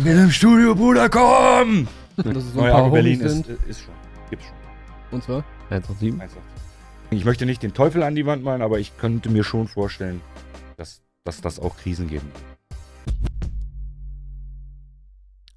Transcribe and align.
Ich 0.00 0.04
bin 0.04 0.18
im 0.18 0.30
Studio, 0.30 0.74
Bruder, 0.74 1.10
komm! 1.10 1.86
Dass 2.16 2.34
es 2.34 2.54
so 2.54 2.62
ein 2.62 2.72
paar 2.72 2.90
Berlin 2.90 3.20
ist, 3.20 3.46
ist 3.68 3.82
schon. 3.82 3.92
Gibt's 4.30 4.46
schon. 4.46 4.56
Und 5.10 5.22
zwar? 5.22 5.44
187. 5.68 6.38
1,80. 6.38 6.40
Ich 7.10 7.26
möchte 7.26 7.44
nicht 7.44 7.62
den 7.62 7.74
Teufel 7.74 8.02
an 8.02 8.14
die 8.14 8.24
Wand 8.24 8.42
malen, 8.42 8.62
aber 8.62 8.78
ich 8.78 8.96
könnte 8.96 9.28
mir 9.28 9.44
schon 9.44 9.68
vorstellen, 9.68 10.22
dass, 10.78 11.02
dass 11.24 11.42
das 11.42 11.60
auch 11.60 11.76
Krisen 11.76 12.08
geben 12.08 12.30
wird. 12.32 12.80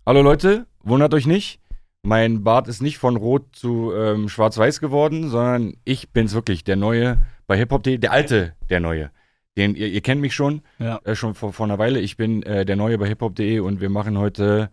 Hallo 0.06 0.22
Leute, 0.22 0.68
wundert 0.84 1.14
euch 1.14 1.26
nicht. 1.26 1.62
Mein 2.02 2.44
Bart 2.44 2.68
ist 2.68 2.82
nicht 2.82 2.98
von 2.98 3.16
rot 3.16 3.56
zu 3.56 3.94
ähm, 3.96 4.28
schwarz-weiß 4.28 4.82
geworden, 4.82 5.30
sondern 5.30 5.78
ich 5.86 6.12
bin's 6.12 6.34
wirklich, 6.34 6.66
der 6.66 6.76
Neue 6.76 7.26
bei 7.48 7.58
HipHop.de, 7.58 7.98
der 7.98 8.12
Alte, 8.12 8.58
der 8.70 8.82
Neue. 8.82 9.10
Den, 9.58 9.76
ihr, 9.76 9.88
ihr 9.88 10.02
kennt 10.02 10.20
mich 10.22 10.34
schon, 10.34 10.62
Ja. 10.80 11.00
äh, 11.04 11.16
schon 11.16 11.36
vor, 11.36 11.54
vor 11.54 11.66
einer 11.66 11.78
Weile. 11.78 12.00
Ich 12.00 12.18
bin 12.18 12.42
äh, 12.44 12.66
der 12.66 12.76
Neue 12.76 12.98
bei 12.98 13.08
HipHop.de 13.08 13.60
und 13.60 13.82
wir 13.82 13.90
machen 13.90 14.18
heute 14.18 14.70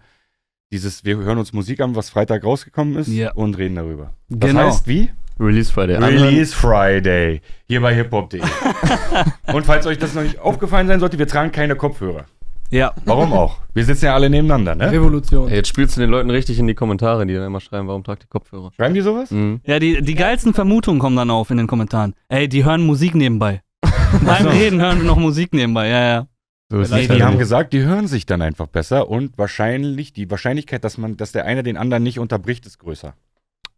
dieses, 0.73 1.05
wir 1.05 1.17
hören 1.19 1.39
uns 1.39 1.53
Musik 1.53 1.81
an, 1.81 1.97
was 1.97 2.11
Freitag 2.11 2.45
rausgekommen 2.45 2.97
ist 2.97 3.09
Ja. 3.09 3.33
und 3.33 3.59
reden 3.59 3.75
darüber. 3.77 4.15
Das 4.29 4.51
Genau. 4.51 4.63
heißt 4.67 4.87
wie? 4.89 5.11
Release 5.39 5.73
Friday. 5.73 5.97
Release 5.97 6.55
Friday. 6.55 7.41
Hier 7.67 7.81
bei 7.81 7.95
hiphop.de. 7.95 8.41
und 9.53 9.67
falls 9.67 9.87
euch 9.87 9.99
das 9.99 10.15
noch 10.15 10.23
nicht 10.23 10.39
aufgefallen 10.39 10.87
sein 10.87 11.01
sollte, 11.01 11.19
wir 11.19 11.27
tragen 11.27 11.51
keine 11.51 11.77
Kopfhörer. 11.77 12.27
Ja. 12.71 12.93
Warum 13.05 13.33
auch? 13.33 13.59
Wir 13.75 13.85
sitzen 13.85 14.05
ja 14.05 14.15
alle 14.15 14.31
nebeneinander, 14.31 14.77
ne? 14.77 14.93
Revolution. 14.93 15.49
Ey, 15.49 15.57
Jetzt 15.57 15.69
spielst 15.69 15.97
du 15.97 16.01
den 16.03 16.11
Leuten 16.11 16.31
richtig 16.31 16.59
in 16.59 16.69
die 16.69 16.75
Kommentare, 16.75 17.27
die 17.27 17.35
dann 17.35 17.45
immer 17.47 17.59
schreiben, 17.61 17.89
warum 17.89 18.05
tragt 18.05 18.23
ihr 18.25 18.29
Kopfhörer? 18.29 18.71
Schreiben 18.77 18.95
die 18.95 19.01
sowas? 19.01 19.31
Mhm. 19.33 19.61
Ja, 19.65 19.79
die, 19.81 20.03
die 20.03 20.15
geilsten 20.15 20.55
Vermutungen 20.55 21.01
kommen 21.01 21.17
dann 21.17 21.31
auf 21.31 21.51
in 21.51 21.57
den 21.57 21.67
Kommentaren. 21.67 22.15
Ey, 22.29 22.49
die 22.49 22.65
hören 22.65 22.83
Musik 22.87 23.15
nebenbei. 23.17 23.63
Beim 23.83 24.47
Reden 24.47 24.81
hören 24.81 24.99
wir 24.99 25.05
noch 25.05 25.17
Musik 25.17 25.53
nebenbei, 25.53 25.89
ja, 25.89 26.03
ja. 26.03 26.27
So 26.71 26.81
ist 26.81 26.91
Nee, 26.93 27.03
die 27.03 27.09
halt 27.09 27.23
haben 27.23 27.39
gesagt, 27.39 27.73
die 27.73 27.81
hören 27.81 28.07
sich 28.07 28.27
dann 28.27 28.43
einfach 28.43 28.69
besser 28.69 29.09
und 29.09 29.37
wahrscheinlich, 29.39 30.13
die 30.13 30.31
Wahrscheinlichkeit, 30.31 30.85
dass 30.85 30.99
man, 30.99 31.17
dass 31.17 31.33
der 31.33 31.45
eine 31.45 31.63
den 31.63 31.77
anderen 31.77 32.03
nicht 32.03 32.19
unterbricht, 32.19 32.65
ist 32.67 32.79
größer. 32.79 33.15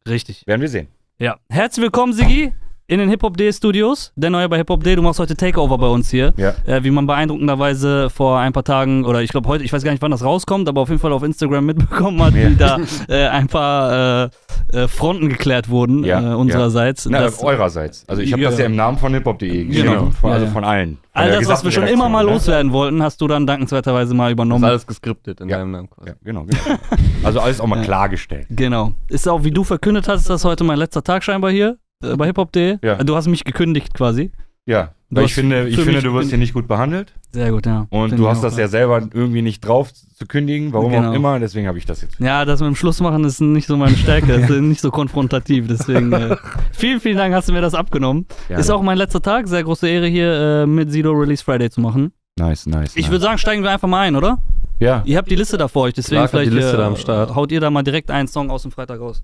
Richtig. 0.06 0.46
Werden 0.46 0.60
wir 0.60 0.68
sehen. 0.68 0.88
Ja. 1.18 1.38
Herzlich 1.48 1.84
willkommen, 1.84 2.12
Sigi, 2.12 2.52
in 2.88 2.98
den 2.98 3.08
Hip-Hop-D-Studios. 3.08 4.12
Der 4.16 4.30
Neue 4.30 4.48
bei 4.48 4.56
Hip-Hop-D. 4.58 4.96
Du 4.96 5.02
machst 5.02 5.18
heute 5.20 5.36
Takeover 5.36 5.78
bei 5.78 5.86
uns 5.86 6.10
hier. 6.10 6.34
Ja. 6.36 6.54
Äh, 6.66 6.84
wie 6.84 6.90
man 6.90 7.06
beeindruckenderweise 7.06 8.10
vor 8.10 8.38
ein 8.38 8.52
paar 8.52 8.64
Tagen, 8.64 9.04
oder 9.04 9.22
ich 9.22 9.30
glaube 9.30 9.48
heute, 9.48 9.64
ich 9.64 9.72
weiß 9.72 9.82
gar 9.84 9.92
nicht, 9.92 10.02
wann 10.02 10.10
das 10.10 10.24
rauskommt, 10.24 10.68
aber 10.68 10.80
auf 10.82 10.88
jeden 10.88 11.00
Fall 11.00 11.12
auf 11.12 11.22
Instagram 11.22 11.64
mitbekommen 11.66 12.22
hat, 12.22 12.34
Ja. 12.34 12.50
wie 12.50 12.56
da 12.56 12.78
äh, 13.08 13.28
ein 13.28 13.46
paar 13.46 14.24
äh, 14.72 14.76
äh, 14.76 14.88
Fronten 14.88 15.28
geklärt 15.28 15.68
wurden 15.68 16.04
Ja, 16.04 16.32
äh, 16.32 16.34
unsererseits. 16.34 17.06
Na, 17.08 17.20
Das- 17.20 17.42
eurerseits. 17.42 18.04
Also 18.08 18.20
ich 18.22 18.32
habe 18.32 18.42
Ja. 18.42 18.50
das 18.50 18.58
ja 18.58 18.66
im 18.66 18.76
Namen 18.76 18.98
von 18.98 19.14
hiphop.de 19.14 19.64
geschrieben. 19.64 19.88
Genau. 19.88 20.10
Von, 20.10 20.32
also 20.32 20.46
von 20.46 20.64
allen. 20.64 20.98
Von 21.12 21.22
All 21.22 21.30
das, 21.30 21.46
was 21.46 21.64
wir 21.64 21.70
schon 21.70 21.86
immer 21.86 22.08
mal 22.08 22.24
ne? 22.24 22.32
loswerden 22.32 22.72
wollten, 22.72 23.02
hast 23.02 23.20
du 23.20 23.28
dann 23.28 23.46
dankenswerterweise 23.46 24.14
mal 24.14 24.24
Das 24.24 24.30
ist 24.30 24.32
übernommen. 24.32 24.64
alles 24.64 24.86
geskriptet 24.86 25.40
in 25.40 25.48
Ja. 25.48 25.58
deinem 25.58 25.70
Namen 25.70 25.90
quasi. 25.90 26.08
Ja, 26.10 26.14
genau, 26.24 26.44
genau. 26.44 26.78
Also 27.22 27.40
alles 27.40 27.60
auch 27.60 27.66
mal 27.66 27.76
Ja. 27.78 27.84
klargestellt. 27.84 28.46
Genau. 28.50 28.92
Ist 29.08 29.28
auch, 29.28 29.44
wie 29.44 29.50
du 29.50 29.62
verkündet 29.64 30.08
hast, 30.08 30.20
ist 30.22 30.30
das 30.30 30.44
heute 30.44 30.64
mein 30.64 30.78
letzter 30.78 31.02
Tag 31.02 31.22
scheinbar 31.22 31.50
hier 31.50 31.76
äh, 32.02 32.16
bei 32.16 32.26
hiphop.de. 32.26 32.78
Ja. 32.82 32.96
Du 33.02 33.16
hast 33.16 33.26
mich 33.28 33.44
gekündigt 33.44 33.94
quasi. 33.94 34.30
Ja, 34.66 34.90
Du 35.10 35.16
weil 35.16 35.26
ich 35.26 35.34
finde, 35.34 35.68
ich 35.68 35.78
finde 35.78 36.00
du 36.00 36.14
wirst 36.14 36.30
hier 36.30 36.38
nicht 36.38 36.54
gut 36.54 36.66
behandelt. 36.66 37.12
Sehr 37.32 37.50
gut, 37.50 37.66
ja. 37.66 37.86
Und 37.90 38.18
du 38.18 38.28
hast 38.28 38.38
auch, 38.38 38.42
das 38.44 38.56
ja 38.56 38.66
selber 38.68 39.06
irgendwie 39.12 39.42
nicht 39.42 39.60
drauf 39.60 39.92
zu 39.92 40.24
kündigen, 40.24 40.72
warum 40.72 40.90
Genau. 40.92 41.10
auch 41.10 41.14
immer, 41.14 41.38
deswegen 41.38 41.66
habe 41.66 41.76
ich 41.76 41.84
das 41.84 42.00
jetzt. 42.00 42.18
Ja, 42.18 42.46
das 42.46 42.60
mit 42.60 42.68
dem 42.68 42.76
Schluss 42.76 42.98
machen 43.00 43.22
ist 43.24 43.38
nicht 43.40 43.66
so 43.66 43.76
meine 43.76 43.94
Stärke, 43.96 44.32
ist 44.32 44.48
nicht 44.48 44.80
so 44.80 44.90
konfrontativ. 44.90 45.66
Deswegen 45.68 46.12
äh, 46.14 46.36
vielen, 46.72 46.98
vielen 47.00 47.18
Dank, 47.18 47.34
hast 47.34 47.48
du 47.48 47.52
mir 47.52 47.60
das 47.60 47.74
abgenommen. 47.74 48.24
Ja. 48.48 48.56
Ist 48.56 48.70
auch 48.70 48.80
mein 48.82 48.96
letzter 48.96 49.20
Tag, 49.20 49.48
sehr 49.48 49.62
große 49.64 49.86
Ehre 49.86 50.06
hier 50.06 50.32
äh, 50.62 50.66
mit 50.66 50.90
Sido 50.90 51.10
Release 51.12 51.44
Friday 51.44 51.68
zu 51.68 51.82
machen. 51.82 52.12
nice, 52.38 52.64
nice. 52.64 52.96
Ich 52.96 53.02
nice. 53.02 53.10
würde 53.10 53.24
sagen, 53.24 53.36
steigen 53.38 53.62
wir 53.62 53.70
einfach 53.70 53.88
mal 53.88 54.00
ein, 54.06 54.16
oder? 54.16 54.38
ja, 54.80 55.02
Ihr 55.04 55.18
habt 55.18 55.30
die 55.30 55.36
Liste 55.36 55.58
da 55.58 55.68
vor 55.68 55.82
euch, 55.82 55.92
deswegen 55.94 56.22
die 56.22 56.28
vielleicht 56.28 56.52
Liste 56.52 56.72
äh, 56.72 56.76
da 56.78 56.86
am 56.86 56.96
Start. 56.96 57.34
haut 57.34 57.52
ihr 57.52 57.60
da 57.60 57.68
mal 57.70 57.82
direkt 57.82 58.10
einen 58.10 58.28
Song 58.28 58.50
aus 58.50 58.62
dem 58.62 58.70
Freitag 58.70 58.98
raus. 59.00 59.22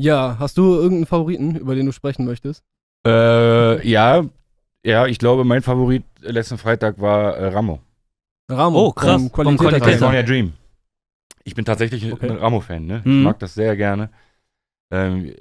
Ja, 0.00 0.36
hast 0.38 0.56
du 0.58 0.74
irgendeinen 0.74 1.06
Favoriten, 1.06 1.56
über 1.56 1.74
den 1.74 1.86
du 1.86 1.92
sprechen 1.92 2.24
möchtest? 2.24 2.62
äh, 3.06 3.86
ja, 3.88 4.24
ja, 4.84 5.06
ich 5.06 5.18
glaube, 5.18 5.44
mein 5.44 5.62
Favorit 5.62 6.04
letzten 6.20 6.56
Freitag 6.58 7.00
war 7.00 7.36
äh, 7.36 7.48
Ramo. 7.48 7.80
Ramo. 8.50 8.78
Oh, 8.86 8.92
krass. 8.92 9.20
vom 9.20 9.30
Vom 9.30 9.56
Qualität. 9.58 9.82
California 9.82 10.22
Dream. 10.22 10.52
Ich 11.44 11.54
bin 11.54 11.64
tatsächlich 11.64 12.12
Okay. 12.12 12.30
ein 12.30 12.36
Ramo-Fan, 12.36 12.86
ne? 12.86 13.02
Mhm. 13.04 13.18
Ich 13.18 13.24
mag 13.24 13.38
das 13.40 13.54
sehr 13.54 13.76
gerne. 13.76 14.10
Ähm, 14.92 15.34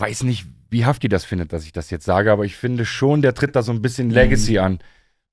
weiß 0.00 0.22
nicht, 0.24 0.46
wie 0.70 0.84
Hafti 0.84 1.08
das 1.08 1.24
findet, 1.24 1.52
dass 1.52 1.64
ich 1.64 1.72
das 1.72 1.90
jetzt 1.90 2.04
sage, 2.04 2.30
aber 2.30 2.44
ich 2.44 2.56
finde 2.56 2.84
schon, 2.84 3.22
der 3.22 3.34
tritt 3.34 3.56
da 3.56 3.62
so 3.62 3.72
ein 3.72 3.82
bisschen 3.82 4.10
Legacy 4.10 4.58
an 4.58 4.78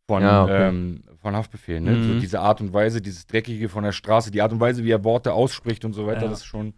von, 0.08 0.24
Ja, 0.24 0.44
okay. 0.44 0.68
ähm, 0.70 1.04
von 1.22 1.36
Haftbefehl. 1.36 1.80
Ne? 1.82 1.92
Mhm. 1.92 2.04
So 2.14 2.20
diese 2.20 2.40
Art 2.40 2.60
und 2.62 2.74
Weise, 2.74 3.02
dieses 3.02 3.28
Dreckige 3.28 3.70
von 3.70 3.84
der 3.84 3.92
Straße, 3.92 4.32
die 4.32 4.42
Art 4.42 4.52
und 4.52 4.60
Weise, 4.60 4.84
wie 4.84 4.92
er 4.92 5.04
Worte 5.04 5.34
ausspricht 5.34 5.86
und 5.86 5.94
so 5.94 6.08
weiter, 6.08 6.24
Ja. 6.24 6.30
das 6.30 6.40
ist 6.40 6.46
schon 6.46 6.74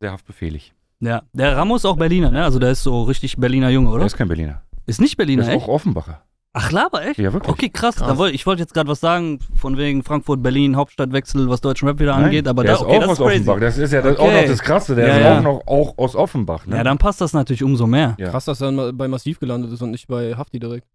sehr 0.00 0.12
haftbefehlig. 0.12 0.72
Ja, 1.00 1.22
der 1.32 1.56
Ramos 1.56 1.82
ist 1.82 1.84
auch 1.86 1.96
Berliner, 1.96 2.30
ne? 2.30 2.44
Also 2.44 2.58
der 2.58 2.70
ist 2.70 2.82
so 2.82 3.02
richtig 3.02 3.36
Berliner 3.36 3.68
Junge, 3.70 3.90
oder? 3.90 4.02
Er 4.02 4.06
ist 4.06 4.16
kein 4.16 4.28
Berliner. 4.28 4.62
Ist 4.86 5.00
nicht 5.00 5.14
Er 5.14 5.16
Berliner, 5.18 5.42
ist 5.42 5.48
echt? 5.48 5.56
auch 5.64 5.68
Offenbacher. 5.68 6.22
Ach, 6.58 6.70
Laber, 6.72 7.04
echt? 7.04 7.18
Ja, 7.18 7.34
wirklich. 7.34 7.52
Okay, 7.52 7.68
krass. 7.68 7.96
Krass. 7.96 8.08
Da 8.08 8.16
wollt, 8.16 8.34
ich 8.34 8.46
wollte 8.46 8.62
jetzt 8.62 8.72
gerade 8.72 8.88
was 8.88 9.00
sagen, 9.00 9.40
von 9.56 9.76
wegen 9.76 10.02
Frankfurt, 10.02 10.42
Berlin, 10.42 10.74
Hauptstadtwechsel, 10.76 11.50
was 11.50 11.60
deutschen 11.60 11.86
Rap 11.86 11.98
wieder 11.98 12.14
Nein, 12.14 12.24
angeht, 12.24 12.48
aber 12.48 12.62
der 12.62 12.72
da, 12.72 12.78
ist 12.78 12.84
okay, 12.86 12.96
auch 12.96 13.00
das 13.00 13.08
aus 13.10 13.18
ist 13.18 13.24
crazy. 13.26 13.36
Offenbach. 13.42 13.60
Das 13.60 13.76
ist 13.78 13.92
ja 13.92 14.00
das, 14.00 14.16
auch 14.16 14.24
Okay. 14.24 14.40
noch 14.40 14.48
das 14.48 14.60
Krasse. 14.62 14.94
Der 14.94 15.06
Ja, 15.08 15.16
ist 15.16 15.22
ja. 15.22 15.38
auch 15.38 15.42
noch 15.42 15.66
auch 15.66 15.98
aus 15.98 16.16
Offenbach. 16.16 16.64
Ne? 16.66 16.76
Ja, 16.76 16.84
dann 16.84 16.96
passt 16.96 17.20
das 17.20 17.34
natürlich 17.34 17.62
umso 17.62 17.86
mehr. 17.86 18.14
Ja. 18.18 18.30
Krass, 18.30 18.46
dass 18.46 18.62
er 18.62 18.72
mal 18.72 18.94
bei 18.94 19.06
Massiv 19.06 19.38
gelandet 19.38 19.70
ist 19.70 19.82
und 19.82 19.90
nicht 19.90 20.08
bei 20.08 20.34
Hafti 20.34 20.58
direkt. 20.58 20.86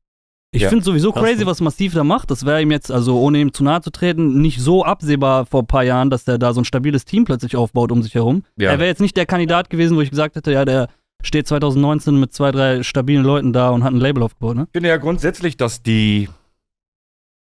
Ich 0.53 0.63
Ja. 0.63 0.69
finde 0.69 0.83
sowieso 0.83 1.13
crazy, 1.13 1.39
ne? 1.39 1.45
was 1.45 1.61
Massiv 1.61 1.93
da 1.93 2.03
macht. 2.03 2.29
Das 2.29 2.45
wäre 2.45 2.61
ihm 2.61 2.71
jetzt, 2.71 2.91
also 2.91 3.17
ohne 3.21 3.39
ihm 3.39 3.53
zu 3.53 3.63
nahe 3.63 3.81
zu 3.81 3.89
treten, 3.89 4.41
nicht 4.41 4.59
so 4.59 4.83
absehbar 4.83 5.45
vor 5.45 5.61
ein 5.63 5.67
paar 5.67 5.83
Jahren, 5.83 6.09
dass 6.09 6.25
der 6.25 6.37
da 6.37 6.53
so 6.53 6.59
ein 6.61 6.65
stabiles 6.65 7.05
Team 7.05 7.23
plötzlich 7.23 7.55
aufbaut 7.55 7.91
um 7.91 8.03
sich 8.03 8.15
herum. 8.15 8.43
Ja. 8.57 8.71
Er 8.71 8.79
wäre 8.79 8.89
jetzt 8.89 8.99
nicht 8.99 9.15
der 9.15 9.25
Kandidat 9.25 9.69
gewesen, 9.69 9.95
wo 9.95 10.01
ich 10.01 10.09
gesagt 10.09 10.35
hätte, 10.35 10.51
ja, 10.51 10.65
der 10.65 10.89
steht 11.23 11.47
2019 11.47 12.19
mit 12.19 12.33
zwei, 12.33 12.51
drei 12.51 12.83
stabilen 12.83 13.23
Leuten 13.23 13.53
da 13.53 13.69
und 13.69 13.83
hat 13.85 13.93
ein 13.93 13.99
Label 13.99 14.23
aufgebaut, 14.23 14.57
ne? 14.57 14.63
Ich 14.65 14.71
finde 14.73 14.89
ja 14.89 14.97
grundsätzlich, 14.97 15.55
dass 15.55 15.83
die, 15.83 16.27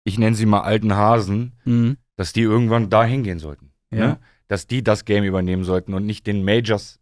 ich 0.04 0.18
nenne 0.18 0.36
sie 0.36 0.46
mal 0.46 0.60
alten 0.60 0.94
Hasen, 0.94 1.54
Mhm. 1.64 1.96
dass 2.16 2.32
die 2.32 2.42
irgendwann 2.42 2.88
da 2.88 3.02
hingehen 3.04 3.41
sollten. 3.41 3.72
Ja. 3.91 3.98
Ne? 4.06 4.18
Dass 4.46 4.68
die 4.68 4.84
das 4.84 5.04
Game 5.04 5.24
übernehmen 5.24 5.64
sollten 5.64 5.94
und 5.94 6.06
nicht 6.06 6.26
den 6.28 6.44
Majors 6.44 7.00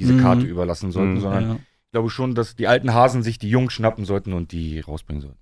diese 0.00 0.14
Mhm. 0.14 0.20
Karte 0.22 0.46
überlassen 0.46 0.90
sollten, 0.90 1.14
Mhm. 1.14 1.20
sondern 1.20 1.58
glaube 1.94 2.10
schon, 2.10 2.34
dass 2.34 2.56
die 2.56 2.66
alten 2.66 2.92
Hasen 2.92 3.22
sich 3.22 3.38
die 3.38 3.48
Jungen 3.48 3.70
schnappen 3.70 4.04
sollten 4.04 4.32
und 4.32 4.50
die 4.52 4.80
rausbringen 4.80 5.20
sollten. 5.22 5.38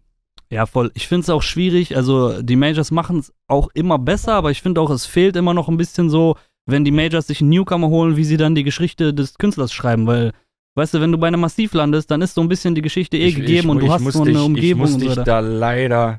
Ja, 0.51 0.67
voll. 0.67 0.91
Ich 0.95 1.09
finde 1.09 1.23
es 1.23 1.31
auch 1.31 1.43
schwierig. 1.43 1.97
Also, 1.97 2.43
die 2.43 2.57
Majors 2.57 2.91
machen 2.91 3.19
es 3.21 3.33
auch 3.49 3.69
immer 3.73 3.99
besser, 3.99 4.35
aber 4.35 4.51
ich 4.51 4.61
finde 4.61 4.81
auch, 4.83 4.91
es 4.91 5.07
fehlt 5.07 5.35
immer 5.37 5.55
noch 5.55 5.69
ein 5.69 5.79
bisschen 5.79 6.11
so, 6.11 6.37
wenn 6.67 6.85
die 6.85 6.91
Majors 6.91 7.27
sich 7.27 7.41
einen 7.41 7.49
Newcomer 7.51 7.89
holen, 7.89 8.17
wie 8.19 8.25
sie 8.25 8.37
dann 8.37 8.55
die 8.55 8.63
Geschichte 8.65 9.15
des 9.15 9.39
Künstlers 9.39 9.73
schreiben, 9.73 10.07
weil, 10.07 10.33
weißt 10.75 10.93
du, 10.95 11.01
wenn 11.01 11.11
du 11.11 11.17
bei 11.17 11.29
einem 11.29 11.41
Massiv 11.41 11.73
landest, 11.73 12.11
dann 12.11 12.21
ist 12.21 12.35
so 12.35 12.43
ein 12.43 12.49
bisschen 12.49 12.75
die 12.75 12.83
Geschichte 12.83 13.17
eh 13.17 13.29
Ich- 13.29 13.35
gegeben 13.37 13.59
ich, 13.69 13.71
und 13.71 13.79
du 13.81 13.87
ich 13.87 13.93
hast 13.93 14.05
so 14.13 14.25
dich, 14.25 14.37
eine 14.37 14.45
Umgebung 14.45 14.85
Ich 14.87 14.93
muss 14.93 14.99
dich 14.99 15.15
da 15.25 15.41
leider 15.41 16.19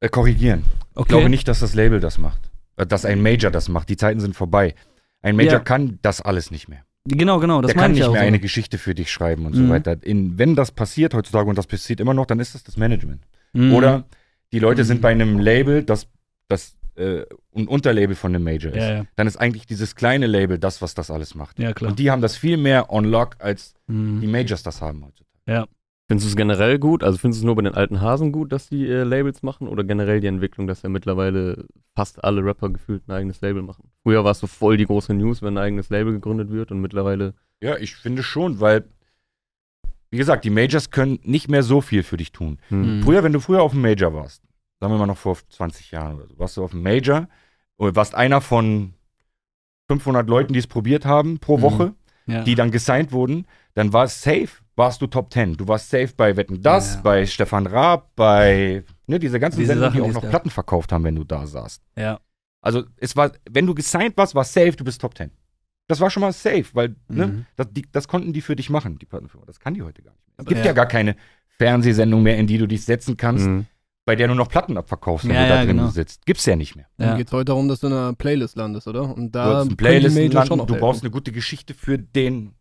äh, 0.00 0.08
korrigieren. 0.08 0.64
Ich 0.90 0.96
Okay. 0.96 1.08
glaube 1.10 1.28
nicht, 1.30 1.46
dass 1.48 1.60
das 1.60 1.74
Label 1.74 2.00
das 2.00 2.18
macht. 2.18 2.50
Äh, 2.76 2.86
Dass 2.86 3.04
ein 3.04 3.22
Major 3.22 3.50
das 3.50 3.68
macht. 3.68 3.88
Die 3.88 3.96
Zeiten 3.96 4.20
sind 4.20 4.34
vorbei. 4.34 4.74
Ein 5.22 5.36
Major 5.36 5.52
Ja. 5.54 5.58
kann 5.60 5.98
das 6.02 6.20
alles 6.20 6.50
nicht 6.50 6.68
mehr. 6.68 6.84
Genau, 7.06 7.38
genau, 7.38 7.60
das 7.62 7.72
der 7.72 7.80
kann 7.80 7.92
nicht 7.92 8.02
auch 8.04 8.12
mehr 8.12 8.22
so. 8.22 8.26
eine 8.26 8.38
Geschichte 8.40 8.78
für 8.78 8.94
dich 8.94 9.10
schreiben 9.10 9.46
und 9.46 9.54
Mhm. 9.54 9.66
so 9.66 9.68
weiter. 9.68 9.96
In, 10.02 10.38
wenn 10.38 10.54
das 10.56 10.72
passiert 10.72 11.14
heutzutage 11.14 11.48
und 11.48 11.56
das 11.56 11.66
passiert 11.66 12.00
immer 12.00 12.14
noch, 12.14 12.26
dann 12.26 12.40
ist 12.40 12.54
das 12.54 12.64
das 12.64 12.76
Management. 12.76 13.22
Mhm. 13.52 13.72
Oder 13.74 14.04
die 14.52 14.58
Leute 14.58 14.82
Mhm. 14.82 14.86
sind 14.86 15.02
bei 15.02 15.10
einem 15.10 15.38
Label, 15.38 15.82
das, 15.82 16.08
das 16.48 16.76
äh, 16.96 17.24
ein 17.54 17.68
Unterlabel 17.68 18.14
von 18.16 18.34
einem 18.34 18.42
Major 18.44 18.72
ist. 18.72 18.82
Ja, 18.82 18.94
ja. 18.94 19.04
Dann 19.16 19.26
ist 19.26 19.36
eigentlich 19.36 19.66
dieses 19.66 19.94
kleine 19.96 20.26
Label 20.26 20.58
das, 20.58 20.80
was 20.80 20.94
das 20.94 21.10
alles 21.10 21.34
macht. 21.34 21.58
Ja, 21.58 21.72
klar. 21.74 21.90
Und 21.90 21.98
die 21.98 22.10
haben 22.10 22.22
das 22.22 22.36
viel 22.38 22.56
mehr 22.56 22.90
on 22.90 23.04
lock, 23.04 23.36
als 23.38 23.74
Mhm. 23.86 24.20
die 24.22 24.26
Majors 24.26 24.62
das 24.62 24.80
haben 24.80 25.04
heutzutage. 25.04 25.68
Findest 26.08 26.26
du 26.26 26.30
es 26.30 26.36
generell 26.36 26.78
gut? 26.78 27.02
Also 27.02 27.18
findest 27.18 27.40
du 27.40 27.42
es 27.42 27.46
nur 27.46 27.56
bei 27.56 27.62
den 27.62 27.74
alten 27.74 28.00
Hasen 28.00 28.30
gut, 28.30 28.52
dass 28.52 28.68
die 28.68 28.86
äh, 28.88 29.02
Labels 29.02 29.42
machen? 29.42 29.66
Oder 29.66 29.82
generell 29.82 30.20
die 30.20 30.28
Entwicklung, 30.28 30.68
dass 30.68 30.82
ja 30.82 30.88
mittlerweile 30.88 31.64
fast 31.96 32.22
alle 32.22 32.44
Rapper 32.44 32.70
gefühlt 32.70 33.02
ein 33.08 33.12
eigenes 33.12 33.40
Label 33.40 33.60
machen? 33.62 33.90
Früher 34.06 34.22
war 34.22 34.30
es 34.30 34.38
so 34.38 34.46
voll 34.46 34.76
die 34.76 34.86
große 34.86 35.12
News, 35.14 35.42
wenn 35.42 35.58
ein 35.58 35.64
eigenes 35.64 35.90
Label 35.90 36.12
gegründet 36.12 36.48
wird 36.52 36.70
und 36.70 36.80
mittlerweile 36.80 37.34
Ja, 37.60 37.76
ich 37.76 37.96
finde 37.96 38.22
schon, 38.22 38.60
weil, 38.60 38.84
wie 40.12 40.16
gesagt, 40.16 40.44
die 40.44 40.50
Majors 40.50 40.92
können 40.92 41.18
nicht 41.24 41.48
mehr 41.48 41.64
so 41.64 41.80
viel 41.80 42.04
für 42.04 42.16
dich 42.16 42.30
tun. 42.30 42.60
hm. 42.68 42.98
Mhm. 42.98 43.02
Früher, 43.02 43.24
wenn 43.24 43.32
du 43.32 43.40
früher 43.40 43.62
auf 43.62 43.72
dem 43.72 43.80
Major 43.80 44.14
warst, 44.14 44.42
sagen 44.78 44.92
wir 44.92 44.98
mal 44.98 45.06
noch 45.06 45.16
vor 45.18 45.36
20 45.48 45.90
Jahren 45.90 46.14
oder 46.18 46.28
so, 46.28 46.38
warst 46.38 46.56
du 46.56 46.62
auf 46.62 46.70
dem 46.70 46.84
Major 46.84 47.26
und 47.78 47.96
warst 47.96 48.14
einer 48.14 48.40
von 48.40 48.94
500 49.88 50.28
Leuten, 50.28 50.52
die 50.52 50.60
es 50.60 50.68
probiert 50.68 51.04
haben 51.04 51.40
pro 51.40 51.56
Mhm. 51.58 51.62
Woche, 51.62 51.94
ja. 52.26 52.44
die 52.44 52.54
dann 52.54 52.70
gesigned 52.70 53.10
wurden, 53.10 53.44
dann 53.74 53.92
war 53.92 54.04
es 54.04 54.22
safe, 54.22 54.50
warst 54.76 55.02
du 55.02 55.08
Top 55.08 55.32
10. 55.32 55.56
Du 55.56 55.66
warst 55.66 55.90
safe 55.90 56.12
bei 56.16 56.36
Wetten 56.36 56.62
Das, 56.62 56.94
Ja. 56.94 57.00
bei 57.02 57.26
Stefan 57.26 57.66
Raab, 57.66 58.14
bei 58.14 58.84
ne, 59.08 59.18
diese 59.18 59.40
ganzen 59.40 59.58
Diese 59.58 59.72
Sender, 59.72 59.88
Sachen, 59.88 59.96
die 60.04 60.08
auch 60.08 60.22
noch. 60.22 60.28
Platten 60.30 60.50
verkauft 60.50 60.92
haben, 60.92 61.02
wenn 61.02 61.16
du 61.16 61.24
da 61.24 61.44
saßt. 61.44 61.82
ja. 61.96 62.20
Also 62.66 62.84
es 62.96 63.14
war, 63.16 63.32
wenn 63.50 63.66
du 63.66 63.74
gesigned 63.74 64.16
warst, 64.16 64.34
war 64.34 64.44
safe, 64.44 64.72
du 64.72 64.84
bist 64.84 65.00
Top 65.00 65.16
10. 65.16 65.30
Das 65.88 66.00
war 66.00 66.10
schon 66.10 66.20
mal 66.22 66.32
safe, 66.32 66.66
weil 66.72 66.96
ne, 67.08 67.26
Mhm. 67.28 67.46
das, 67.54 67.68
die, 67.70 67.82
das 67.92 68.08
konnten 68.08 68.32
die 68.32 68.40
für 68.40 68.56
dich 68.56 68.70
machen, 68.70 68.98
die 68.98 69.06
Plattenfirma. 69.06 69.46
Das 69.46 69.60
kann 69.60 69.74
die 69.74 69.82
heute 69.82 70.02
gar 70.02 70.12
nicht 70.12 70.26
mehr. 70.26 70.34
Es 70.38 70.46
gibt 70.46 70.58
Ja. 70.60 70.66
ja 70.66 70.72
gar 70.72 70.86
keine 70.86 71.14
Fernsehsendung 71.58 72.22
mehr, 72.22 72.36
in 72.38 72.46
die 72.46 72.58
du 72.58 72.66
dich 72.66 72.84
setzen 72.84 73.16
kannst, 73.16 73.46
Mhm. 73.46 73.66
bei 74.04 74.16
der 74.16 74.26
du 74.28 74.34
noch 74.34 74.48
Platten 74.48 74.76
abverkaufst, 74.76 75.28
wenn 75.28 75.34
Ja, 75.36 75.42
du 75.44 75.48
da 75.48 75.54
ja, 75.60 75.64
drin 75.64 75.76
genau. 75.76 75.88
sitzt. 75.90 76.26
Gibt's 76.26 76.44
ja 76.44 76.56
nicht 76.56 76.74
mehr. 76.76 76.86
Dann 76.96 77.10
Ja. 77.10 77.16
geht 77.16 77.28
es 77.28 77.32
heute 77.32 77.46
darum, 77.46 77.68
dass 77.68 77.80
du 77.80 77.86
in 77.86 77.92
einer 77.92 78.12
Playlist 78.14 78.56
landest, 78.56 78.88
oder? 78.88 79.02
Und 79.14 79.26
Du 79.26 79.38
da 79.38 79.64
die 79.64 79.74
Playlist 79.76 80.16
landen, 80.32 80.66
du 80.66 80.76
brauchst 80.76 81.02
eine 81.02 81.10
gute 81.10 81.30
Geschichte 81.32 81.72
für 81.72 81.98
den 81.98 82.54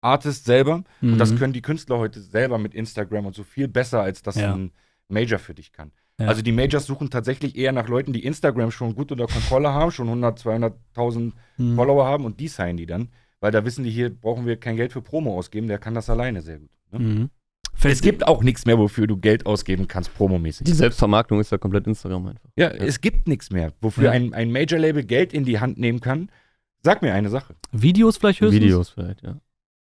Artist 0.00 0.44
selber. 0.44 0.84
Mhm. 1.00 1.12
Und 1.14 1.18
das 1.18 1.34
können 1.36 1.52
die 1.52 1.62
Künstler 1.62 1.98
heute 1.98 2.20
selber 2.20 2.58
mit 2.58 2.74
Instagram 2.74 3.26
und 3.26 3.34
so 3.34 3.42
viel 3.44 3.68
besser, 3.68 4.02
als 4.02 4.22
das 4.22 4.36
Ja. 4.36 4.54
ein 4.54 4.72
Major 5.08 5.38
für 5.38 5.54
dich 5.54 5.72
kann. 5.72 5.90
Ja. 6.20 6.26
Also 6.26 6.42
die 6.42 6.52
Majors 6.52 6.86
suchen 6.86 7.10
tatsächlich 7.10 7.56
eher 7.56 7.72
nach 7.72 7.88
Leuten, 7.88 8.12
die 8.12 8.24
Instagram 8.24 8.70
schon 8.72 8.94
gut 8.94 9.12
unter 9.12 9.26
Kontrolle 9.26 9.72
haben, 9.72 9.90
schon 9.92 10.08
100, 10.08 10.38
200.000 10.40 11.32
Mhm. 11.58 11.76
Follower 11.76 12.06
haben 12.06 12.24
und 12.24 12.40
die 12.40 12.48
signen 12.48 12.76
die 12.76 12.86
dann. 12.86 13.08
Weil 13.40 13.52
da 13.52 13.64
wissen 13.64 13.84
die, 13.84 13.90
hier 13.90 14.10
brauchen 14.10 14.46
wir 14.46 14.56
kein 14.56 14.76
Geld 14.76 14.92
für 14.92 15.00
Promo 15.00 15.36
ausgeben, 15.38 15.68
der 15.68 15.78
kann 15.78 15.94
das 15.94 16.10
alleine 16.10 16.42
sehr 16.42 16.58
gut. 16.58 16.70
Ne? 16.90 16.98
Mhm. 16.98 17.30
Es 17.80 18.00
gibt 18.00 18.26
auch 18.26 18.42
nichts 18.42 18.66
mehr, 18.66 18.76
wofür 18.76 19.06
du 19.06 19.16
Geld 19.16 19.46
ausgeben 19.46 19.86
kannst, 19.86 20.12
promomäßig. 20.16 20.64
Die 20.64 20.72
Selbstvermarktung 20.72 21.38
ist 21.38 21.52
ja 21.52 21.58
komplett 21.58 21.86
Instagram 21.86 22.26
einfach. 22.26 22.48
Ja, 22.56 22.68
es 22.70 23.00
gibt 23.00 23.28
nichts 23.28 23.50
mehr, 23.52 23.72
wofür 23.80 24.06
Ja. 24.06 24.10
ein, 24.10 24.34
ein 24.34 24.50
Major-Label 24.50 25.04
Geld 25.04 25.32
in 25.32 25.44
die 25.44 25.60
Hand 25.60 25.78
nehmen 25.78 26.00
kann. 26.00 26.28
Sag 26.82 27.02
mir 27.02 27.14
eine 27.14 27.28
Sache. 27.28 27.54
Videos 27.70 28.16
vielleicht 28.16 28.40
höchstens? 28.40 28.64
Videos 28.64 28.88
vielleicht, 28.90 29.22
ja. 29.22 29.36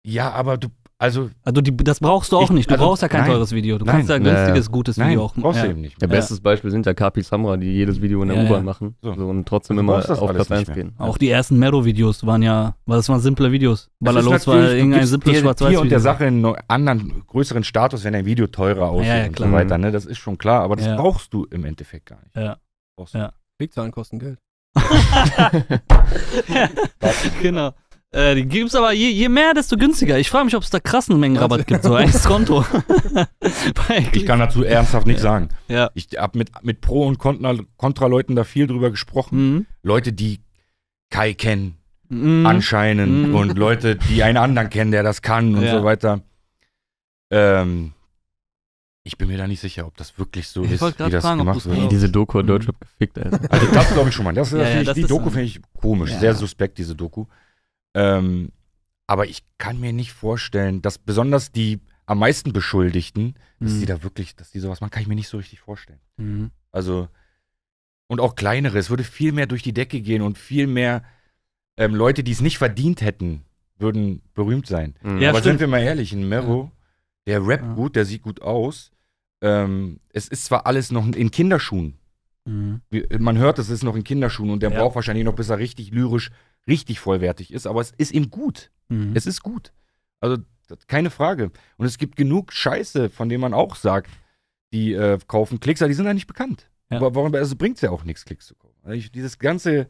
Ja, 0.05 0.31
aber 0.33 0.57
du, 0.59 0.69
also, 0.99 1.29
Also 1.45 1.61
die, 1.61 1.77
das 1.77 2.01
brauchst 2.01 2.33
du 2.33 2.39
auch 2.39 2.45
Ich- 2.45 2.51
nicht. 2.51 2.71
Du 2.71 2.75
also, 2.75 2.87
brauchst 2.87 3.03
ja 3.03 3.09
kein 3.09 3.23
nein. 3.23 3.31
teures 3.33 3.53
Video. 3.53 3.77
Du 3.77 3.85
Nein. 3.85 3.97
kannst 3.97 4.09
ja 4.09 4.17
ein 4.17 4.23
Nee. 4.23 4.31
günstiges, 4.31 4.71
gutes 4.71 4.97
nein, 4.97 5.11
Video 5.11 5.25
auch 5.25 5.35
brauchst 5.35 5.59
ja. 5.59 5.65
du 5.67 5.71
eben 5.73 5.81
nicht. 5.83 6.01
Der 6.01 6.09
Ja. 6.09 6.15
bestes 6.15 6.41
Beispiel 6.41 6.71
sind 6.71 6.87
ja 6.87 6.95
Kapi 6.95 7.21
Samra, 7.23 7.57
die 7.59 7.71
jedes 7.73 8.01
Video 8.01 8.23
in 8.23 8.29
der 8.29 8.39
Ja, 8.39 8.45
U-Bahn 8.45 8.59
ja. 8.61 8.65
machen 8.65 8.95
So. 9.03 9.13
so. 9.15 9.27
und 9.27 9.47
trotzdem 9.47 9.77
Du 9.77 9.83
immer 9.83 9.97
auf 9.99 10.07
Platz 10.07 10.49
nicht 10.49 10.53
1 10.53 10.69
mehr. 10.69 10.75
gehen. 10.77 10.95
Auch 10.99 11.19
die 11.19 11.29
ersten 11.29 11.59
Mero-Videos 11.59 12.25
waren 12.27 12.43
ja, 12.43 12.75
weil 12.87 12.97
das 12.97 13.09
waren 13.11 13.21
simple 13.21 13.53
Videos. 13.53 13.91
Ballerlos 14.01 14.47
war 14.47 14.73
irgendein 14.73 15.05
simples 15.07 15.35
dir, 15.35 15.41
schwarz-weiß 15.43 15.71
dir 15.71 15.81
und 15.83 15.91
der. 15.91 16.01
Sache 16.01 16.25
einen 16.25 16.45
anderen, 16.69 17.25
größeren 17.27 17.63
Status, 17.65 18.03
wenn 18.05 18.15
ein 18.15 18.25
Video 18.25 18.47
teurer 18.47 18.89
aussieht 18.91 19.09
Ja, 19.09 19.17
ja, 19.19 19.27
und 19.27 19.37
klar. 19.37 19.49
so 19.51 19.55
weiter. 19.55 19.77
Ne? 19.79 19.93
Das 19.93 20.07
ist 20.07 20.17
schon 20.19 20.39
klar, 20.39 20.63
aber 20.63 20.77
das 20.77 20.87
Ja. 20.87 20.97
brauchst 20.97 21.33
du 21.35 21.45
im 21.51 21.65
Endeffekt 21.67 22.07
gar 22.07 22.21
nicht. 22.23 22.35
Ja. 22.37 22.57
Brauchst 22.97 23.13
du 23.15 23.19
Ja. 23.19 23.33
Klickzahlen 23.59 23.93
kosten 23.93 24.19
Geld. 24.19 24.39
genau. 27.43 27.73
Äh, 28.13 28.35
die 28.37 28.47
gibt's 28.47 28.75
aber 28.75 28.93
je, 28.93 29.09
je 29.11 29.29
mehr, 29.29 29.53
desto 29.53 29.77
günstiger. 29.77 30.19
Ich 30.19 30.31
frage 30.31 30.45
mich, 30.47 30.57
ob 30.57 30.63
es 30.63 30.71
da 30.71 30.81
krassen 30.81 31.19
Mengenrabatt 31.21 31.67
gibt, 31.67 31.83
so 31.83 31.95
ein 31.95 32.11
Konto. 32.13 32.65
Ich 34.13 34.25
kann 34.27 34.39
dazu 34.39 34.63
ernsthaft 34.65 35.07
nichts 35.07 35.23
sagen. 35.23 35.49
Ja. 35.69 35.91
Ich 35.95 36.09
habe 36.17 36.39
mit, 36.39 36.51
mit 36.63 36.81
Pro- 36.81 37.07
und 37.07 37.19
Contra- 37.19 37.65
Kontra-Leuten 37.77 38.37
da 38.37 38.45
viel 38.45 38.67
drüber 38.67 38.91
gesprochen. 38.91 39.39
Mhm. 39.55 39.67
Leute, 39.83 40.13
die 40.13 40.41
Kai 41.11 41.35
kennen, 41.35 41.77
Mhm. 42.09 42.47
anscheinend 42.47 43.29
Mhm. 43.29 43.35
und 43.35 43.59
Leute, 43.59 43.97
die 43.97 44.23
einen 44.23 44.37
anderen 44.39 44.71
kennen, 44.71 44.93
der 44.93 45.03
das 45.03 45.23
kann 45.23 45.55
und 45.57 45.63
Ja. 45.65 45.79
so 45.79 45.85
weiter. 45.85 46.21
Ähm, 47.31 47.93
ich 49.05 49.19
bin 49.19 49.29
mir 49.29 49.39
da 49.39 49.47
nicht 49.47 49.61
sicher, 49.61 49.87
ob 49.87 49.97
das 49.97 50.17
wirklich 50.19 50.49
so 50.49 50.63
Ich 50.65 50.73
ist, 50.73 50.81
wollte 50.81 51.07
wie 51.07 51.11
das 51.11 51.25
fragen, 51.25 51.39
gemacht 51.39 51.65
wird. 51.65 51.75
Glaubst. 51.77 51.93
diese 51.93 52.09
Doku 52.11 52.39
hat 52.39 52.45
Mhm. 52.45 52.49
Deutschrap 52.49 52.81
gefickt, 52.81 53.19
Alter. 53.19 53.41
Also 53.53 53.67
das 53.73 53.93
glaube 53.93 54.09
ich 54.09 54.15
schon 54.15 54.25
mal. 54.25 54.35
Das, 54.35 54.51
Ja, 54.53 54.59
das 54.59 54.75
ja, 54.75 54.83
das 54.85 54.95
die 54.95 55.01
ist 55.03 55.11
Doku 55.11 55.31
finde 55.31 55.43
ich 55.45 55.61
komisch, 55.81 56.11
Ja. 56.13 56.19
sehr 56.21 56.35
suspekt, 56.35 56.79
diese 56.79 56.95
Doku. 56.95 57.27
Ähm, 57.97 58.53
aber 59.07 59.27
ich 59.27 59.43
kann 59.59 59.81
mir 59.81 59.93
nicht 59.93 60.13
vorstellen, 60.13 60.83
dass 60.83 60.99
besonders 60.99 61.51
die 61.51 61.81
am 62.05 62.19
meisten 62.19 62.53
Beschuldigten, 62.53 63.35
dass 63.59 63.73
Mhm. 63.73 63.81
die 63.81 63.87
da 63.87 64.03
wirklich, 64.03 64.37
dass 64.37 64.51
die 64.51 64.61
sowas 64.61 64.81
machen, 64.81 64.91
kann 64.91 65.03
ich 65.03 65.09
mir 65.09 65.15
nicht 65.15 65.29
so 65.29 65.39
richtig 65.39 65.61
vorstellen. 65.61 66.01
Mhm. 66.19 66.51
Also, 66.73 67.09
und 68.09 68.21
auch 68.21 68.35
kleinere, 68.37 68.79
es 68.79 68.91
würde 68.91 69.03
viel 69.05 69.33
mehr 69.33 69.47
durch 69.47 69.63
die 69.63 69.73
Decke 69.73 70.01
gehen 70.01 70.23
und 70.23 70.39
viel 70.39 70.67
mehr 70.67 71.03
ähm, 71.79 71.95
Leute, 71.95 72.23
die 72.23 72.33
es 72.33 72.41
nicht 72.41 72.59
verdient 72.59 73.01
hätten, 73.01 73.43
würden 73.79 74.23
berühmt 74.35 74.67
sein. 74.67 74.95
Mhm. 75.03 75.19
Ja, 75.21 75.31
Aber 75.31 75.39
stimmt. 75.41 75.55
sind 75.55 75.61
wir 75.61 75.67
mal 75.69 75.83
ehrlich, 75.83 76.13
ein 76.13 76.29
Mero, 76.29 76.71
der 77.27 77.45
rappt 77.47 77.65
Ja. 77.65 77.75
gut, 77.75 77.97
der 77.97 78.05
sieht 78.05 78.23
gut 78.23 78.41
aus. 78.43 78.91
Ähm, 79.43 80.01
es 80.13 80.29
ist 80.29 80.45
zwar 80.45 80.67
alles 80.67 80.91
noch 80.93 81.07
in 81.07 81.31
Kinderschuhen. 81.31 81.99
Mhm. 82.45 82.81
Man 83.19 83.39
hört, 83.39 83.59
es 83.59 83.69
ist 83.71 83.83
noch 83.83 83.97
in 83.97 84.05
Kinderschuhen 84.05 84.51
und 84.51 84.63
der 84.63 84.71
Ja. 84.71 84.79
braucht 84.81 84.95
wahrscheinlich 84.95 85.25
noch, 85.25 85.35
bis 85.35 85.49
er 85.51 85.59
richtig 85.59 85.91
lyrisch, 85.91 86.31
richtig 86.69 87.01
vollwertig 87.01 87.53
ist. 87.53 87.67
Aber 87.67 87.81
es 87.81 87.93
ist 87.93 88.13
ihm 88.13 88.31
gut. 88.31 88.71
Mhm. 88.89 89.13
Es 89.15 89.27
ist 89.27 89.43
gut. 89.43 89.73
Also, 90.21 90.39
keine 90.89 91.11
Frage. 91.11 91.51
Und 91.77 91.87
es 91.87 91.99
gibt 91.99 92.17
genug 92.17 92.53
Scheiße, 92.53 93.09
von 93.11 93.29
dem 93.29 93.41
man 93.41 93.55
auch 93.55 93.77
sagt, 93.77 94.11
die 94.73 94.93
äh, 94.95 95.19
kaufen 95.29 95.61
Klicks, 95.61 95.81
aber 95.83 95.89
die 95.89 95.95
sind 95.95 96.07
ja 96.07 96.15
nicht 96.15 96.27
bekannt. 96.27 96.69
Ja. 96.91 96.97
Aber 96.99 97.15
warum 97.15 97.35
also 97.35 97.57
bringt 97.57 97.77
es 97.77 97.83
ja 97.83 97.91
auch 97.91 98.05
nichts, 98.05 98.25
Klicks 98.25 98.47
zu 98.47 98.55
kaufen. 98.55 98.77
Also 98.83 98.97
ich, 98.97 99.11
dieses 99.13 99.39
ganze 99.39 99.89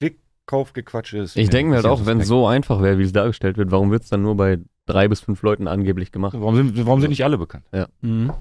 Klick-Kaufgequatsche 0.00 1.18
ist. 1.18 1.36
Ich 1.36 1.50
denke 1.50 1.70
mir 1.70 1.76
halt 1.76 1.86
auch, 1.86 2.06
wenn 2.06 2.20
es 2.20 2.28
so 2.28 2.46
einfach 2.46 2.82
wäre, 2.82 2.98
wie 2.98 3.02
es 3.04 3.12
dargestellt 3.12 3.56
wird, 3.56 3.70
warum 3.70 3.90
wird 3.90 4.04
es 4.04 4.08
dann 4.08 4.22
nur 4.22 4.36
bei 4.36 4.58
drei 4.86 5.08
bis 5.08 5.20
fünf 5.20 5.42
Leuten 5.42 5.66
angeblich 5.68 6.12
gemacht? 6.12 6.34
Warum 6.38 6.56
sind, 6.56 6.86
warum 6.86 7.00
sind 7.00 7.10
nicht 7.10 7.24
alle 7.24 7.38
bekannt? 7.38 7.64
Mhm. 8.00 8.32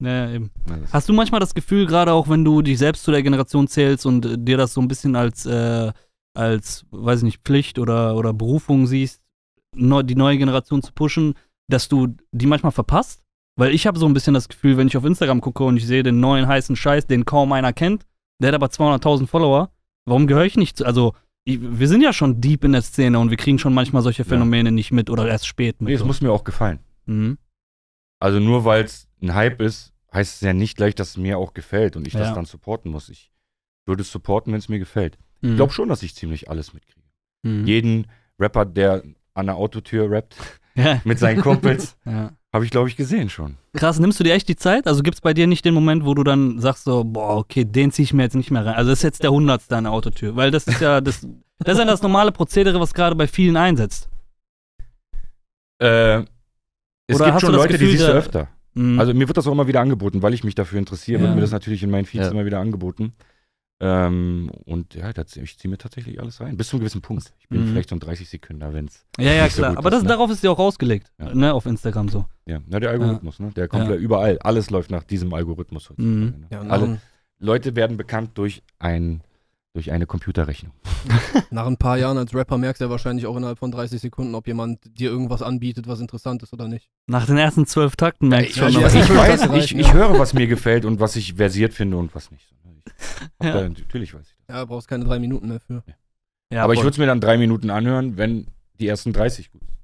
Ja, 0.00 0.26
ja, 0.26 0.30
eben. 0.34 0.50
Ja, 0.68 0.76
das- 0.76 0.92
Hast 0.92 1.08
du 1.08 1.12
manchmal 1.14 1.40
das 1.40 1.54
Gefühl, 1.54 1.86
gerade 1.86 2.12
auch 2.12 2.28
wenn 2.28 2.44
du 2.44 2.60
dich 2.60 2.78
selbst 2.78 3.02
zu 3.04 3.10
der 3.12 3.22
Generation 3.22 3.66
zählst 3.66 4.04
und 4.04 4.26
äh, 4.26 4.36
dir 4.38 4.58
das 4.58 4.74
so 4.74 4.80
ein 4.82 4.88
bisschen 4.88 5.16
als, 5.16 5.46
äh, 5.46 5.92
als, 6.36 6.86
weiß 6.90 7.20
ich 7.20 7.24
nicht, 7.24 7.42
Pflicht 7.44 7.78
oder, 7.78 8.16
oder 8.16 8.32
Berufung 8.32 8.86
siehst, 8.86 9.22
neu, 9.74 10.02
die 10.02 10.14
neue 10.14 10.38
Generation 10.38 10.82
zu 10.82 10.92
pushen, 10.92 11.34
dass 11.68 11.88
du 11.88 12.14
die 12.32 12.46
manchmal 12.46 12.72
verpasst? 12.72 13.22
Weil 13.58 13.72
ich 13.74 13.86
habe 13.86 13.98
so 13.98 14.06
ein 14.06 14.12
bisschen 14.14 14.34
das 14.34 14.48
Gefühl, 14.48 14.76
wenn 14.76 14.86
ich 14.86 14.96
auf 14.96 15.04
Instagram 15.04 15.40
gucke 15.40 15.64
und 15.64 15.76
ich 15.78 15.86
sehe 15.86 16.02
den 16.02 16.20
neuen 16.20 16.46
heißen 16.46 16.76
Scheiß, 16.76 17.06
den 17.06 17.24
kaum 17.24 17.52
einer 17.52 17.72
kennt, 17.72 18.04
der 18.40 18.48
hat 18.48 18.54
aber 18.54 18.66
200.000 18.66 19.26
Follower, 19.26 19.70
warum 20.04 20.26
gehöre 20.26 20.44
ich 20.44 20.56
nicht 20.56 20.76
zu, 20.76 20.84
also 20.84 21.14
ich, 21.44 21.58
wir 21.60 21.88
sind 21.88 22.02
ja 22.02 22.12
schon 22.12 22.40
deep 22.40 22.64
in 22.64 22.72
der 22.72 22.82
Szene 22.82 23.18
und 23.18 23.30
wir 23.30 23.36
kriegen 23.38 23.58
schon 23.58 23.72
manchmal 23.72 24.02
solche 24.02 24.22
Ja. 24.24 24.28
Phänomene 24.28 24.72
nicht 24.72 24.92
mit 24.92 25.08
oder 25.10 25.26
erst 25.26 25.46
spät 25.46 25.80
mit. 25.80 25.88
nee, 25.88 25.94
es 25.94 26.04
muss 26.04 26.20
mir 26.20 26.32
auch 26.32 26.44
gefallen. 26.44 26.80
mhm. 27.06 27.38
Also 28.18 28.40
nur 28.40 28.64
weil 28.64 28.84
es 28.84 29.08
ein 29.22 29.34
Hype 29.34 29.60
ist, 29.60 29.92
heißt 30.12 30.36
es 30.36 30.40
ja 30.40 30.52
nicht 30.54 30.76
gleich, 30.76 30.94
dass 30.94 31.10
es 31.10 31.16
mir 31.18 31.36
auch 31.38 31.52
gefällt 31.54 31.96
und 31.96 32.06
ich 32.06 32.14
Ja. 32.14 32.20
das 32.20 32.34
dann 32.34 32.46
supporten 32.46 32.90
muss. 32.90 33.08
Ich 33.10 33.30
würde 33.86 34.02
es 34.02 34.10
supporten, 34.10 34.52
wenn 34.52 34.58
es 34.58 34.68
mir 34.70 34.78
gefällt. 34.78 35.18
Mhm. 35.40 35.50
Ich 35.50 35.56
glaube 35.56 35.72
schon, 35.72 35.88
dass 35.88 36.02
ich 36.02 36.14
ziemlich 36.14 36.50
alles 36.50 36.72
mitkriege. 36.74 37.06
Mhm. 37.42 37.66
Jeden 37.66 38.06
Rapper, 38.38 38.64
der 38.64 39.02
an 39.34 39.46
der 39.46 39.56
Autotür 39.56 40.10
rappt, 40.10 40.36
Ja. 40.76 41.00
mit 41.04 41.18
seinen 41.18 41.40
Kumpels, 41.40 41.96
ja. 42.04 42.32
habe 42.52 42.64
ich, 42.66 42.70
glaube 42.70 42.88
ich, 42.88 42.96
gesehen 42.96 43.30
schon. 43.30 43.56
Krass, 43.74 43.98
nimmst 43.98 44.20
du 44.20 44.24
dir 44.24 44.34
echt 44.34 44.48
die 44.48 44.56
Zeit? 44.56 44.86
Also 44.86 45.02
gibt 45.02 45.14
es 45.16 45.20
bei 45.22 45.32
dir 45.32 45.46
nicht 45.46 45.64
den 45.64 45.72
Moment, 45.74 46.04
wo 46.04 46.12
du 46.14 46.22
dann 46.22 46.58
sagst 46.60 46.84
so, 46.84 47.02
boah, 47.04 47.36
okay, 47.38 47.64
den 47.64 47.92
ziehe 47.92 48.04
ich 48.04 48.12
mir 48.12 48.22
jetzt 48.24 48.34
nicht 48.36 48.50
mehr 48.50 48.64
rein. 48.66 48.74
Also 48.74 48.90
das 48.90 48.98
ist 48.98 49.02
jetzt 49.04 49.22
der 49.22 49.30
Hundertste 49.32 49.74
an 49.76 49.84
der 49.84 49.92
Autotür. 49.94 50.36
Weil 50.36 50.50
das 50.50 50.66
ist 50.66 50.80
ja 50.82 51.00
das, 51.00 51.26
das 51.58 51.72
ist 51.74 51.78
ja 51.78 51.84
das 51.86 52.02
normale 52.02 52.30
Prozedere, 52.32 52.78
was 52.78 52.92
gerade 52.92 53.14
bei 53.16 53.26
vielen 53.26 53.56
einsetzt. 53.56 54.08
Äh, 55.78 56.20
es 57.06 57.16
Oder 57.16 57.26
gibt 57.26 57.40
schon 57.40 57.52
Leute, 57.54 57.68
die 57.74 57.78
Gefühl, 57.78 57.90
siehst 57.98 58.08
du 58.08 58.12
öfter. 58.12 58.48
Mhm. 58.74 58.98
Also 58.98 59.14
mir 59.14 59.28
wird 59.28 59.36
das 59.36 59.46
auch 59.46 59.52
immer 59.52 59.66
wieder 59.66 59.80
angeboten, 59.80 60.22
weil 60.22 60.34
ich 60.34 60.44
mich 60.44 60.54
dafür 60.54 60.78
interessiere, 60.78 61.18
Ja. 61.20 61.24
wird 61.26 61.34
mir 61.36 61.40
das 61.42 61.52
natürlich 61.52 61.82
in 61.82 61.90
meinen 61.90 62.04
Feeds 62.06 62.26
Ja. 62.26 62.30
immer 62.32 62.44
wieder 62.44 62.58
angeboten. 62.60 63.14
Ähm, 63.78 64.50
und 64.64 64.94
ja, 64.94 65.10
ich 65.10 65.58
ziehe 65.58 65.70
mir 65.70 65.76
tatsächlich 65.76 66.18
alles 66.18 66.40
rein. 66.40 66.56
Bis 66.56 66.68
zu 66.68 66.76
einem 66.76 66.80
gewissen 66.80 67.02
Punkt. 67.02 67.32
Ich 67.38 67.48
bin 67.48 67.62
Mhm. 67.62 67.68
vielleicht 67.68 67.90
so 67.90 67.96
ein 67.96 68.00
30 68.00 68.28
Sekunden, 68.28 68.72
wenn 68.72 68.86
es. 68.86 69.04
ja, 69.18 69.32
ja, 69.32 69.44
nicht 69.44 69.54
so 69.54 69.60
klar. 69.62 69.70
gut 69.72 69.78
Aber 69.78 69.88
ist, 69.88 69.94
das, 69.96 70.02
ne? 70.04 70.08
darauf 70.08 70.30
ist 70.30 70.42
ja 70.42 70.50
auch 70.50 70.58
ausgelegt, 70.58 71.12
Ja. 71.18 71.34
ne, 71.34 71.52
auf 71.52 71.66
Instagram 71.66 72.08
so. 72.08 72.24
Ja, 72.46 72.60
na, 72.66 72.80
der 72.80 72.90
Algorithmus, 72.90 73.38
ne? 73.38 73.50
Der 73.54 73.68
kommt 73.68 73.84
Ja. 73.84 73.90
ja 73.90 73.96
überall. 73.96 74.38
Alles 74.38 74.70
läuft 74.70 74.90
nach 74.90 75.04
diesem 75.04 75.32
Algorithmus 75.34 75.90
heutzutage. 75.90 76.08
Mhm. 76.08 76.24
Ne? 76.40 76.46
Ja, 76.50 76.60
Alle 76.62 77.00
Leute 77.38 77.76
werden 77.76 77.96
bekannt 77.98 78.30
durch 78.34 78.62
ein 78.78 79.22
durch 79.74 79.92
eine 79.92 80.06
Computerrechnung. 80.06 80.72
nach 81.50 81.66
ein 81.66 81.76
paar 81.76 81.98
Jahren 81.98 82.16
als 82.16 82.34
Rapper 82.34 82.56
merkst 82.56 82.80
du 82.80 82.86
ja 82.86 82.90
wahrscheinlich 82.90 83.26
auch 83.26 83.36
innerhalb 83.36 83.58
von 83.58 83.70
30 83.70 84.00
Sekunden, 84.00 84.34
ob 84.34 84.46
jemand 84.46 84.78
dir 84.98 85.10
irgendwas 85.10 85.42
anbietet, 85.42 85.86
was 85.86 86.00
interessant 86.00 86.42
ist 86.42 86.54
oder 86.54 86.66
nicht. 86.66 86.88
Nach 87.08 87.26
den 87.26 87.36
ersten 87.36 87.66
zwölf 87.66 87.94
Takten 87.94 88.28
merkst 88.28 88.52
Ich, 88.52 88.56
du 88.56 88.62
ja, 88.62 88.70
schon, 88.70 88.80
ja, 88.80 88.86
was 88.86 88.94
ja. 88.94 89.00
ich 89.02 89.10
weiß, 89.14 89.50
ich, 89.64 89.76
ich 89.76 89.86
ja. 89.88 89.92
höre, 89.92 90.18
was 90.18 90.32
mir 90.32 90.46
gefällt 90.46 90.86
und 90.86 90.98
was 90.98 91.14
ich 91.16 91.34
versiert 91.34 91.74
finde 91.74 91.98
und 91.98 92.14
was 92.14 92.30
nicht. 92.30 92.48
Ja. 93.42 93.52
da, 93.52 93.68
natürlich 93.68 94.14
weiß 94.14 94.26
ich 94.26 94.36
das. 94.46 94.56
Ja, 94.56 94.64
brauchst 94.64 94.88
keine 94.88 95.04
drei 95.04 95.18
Minuten 95.18 95.48
mehr 95.48 95.60
für. 95.60 95.82
Ja, 96.52 96.64
Aber 96.64 96.74
ich 96.74 96.80
würde 96.80 96.90
es 96.90 96.98
mir 96.98 97.06
dann 97.06 97.20
drei 97.20 97.36
Minuten 97.38 97.70
anhören, 97.70 98.16
wenn 98.16 98.46
die 98.78 98.86
ersten 98.86 99.12
30 99.12 99.50
gut 99.50 99.62
sind. 99.62 99.78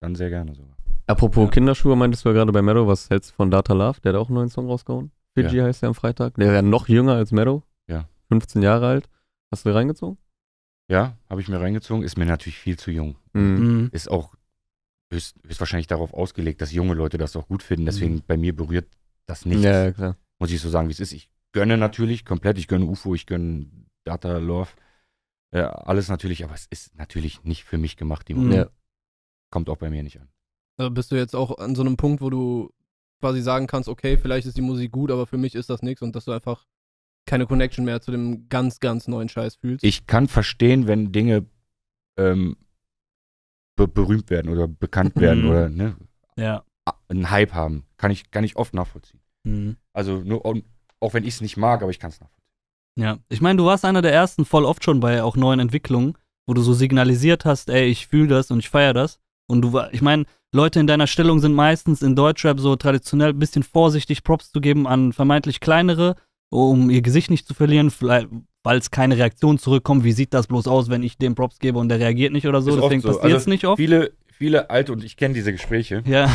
Dann 0.00 0.14
sehr 0.14 0.30
gerne 0.30 0.54
sogar. 0.54 0.76
Apropos 1.06 1.46
Ja. 1.46 1.50
Kinderschuhe, 1.50 1.96
meintest 1.96 2.24
du 2.24 2.28
ja 2.28 2.34
gerade 2.34 2.52
bei 2.52 2.62
Meadow, 2.62 2.86
was 2.86 3.10
hältst 3.10 3.30
du 3.30 3.34
von 3.34 3.50
Data 3.50 3.72
Love? 3.72 4.00
Der 4.02 4.12
hat 4.12 4.20
auch 4.20 4.28
einen 4.28 4.36
neuen 4.36 4.48
Song 4.50 4.66
rausgehauen. 4.68 5.10
Fiji 5.34 5.58
heißt 5.58 5.82
der 5.82 5.88
am 5.88 5.94
Freitag. 5.94 6.34
Der 6.34 6.48
ist 6.48 6.52
ja 6.54 6.62
noch 6.62 6.88
jünger 6.88 7.14
als 7.14 7.32
Meadow. 7.32 7.62
Ja. 7.88 8.08
15 8.28 8.62
Jahre 8.62 8.86
alt. 8.86 9.08
Hast 9.50 9.64
du 9.64 9.70
den 9.70 9.76
reingezogen? 9.76 10.18
Ja, 10.90 11.16
habe 11.28 11.40
ich 11.40 11.48
mir 11.48 11.60
reingezogen. 11.60 12.02
Ist 12.02 12.16
mir 12.18 12.26
natürlich 12.26 12.58
viel 12.58 12.78
zu 12.78 12.90
jung. 12.90 13.16
Mhm. 13.32 13.42
Mhm. 13.82 13.88
Ist 13.92 14.10
auch 14.10 14.34
höchst, 15.12 15.36
höchstwahrscheinlich 15.46 15.86
darauf 15.86 16.12
ausgelegt, 16.14 16.60
dass 16.60 16.72
junge 16.72 16.94
Leute 16.94 17.18
das 17.18 17.34
auch 17.36 17.48
gut 17.48 17.62
finden. 17.62 17.86
Deswegen 17.86 18.22
bei 18.26 18.36
mir 18.36 18.54
berührt 18.54 18.88
das 19.26 19.44
nicht. 19.46 19.62
Ja, 19.62 19.84
ja, 19.84 19.92
klar. 19.92 20.16
Muss 20.38 20.50
ich 20.50 20.60
so 20.60 20.68
sagen, 20.68 20.88
wie 20.88 20.92
es 20.92 21.00
ist. 21.00 21.12
Ich 21.12 21.30
gönne 21.52 21.76
natürlich 21.76 22.24
komplett. 22.24 22.58
Ich 22.58 22.68
gönne 22.68 22.84
UFO, 22.86 23.14
ich 23.14 23.26
gönne 23.26 23.70
Data 24.04 24.38
Love. 24.38 24.70
Äh, 25.50 25.60
alles 25.60 26.08
natürlich, 26.08 26.44
aber 26.44 26.54
es 26.54 26.66
ist 26.66 26.94
natürlich 26.96 27.44
nicht 27.44 27.64
für 27.64 27.78
mich 27.78 27.96
gemacht. 27.96 28.28
Die. 28.28 28.34
Musik. 28.34 28.52
Ja. 28.54 28.68
Kommt 29.50 29.68
auch 29.70 29.78
bei 29.78 29.88
mir 29.90 30.02
nicht 30.02 30.20
an. 30.20 30.28
Also 30.76 30.90
bist 30.90 31.10
du 31.10 31.16
jetzt 31.16 31.34
auch 31.34 31.58
an 31.58 31.74
so 31.74 31.82
einem 31.82 31.96
Punkt, 31.96 32.20
wo 32.20 32.30
du 32.30 32.70
quasi 33.20 33.40
sagen 33.40 33.66
kannst, 33.66 33.88
okay, 33.88 34.16
vielleicht 34.18 34.46
ist 34.46 34.56
die 34.56 34.62
Musik 34.62 34.92
gut, 34.92 35.10
aber 35.10 35.26
für 35.26 35.38
mich 35.38 35.54
ist 35.54 35.70
das 35.70 35.82
nichts 35.82 36.02
und 36.02 36.14
dass 36.14 36.26
du 36.26 36.32
einfach 36.32 36.66
keine 37.26 37.46
Connection 37.46 37.84
mehr 37.84 38.00
zu 38.00 38.10
dem 38.10 38.48
ganz, 38.48 38.78
ganz 38.78 39.08
neuen 39.08 39.28
Scheiß 39.28 39.56
fühlst. 39.56 39.84
Ich 39.84 40.06
kann 40.06 40.28
verstehen, 40.28 40.86
wenn 40.86 41.12
Dinge 41.12 41.46
ähm, 42.16 42.56
be 43.76 43.88
berühmt 43.88 44.30
werden 44.30 44.50
oder 44.50 44.68
bekannt 44.68 45.16
werden 45.20 45.46
oder 45.46 45.68
ne, 45.68 45.96
Ja. 46.36 46.64
einen 47.08 47.30
Hype 47.30 47.54
haben. 47.54 47.84
Kann 47.96 48.10
ich, 48.10 48.30
kann 48.30 48.44
ich 48.44 48.56
oft 48.56 48.74
nachvollziehen. 48.74 49.20
Mhm. 49.44 49.76
Also 49.92 50.18
nur, 50.22 50.44
um, 50.44 50.62
auch 51.00 51.14
wenn 51.14 51.24
ich 51.24 51.34
es 51.34 51.40
nicht 51.40 51.56
mag, 51.56 51.82
aber 51.82 51.90
ich 51.90 51.98
kann 51.98 52.10
es 52.10 52.20
nachvollziehen. 52.20 52.44
Ja, 52.98 53.18
ich 53.28 53.40
meine, 53.40 53.56
du 53.58 53.64
warst 53.66 53.84
einer 53.84 54.02
der 54.02 54.12
ersten 54.12 54.44
voll 54.44 54.64
oft 54.64 54.82
schon 54.84 55.00
bei 55.00 55.22
auch 55.22 55.36
neuen 55.36 55.60
Entwicklungen, 55.60 56.18
wo 56.46 56.54
du 56.54 56.62
so 56.62 56.72
signalisiert 56.72 57.44
hast, 57.44 57.68
ey, 57.70 57.86
ich 57.86 58.06
fühle 58.08 58.28
das 58.28 58.50
und 58.50 58.58
ich 58.58 58.70
feiere 58.70 58.94
das. 58.94 59.20
Und 59.48 59.62
du 59.62 59.72
war, 59.72 59.92
ich 59.94 60.02
meine, 60.02 60.24
Leute 60.52 60.80
in 60.80 60.86
deiner 60.86 61.06
Stellung 61.06 61.40
sind 61.40 61.54
meistens 61.54 62.02
in 62.02 62.16
Deutschrap 62.16 62.58
so 62.58 62.74
traditionell 62.76 63.30
ein 63.30 63.38
bisschen 63.38 63.62
vorsichtig, 63.62 64.24
Props 64.24 64.50
zu 64.50 64.60
geben 64.60 64.86
an 64.86 65.12
vermeintlich 65.12 65.60
kleinere, 65.60 66.16
um 66.50 66.90
ihr 66.90 67.02
Gesicht 67.02 67.30
nicht 67.30 67.46
zu 67.46 67.54
verlieren, 67.54 67.90
vielleicht, 67.90 68.28
weil 68.64 68.78
es 68.78 68.90
keine 68.90 69.16
Reaktion 69.16 69.58
zurückkommt. 69.58 70.04
Wie 70.04 70.12
sieht 70.12 70.34
das 70.34 70.46
bloß 70.46 70.66
aus, 70.66 70.88
wenn 70.90 71.02
ich 71.02 71.18
dem 71.18 71.34
Props 71.34 71.58
gebe 71.58 71.78
und 71.78 71.88
der 71.90 71.98
reagiert 72.00 72.32
nicht 72.32 72.46
oder 72.48 72.62
so? 72.62 72.70
Ist 72.74 72.82
Deswegen 72.82 73.02
so. 73.02 73.08
passiert 73.08 73.26
es 73.26 73.34
Also 73.34 73.50
nicht 73.50 73.66
oft. 73.66 73.76
Viele, 73.78 74.12
viele 74.32 74.70
alte, 74.70 74.92
und 74.92 75.04
ich 75.04 75.16
kenne 75.16 75.34
diese 75.34 75.52
Gespräche, 75.52 76.02
Ja, 76.06 76.30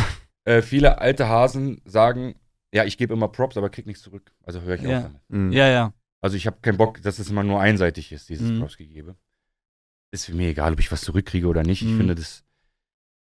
äh, 0.46 0.62
viele 0.62 1.00
alte 1.00 1.27
Hasen 1.27 1.82
sagen, 1.86 2.36
ja, 2.74 2.84
ich 2.86 2.98
gebe 2.98 3.13
immer 3.13 3.27
Props, 3.27 3.56
aber 3.58 3.70
krieg 3.70 3.86
nichts 3.86 4.01
zurück. 4.03 4.32
Also 4.44 4.62
höre 4.62 4.75
ich 4.75 4.82
Ja. 4.82 4.98
auf 4.98 5.03
damit. 5.03 5.22
Mhm. 5.30 5.51
ja, 5.51 5.68
ja. 5.70 5.94
Also 6.22 6.38
ich 6.38 6.48
habe 6.48 6.58
keinen 6.62 6.77
Bock, 6.77 7.01
dass 7.01 7.20
es 7.20 7.30
immer 7.30 7.44
nur 7.44 7.60
einseitig 7.60 8.12
ist, 8.12 8.30
dieses 8.30 8.50
Mhm. 8.50 8.60
Props-Gegebe. 8.60 9.15
Ist 10.12 10.30
mir 10.30 10.50
egal, 10.50 10.74
ob 10.74 10.80
ich 10.80 10.92
was 10.92 11.01
zurückkriege 11.01 11.48
oder 11.48 11.63
nicht. 11.63 11.82
Ich 11.82 11.89
Mhm. 11.92 11.98
finde 11.98 12.15
das, 12.15 12.44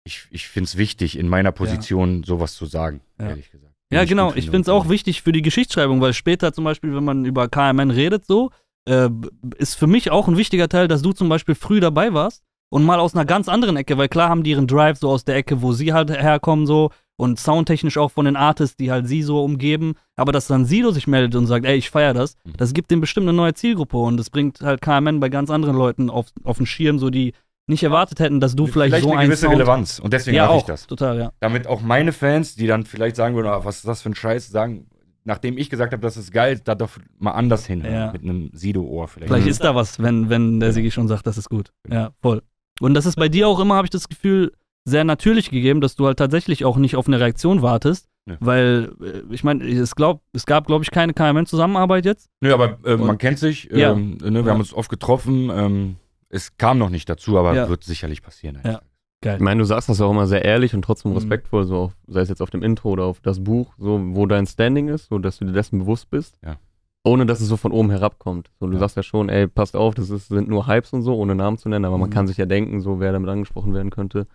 ich, 0.03 0.27
ich 0.31 0.48
finde 0.48 0.65
es 0.67 0.77
wichtig, 0.77 1.17
in 1.17 1.27
meiner 1.27 1.51
Position 1.51 2.24
sowas 2.24 2.53
zu 2.55 2.65
sagen, 2.65 3.01
Ja. 3.20 3.29
ehrlich 3.29 3.50
gesagt. 3.51 3.74
Ja, 3.91 4.01
Wenn 4.01 4.08
genau. 4.08 4.34
Ich 4.36 4.46
finde 4.46 4.62
es 4.62 4.70
auch 4.70 4.88
wichtig 4.89 5.22
für 5.22 5.31
die 5.31 5.41
Geschichtsschreibung, 5.41 6.00
weil 6.01 6.13
später 6.13 6.53
zum 6.53 6.63
Beispiel, 6.63 6.96
wenn 6.96 7.03
man 7.03 7.25
über 7.25 7.50
KMN 7.50 7.91
redet, 7.91 8.25
so, 8.25 8.51
äh, 8.88 9.10
ist 9.58 9.75
für 9.75 9.88
mich 9.88 10.12
auch 10.12 10.27
ein 10.27 10.38
wichtiger 10.38 10.70
Teil, 10.70 10.88
dass 10.88 11.01
du 11.01 11.12
zum 11.12 11.27
Beispiel 11.29 11.55
früh 11.55 11.79
dabei 11.79 12.13
warst 12.13 12.41
und 12.70 12.84
mal 12.84 13.00
aus 13.00 13.13
einer 13.15 13.25
ganz 13.25 13.48
anderen 13.50 13.75
Ecke, 13.77 13.98
weil 13.98 14.08
klar 14.10 14.29
haben 14.29 14.43
die 14.43 14.51
ihren 14.51 14.67
Drive 14.67 14.98
so 15.00 15.10
aus 15.10 15.25
der 15.25 15.36
Ecke, 15.36 15.62
wo 15.62 15.74
sie 15.74 15.91
halt 15.93 16.10
herkommen, 16.10 16.65
so 16.65 16.91
und 17.21 17.39
soundtechnisch 17.39 17.97
auch 17.97 18.11
von 18.11 18.25
den 18.25 18.35
Artists, 18.35 18.75
die 18.75 18.91
halt 18.91 19.07
sie 19.07 19.21
so 19.21 19.43
umgeben, 19.43 19.93
aber 20.15 20.31
dass 20.31 20.47
dann 20.47 20.65
Sido 20.65 20.91
sich 20.91 21.07
meldet 21.07 21.35
und 21.35 21.45
sagt, 21.47 21.65
ey, 21.65 21.75
ich 21.77 21.89
feier 21.89 22.13
das, 22.13 22.35
Mhm. 22.43 22.53
das 22.57 22.73
gibt 22.73 22.89
dem 22.91 22.99
bestimmt 22.99 23.27
eine 23.27 23.37
neue 23.37 23.53
Zielgruppe 23.53 23.97
und 23.97 24.17
das 24.17 24.29
bringt 24.29 24.61
halt 24.61 24.81
KMN 24.81 25.19
bei 25.19 25.29
ganz 25.29 25.49
anderen 25.49 25.75
Leuten 25.77 26.09
auf, 26.09 26.27
auf 26.43 26.57
den 26.57 26.65
Schirm, 26.65 26.99
so 26.99 27.09
die 27.09 27.33
nicht 27.67 27.83
erwartet 27.83 28.19
hätten, 28.19 28.39
dass 28.39 28.55
du 28.55 28.65
vielleicht, 28.67 28.95
so 29.03 29.11
eine 29.11 29.19
einen 29.19 29.29
gewisse 29.29 29.43
Sound 29.45 29.53
Relevanz. 29.55 29.99
Und 29.99 30.11
deswegen 30.13 30.35
ja, 30.35 30.47
mache 30.47 30.57
ich 30.57 30.63
das. 30.63 30.87
total, 30.87 31.17
ja. 31.19 31.31
Damit 31.39 31.67
auch 31.67 31.81
meine 31.81 32.11
Fans, 32.11 32.55
die 32.55 32.67
dann 32.67 32.85
vielleicht 32.85 33.15
sagen 33.15 33.35
würden, 33.35 33.47
ah, 33.47 33.61
was 33.63 33.77
ist 33.77 33.87
das 33.87 34.01
für 34.01 34.09
ein 34.09 34.15
Scheiß, 34.15 34.49
sagen, 34.49 34.87
nachdem 35.23 35.57
ich 35.59 35.69
gesagt 35.69 35.93
habe, 35.93 36.01
das 36.01 36.17
ist 36.17 36.31
geil, 36.31 36.59
da 36.63 36.73
doch 36.75 36.89
mal 37.19 37.31
anders 37.31 37.65
hinhören. 37.67 37.93
Ja. 37.93 38.11
Mit 38.11 38.23
einem 38.23 38.49
Sido-Ohr 38.53 39.07
vielleicht. 39.07 39.29
Vielleicht 39.29 39.45
Mhm. 39.45 39.51
ist 39.51 39.63
da 39.63 39.75
was, 39.75 39.99
wenn, 39.99 40.29
wenn 40.29 40.59
der 40.59 40.73
Sigi 40.73 40.89
schon 40.91 41.07
sagt, 41.07 41.27
das 41.27 41.37
ist 41.37 41.49
gut. 41.49 41.71
Ja, 41.89 42.09
voll. 42.21 42.41
Und 42.79 42.95
das 42.95 43.05
ist 43.05 43.15
bei 43.15 43.29
dir 43.29 43.47
auch 43.47 43.59
immer, 43.59 43.75
habe 43.75 43.85
ich 43.85 43.91
das 43.91 44.09
Gefühl, 44.09 44.51
sehr 44.85 45.03
natürlich 45.03 45.51
gegeben, 45.51 45.81
dass 45.81 45.95
du 45.95 46.05
halt 46.07 46.17
tatsächlich 46.17 46.65
auch 46.65 46.77
nicht 46.77 46.95
auf 46.95 47.07
eine 47.07 47.19
Reaktion 47.19 47.61
wartest. 47.61 48.07
Ja. 48.27 48.38
Weil, 48.39 48.91
äh, 49.01 49.33
ich 49.33 49.43
meine, 49.43 49.63
es, 49.67 49.95
glaub, 49.95 50.21
es 50.33 50.45
gab, 50.45 50.67
glaube 50.67 50.83
ich, 50.83 50.91
keine 50.91 51.13
KMN-Zusammenarbeit 51.13 52.05
jetzt. 52.05 52.29
Nö, 52.41 52.53
aber 52.53 52.77
äh, 52.85 52.95
man 52.97 53.17
kennt 53.17 53.39
sich, 53.39 53.69
Ja. 53.71 53.91
ähm, 53.93 54.17
ne, 54.21 54.33
wir 54.33 54.41
Ja. 54.45 54.51
haben 54.51 54.59
uns 54.59 54.73
oft 54.73 54.89
getroffen. 54.89 55.50
Ähm, 55.51 55.95
es 56.29 56.55
kam 56.57 56.77
noch 56.77 56.89
nicht 56.89 57.09
dazu, 57.09 57.38
aber 57.38 57.55
Ja. 57.55 57.67
wird 57.69 57.83
sicherlich 57.83 58.21
passieren. 58.21 58.59
Ja. 58.63 58.81
Geil. 59.23 59.35
Ich 59.38 59.41
meine, 59.41 59.59
du 59.59 59.65
sagst 59.65 59.89
das 59.89 60.00
ja 60.00 60.05
auch 60.05 60.11
immer 60.11 60.25
sehr 60.27 60.45
ehrlich 60.45 60.73
und 60.73 60.83
trotzdem 60.83 61.11
Mhm. 61.11 61.17
respektvoll, 61.17 61.63
so 61.65 61.75
auf, 61.77 61.91
sei 62.07 62.21
es 62.21 62.29
jetzt 62.29 62.41
auf 62.41 62.50
dem 62.50 62.63
Intro 62.63 62.89
oder 62.91 63.03
auf 63.05 63.19
das 63.21 63.43
Buch, 63.43 63.73
so 63.77 64.00
wo 64.15 64.25
dein 64.25 64.45
Standing 64.47 64.88
ist, 64.88 65.07
so 65.09 65.19
dass 65.19 65.38
du 65.38 65.45
dir 65.45 65.51
dessen 65.53 65.79
bewusst 65.79 66.09
bist. 66.09 66.38
Ja. 66.43 66.57
Ohne 67.03 67.25
dass 67.25 67.41
es 67.41 67.47
so 67.47 67.57
von 67.57 67.71
oben 67.71 67.89
herabkommt. 67.89 68.51
So, 68.59 68.67
du 68.67 68.73
Ja. 68.73 68.79
sagst 68.79 68.95
ja 68.97 69.03
schon, 69.03 69.29
ey, 69.29 69.47
passt 69.47 69.75
auf, 69.75 69.95
das 69.95 70.11
ist, 70.11 70.27
sind 70.27 70.47
nur 70.47 70.67
Hypes 70.67 70.93
und 70.93 71.01
so, 71.01 71.15
ohne 71.15 71.33
Namen 71.35 71.57
zu 71.57 71.69
nennen, 71.69 71.85
aber 71.85 71.97
man 71.97 72.09
Mhm. 72.09 72.13
kann 72.13 72.27
sich 72.27 72.38
ja 72.38 72.45
denken, 72.45 72.81
so 72.81 73.00
wer 73.00 73.11
damit 73.11 73.29
angesprochen 73.29 73.73
werden 73.73 73.89
könnte. 73.89 74.27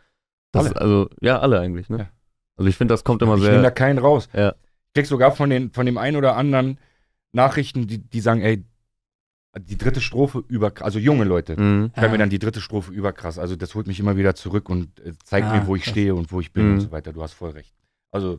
Das 0.56 0.66
Alle. 0.72 0.80
Also, 0.80 1.10
ja, 1.20 1.38
alle 1.40 1.60
eigentlich, 1.60 1.88
ne? 1.88 1.98
Ja. 1.98 2.08
Also 2.56 2.68
ich 2.68 2.76
finde, 2.76 2.92
das 2.94 3.04
kommt 3.04 3.22
immer 3.22 3.34
ich 3.36 3.42
nehme 3.42 3.56
da 3.56 3.60
sehr. 3.62 3.70
keinen 3.72 3.98
raus. 3.98 4.28
Ja. 4.32 4.54
Ich 4.88 4.92
krieg 4.94 5.06
sogar 5.06 5.32
von, 5.32 5.50
den, 5.50 5.70
von 5.72 5.84
dem 5.86 5.98
einen 5.98 6.16
oder 6.16 6.36
anderen 6.36 6.78
Nachrichten, 7.32 7.86
die, 7.86 7.98
die 7.98 8.20
sagen, 8.20 8.40
ey, 8.40 8.64
die 9.58 9.78
dritte 9.78 10.00
Strophe 10.00 10.44
über, 10.48 10.72
also 10.80 10.98
junge 10.98 11.24
Leute, 11.24 11.58
Mhm. 11.60 11.90
schreiben 11.94 12.12
mir 12.12 12.18
dann 12.18 12.30
die 12.30 12.38
dritte 12.38 12.60
Strophe 12.60 12.92
überkrass. 12.92 13.38
Also 13.38 13.56
das 13.56 13.74
holt 13.74 13.86
mich 13.86 13.98
immer 14.00 14.16
wieder 14.16 14.34
zurück 14.34 14.68
und 14.68 15.00
äh, 15.00 15.12
zeigt 15.24 15.48
Ah, 15.48 15.54
mir, 15.60 15.66
wo 15.66 15.76
ich 15.76 15.82
krass. 15.82 15.92
stehe 15.92 16.14
und 16.14 16.30
wo 16.32 16.40
ich 16.40 16.52
bin 16.52 16.66
Mhm. 16.66 16.74
und 16.74 16.80
so 16.80 16.92
weiter. 16.92 17.12
Du 17.12 17.22
hast 17.22 17.32
voll 17.32 17.50
recht. 17.50 17.74
Also 18.10 18.38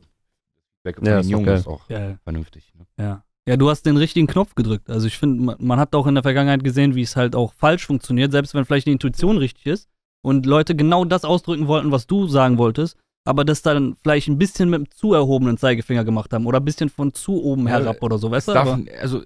Feedback 0.77 0.97
von 0.97 1.05
Ja, 1.05 1.13
den 1.15 1.19
ist 1.21 1.25
doch 1.27 1.31
Jungen 1.31 1.55
ist 1.55 1.67
auch 1.67 1.89
Ja, 1.89 2.17
vernünftig. 2.24 2.71
Ne? 2.75 2.86
ja. 3.00 3.24
Ja, 3.47 3.55
du 3.55 3.69
hast 3.69 3.83
den 3.86 3.95
richtigen 3.95 4.27
Knopf 4.27 4.55
gedrückt. 4.55 4.89
Also 4.89 5.07
ich 5.07 5.17
finde, 5.17 5.41
man, 5.41 5.55
man 5.59 5.79
hat 5.79 5.95
auch 5.95 6.05
in 6.05 6.15
der 6.15 6.24
Vergangenheit 6.24 6.63
gesehen, 6.65 6.95
wie 6.95 7.01
es 7.01 7.15
halt 7.15 7.33
auch 7.33 7.53
falsch 7.53 7.86
funktioniert, 7.86 8.31
selbst 8.33 8.53
wenn 8.53 8.65
vielleicht 8.65 8.88
die 8.88 8.91
Intuition 8.91 9.38
richtig 9.38 9.65
ist 9.67 9.89
und 10.21 10.45
Leute 10.45 10.75
genau 10.75 11.05
das 11.05 11.24
ausdrücken 11.25 11.67
wollten, 11.67 11.91
was 11.91 12.07
du 12.07 12.27
sagen 12.27 12.57
wolltest, 12.57 12.97
aber 13.25 13.43
das 13.45 13.62
dann 13.62 13.95
vielleicht 14.01 14.27
ein 14.27 14.38
bisschen 14.38 14.69
mit 14.69 14.79
dem 14.79 14.91
zu 14.91 15.13
erhobenen 15.13 15.57
Zeigefinger 15.57 16.03
gemacht 16.03 16.33
haben 16.33 16.45
oder 16.45 16.59
ein 16.59 16.65
bisschen 16.65 16.89
von 16.89 17.13
zu 17.13 17.41
oben 17.43 17.63
Ja, 17.67 17.79
herab 17.79 18.01
oder 18.01 18.17
so, 18.17 18.31
weißt 18.31 18.47
du? 18.50 18.53
Darf, 18.53 18.79
also, 19.01 19.21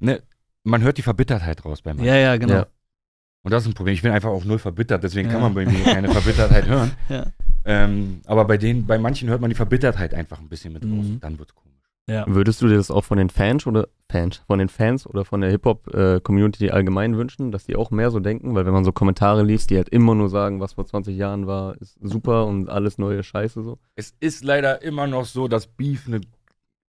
ne, 0.00 0.22
man 0.64 0.82
hört 0.82 0.98
die 0.98 1.02
Verbittertheit 1.02 1.64
raus 1.64 1.82
bei 1.82 1.92
manchen. 1.94 2.06
ja, 2.06 2.16
ja, 2.16 2.36
genau. 2.36 2.54
Ja. 2.54 2.66
Und 3.44 3.52
das 3.52 3.62
ist 3.62 3.68
ein 3.70 3.74
Problem. 3.74 3.94
Ich 3.94 4.02
bin 4.02 4.10
einfach 4.12 4.28
auch 4.30 4.44
null 4.44 4.58
verbittert, 4.58 5.02
deswegen 5.02 5.28
Ja. 5.28 5.34
kann 5.34 5.42
man 5.42 5.54
bei 5.54 5.64
mir 5.64 5.82
keine 5.84 6.08
Verbittertheit 6.10 6.66
hören. 6.66 6.90
Ja. 7.08 7.26
Ähm, 7.64 8.20
aber 8.26 8.44
bei 8.46 8.56
denen, 8.56 8.86
bei 8.86 8.98
manchen 8.98 9.28
hört 9.28 9.40
man 9.42 9.50
die 9.50 9.54
Verbittertheit 9.56 10.14
einfach 10.14 10.38
ein 10.40 10.48
bisschen 10.48 10.72
mit 10.72 10.82
raus. 10.84 10.90
Mhm. 11.06 11.20
Dann 11.20 11.38
wird's 11.38 11.54
komisch. 11.54 11.77
Ja. 12.08 12.24
Würdest 12.26 12.62
du 12.62 12.68
dir 12.68 12.76
das 12.76 12.90
auch 12.90 13.04
von 13.04 13.18
den 13.18 13.28
Fans 13.30 13.66
oder 13.66 13.88
Fans, 14.10 14.38
von 14.46 14.58
den 14.58 14.68
Fans 14.70 15.06
oder 15.06 15.24
von 15.26 15.42
der 15.42 15.50
Hip-Hop-Community 15.50 16.70
allgemein 16.70 17.16
wünschen, 17.16 17.52
dass 17.52 17.64
die 17.66 17.76
auch 17.76 17.90
mehr 17.90 18.10
so 18.10 18.18
denken? 18.20 18.54
Weil 18.54 18.64
wenn 18.66 18.72
man 18.72 18.84
so 18.84 18.92
Kommentare 18.92 19.42
liest, 19.42 19.70
die 19.70 19.76
halt 19.76 19.88
immer 19.90 20.14
nur 20.14 20.28
sagen, 20.30 20.60
was 20.60 20.72
vor 20.72 20.86
20 20.86 21.16
Jahren 21.16 21.46
war, 21.46 21.76
ist 21.80 21.98
super 22.00 22.46
und 22.46 22.68
alles 22.70 22.98
neue 22.98 23.22
Scheiße 23.22 23.62
so. 23.62 23.78
Es 23.94 24.14
ist 24.20 24.42
leider 24.44 24.82
immer 24.82 25.06
noch 25.06 25.26
so, 25.26 25.48
dass 25.48 25.66
Beef 25.66 26.08
ne, 26.08 26.20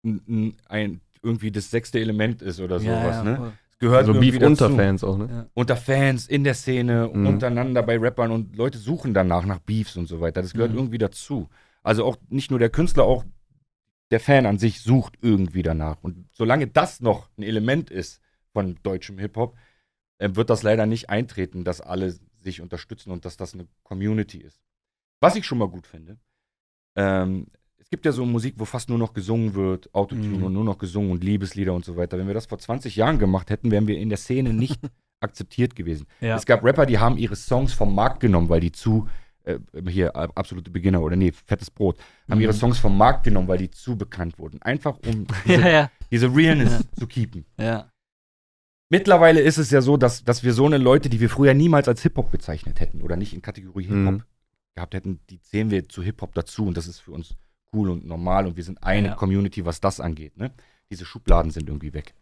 n- 0.04 0.20
n- 0.28 0.54
ein, 0.68 1.00
irgendwie 1.22 1.50
das 1.50 1.70
sechste 1.70 1.98
Element 1.98 2.42
ist 2.42 2.60
oder 2.60 2.78
sowas. 2.78 3.24
ne? 3.24 3.36
voll. 3.36 3.52
Es 3.72 3.78
gehört 3.78 3.98
Also 4.00 4.12
irgendwie 4.12 4.30
Beef 4.32 4.42
unter 4.46 4.64
dazu. 4.66 4.76
Fans 4.76 5.04
auch, 5.04 5.18
ne? 5.18 5.28
Ja. 5.30 5.46
Unter 5.54 5.76
Fans, 5.76 6.26
in 6.28 6.44
der 6.44 6.54
Szene, 6.54 7.10
Mhm. 7.12 7.26
untereinander 7.26 7.82
bei 7.82 7.98
Rappern 7.98 8.30
und 8.30 8.56
Leute 8.56 8.78
suchen 8.78 9.12
danach 9.14 9.44
nach 9.44 9.58
Beefs 9.60 9.96
und 9.96 10.08
so 10.08 10.20
weiter. 10.20 10.40
Das 10.42 10.52
gehört 10.52 10.72
Mhm. 10.72 10.78
irgendwie 10.78 10.98
dazu. 10.98 11.48
Also 11.82 12.04
auch 12.04 12.16
nicht 12.28 12.50
nur 12.50 12.58
der 12.58 12.70
Künstler, 12.70 13.04
auch 13.04 13.24
der 14.10 14.20
Fan 14.20 14.46
an 14.46 14.58
sich 14.58 14.80
sucht 14.80 15.14
irgendwie 15.20 15.62
danach. 15.62 15.96
Und 16.02 16.28
solange 16.32 16.66
das 16.66 17.00
noch 17.00 17.28
ein 17.36 17.42
Element 17.42 17.90
ist 17.90 18.20
von 18.52 18.78
deutschem 18.82 19.18
Hip-Hop, 19.18 19.56
äh, 20.18 20.30
wird 20.34 20.50
das 20.50 20.62
leider 20.62 20.86
nicht 20.86 21.10
eintreten, 21.10 21.64
dass 21.64 21.80
alle 21.80 22.14
sich 22.40 22.60
unterstützen 22.60 23.10
und 23.10 23.24
dass 23.24 23.36
das 23.36 23.54
eine 23.54 23.66
Community 23.82 24.38
ist. 24.38 24.60
Was 25.20 25.34
ich 25.36 25.44
schon 25.44 25.58
mal 25.58 25.68
gut 25.68 25.86
finde, 25.86 26.18
ähm, 26.96 27.48
es 27.78 27.90
gibt 27.90 28.04
ja 28.04 28.12
so 28.12 28.24
Musik, 28.26 28.54
wo 28.58 28.64
fast 28.64 28.88
nur 28.88 28.98
noch 28.98 29.12
gesungen 29.12 29.54
wird, 29.54 29.94
Autotune 29.94 30.38
Mhm. 30.38 30.42
und 30.44 30.52
nur 30.52 30.64
noch 30.64 30.78
gesungen 30.78 31.10
und 31.10 31.22
Liebeslieder 31.22 31.72
und 31.72 31.84
so 31.84 31.96
weiter. 31.96 32.18
Wenn 32.18 32.26
wir 32.26 32.34
das 32.34 32.46
vor 32.46 32.58
20 32.58 32.96
Jahren 32.96 33.18
gemacht 33.18 33.50
hätten, 33.50 33.70
wären 33.70 33.86
wir 33.86 33.98
in 33.98 34.08
der 34.08 34.18
Szene 34.18 34.52
nicht 34.52 34.80
akzeptiert 35.20 35.76
gewesen. 35.76 36.06
Ja. 36.20 36.36
Es 36.36 36.46
gab 36.46 36.64
Rapper, 36.64 36.86
die 36.86 36.98
haben 36.98 37.16
ihre 37.16 37.36
Songs 37.36 37.72
vom 37.72 37.94
Markt 37.94 38.20
genommen, 38.20 38.48
weil 38.48 38.60
die 38.60 38.72
zu, 38.72 39.08
äh, 39.46 39.58
hier, 39.88 40.08
äh, 40.14 40.28
absolute 40.34 40.70
Beginner 40.70 41.00
oder 41.02 41.16
nee, 41.16 41.32
fettes 41.32 41.70
Brot, 41.70 41.98
haben 42.28 42.36
Mhm. 42.38 42.42
ihre 42.44 42.52
Songs 42.52 42.78
vom 42.78 42.96
Markt 42.98 43.24
genommen, 43.24 43.48
weil 43.48 43.58
die 43.58 43.70
zu 43.70 43.96
bekannt 43.96 44.38
wurden. 44.38 44.60
Einfach 44.62 44.98
um 45.06 45.26
diese, 45.46 45.60
ja, 45.62 45.68
ja, 45.68 45.90
diese 46.10 46.34
Realness 46.34 46.84
zu 46.98 47.06
keepen. 47.06 47.44
ja. 47.58 47.90
Mittlerweile 48.88 49.40
ist 49.40 49.58
es 49.58 49.70
ja 49.72 49.80
so, 49.80 49.96
dass, 49.96 50.22
dass 50.22 50.44
wir 50.44 50.52
so 50.52 50.64
eine 50.64 50.78
Leute, 50.78 51.08
die 51.08 51.18
wir 51.20 51.28
früher 51.28 51.54
niemals 51.54 51.88
als 51.88 52.02
Hip-Hop 52.02 52.30
bezeichnet 52.30 52.78
hätten 52.78 53.02
oder 53.02 53.16
nicht 53.16 53.34
in 53.34 53.42
Kategorie 53.42 53.84
Hip-Hop 53.86 54.14
Mhm. 54.14 54.22
gehabt 54.76 54.94
hätten, 54.94 55.18
die 55.28 55.40
zählen 55.40 55.70
wir 55.70 55.88
zu 55.88 56.02
Hip-Hop 56.04 56.34
dazu 56.34 56.66
und 56.66 56.76
das 56.76 56.86
ist 56.86 57.00
für 57.00 57.10
uns 57.10 57.34
cool 57.74 57.90
und 57.90 58.06
normal 58.06 58.46
und 58.46 58.56
wir 58.56 58.62
sind 58.62 58.82
eine 58.84 59.08
Ja. 59.08 59.14
Community, 59.16 59.64
was 59.66 59.80
das 59.80 59.98
angeht. 59.98 60.36
Ne? 60.36 60.52
Diese 60.90 61.04
Schubladen 61.04 61.50
sind 61.50 61.68
irgendwie 61.68 61.94
weg. 61.94 62.14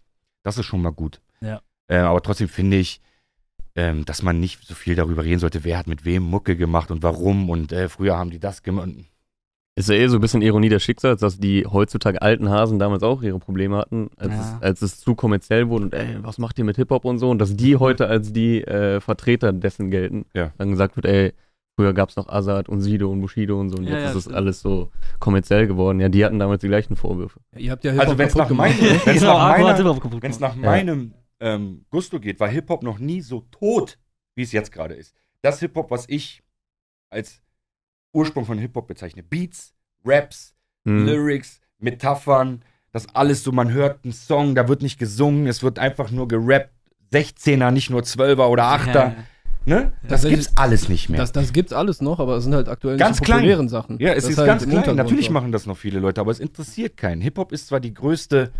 Das 0.43 0.57
ist 0.57 0.65
schon 0.65 0.81
mal 0.81 0.91
gut. 0.93 1.21
Ja. 1.43 1.61
Äh, 1.87 1.97
aber 1.99 2.23
trotzdem 2.23 2.49
finde 2.49 2.79
ich, 2.79 3.03
ähm, 3.77 4.05
dass 4.05 4.23
man 4.23 4.41
nicht 4.41 4.65
so 4.67 4.75
viel 4.75 4.95
darüber 4.95 5.25
reden 5.25 5.41
sollte, 5.41 5.65
wer 5.65 5.79
hat 5.79 5.87
mit 5.87 6.05
wem 6.05 6.23
Mucke 6.23 6.57
gemacht 6.57 6.91
und 6.91 7.03
warum 7.03 7.51
und 7.51 7.73
äh, 7.73 7.89
früher 7.89 8.17
haben 8.17 8.31
die 8.31 8.39
das 8.39 8.63
gemacht. 8.63 8.89
Ist 9.77 9.89
ja 9.89 9.97
eh 9.97 10.07
so 10.07 10.19
ein 10.19 10.21
bisschen 10.21 10.41
Ironie 10.43 10.69
des 10.69 10.85
Schicksals, 10.85 11.21
dass 11.21 11.39
die 11.39 11.67
heutzutage 11.67 12.23
alten 12.23 12.49
Hasen 12.49 12.79
damals 12.79 13.03
auch 13.03 13.23
ihre 13.23 13.41
Probleme 13.41 13.77
hatten, 13.77 14.09
als, 14.17 14.33
Ja. 14.33 14.41
es, 14.59 14.63
als 14.63 14.83
es 14.83 15.01
zu 15.01 15.17
kommerziell 15.17 15.69
wurde 15.69 15.87
und 15.87 15.95
ey, 15.95 16.19
was 16.21 16.39
macht 16.39 16.57
ihr 16.61 16.65
mit 16.65 16.77
Hip-Hop 16.77 17.05
und 17.05 17.19
so 17.19 17.29
und 17.31 17.41
dass 17.41 17.57
die 17.57 17.77
heute 17.77 18.07
als 18.07 18.33
die 18.33 18.63
äh, 18.63 19.01
Vertreter 19.01 19.53
dessen 19.53 19.91
gelten. 19.91 20.27
Ja. 20.33 20.53
Dann 20.59 20.71
gesagt 20.71 20.95
wird, 20.95 21.07
ey, 21.07 21.33
früher 21.77 21.93
gab 21.93 22.11
es 22.11 22.15
noch 22.15 22.29
Azad 22.29 22.69
und 22.69 22.83
Sido 22.83 23.11
und 23.11 23.21
Bushido 23.21 23.59
und 23.59 23.71
so 23.71 23.79
und 23.79 23.85
Ja, 23.89 23.95
jetzt 23.95 24.03
ja, 24.05 24.11
ist 24.11 24.27
es 24.29 24.29
alles 24.33 24.61
so 24.61 24.93
kommerziell 25.19 25.67
geworden. 25.67 25.99
Ja, 25.99 26.09
die 26.09 26.25
hatten 26.25 26.39
damals 26.39 26.61
die 26.61 26.69
gleichen 26.69 26.95
Vorwürfe. 26.95 27.41
Ihr 27.57 27.73
habt 27.73 27.83
ja 27.83 27.91
Also 27.99 28.13
Hip-Hop 28.13 28.19
wenn 28.19 28.27
es 28.29 28.33
kaputt 28.35 28.43
nach, 28.43 28.49
gemacht. 28.49 28.81
meinem, 28.81 29.01
wenn's 29.07 29.21
Genau, 29.21 29.39
nach 29.39 29.59
meiner 29.59 29.75
gemacht. 29.75 30.41
nach 30.41 30.55
meinem 30.55 31.15
ähm, 31.45 31.85
Gusto 31.91 32.19
geht, 32.21 32.41
war 32.41 32.49
Hip-Hop 32.49 32.83
noch 32.83 32.99
nie 32.99 33.21
so 33.21 33.41
tot, 33.51 33.99
wie 34.35 34.43
es 34.43 34.53
jetzt 34.53 34.73
gerade 34.73 34.95
ist. 34.95 35.15
Das 35.43 35.61
Hip-Hop, 35.61 35.91
was 35.91 36.07
ich 36.09 36.43
als 37.11 37.43
Ursprung 38.15 38.47
von 38.47 38.57
Hip-Hop 38.59 38.87
bezeichne. 38.89 39.23
Beats, 39.23 39.75
Raps, 40.05 40.55
Mhm. 40.87 41.07
Lyrics, 41.07 41.61
Metaphern, 41.79 42.63
das 42.93 43.15
alles 43.15 43.43
so, 43.43 43.53
man 43.53 43.73
hört 43.73 44.05
einen 44.05 44.13
Song, 44.13 44.55
da 44.55 44.69
wird 44.69 44.83
nicht 44.83 44.99
gesungen, 44.99 45.47
es 45.47 45.63
wird 45.63 45.79
einfach 45.79 46.11
nur 46.11 46.29
gerappt. 46.29 46.71
16er, 47.13 47.71
nicht 47.71 47.91
nur 47.91 48.03
12er 48.03 48.49
oder 48.49 48.65
8er. 48.65 48.95
Ja, 48.95 49.15
Ne? 49.67 49.93
Das 50.07 50.25
Ja, 50.25 50.29
gibt's 50.31 50.53
alles 50.57 50.91
nicht 50.91 51.09
mehr. 51.09 51.19
Das, 51.19 51.33
das 51.33 51.55
gibt's 51.55 51.73
alles 51.73 52.03
noch, 52.03 52.21
aber 52.21 52.37
es 52.37 52.45
sind 52.45 52.55
halt 52.55 52.69
aktuell 52.69 52.99
Ganz 52.99 53.19
nicht 53.21 53.29
die 53.29 53.33
klein. 53.33 53.69
Sachen. 53.71 53.99
Ja, 53.99 54.11
es 54.13 54.25
Das 54.25 54.33
ist 54.33 54.39
halt 54.39 54.47
ganz 54.47 54.69
klein. 54.69 54.95
Natürlich 54.97 55.27
so. 55.29 55.33
machen 55.33 55.53
das 55.53 55.65
noch 55.65 55.79
viele 55.79 56.01
Leute, 56.01 56.21
aber 56.21 56.31
es 56.33 56.39
interessiert 56.39 56.99
keinen. 56.99 57.23
Hip-Hop 57.23 57.51
ist 57.51 57.69
zwar 57.69 57.81
die 57.81 57.95
größte 57.95 58.53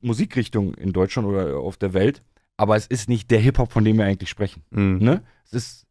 Musikrichtung 0.00 0.74
in 0.74 0.92
Deutschland 0.92 1.28
oder 1.28 1.58
auf 1.58 1.76
der 1.76 1.94
Welt, 1.94 2.22
aber 2.56 2.76
es 2.76 2.86
ist 2.86 3.08
nicht 3.08 3.30
der 3.30 3.38
Hip-Hop, 3.40 3.72
von 3.72 3.84
dem 3.84 3.96
wir 3.98 4.04
eigentlich 4.04 4.30
sprechen. 4.30 4.62
Mhm. 4.70 4.98
Ne? 4.98 5.22
Es 5.44 5.52
ist 5.52 5.86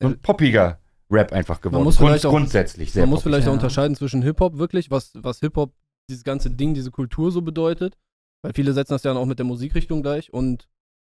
so 0.00 0.08
ein 0.08 0.18
poppiger 0.20 0.80
Rap 1.10 1.32
einfach 1.32 1.60
geworden. 1.60 1.84
muss 1.84 1.96
vielleicht 1.96 2.26
auch- 2.26 2.30
grundsätzlich 2.30 2.92
sehr 2.92 3.02
Man 3.04 3.10
muss 3.10 3.22
vielleicht 3.22 3.44
auch 3.46 3.52
ja. 3.52 3.54
unterscheiden 3.54 3.96
zwischen 3.96 4.22
Hip-Hop 4.22 4.58
wirklich, 4.58 4.90
was, 4.90 5.12
was 5.14 5.40
Hip-Hop, 5.40 5.72
dieses 6.10 6.24
ganze 6.24 6.50
Ding, 6.50 6.74
diese 6.74 6.90
Kultur 6.90 7.30
so 7.30 7.42
bedeutet. 7.42 7.96
Weil 8.42 8.52
viele 8.54 8.72
setzen 8.72 8.92
das 8.92 9.02
ja 9.02 9.12
dann 9.12 9.20
auch 9.20 9.26
mit 9.26 9.38
der 9.38 9.46
Musikrichtung 9.46 10.00
gleich 10.02 10.32
und 10.32 10.68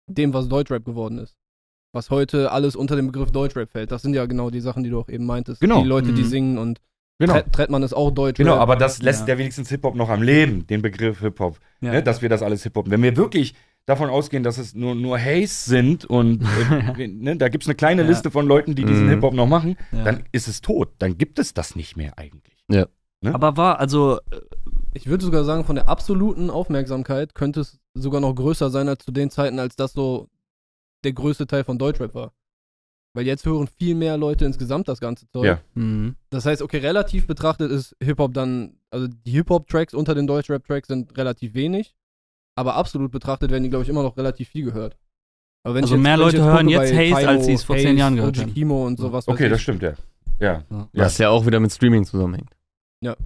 dem, 0.06 0.34
was 0.34 0.48
Deutschrap 0.48 0.84
geworden 0.84 1.18
ist. 1.18 1.36
Was 1.94 2.10
heute 2.10 2.52
alles 2.52 2.76
unter 2.76 2.96
dem 2.96 3.06
Begriff 3.06 3.30
Deutschrap 3.30 3.70
fällt. 3.70 3.90
Das 3.92 4.02
sind 4.02 4.14
ja 4.14 4.26
genau 4.26 4.50
die 4.50 4.60
Sachen, 4.60 4.82
die 4.84 4.90
du 4.90 4.98
auch 5.00 5.08
eben 5.08 5.24
meintest. 5.24 5.60
Genau. 5.60 5.80
Die 5.82 5.88
Leute, 5.88 6.12
die 6.12 6.22
Mhm. 6.22 6.26
singen 6.28 6.58
und 6.58 6.80
Genau. 7.18 7.34
Tre- 7.34 7.50
Trettmann 7.52 7.82
ist 7.84 7.92
auch 7.94 8.10
Deutschrap. 8.10 8.44
Genau, 8.44 8.56
aber 8.56 8.74
das 8.76 9.00
lässt 9.02 9.28
Ja. 9.28 9.34
ja, 9.34 9.38
wenigstens 9.38 9.68
Hip-Hop 9.68 9.94
noch 9.94 10.08
am 10.08 10.22
Leben, 10.22 10.66
den 10.66 10.82
Begriff 10.82 11.20
Hip-Hop. 11.20 11.58
Ja. 11.80 11.92
Ne, 11.92 12.02
dass 12.02 12.22
wir 12.22 12.28
das 12.28 12.42
alles 12.42 12.62
Hip-Hop. 12.64 12.90
Wenn 12.90 13.02
wir 13.02 13.16
wirklich 13.16 13.54
davon 13.86 14.08
ausgehen, 14.10 14.42
dass 14.42 14.58
es 14.58 14.74
nur, 14.74 14.94
nur 14.94 15.18
Haze 15.18 15.68
sind 15.70 16.04
und 16.06 16.42
äh, 16.98 17.06
ne, 17.06 17.36
da 17.36 17.48
gibt 17.48 17.62
es 17.64 17.68
eine 17.68 17.76
kleine 17.76 18.02
Ja. 18.02 18.08
Liste 18.08 18.30
von 18.30 18.46
Leuten, 18.46 18.74
die 18.74 18.84
diesen 18.84 19.04
Mhm. 19.06 19.10
Hip-Hop 19.10 19.34
noch 19.34 19.46
machen, 19.46 19.76
Ja. 19.92 20.02
dann 20.04 20.24
ist 20.32 20.48
es 20.48 20.60
tot. 20.60 20.90
Dann 20.98 21.16
gibt 21.18 21.38
es 21.38 21.54
das 21.54 21.76
nicht 21.76 21.96
mehr 21.96 22.18
eigentlich. 22.18 22.64
Aber 23.24 23.56
war, 23.56 23.78
also, 23.80 24.18
Ich 24.96 25.06
würde 25.08 25.24
sogar 25.24 25.42
sagen, 25.44 25.64
von 25.64 25.74
der 25.76 25.88
absoluten 25.88 26.50
Aufmerksamkeit 26.50 27.34
könnte 27.34 27.60
es 27.60 27.78
sogar 27.94 28.20
noch 28.20 28.32
größer 28.34 28.70
sein 28.70 28.88
als 28.88 29.04
zu 29.04 29.10
den 29.12 29.28
Zeiten, 29.30 29.58
als 29.58 29.74
das 29.76 29.92
so 29.92 30.28
der 31.04 31.12
größte 31.12 31.46
Teil 31.48 31.64
von 31.64 31.78
Deutschrap 31.78 32.14
war. 32.14 32.32
Weil 33.14 33.26
jetzt 33.26 33.46
hören 33.46 33.68
viel 33.68 33.94
mehr 33.94 34.16
Leute 34.16 34.44
insgesamt 34.44 34.88
das 34.88 35.00
ganze 35.00 35.28
Zeug. 35.28 35.44
Ja. 35.44 35.60
mhm. 35.74 36.16
Das 36.30 36.46
heißt, 36.46 36.62
okay, 36.62 36.78
relativ 36.78 37.26
betrachtet 37.26 37.70
ist 37.70 37.96
Hip-Hop 38.02 38.34
dann, 38.34 38.76
also 38.90 39.06
die 39.08 39.30
Hip-Hop-Tracks 39.30 39.94
unter 39.94 40.14
den 40.14 40.26
Deutschrap-Tracks 40.26 40.88
sind 40.88 41.16
relativ 41.16 41.54
wenig, 41.54 41.94
aber 42.56 42.74
absolut 42.74 43.12
betrachtet 43.12 43.50
werden 43.50 43.62
die, 43.62 43.70
glaube 43.70 43.84
ich, 43.84 43.88
immer 43.88 44.02
noch 44.02 44.16
relativ 44.16 44.48
viel 44.48 44.64
gehört. 44.64 44.96
Aber 45.62 45.76
wenn 45.76 45.84
Also 45.84 45.94
ich 45.94 46.02
mehr 46.02 46.16
Leute 46.16 46.42
hören 46.42 46.66
gucke, 46.66 46.84
jetzt 46.84 46.92
Haze, 46.92 47.28
als 47.28 47.46
sie 47.46 47.54
es 47.54 47.62
vor 47.62 47.76
zehn 47.76 47.90
Haze, 47.90 47.98
Jahren 47.98 48.16
gehört 48.16 48.38
haben. 48.38 48.52
Kimo 48.52 48.86
und 48.86 48.98
sowas. 48.98 49.26
Okay, 49.28 49.44
ich. 49.44 49.50
das 49.50 49.62
stimmt, 49.62 49.82
ja. 49.82 49.94
Ja. 50.40 50.64
Ja. 50.70 50.88
Was 50.92 51.18
ja 51.18 51.30
auch 51.30 51.46
wieder 51.46 51.60
mit 51.60 51.72
Streaming 51.72 52.04
zusammenhängt. 52.04 52.50
Ja. 53.00 53.16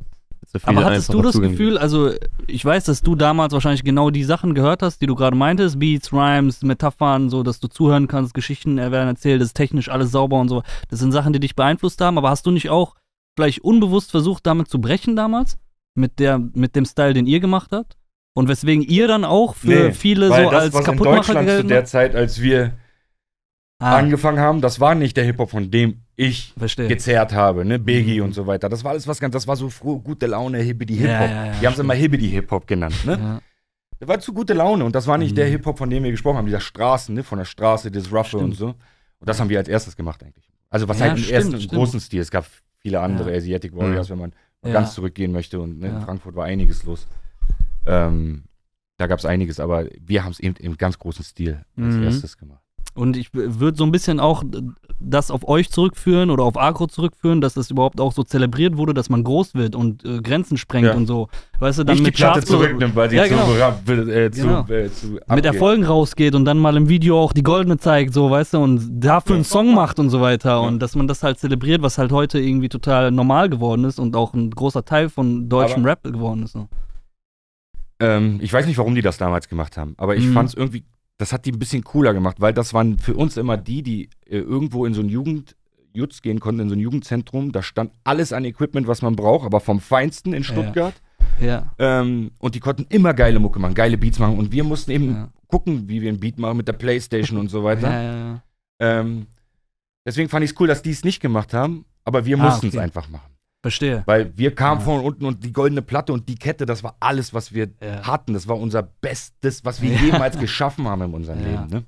Aber 0.62 0.84
hattest 0.84 1.12
du 1.12 1.22
das 1.22 1.32
zugänglich. 1.32 1.58
Gefühl, 1.58 1.78
also 1.78 2.12
ich 2.46 2.64
weiß, 2.64 2.84
dass 2.84 3.02
du 3.02 3.14
damals 3.14 3.52
wahrscheinlich 3.52 3.84
genau 3.84 4.10
die 4.10 4.24
Sachen 4.24 4.54
gehört 4.54 4.82
hast, 4.82 5.00
die 5.00 5.06
du 5.06 5.14
gerade 5.14 5.36
meintest, 5.36 5.78
Beats, 5.78 6.12
Rhymes, 6.12 6.62
Metaphern, 6.62 7.28
so, 7.30 7.42
dass 7.42 7.60
du 7.60 7.68
zuhören 7.68 8.08
kannst, 8.08 8.34
Geschichten 8.34 8.76
werden 8.76 9.08
erzählt, 9.08 9.40
das 9.40 9.48
ist 9.48 9.54
technisch 9.54 9.88
alles 9.88 10.10
sauber 10.10 10.40
und 10.40 10.48
so. 10.48 10.62
Das 10.90 10.98
sind 11.00 11.12
Sachen, 11.12 11.32
die 11.32 11.40
dich 11.40 11.54
beeinflusst 11.56 12.00
haben, 12.00 12.18
aber 12.18 12.30
hast 12.30 12.46
du 12.46 12.50
nicht 12.50 12.70
auch 12.70 12.94
vielleicht 13.36 13.60
unbewusst 13.60 14.10
versucht, 14.10 14.46
damit 14.46 14.68
zu 14.68 14.80
brechen 14.80 15.16
damals? 15.16 15.58
Mit, 15.94 16.18
der, 16.18 16.38
mit 16.38 16.76
dem 16.76 16.84
Style, 16.84 17.12
den 17.14 17.26
ihr 17.26 17.40
gemacht 17.40 17.70
habt? 17.72 17.96
Und 18.34 18.48
weswegen 18.48 18.82
ihr 18.84 19.08
dann 19.08 19.24
auch 19.24 19.56
für 19.56 19.66
Nee, 19.88 19.92
viele 19.92 20.30
Weil 20.30 20.44
so 20.44 20.50
das, 20.52 20.62
als 20.62 20.74
was 20.74 20.80
in 20.80 20.86
Kaputtmacher 20.86 21.34
Deutschland 21.34 21.50
zu 21.50 21.64
der 21.64 21.78
hat? 21.78 21.88
Zeit, 21.88 22.14
als 22.14 22.40
wir 22.40 22.74
Ah, 23.80 23.96
angefangen 23.96 24.40
haben, 24.40 24.60
das 24.60 24.80
war 24.80 24.94
nicht 24.94 25.16
der 25.16 25.24
Hip-Hop, 25.24 25.50
von 25.50 25.70
dem 25.70 26.02
ich 26.20 26.52
verstehe. 26.58 26.88
gezerrt 26.88 27.32
habe, 27.32 27.64
ne? 27.64 27.78
Biggie 27.78 28.18
Mhm. 28.20 28.26
und 28.26 28.32
so 28.34 28.46
weiter. 28.46 28.68
Das 28.68 28.82
war 28.84 28.90
alles 28.90 29.06
was 29.06 29.20
ganz, 29.20 29.32
das 29.32 29.46
war 29.46 29.56
so 29.56 29.70
froh, 29.70 29.98
gute 30.00 30.26
Laune, 30.26 30.58
Hibbidi 30.58 30.96
Ja, 30.96 31.00
Hip-Hop. 31.20 31.30
ja, 31.30 31.46
ja, 31.46 31.52
die 31.60 31.66
haben 31.66 31.72
es 31.74 31.78
immer 31.78 31.94
Hibbidi 31.94 32.28
Hip-Hop 32.28 32.66
genannt, 32.66 33.06
ne? 33.06 33.12
Ja. 33.18 33.40
Das 34.00 34.08
war 34.08 34.18
zu 34.20 34.32
gute 34.32 34.52
Laune 34.54 34.84
und 34.84 34.94
das 34.94 35.06
war 35.06 35.16
nicht 35.16 35.30
Mhm. 35.32 35.36
der 35.36 35.46
Hip-Hop, 35.46 35.78
von 35.78 35.88
dem 35.90 36.02
wir 36.04 36.10
gesprochen 36.10 36.36
haben, 36.36 36.46
dieser 36.46 36.60
Straßen, 36.60 37.14
ne? 37.14 37.22
Von 37.22 37.38
der 37.38 37.44
Straße, 37.44 37.90
das 37.90 38.10
Roughe 38.12 38.24
Stimmt. 38.26 38.42
und 38.42 38.52
so. 38.54 38.66
Und 38.68 39.28
das 39.28 39.38
haben 39.40 39.48
wir 39.48 39.58
als 39.58 39.68
erstes 39.68 39.96
gemacht 39.96 40.22
eigentlich. 40.22 40.48
Also 40.70 40.88
was 40.88 40.98
Ja, 40.98 41.06
halt 41.06 41.16
im 41.18 41.22
stimmt, 41.22 41.34
ersten 41.36 41.52
im 41.54 41.60
stimmt. 41.60 41.72
großen 41.74 42.00
Stil. 42.00 42.20
Es 42.20 42.30
gab 42.30 42.46
viele 42.78 43.00
andere 43.00 43.30
Ja. 43.30 43.36
Asiatic 43.38 43.74
Warriors, 43.76 44.10
wenn 44.10 44.18
man 44.18 44.32
Ja. 44.64 44.72
ganz 44.72 44.94
zurückgehen 44.94 45.32
möchte 45.32 45.60
und 45.60 45.78
ne? 45.78 45.86
Ja. 45.88 45.96
in 45.98 46.02
Frankfurt 46.02 46.34
war 46.36 46.44
einiges 46.44 46.84
los. 46.84 47.06
Ähm, 47.86 48.44
da 48.98 49.06
gab 49.06 49.18
es 49.18 49.24
einiges, 49.24 49.60
aber 49.60 49.86
wir 50.00 50.24
haben 50.24 50.32
es 50.32 50.40
eben 50.40 50.56
im 50.56 50.76
ganz 50.76 50.98
großen 50.98 51.24
Stil 51.24 51.64
als 51.76 51.94
Mhm. 51.94 52.02
erstes 52.02 52.36
gemacht. 52.36 52.62
Und 52.98 53.16
ich 53.16 53.28
würde 53.32 53.76
so 53.78 53.84
ein 53.84 53.92
bisschen 53.92 54.18
auch 54.18 54.42
das 55.00 55.30
auf 55.30 55.46
euch 55.46 55.70
zurückführen 55.70 56.30
oder 56.30 56.42
auf 56.42 56.58
Agro 56.60 56.88
zurückführen, 56.88 57.40
dass 57.40 57.54
das 57.54 57.70
überhaupt 57.70 58.00
auch 58.00 58.12
so 58.12 58.24
zelebriert 58.24 58.76
wurde, 58.76 58.92
dass 58.94 59.08
man 59.08 59.22
groß 59.22 59.54
wird 59.54 59.76
und 59.76 60.04
äh, 60.04 60.20
Grenzen 60.20 60.56
sprengt 60.56 60.86
Ja. 60.88 60.94
und 60.94 61.06
so. 61.06 61.28
Weißt 61.60 61.78
du, 61.78 61.84
dann 61.84 61.96
die 61.96 62.02
mit 62.02 62.16
Platte 62.16 62.40
Charts 62.40 62.48
so- 62.50 62.56
zurücknimmt, 62.58 62.96
weil 62.96 63.08
sie 63.08 63.14
Ja, 63.16 63.24
zu, 63.24 63.30
genau. 63.30 63.44
ra- 63.52 63.78
äh, 63.86 64.30
zu, 64.32 64.42
Genau. 64.42 64.66
äh, 64.66 64.90
zu 64.90 65.18
mit. 65.32 65.44
Erfolgen 65.44 65.84
rausgeht 65.84 66.34
und 66.34 66.44
dann 66.44 66.58
mal 66.58 66.76
im 66.76 66.88
Video 66.88 67.20
auch 67.22 67.32
die 67.32 67.44
goldene 67.44 67.76
zeigt, 67.78 68.12
so, 68.12 68.28
weißt 68.28 68.54
du, 68.54 68.58
und 68.58 68.98
dafür 69.00 69.36
einen 69.36 69.44
Song 69.44 69.72
macht 69.74 70.00
und 70.00 70.10
so 70.10 70.20
weiter. 70.20 70.60
Und 70.62 70.80
dass 70.80 70.96
man 70.96 71.06
das 71.06 71.22
halt 71.22 71.38
zelebriert, 71.38 71.80
was 71.82 71.96
halt 71.98 72.10
heute 72.10 72.40
irgendwie 72.40 72.68
total 72.68 73.12
normal 73.12 73.48
geworden 73.48 73.84
ist 73.84 74.00
und 74.00 74.16
auch 74.16 74.34
ein 74.34 74.50
großer 74.50 74.84
Teil 74.84 75.08
von 75.08 75.48
deutschem 75.48 75.82
Aber- 75.82 75.90
Rap 75.90 76.02
geworden 76.02 76.42
ist. 76.42 76.52
So. 76.54 76.66
Ähm, 78.00 78.38
ich 78.42 78.52
weiß 78.52 78.66
nicht, 78.66 78.78
warum 78.78 78.94
die 78.96 79.02
das 79.02 79.18
damals 79.18 79.48
gemacht 79.48 79.76
haben, 79.76 79.94
aber 79.96 80.16
ich 80.16 80.26
Mhm. 80.26 80.32
fand 80.32 80.48
es 80.48 80.54
irgendwie, 80.56 80.84
das 81.18 81.32
hat 81.32 81.44
die 81.44 81.52
ein 81.52 81.58
bisschen 81.58 81.84
cooler 81.84 82.14
gemacht, 82.14 82.40
weil 82.40 82.52
das 82.54 82.72
waren 82.74 82.98
für 82.98 83.14
uns 83.14 83.36
immer 83.36 83.56
die, 83.56 83.82
die 83.82 84.04
äh, 84.26 84.38
irgendwo 84.38 84.86
in 84.86 84.94
so 84.94 85.00
ein 85.02 85.08
Jugend, 85.08 85.56
Jutz 85.92 86.22
gehen 86.22 86.38
konnten, 86.38 86.60
in 86.62 86.68
so 86.68 86.74
ein 86.76 86.80
Jugendzentrum. 86.80 87.50
Da 87.52 87.62
stand 87.62 87.90
alles 88.04 88.32
an 88.32 88.44
Equipment, 88.44 88.86
was 88.86 89.02
man 89.02 89.16
braucht, 89.16 89.44
aber 89.44 89.58
vom 89.60 89.80
Feinsten 89.80 90.32
in 90.32 90.44
Stuttgart. 90.44 90.94
Ja. 91.40 91.72
Ähm, 91.78 92.30
und 92.38 92.54
die 92.54 92.60
konnten 92.60 92.86
immer 92.88 93.14
geile 93.14 93.38
Mucke 93.40 93.58
machen, 93.58 93.74
geile 93.74 93.96
Beats 93.98 94.18
machen. 94.18 94.38
Und 94.38 94.52
wir 94.52 94.64
mussten 94.64 94.90
eben 94.92 95.10
Ja. 95.14 95.28
gucken, 95.48 95.88
wie 95.88 96.00
wir 96.02 96.08
einen 96.08 96.20
Beat 96.20 96.38
machen 96.38 96.56
mit 96.56 96.68
der 96.68 96.72
Playstation 96.74 97.38
und 97.38 97.48
so 97.48 97.64
weiter. 97.64 97.90
Ja, 97.90 98.02
ja, 98.02 98.16
ja. 98.16 98.42
Ähm, 98.80 99.26
deswegen 100.06 100.28
fand 100.28 100.44
ich 100.44 100.52
es 100.52 100.60
cool, 100.60 100.68
dass 100.68 100.82
die 100.82 100.90
es 100.90 101.04
nicht 101.04 101.20
gemacht 101.20 101.52
haben, 101.54 101.84
aber 102.04 102.24
wir 102.26 102.38
Ah, 102.38 102.44
mussten 102.44 102.68
es 102.68 102.74
okay. 102.74 102.82
einfach 102.82 103.08
machen. 103.08 103.30
Verstehe. 103.62 104.04
Weil 104.06 104.36
wir 104.38 104.54
kamen 104.54 104.80
Ja. 104.80 104.84
von 104.84 105.04
unten 105.04 105.24
und 105.24 105.42
die 105.44 105.52
goldene 105.52 105.82
Platte 105.82 106.12
und 106.12 106.28
die 106.28 106.36
Kette, 106.36 106.64
das 106.64 106.82
war 106.84 106.96
alles, 107.00 107.34
was 107.34 107.52
wir 107.52 107.68
Ja. 107.82 108.06
hatten. 108.06 108.32
Das 108.34 108.46
war 108.46 108.56
unser 108.56 108.82
Bestes, 108.82 109.64
was 109.64 109.82
wir 109.82 109.92
Ja. 109.92 110.00
jemals 110.00 110.38
geschaffen 110.38 110.86
haben 110.86 111.02
in 111.02 111.14
unserem. 111.14 111.40
Leben. 111.42 111.66
Ne? 111.66 111.84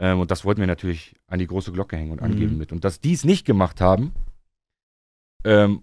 Ähm, 0.00 0.20
und 0.20 0.30
das 0.30 0.44
wollten 0.44 0.60
wir 0.60 0.66
natürlich 0.68 1.14
an 1.26 1.38
die 1.40 1.46
große 1.46 1.72
Glocke 1.72 1.96
hängen 1.96 2.12
und 2.12 2.18
Mhm. 2.20 2.24
angeben 2.24 2.58
mit. 2.58 2.70
Und 2.72 2.84
dass 2.84 3.00
die 3.00 3.12
es 3.12 3.24
nicht 3.24 3.44
gemacht 3.44 3.80
haben, 3.80 4.12
ähm, 5.44 5.82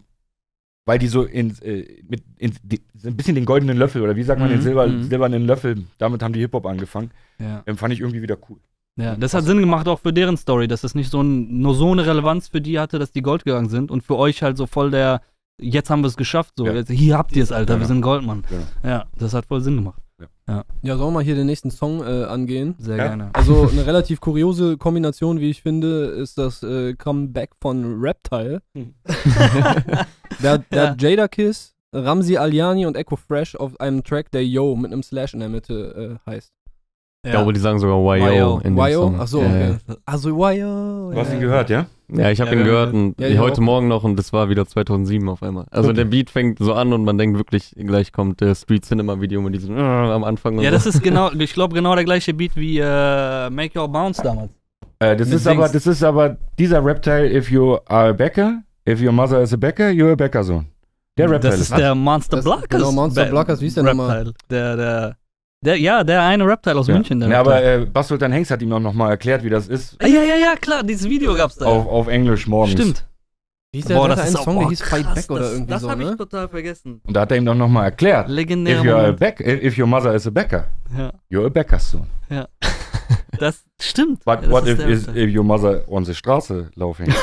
weil 0.85 0.97
die 0.97 1.07
so 1.07 1.23
in, 1.23 1.55
äh, 1.61 2.01
mit 2.07 2.23
in, 2.37 2.53
die, 2.63 2.81
ein 3.05 3.15
bisschen 3.15 3.35
den 3.35 3.45
goldenen 3.45 3.77
Löffel 3.77 4.01
oder 4.01 4.15
wie 4.15 4.23
sagt 4.23 4.39
man 4.39 4.49
den 4.49 4.59
Mhm. 4.59 4.63
Silber, 4.63 4.87
Mhm. 4.87 5.03
silbernen 5.03 5.45
Löffel, 5.45 5.83
damit 5.97 6.23
haben 6.23 6.33
die 6.33 6.39
Hip-Hop 6.39 6.65
angefangen, 6.65 7.11
ähm, 7.39 7.77
fand 7.77 7.93
ich 7.93 7.99
irgendwie 7.99 8.21
wieder 8.21 8.37
cool. 8.49 8.59
Ja, 9.01 9.15
das 9.15 9.33
hat 9.33 9.43
Sinn 9.45 9.59
gemacht 9.59 9.87
auch 9.87 9.99
für 9.99 10.13
deren 10.13 10.37
Story, 10.37 10.67
dass 10.67 10.83
es 10.83 10.95
nicht 10.95 11.09
so 11.09 11.21
ein, 11.21 11.59
nur 11.59 11.73
so 11.75 11.91
eine 11.91 12.05
Relevanz 12.05 12.47
für 12.49 12.61
die 12.61 12.79
hatte, 12.79 12.99
dass 12.99 13.11
die 13.11 13.21
Gold 13.21 13.43
gegangen 13.45 13.69
sind 13.69 13.89
und 13.91 14.03
für 14.03 14.17
euch 14.17 14.43
halt 14.43 14.57
so 14.57 14.67
voll 14.67 14.91
der, 14.91 15.21
jetzt 15.59 15.89
haben 15.89 16.01
wir 16.03 16.07
es 16.07 16.17
geschafft, 16.17 16.53
so, 16.57 16.65
Ja. 16.65 16.73
jetzt, 16.73 16.89
hier 16.91 17.17
habt 17.17 17.35
ihr 17.35 17.43
es, 17.43 17.51
Alter, 17.51 17.73
Genau. 17.73 17.79
wir 17.83 17.87
sind 17.87 18.01
Goldmann. 18.01 18.43
Genau. 18.49 18.63
Ja, 18.83 19.05
das 19.17 19.33
hat 19.33 19.45
voll 19.45 19.61
Sinn 19.61 19.75
gemacht. 19.77 19.99
Ja, 20.47 20.97
sollen 20.97 20.99
wir 20.99 21.11
mal 21.11 21.23
hier 21.23 21.33
den 21.35 21.47
nächsten 21.47 21.71
Song 21.71 22.03
äh, 22.03 22.25
angehen? 22.25 22.75
Sehr 22.77 22.97
Ja. 22.97 23.07
gerne. 23.07 23.29
Also 23.33 23.69
eine 23.71 23.85
relativ 23.87 24.19
kuriose 24.19 24.77
Kombination, 24.77 25.39
wie 25.39 25.49
ich 25.49 25.61
finde, 25.61 26.05
ist 26.07 26.37
das 26.37 26.61
äh, 26.61 26.93
Comeback 26.93 27.51
von 27.61 27.99
Reptile. 28.01 28.61
Hm. 28.75 28.93
Der, 30.43 30.57
der 30.59 30.83
Ja. 30.83 30.89
hat 30.91 31.01
Jada 31.01 31.27
Kiss, 31.27 31.73
Ramsi 31.93 32.37
Aliani 32.37 32.85
und 32.85 32.95
Echo 32.97 33.15
Fresh 33.15 33.55
auf 33.55 33.79
einem 33.79 34.03
Track, 34.03 34.31
der 34.31 34.45
Yo 34.45 34.75
mit 34.75 34.91
einem 34.91 35.03
Slash 35.03 35.33
in 35.33 35.39
der 35.39 35.49
Mitte 35.49 36.19
äh, 36.25 36.29
heißt. 36.29 36.51
Ich 37.23 37.29
glaube, 37.31 37.53
die 37.53 37.59
sagen 37.59 37.77
sogar 37.77 37.97
YO, 38.17 38.57
in 38.63 38.75
dem 38.75 38.77
YO? 38.77 38.93
Song. 39.03 39.19
Achso, 39.19 39.41
Ja, 39.41 39.45
okay. 39.47 39.77
ja. 39.87 39.95
Also 40.05 40.29
YO. 40.29 41.11
Du 41.11 41.17
hast 41.19 41.31
ihn 41.31 41.39
gehört, 41.39 41.69
ja? 41.69 41.85
Ja, 42.11 42.31
ich 42.31 42.41
habe 42.41 42.49
Ja, 42.49 42.55
ihn 42.55 42.59
ja, 42.61 42.65
gehört 42.65 42.93
ja. 42.93 42.99
und 42.99 43.21
Ja, 43.21 43.27
ich 43.27 43.37
heute 43.37 43.61
auch. 43.61 43.65
Morgen 43.65 43.87
noch 43.87 44.03
und 44.03 44.15
das 44.17 44.33
war 44.33 44.49
wieder 44.49 44.65
2007 44.65 45.29
auf 45.29 45.43
einmal. 45.43 45.65
Also 45.69 45.89
Okay. 45.89 45.97
der 45.97 46.05
Beat 46.05 46.31
fängt 46.31 46.57
so 46.57 46.73
an 46.73 46.91
und 46.93 47.03
man 47.05 47.19
denkt 47.19 47.37
wirklich, 47.37 47.75
gleich 47.77 48.11
kommt 48.11 48.41
der 48.41 48.55
Street 48.55 48.85
Cinema 48.85 49.21
Video 49.21 49.39
mit 49.41 49.53
diesem 49.53 49.77
äh, 49.77 49.81
am 49.81 50.23
Anfang 50.23 50.57
und 50.57 50.63
Ja, 50.63 50.71
so. 50.71 50.77
das 50.77 50.87
ist 50.87 51.03
genau, 51.03 51.31
ich 51.31 51.53
glaube, 51.53 51.75
genau 51.75 51.93
der 51.93 52.05
gleiche 52.05 52.33
Beat 52.33 52.55
wie 52.55 52.79
äh, 52.79 53.49
Make 53.51 53.79
Your 53.79 53.87
Bounce 53.87 54.23
damals. 54.23 54.49
Äh, 54.97 55.15
das, 55.15 55.27
Mit 55.27 55.37
ist 55.37 55.47
aber, 55.47 55.61
Dings. 55.69 55.71
das 55.73 55.87
ist 55.87 56.03
aber 56.03 56.37
dieser 56.57 56.83
Reptile, 56.83 57.31
if 57.31 57.51
you 57.51 57.77
are 57.85 58.09
a 58.09 58.13
Bäcker, 58.13 58.63
if 58.89 58.99
your 58.99 59.11
mother 59.11 59.41
is 59.43 59.53
a 59.53 59.57
Bäcker, 59.57 59.89
you're 59.89 60.13
a 60.13 60.15
Bäckersohn. 60.15 60.65
Der 61.19 61.29
Reptile 61.29 61.51
Das 61.51 61.61
ist 61.61 61.77
der 61.77 61.93
Monster 61.93 62.37
Das- 62.37 62.45
Blackers. 62.45 62.67
genau, 62.81 62.91
Monster 62.91 63.25
Blackers, 63.25 63.61
wie 63.61 63.67
ist 63.67 63.77
der 63.77 63.83
nochmal? 63.83 64.17
Reptile. 64.17 64.33
Der, 64.49 64.75
der, 64.75 65.15
der, 65.63 65.77
ja, 65.79 66.03
der 66.03 66.21
eine 66.23 66.45
Reptile 66.45 66.75
aus 66.77 66.87
Ja. 66.87 66.95
München. 66.95 67.19
Der 67.19 67.29
ja, 67.29 67.39
aber 67.39 67.63
äh, 67.63 67.85
Bas 67.85 68.07
Sultan 68.07 68.31
Hengst 68.31 68.51
hat 68.51 68.61
ihm 68.61 68.71
auch 68.73 68.79
nochmal 68.79 69.11
erklärt, 69.11 69.43
wie 69.43 69.49
das 69.49 69.67
ist, 69.67 69.95
Ah, 70.01 70.07
ja, 70.07 70.23
ja, 70.23 70.35
ja, 70.35 70.55
klar, 70.55 70.83
dieses 70.83 71.07
Video 71.09 71.33
gab's 71.35 71.55
da. 71.55 71.65
auf, 71.65 71.87
auf 71.87 72.07
Englisch 72.07 72.47
morgens. 72.47 72.73
Stimmt. 72.73 73.05
Wie 73.73 73.77
hieß 73.79 73.85
der, 73.87 73.95
Boah, 73.95 74.09
das 74.09 74.27
ist 74.29 74.35
auch 74.35 74.43
Song, 74.43 74.59
der 74.59 74.69
hieß 74.69 74.81
Fight 74.81 75.15
Back 75.15 75.31
oder 75.31 75.39
das, 75.41 75.51
irgendwie 75.53 75.71
Das 75.71 75.81
so, 75.81 75.89
habe 75.89 76.03
ich 76.03 76.09
ne? 76.09 76.17
total 76.17 76.49
vergessen. 76.49 77.01
Und 77.05 77.13
da 77.15 77.21
hat 77.21 77.31
er 77.31 77.37
ihm 77.37 77.45
doch 77.45 77.55
nochmal 77.55 77.85
erklärt, 77.85 78.27
Legendär. 78.27 78.79
if, 78.79 78.83
you're 78.85 79.07
a 79.07 79.11
back, 79.13 79.39
if 79.39 79.77
your 79.79 79.87
mother 79.87 80.13
is 80.13 80.27
a 80.27 80.29
Bäcker, 80.29 80.65
Ja, 80.97 81.13
you're 81.31 81.45
a 81.45 81.49
Bäckersohn. 81.49 82.07
das 83.39 83.63
stimmt. 83.79 84.25
But 84.25 84.41
das 84.43 84.49
what 84.49 84.65
ist 84.67 84.79
if, 84.81 84.87
is, 84.87 85.07
if 85.15 85.33
your 85.33 85.43
mother 85.45 85.83
on 85.87 86.03
the 86.03 86.13
Straße 86.13 86.69
laughing? 86.75 87.13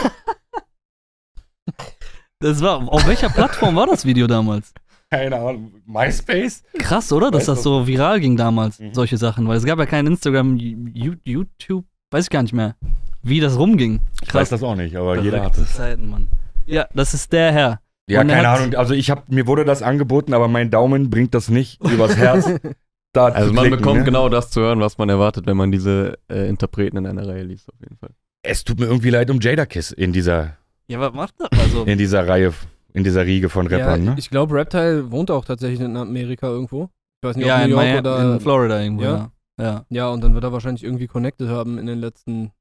Das 2.40 2.62
war, 2.62 2.88
auf 2.88 3.06
welcher 3.06 3.28
Plattform 3.30 3.74
war 3.76 3.86
das 3.86 4.04
Video 4.06 4.26
damals? 4.26 4.72
Keine 5.10 5.36
Ahnung, 5.36 5.72
MySpace? 5.86 6.62
Krass, 6.78 7.12
oder? 7.12 7.30
Dass 7.30 7.46
das 7.46 7.62
so 7.62 7.86
viral 7.86 8.20
ging 8.20 8.36
damals, 8.36 8.78
Mhm. 8.78 8.92
solche 8.92 9.16
Sachen. 9.16 9.48
Weil 9.48 9.56
es 9.56 9.64
gab 9.64 9.78
ja 9.78 9.86
kein 9.86 10.06
Instagram, 10.06 10.56
YouTube, 10.58 11.86
weiß 12.10 12.24
ich 12.24 12.30
gar 12.30 12.42
nicht 12.42 12.52
mehr, 12.52 12.76
wie 13.22 13.40
das 13.40 13.58
rumging. 13.58 14.00
Ich 14.22 14.34
weiß 14.34 14.50
das 14.50 14.62
auch 14.62 14.74
nicht, 14.74 14.96
aber 14.96 15.18
jeder 15.20 15.38
Verrückte 15.38 15.60
hat 15.62 15.66
es. 15.68 15.74
Zeiten, 15.74 16.10
Mann. 16.10 16.28
Ja, 16.66 16.86
das 16.94 17.14
ist 17.14 17.32
der 17.32 17.52
Herr. 17.52 17.80
Ja, 18.10 18.20
Und 18.20 18.28
keine 18.28 18.48
Ahnung. 18.48 18.74
Also 18.74 18.94
ich 18.94 19.10
habe 19.10 19.22
mir 19.28 19.46
wurde 19.46 19.64
das 19.64 19.82
angeboten, 19.82 20.34
aber 20.34 20.48
mein 20.48 20.70
Daumen 20.70 21.08
bringt 21.10 21.34
das 21.34 21.48
nicht 21.48 21.82
übers 21.84 22.16
Herz. 22.16 22.46
da 23.14 23.26
Also 23.26 23.52
man 23.52 23.64
klicken, 23.64 23.78
bekommt 23.80 23.98
ne? 24.00 24.04
genau 24.04 24.28
das 24.28 24.50
zu 24.50 24.60
hören, 24.60 24.80
was 24.80 24.98
man 24.98 25.08
erwartet, 25.08 25.46
wenn 25.46 25.56
man 25.56 25.72
diese 25.72 26.18
äh, 26.30 26.48
Interpreten 26.48 26.98
in 26.98 27.06
einer 27.06 27.26
Reihe 27.26 27.42
liest, 27.44 27.68
auf 27.70 27.80
jeden 27.80 27.96
Fall. 27.96 28.10
Es 28.42 28.64
tut 28.64 28.78
mir 28.78 28.86
irgendwie 28.86 29.10
leid 29.10 29.30
um 29.30 29.40
Jada 29.40 29.64
Kiss 29.66 29.90
in 29.92 30.12
dieser 30.12 30.56
Ja, 30.86 31.00
was 31.00 31.12
macht 31.14 31.34
er? 31.40 31.48
Also, 31.58 31.84
in 31.84 31.98
dieser 31.98 32.26
Reihe, 32.28 32.52
in 32.98 33.04
dieser 33.04 33.24
Riege 33.26 33.48
von 33.48 33.66
Rappern, 33.66 34.04
ja, 34.04 34.10
ne? 34.10 34.16
ich 34.18 34.28
glaube, 34.30 34.54
Reptile 34.54 35.10
wohnt 35.10 35.30
auch 35.30 35.44
tatsächlich 35.44 35.80
in 35.80 35.96
Amerika 35.96 36.48
irgendwo. 36.48 36.90
Ich 37.22 37.28
weiß 37.28 37.36
nicht, 37.36 37.46
ja, 37.46 37.56
ob 37.56 37.62
in, 37.64 37.70
New 37.70 37.76
York 37.76 37.84
Miami, 37.86 38.00
oder. 38.00 38.34
in 38.34 38.40
Florida 38.40 38.80
irgendwo, 38.82 39.02
Ja? 39.04 39.10
ja. 39.16 39.30
Ja. 39.60 39.84
ja, 39.88 40.08
und 40.10 40.22
dann 40.22 40.34
wird 40.34 40.44
er 40.44 40.52
wahrscheinlich 40.52 40.84
irgendwie 40.84 41.08
connected 41.08 41.48
haben 41.48 41.78
in 41.78 41.86
den 41.86 41.98
letzten 41.98 42.52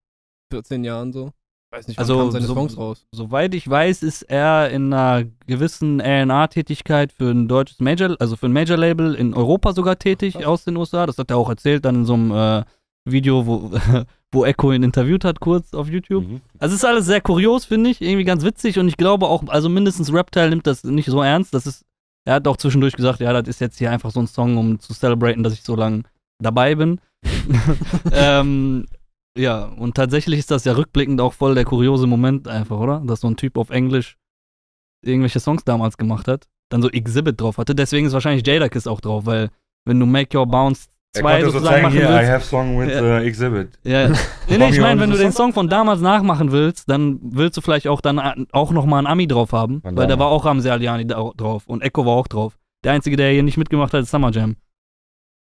14 0.51 0.83
Jahren 0.83 1.13
so. 1.13 1.31
Ich 1.71 1.77
weiß 1.77 1.87
nicht, 1.89 1.99
Also, 1.99 2.31
so- 2.31 2.39
Songs 2.39 2.77
raus. 2.77 3.05
Soweit 3.11 3.53
ich 3.53 3.69
weiß, 3.69 4.01
ist 4.01 4.21
er 4.23 4.69
in 4.71 4.93
einer 4.93 5.25
gewissen 5.45 5.99
A&R-Tätigkeit 6.01 7.11
für 7.11 7.29
ein 7.29 7.47
deutsches 7.47 7.79
Major, 7.81 8.15
also 8.19 8.35
für 8.35 8.47
ein 8.47 8.53
Major-Label 8.53 9.13
in 9.15 9.33
Europa 9.33 9.73
sogar 9.73 9.99
tätig 9.99 10.45
aus 10.45 10.63
den 10.63 10.77
USA. 10.77 11.05
Das 11.05 11.17
hat 11.17 11.29
er 11.29 11.37
auch 11.37 11.49
erzählt 11.49 11.83
dann 11.85 11.95
in 11.95 12.05
so 12.05 12.13
einem 12.13 12.31
äh, 12.31 12.63
Video, 13.11 13.45
wo, 13.45 13.71
wo 14.31 14.45
Echo 14.45 14.71
ihn 14.71 14.83
interviewt 14.83 15.23
hat, 15.25 15.39
kurz 15.39 15.73
auf 15.73 15.89
YouTube. 15.89 16.27
Mhm. 16.27 16.41
Also 16.59 16.73
es 16.73 16.81
ist 16.81 16.85
alles 16.85 17.05
sehr 17.05 17.21
kurios, 17.21 17.65
finde 17.65 17.89
ich, 17.89 18.01
irgendwie 18.01 18.23
ganz 18.23 18.43
witzig 18.43 18.79
und 18.79 18.87
ich 18.87 18.97
glaube 18.97 19.27
auch, 19.27 19.47
also 19.47 19.69
mindestens 19.69 20.13
Reptile 20.13 20.49
nimmt 20.49 20.67
das 20.67 20.83
nicht 20.83 21.07
so 21.07 21.21
ernst. 21.21 21.53
Das 21.53 21.65
ist, 21.65 21.85
er 22.25 22.35
hat 22.35 22.47
auch 22.47 22.57
zwischendurch 22.57 22.93
gesagt, 22.93 23.19
ja, 23.19 23.33
das 23.33 23.47
ist 23.47 23.61
jetzt 23.61 23.77
hier 23.77 23.91
einfach 23.91 24.11
so 24.11 24.19
ein 24.19 24.27
Song, 24.27 24.57
um 24.57 24.79
zu 24.79 24.93
celebraten, 24.93 25.43
dass 25.43 25.53
ich 25.53 25.63
so 25.63 25.75
lange 25.75 26.03
dabei 26.39 26.75
bin. 26.75 26.99
ähm, 28.11 28.85
ja, 29.37 29.65
und 29.65 29.95
tatsächlich 29.95 30.39
ist 30.39 30.51
das 30.51 30.65
ja 30.65 30.73
rückblickend 30.73 31.21
auch 31.21 31.33
voll 31.33 31.55
der 31.55 31.65
kuriose 31.65 32.07
Moment 32.07 32.47
einfach, 32.47 32.79
oder? 32.79 33.03
Dass 33.05 33.21
so 33.21 33.27
ein 33.27 33.37
Typ 33.37 33.57
auf 33.57 33.69
Englisch 33.69 34.17
irgendwelche 35.05 35.39
Songs 35.39 35.63
damals 35.63 35.97
gemacht 35.97 36.27
hat, 36.27 36.47
dann 36.69 36.81
so 36.81 36.89
Exhibit 36.89 37.39
drauf 37.39 37.59
hatte. 37.59 37.75
Deswegen 37.75 38.07
ist 38.07 38.13
wahrscheinlich 38.13 38.45
Jadakiss 38.45 38.87
auch 38.87 38.99
drauf, 38.99 39.25
weil 39.25 39.49
wenn 39.85 39.99
du 39.99 40.05
Make 40.05 40.37
Your 40.37 40.47
Bounce 40.47 40.87
Er 41.15 41.21
2 41.21 41.31
konnte 41.31 41.45
so 41.45 41.51
sozusagen 41.51 41.73
zeigen, 41.75 41.83
machen 41.83 41.97
hier, 41.97 42.09
I 42.09 42.13
willst, 42.19 42.31
have 42.31 42.45
song 42.45 42.79
with 42.79 42.89
Ja. 42.89 43.17
äh, 43.19 43.25
Exhibit. 43.25 43.79
ja. 43.83 44.09
Nee, 44.49 44.57
nee, 44.57 44.69
ich 44.69 44.79
meine, 44.79 45.01
wenn 45.01 45.09
du 45.09 45.17
den 45.17 45.31
Song 45.31 45.51
von 45.53 45.67
damals 45.67 45.99
nachmachen 46.01 46.51
willst, 46.51 46.89
dann 46.89 47.19
willst 47.21 47.57
du 47.57 47.61
vielleicht 47.61 47.87
auch 47.87 47.99
dann 48.01 48.17
a- 48.19 48.35
auch 48.51 48.71
nochmal 48.71 48.99
einen 48.99 49.07
Ami 49.07 49.27
drauf 49.27 49.51
haben, 49.51 49.81
Von 49.81 49.95
weil 49.97 50.07
da 50.07 50.17
war 50.19 50.27
auch 50.27 50.45
Ramsey 50.45 50.71
Aliani 50.71 51.05
drauf 51.07 51.63
und 51.67 51.81
Echo 51.81 52.05
war 52.05 52.13
auch 52.13 52.27
drauf. 52.27 52.57
Der 52.83 52.93
Einzige, 52.93 53.17
der 53.17 53.31
hier 53.31 53.43
nicht 53.43 53.57
mitgemacht 53.57 53.93
hat, 53.93 54.03
ist 54.03 54.11
Summer 54.11 54.31
Jam. 54.31 54.55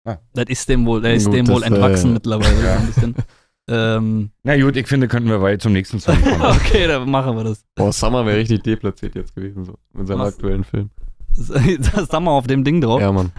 Ah. 0.05 0.16
Das 0.35 0.46
ist 0.49 0.68
dem 0.68 0.85
wohl, 0.87 1.01
der 1.03 1.14
ist 1.14 1.27
Gut, 1.27 1.35
dem 1.35 1.49
wohl 1.49 1.62
entwachsen 1.62 2.11
äh, 2.11 2.14
mittlerweile 2.14 2.62
ja. 2.64 2.77
ein 2.77 2.87
bisschen. 2.87 3.14
ähm, 3.68 4.31
Na 4.42 4.59
gut, 4.61 4.77
ich 4.77 4.87
finde, 4.87 5.09
könnten 5.09 5.29
wir 5.29 5.40
weiter 5.40 5.61
zum 5.61 5.73
nächsten 5.73 6.01
Song 6.01 6.20
kommen. 6.20 6.42
okay, 6.42 6.87
dann 6.88 7.09
machen 7.11 7.37
wir 7.37 7.44
das. 7.44 7.64
Boah, 7.75 7.92
Summer 7.92 8.25
wäre 8.27 8.38
richtig 8.38 8.62
deplatziert 8.62 9.14
jetzt 9.14 9.35
gewesen, 9.35 9.64
so, 9.64 9.75
mit 9.92 10.09
seinem 10.09 10.20
Was? 10.20 10.35
aktuellen 10.35 10.64
Film. 10.64 10.90
Das 11.37 12.09
Summer 12.11 12.33
auf 12.33 12.47
dem 12.47 12.64
Ding 12.64 12.81
drauf. 12.81 13.01
Ja, 13.01 13.12
Mann. 13.12 13.33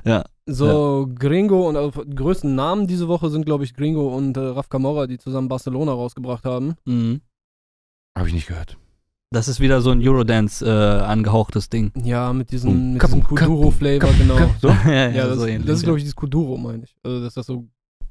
So, 0.47 1.07
Gringo 1.17 1.67
und 1.69 1.75
also, 1.77 2.03
die 2.03 2.15
größten 2.15 2.53
Namen 2.55 2.87
diese 2.87 3.07
Woche 3.07 3.29
sind, 3.29 3.45
glaube 3.45 3.63
ich, 3.63 3.73
Gringo 3.73 4.15
und 4.15 4.35
äh, 4.37 4.39
Raf 4.41 4.69
Camorra, 4.69 5.07
die 5.07 5.17
zusammen 5.17 5.47
Barcelona 5.47 5.91
rausgebracht 5.93 6.45
haben. 6.45 6.75
Mhm. 6.85 7.21
Habe 8.17 8.27
ich 8.27 8.33
nicht 8.33 8.47
gehört. 8.47 8.77
Das 9.33 9.47
ist 9.47 9.61
wieder 9.61 9.81
so 9.81 9.91
ein 9.91 10.05
Eurodance 10.05 10.65
äh, 10.65 10.69
angehauchtes 11.03 11.69
Ding. 11.69 11.91
Ja, 12.03 12.33
mit 12.33 12.51
diesem, 12.51 12.71
Boom, 12.71 12.93
mit 12.93 13.01
diesem 13.03 13.23
Kuduro-Flavor, 13.23 14.09
genau. 14.17 14.37
So? 14.61 14.67
ja, 14.85 15.09
Ja, 15.09 15.27
das, 15.27 15.35
so 15.37 15.41
das 15.45 15.49
ähnlich, 15.49 15.69
ist, 15.69 15.81
ja. 15.81 15.85
glaube 15.85 15.97
ich, 15.99 16.03
dieses 16.03 16.15
Kuduro, 16.15 16.57
meine 16.57 16.83
ich. 16.83 16.95
Also, 17.03 17.23
dass 17.23 17.33
das 17.35 17.45
so 17.45 17.65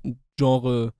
ein 0.05 0.19
Genre 0.39 0.95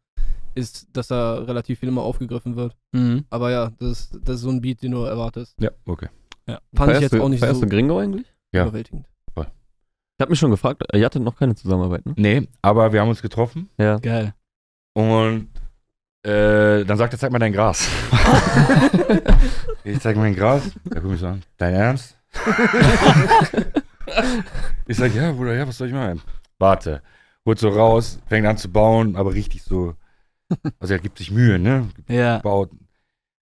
ist, 0.55 0.89
dass 0.93 1.07
da 1.09 1.39
relativ 1.39 1.79
viel 1.79 1.89
immer 1.89 2.03
aufgegriffen 2.03 2.57
wird. 2.57 2.77
Mhm. 2.93 3.25
Aber 3.31 3.51
ja, 3.51 3.71
das, 3.79 4.11
das 4.23 4.37
ist 4.37 4.41
so 4.43 4.51
ein 4.51 4.61
Beat, 4.61 4.83
den 4.83 4.91
du 4.93 5.05
erwartest. 5.05 5.55
Ja, 5.61 5.71
okay. 5.87 6.09
Fand 6.47 6.61
ich 6.73 6.77
Feierst 6.77 7.03
jetzt 7.03 7.13
du- 7.15 7.23
auch 7.23 7.29
nicht 7.29 7.41
feierst 7.41 7.61
so 7.61 7.67
du 7.67 7.71
Gringo 7.71 7.99
eigentlich? 7.99 8.27
Ja. 8.53 8.65
überwältigend. 8.65 9.07
Ich 9.37 10.23
habe 10.23 10.33
mich 10.33 10.39
schon 10.39 10.51
gefragt, 10.51 10.83
ihr 10.93 11.05
hattet 11.07 11.23
noch 11.23 11.35
keine 11.35 11.55
Zusammenarbeit, 11.55 12.05
ne? 12.05 12.13
Nee, 12.19 12.47
aber 12.61 12.93
wir 12.93 13.01
haben 13.01 13.09
uns 13.09 13.23
getroffen 13.23 13.71
Ja. 13.79 13.97
Geil. 13.99 14.35
und 14.93 15.49
äh, 16.23 16.85
dann 16.85 16.99
sagt 16.99 17.15
er, 17.15 17.19
zeig 17.19 17.33
mal 17.33 17.39
dein 17.39 17.55
Gras. 17.55 17.89
ich 19.85 19.99
zeig 20.01 20.17
mein 20.19 20.35
Gras. 20.37 20.73
Er 20.91 21.01
guckt 21.01 21.13
mich 21.13 21.21
so 21.21 21.29
an. 21.29 21.43
Dein 21.57 21.73
Ernst? 21.75 22.19
ich 24.87 24.97
sag, 24.99 25.15
ja, 25.15 25.33
Bruder, 25.33 25.55
ja, 25.55 25.67
was 25.67 25.79
soll 25.79 25.89
ich 25.89 25.95
machen? 25.95 26.21
Warte. 26.59 27.03
Holt 27.47 27.59
so 27.59 27.71
raus, 27.71 28.19
fängt 28.27 28.47
an 28.47 28.59
zu 28.59 28.71
bauen, 28.71 29.17
aber 29.17 29.33
richtig 29.33 29.63
so. 29.63 29.95
Also 30.79 30.93
er 30.93 31.01
gibt 31.01 31.17
sich 31.17 31.31
Mühe, 31.31 31.59
ne? 31.59 31.89
Ja. 32.09 32.39
Baut. 32.39 32.71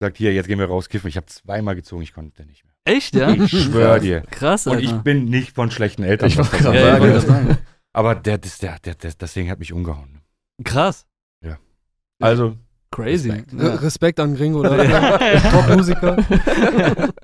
Sagt 0.01 0.19
hier, 0.19 0.35
jetzt 0.35 0.47
gehen 0.47 0.59
wir 0.59 0.67
raus 0.67 0.89
kiffen. 0.91 1.09
Ich 1.09 1.17
habe 1.17 1.27
zweimal 1.27 1.75
gezogen, 1.75 2.03
ich 2.03 2.13
konnte 2.13 2.45
nicht 2.45 2.65
mehr. 2.65 2.68
Echt, 2.89 3.15
ja? 3.15 3.31
Ich 3.31 3.51
schwör 3.51 4.01
dir. 4.01 4.23
Krass, 4.31 4.67
Und 4.67 4.77
Alter. 4.77 4.85
ich 4.85 4.93
bin 5.03 5.27
nicht 5.27 5.55
von 5.55 5.71
schlechten 5.71 6.03
Eltern. 6.03 6.29
Ich 6.29 6.37
das 6.37 6.51
gerade 6.51 6.79
Ja, 6.79 6.99
das 6.99 7.27
sagen. 7.27 7.59
Aber 7.93 8.15
der, 8.15 8.39
das, 8.39 8.59
der, 8.59 8.79
der, 8.81 8.95
das 8.95 9.33
Ding 9.35 9.51
hat 9.51 9.59
mich 9.59 9.73
umgehauen. 9.73 10.21
Krass. 10.65 11.05
Also, 12.21 12.57
Crazy. 12.91 13.31
Respekt. 13.31 13.53
Re 13.61 13.83
Respekt 13.83 14.19
an 14.21 14.35
Gringo? 14.35 14.63
Top-Musiker. 14.65 16.17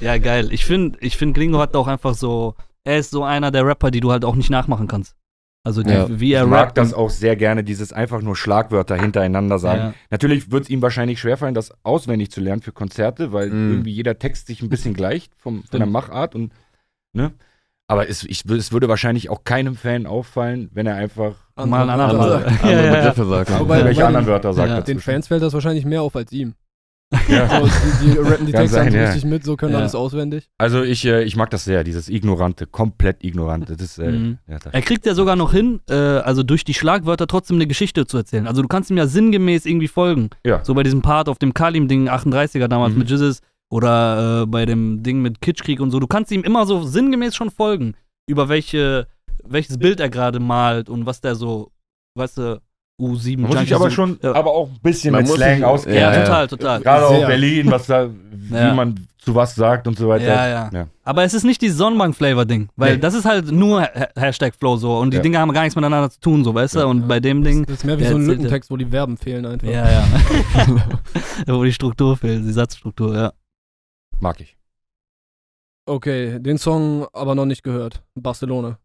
Ja, 0.00 0.16
geil. 0.16 0.50
Ich 0.50 0.64
finde, 0.64 0.98
ich 1.02 1.16
find, 1.18 1.34
Gringo 1.36 1.58
hat 1.58 1.76
auch 1.76 1.86
einfach 1.86 2.14
so, 2.14 2.54
er 2.84 2.98
ist 2.98 3.10
so 3.10 3.22
einer 3.22 3.50
der 3.50 3.66
Rapper, 3.66 3.90
die 3.90 4.00
du 4.00 4.10
halt 4.10 4.24
auch 4.24 4.34
nicht 4.34 4.48
nachmachen 4.48 4.88
kannst. 4.88 5.14
Also 5.62 5.82
die, 5.82 5.90
Ja. 5.92 6.08
wie 6.08 6.32
er 6.32 6.44
ich 6.44 6.48
mag 6.48 6.68
rappt. 6.68 6.78
das 6.78 6.94
auch 6.94 7.10
sehr 7.10 7.36
gerne, 7.36 7.62
dieses 7.62 7.92
einfach 7.92 8.22
nur 8.22 8.34
Schlagwörter 8.34 8.96
hintereinander 8.96 9.58
sagen. 9.58 9.80
Ja. 9.80 9.94
Natürlich 10.10 10.50
wird 10.50 10.64
es 10.64 10.70
ihm 10.70 10.80
wahrscheinlich 10.80 11.20
schwerfallen, 11.20 11.54
das 11.54 11.72
auswendig 11.82 12.30
zu 12.30 12.40
lernen 12.40 12.62
für 12.62 12.72
Konzerte, 12.72 13.32
weil 13.32 13.50
Mm. 13.50 13.70
irgendwie 13.72 13.90
jeder 13.92 14.18
Text 14.18 14.46
sich 14.46 14.62
ein 14.62 14.70
bisschen 14.70 14.94
gleicht 14.94 15.32
vom, 15.36 15.62
von 15.64 15.80
der. 15.80 15.86
Machart 15.86 16.34
und, 16.34 16.52
ne? 17.12 17.32
Aber 17.88 18.08
es, 18.08 18.22
ich, 18.24 18.44
es 18.46 18.72
würde 18.72 18.88
wahrscheinlich 18.88 19.28
auch 19.30 19.42
keinem 19.44 19.74
Fan 19.74 20.06
auffallen, 20.06 20.70
wenn 20.72 20.86
er 20.86 20.94
einfach 20.96 21.34
Mal 21.56 21.82
einen 21.82 21.90
anderen 21.90 22.18
Wörter 22.18 22.38
Mal. 22.40 22.44
sagt. 22.50 22.64
Andere 22.64 22.86
ja. 22.86 22.94
Begriffe 22.94 23.24
sagt. 23.26 23.50
Aber 23.50 23.58
man. 23.58 23.68
bei- 23.68 23.74
irgendwelche 23.76 24.00
bei 24.00 24.06
anderen 24.06 24.26
Wörter 24.26 24.52
sagt. 24.54 24.68
ja. 24.70 24.80
Den 24.80 25.00
Fans 25.00 25.26
fällt 25.28 25.42
das 25.42 25.52
wahrscheinlich 25.52 25.84
mehr 25.84 26.00
auf 26.00 26.16
als 26.16 26.32
ihm. 26.32 26.54
Ja. 27.28 27.60
So, 27.60 27.66
die, 27.66 28.10
die 28.12 28.18
rappen 28.18 28.46
die 28.46 28.52
Texte 28.52 28.68
sein, 28.76 28.92
so 28.92 28.98
ja. 28.98 29.04
richtig 29.06 29.24
mit, 29.24 29.44
so 29.44 29.56
können 29.56 29.72
Ja. 29.72 29.78
alles 29.80 29.94
auswendig. 29.94 30.48
Also 30.58 30.82
ich, 30.82 31.04
äh, 31.04 31.24
ich 31.24 31.34
mag 31.36 31.50
das 31.50 31.64
sehr, 31.64 31.82
dieses 31.84 32.08
Ignorante, 32.08 32.66
komplett 32.66 33.24
Ignorante. 33.24 33.76
Das, 33.76 33.98
äh, 33.98 34.10
Mhm. 34.12 34.38
ja, 34.48 34.58
das, 34.58 34.72
Er 34.72 34.82
kriegt 34.82 35.06
ja 35.06 35.14
sogar 35.14 35.34
noch 35.36 35.52
hin, 35.52 35.80
äh, 35.88 35.94
also 35.94 36.42
durch 36.42 36.64
die 36.64 36.74
Schlagwörter 36.74 37.26
trotzdem 37.26 37.56
eine 37.56 37.66
Geschichte 37.66 38.06
zu 38.06 38.16
erzählen. 38.18 38.46
Also 38.46 38.62
du 38.62 38.68
kannst 38.68 38.90
ihm 38.90 38.96
ja 38.96 39.06
sinngemäß 39.06 39.66
irgendwie 39.66 39.88
folgen. 39.88 40.30
ja. 40.46 40.64
So 40.64 40.74
bei 40.74 40.82
diesem 40.84 41.02
Part 41.02 41.28
auf 41.28 41.38
dem 41.38 41.52
Kalim-Ding 41.54 42.08
38er 42.08 42.68
damals 42.68 42.92
Mhm. 42.92 42.98
mit 43.00 43.10
Jizzes 43.10 43.40
oder 43.72 44.42
äh, 44.42 44.46
bei 44.46 44.66
dem 44.66 45.02
Ding 45.02 45.20
mit 45.22 45.40
Kitschkrieg 45.40 45.80
und 45.80 45.90
so. 45.90 45.98
Du 46.00 46.06
kannst 46.06 46.30
ihm 46.32 46.42
immer 46.42 46.66
so 46.66 46.82
sinngemäß 46.84 47.34
schon 47.34 47.50
folgen, 47.50 47.94
über 48.28 48.48
welche, 48.48 49.06
welches 49.44 49.78
Bild 49.78 49.98
er 50.00 50.08
gerade 50.10 50.38
malt 50.40 50.88
und 50.88 51.06
was 51.06 51.20
der 51.20 51.34
so, 51.34 51.70
weißt 52.16 52.38
du, 52.38 52.60
U7 53.00 53.38
Man 53.38 53.46
muss 53.48 53.54
Junkies 53.56 53.72
aber 53.72 53.90
schon, 53.90 54.18
ja. 54.22 54.32
aber 54.34 54.50
auch 54.50 54.68
ein 54.68 54.78
bisschen 54.82 55.12
Man 55.12 55.22
mit 55.22 55.32
Slang 55.32 55.56
sich- 55.56 55.64
auskennen. 55.64 55.98
Ja, 55.98 56.12
Ja, 56.12 56.18
ja. 56.18 56.24
total, 56.24 56.48
total. 56.48 56.80
Gerade 56.82 57.06
auch 57.06 57.10
Sehr. 57.16 57.26
Berlin, 57.26 57.70
was 57.70 57.86
da, 57.86 58.08
wie 58.30 58.54
Ja. 58.54 58.74
man 58.74 59.06
zu 59.18 59.34
was 59.34 59.54
sagt 59.54 59.86
und 59.86 59.98
so 59.98 60.08
weiter. 60.08 60.24
Ja, 60.24 60.48
ja, 60.48 60.70
Ja. 60.72 60.86
Aber 61.04 61.24
es 61.24 61.34
ist 61.34 61.44
nicht 61.44 61.60
dieses 61.60 61.76
Sonnenbank-Flavor-Ding, 61.78 62.68
weil 62.76 62.94
Nee. 62.94 63.00
das 63.00 63.12
ist 63.14 63.24
halt 63.26 63.50
nur 63.52 63.82
Ha- 63.82 64.08
Hashtag 64.16 64.54
Flow 64.54 64.76
so 64.76 64.96
und 64.98 65.10
die 65.12 65.16
Ja. 65.18 65.22
Dinge 65.22 65.38
haben 65.38 65.52
gar 65.52 65.62
nichts 65.62 65.76
miteinander 65.76 66.08
zu 66.10 66.20
tun, 66.20 66.42
so, 66.44 66.54
weißt 66.54 66.76
du? 66.76 66.78
Ja. 66.80 66.84
Und 66.86 67.06
bei 67.08 67.20
dem 67.20 67.42
Ding, 67.44 67.66
Das 67.66 67.76
ist 67.78 67.84
mehr 67.84 67.98
wie 67.98 68.04
so 68.04 68.16
ein 68.16 68.26
Lückentext, 68.26 68.70
wo 68.70 68.76
die 68.76 68.86
Verben 68.86 69.16
fehlen 69.18 69.44
einfach. 69.46 69.68
ja, 69.68 69.90
ja. 69.90 70.04
Wo 71.46 71.64
die 71.64 71.72
Struktur 71.72 72.16
fehlt, 72.16 72.44
die 72.44 72.52
Satzstruktur, 72.52 73.14
ja. 73.14 73.32
Mag 74.20 74.40
ich. 74.40 74.56
Okay, 75.86 76.38
den 76.38 76.58
Song 76.58 77.06
aber 77.12 77.34
noch 77.34 77.46
nicht 77.46 77.62
gehört. 77.62 78.02
Barcelona. 78.14 78.78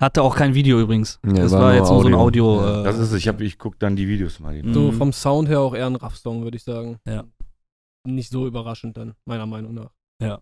Hatte 0.00 0.22
auch 0.22 0.34
kein 0.36 0.54
Video 0.54 0.80
übrigens. 0.80 1.20
Ja, 1.24 1.32
das 1.34 1.52
war 1.52 1.60
war 1.60 1.68
nur 1.70 1.78
jetzt 1.80 1.90
nur 1.90 2.02
so 2.02 2.08
ein 2.08 2.14
Audio. 2.14 2.60
Ja, 2.60 2.80
äh, 2.80 2.84
Das 2.84 2.98
ist 2.98 3.10
es. 3.12 3.18
Ich, 3.18 3.28
hab- 3.28 3.40
ich 3.40 3.58
gucke 3.58 3.76
dann 3.78 3.94
die 3.96 4.08
Videos 4.08 4.40
mal. 4.40 4.60
Mhm. 4.62 4.74
So 4.74 4.92
vom 4.92 5.12
Sound 5.12 5.48
her 5.48 5.60
auch 5.60 5.74
eher 5.74 5.86
ein 5.86 5.96
Raff-Song, 5.96 6.42
würde 6.42 6.56
ich 6.56 6.64
sagen. 6.64 6.98
Ja. 7.06 7.24
Nicht 8.06 8.30
so 8.30 8.46
überraschend 8.46 8.96
dann, 8.96 9.14
meiner 9.24 9.46
Meinung 9.46 9.74
nach. 9.74 9.90
Ja. 10.20 10.40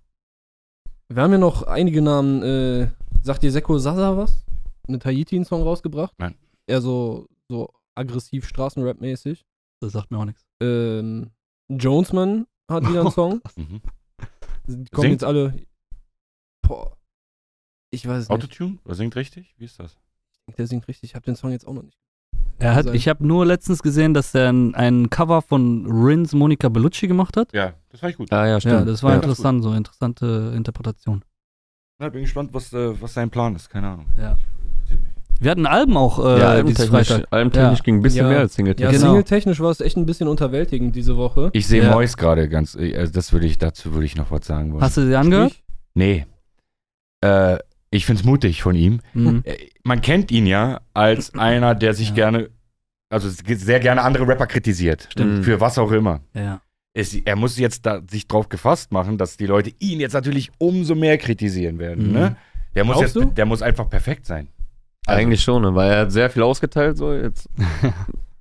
Wir 1.09 1.23
haben 1.23 1.33
ja 1.33 1.39
noch 1.39 1.65
einige 1.65 2.01
Namen. 2.03 2.43
Äh, 2.43 2.91
sagt 3.23 3.43
dir 3.43 3.53
Seko 3.53 3.79
Sasa 3.79 4.17
was? 4.17 4.45
Mit 4.89 5.05
Haiti 5.05 5.37
einen 5.37 5.45
Song 5.45 5.63
rausgebracht? 5.63 6.15
Nein. 6.19 6.35
Eher 6.67 6.81
so, 6.81 7.27
so 7.49 7.73
aggressiv 7.95 8.47
Straßenrap-mäßig. 8.47 9.45
das 9.81 9.93
sagt 9.93 10.11
mir 10.11 10.19
auch 10.19 10.25
nichts. 10.25 10.43
Ähm, 10.63 11.31
Jonesman 11.71 12.47
hat 12.71 12.89
wieder 12.89 13.03
einen 13.03 13.11
Song. 13.13 13.41
Mhm. 13.57 13.81
Die 14.67 14.75
kommen 14.91 15.03
Singt? 15.03 15.13
jetzt 15.13 15.25
alle. 15.25 15.55
Boah. 16.67 16.97
Ich 17.95 18.09
weiß 18.09 18.23
es 18.25 18.29
nicht. 18.29 18.35
Autotune? 18.35 18.79
Oder 18.85 18.95
singt 18.95 19.15
richtig? 19.17 19.55
Wie 19.59 19.65
ist 19.67 19.79
das? 19.79 19.97
Der 20.59 20.67
singt 20.67 20.89
richtig. 20.89 21.11
Ich 21.11 21.15
habe 21.15 21.25
den 21.25 21.37
Song 21.37 21.51
jetzt 21.53 21.67
auch 21.69 21.75
noch 21.75 21.83
nicht. 21.83 21.99
Er 22.59 22.75
hat, 22.75 22.87
sein. 22.87 22.95
ich 22.95 23.07
habe 23.09 23.27
nur 23.27 23.45
letztens 23.47 23.83
gesehen, 23.83 24.15
dass 24.15 24.35
er 24.35 24.49
ein, 24.51 24.75
ein 24.75 25.11
Cover 25.11 25.43
von 25.43 25.87
Rins 25.87 26.33
Monica 26.33 26.69
Bellucci 26.69 27.07
gemacht 27.07 27.37
hat. 27.37 27.53
Ja, 27.53 27.75
das 27.91 28.01
fand 28.01 28.13
ich 28.13 28.17
gut. 28.17 28.33
Ah 28.33 28.47
ja, 28.47 28.61
stimmt. 28.61 28.75
Ja, 28.75 28.85
das 28.85 29.03
war 29.03 29.11
Ja. 29.11 29.17
interessant, 29.17 29.63
so 29.63 29.73
interessante 29.73 30.53
Interpretation. 30.57 31.23
Ja, 32.01 32.09
bin 32.09 32.23
gespannt, 32.23 32.51
was, 32.53 32.73
äh, 32.73 33.01
was 33.01 33.15
sein 33.15 33.31
Plan 33.31 33.55
ist. 33.55 33.69
Keine 33.69 33.89
Ahnung. 33.89 34.07
Ja. 34.19 34.37
Wir 35.41 35.51
hatten 35.51 35.67
Alben 35.67 35.97
auch 35.97 36.19
äh, 36.25 36.39
ja, 36.39 36.49
albentechnisch, 36.51 37.11
albentechnisch 37.31 37.79
Ja. 37.81 37.85
ging 37.85 37.97
ein 37.97 38.03
bisschen 38.03 38.25
Ja. 38.25 38.29
mehr 38.31 38.39
als 38.41 38.55
Single. 38.55 38.75
Ja, 38.79 38.91
Genau. 38.93 39.07
single-technisch 39.07 39.59
war 39.61 39.71
es 39.71 39.81
echt 39.81 39.97
ein 39.97 40.07
bisschen 40.07 40.29
unterwältigend 40.29 40.95
diese 40.95 41.17
Woche. 41.17 41.51
Ich 41.53 41.67
sehe 41.67 41.83
Ja. 41.83 41.91
Mois 41.93 42.17
gerade 42.17 42.49
ganz, 42.49 42.77
äh, 42.77 42.97
also 42.97 43.13
das 43.13 43.33
würde 43.33 43.47
ich, 43.47 43.59
dazu 43.59 43.93
würde 43.93 44.07
ich 44.07 44.15
noch 44.17 44.31
was 44.31 44.47
sagen 44.47 44.73
wollen. 44.73 44.83
Hast 44.83 44.97
du 44.97 45.05
sie 45.07 45.17
angehört? 45.17 45.61
Nee. 45.95 46.27
Äh, 47.23 47.59
ich 47.93 48.07
find's 48.07 48.25
mutig 48.25 48.63
von 48.63 48.75
ihm. 48.75 49.01
Mhm. 49.15 49.43
Äh, 49.45 49.57
Man 49.85 50.01
kennt 50.01 50.33
ihn 50.33 50.47
ja 50.47 50.81
als 50.95 51.35
einer, 51.39 51.75
der 51.77 51.95
sich 51.95 52.09
Ja. 52.09 52.15
gerne, 52.15 52.51
also 53.11 53.29
sehr 53.29 53.79
gerne 53.81 54.03
andere 54.03 54.27
Rapper 54.27 54.47
kritisiert. 54.49 55.09
Stimmt. 55.13 55.45
Für 55.45 55.61
was 55.61 55.79
auch 55.79 55.93
immer. 55.93 56.21
Ja. 56.35 56.61
Es, 56.95 57.15
er 57.15 57.37
muss 57.37 57.57
jetzt 57.59 57.87
da, 57.87 58.01
sich 58.11 58.27
drauf 58.27 58.49
gefasst 58.49 58.93
machen, 58.93 59.17
dass 59.17 59.37
die 59.37 59.47
Leute 59.47 59.73
ihn 59.79 60.01
jetzt 60.01 60.13
natürlich 60.13 60.51
umso 60.59 60.95
mehr 60.95 61.17
kritisieren 61.19 61.79
werden. 61.79 62.09
Mhm. 62.09 62.13
Ne? 62.13 62.37
Der, 62.75 62.85
muss 62.85 63.01
jetzt, 63.01 63.15
du? 63.17 63.25
der 63.27 63.47
muss 63.47 63.63
einfach 63.63 63.89
perfekt 63.89 64.27
sein. 64.27 64.49
Also, 65.07 65.21
Eigentlich 65.21 65.43
schon, 65.43 65.63
ne? 65.63 65.75
weil 65.75 65.91
er 65.91 66.01
hat 66.03 66.13
sehr 66.13 66.31
viel 66.31 66.43
ausgeteilt. 66.43 66.97
So 66.97 67.13
jetzt. 67.13 67.49